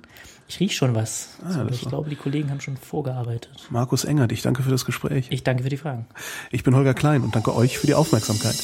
Ich 0.48 0.58
riech 0.60 0.76
schon 0.76 0.94
was. 0.96 1.38
Ah, 1.44 1.62
das 1.64 1.76
ich 1.76 1.84
war- 1.84 1.90
glaube, 1.90 2.10
die 2.10 2.16
Kollegen 2.16 2.50
haben 2.50 2.60
schon 2.60 2.76
vorgearbeitet. 2.76 3.68
Markus 3.70 4.04
Engert, 4.04 4.32
ich 4.32 4.42
danke 4.42 4.62
für 4.64 4.70
das 4.70 4.84
Gespräch. 4.84 5.28
Ich 5.30 5.44
danke 5.44 5.62
für 5.62 5.68
die 5.70 5.76
Fragen. 5.78 6.06
Ich 6.50 6.64
bin 6.64 6.74
Holger 6.74 6.92
Klein 6.92 7.22
und 7.22 7.34
danke 7.36 7.54
euch 7.54 7.78
für 7.78 7.86
die 7.86 7.94
Aufmerksamkeit. 7.94 8.56